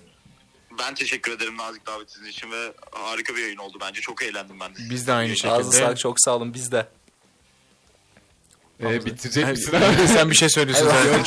Ben 0.80 0.96
teşekkür 0.96 1.32
ederim 1.32 1.58
nazik 1.58 1.86
davetiniz 1.88 2.28
için 2.30 2.52
ve 2.52 2.74
harika 2.92 3.36
bir 3.36 3.42
yayın 3.42 3.58
oldu 3.58 3.78
bence. 3.82 4.02
Çok 4.02 4.24
eğlendim 4.24 4.60
ben 4.60 4.76
de. 4.76 4.80
Biz 4.90 5.08
de 5.08 5.14
aynı 5.14 5.32
Ağzı 5.32 5.40
şekilde. 5.42 5.64
sağlık 5.86 6.00
çok 6.00 6.16
sağ 6.20 6.32
olun 6.36 6.54
biz 6.54 6.72
de. 6.72 6.88
Ee, 8.84 9.06
bitirecek 9.06 9.48
misin 9.48 9.74
abi? 9.76 10.08
Sen 10.14 10.30
bir 10.30 10.36
şey 10.36 10.50
söylüyorsun 10.50 10.86
zaten. 10.86 11.24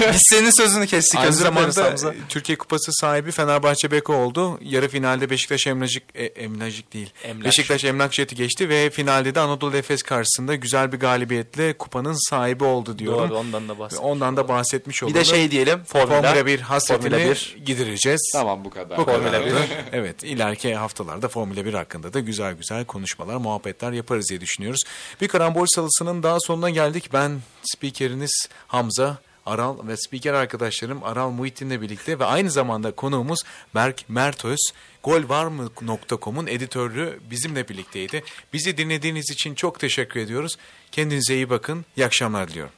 Biz 0.12 0.22
senin 0.30 0.50
sözünü 0.50 0.86
kestik 0.86 1.20
Aynı 1.20 1.28
özür 1.28 1.42
zamanda 1.42 1.88
e, 2.12 2.14
Türkiye 2.28 2.58
Kupası 2.58 2.92
sahibi 2.92 3.30
Fenerbahçe 3.30 3.90
Beko 3.90 4.14
oldu. 4.14 4.58
Yarı 4.62 4.88
finalde 4.88 5.30
Beşiktaş 5.30 5.66
Emlacık, 5.66 6.02
e, 6.14 6.24
Emlacık 6.24 6.92
değil. 6.92 7.10
Emlak. 7.24 7.44
Beşiktaş 7.44 7.84
Emlak 7.84 8.14
Jet'i 8.14 8.34
geçti 8.34 8.68
ve 8.68 8.90
finalde 8.90 9.34
de 9.34 9.40
Anadolu 9.40 9.76
Efes 9.76 10.02
karşısında 10.02 10.54
güzel 10.54 10.92
bir 10.92 10.98
galibiyetle 10.98 11.72
kupanın 11.72 12.30
sahibi 12.30 12.64
oldu 12.64 12.98
diyorum. 12.98 13.30
Doğru 13.30 13.38
ondan 13.38 13.68
da 13.68 13.74
Ve 13.74 13.78
bahsettik. 13.78 14.04
Ondan 14.04 14.36
da 14.36 14.48
bahsetmiş 14.48 15.02
Bir 15.02 15.06
olalım. 15.06 15.20
de 15.20 15.24
şey 15.24 15.50
diyelim 15.50 15.84
Formula, 15.84 16.22
Formula 16.22 16.46
1 16.46 16.60
hasretini 16.60 17.10
Formula 17.10 17.30
1. 17.30 17.56
gidireceğiz. 17.64 18.30
Tamam 18.32 18.64
bu 18.64 18.70
kadar. 18.70 18.98
Bu 18.98 19.04
Formula 19.04 19.30
kadar. 19.30 19.46
1. 19.46 19.52
evet 19.92 20.24
ileriki 20.24 20.74
haftalarda 20.74 21.28
Formula 21.28 21.64
1 21.64 21.74
hakkında 21.74 22.12
da 22.12 22.20
güzel 22.20 22.54
güzel 22.54 22.84
konuşmalar, 22.84 23.36
muhabbetler 23.36 23.92
yaparız 23.92 24.26
diye 24.30 24.40
düşünüyoruz. 24.40 24.80
Bir 25.20 25.28
karambol 25.28 25.66
salısının 25.66 26.22
daha 26.22 26.40
sonuna 26.40 26.70
geldik. 26.90 27.12
Ben 27.12 27.40
spikeriniz 27.62 28.48
Hamza 28.66 29.18
Aral 29.46 29.86
ve 29.86 29.96
spiker 29.96 30.34
arkadaşlarım 30.34 31.04
Aral 31.04 31.30
Muhittin'le 31.30 31.82
birlikte 31.82 32.18
ve 32.18 32.24
aynı 32.24 32.50
zamanda 32.50 32.90
konuğumuz 32.90 33.40
Berk 33.74 34.08
Mertöz. 34.08 34.58
Golvarmı.com'un 35.02 36.46
editörü 36.46 37.20
bizimle 37.30 37.68
birlikteydi. 37.68 38.24
Bizi 38.52 38.76
dinlediğiniz 38.76 39.30
için 39.30 39.54
çok 39.54 39.80
teşekkür 39.80 40.20
ediyoruz. 40.20 40.56
Kendinize 40.92 41.34
iyi 41.34 41.50
bakın. 41.50 41.84
İyi 41.96 42.06
akşamlar 42.06 42.48
diliyorum. 42.48 42.72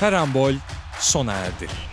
Karambol 0.00 0.54
sona 1.00 1.32
erdi. 1.32 1.87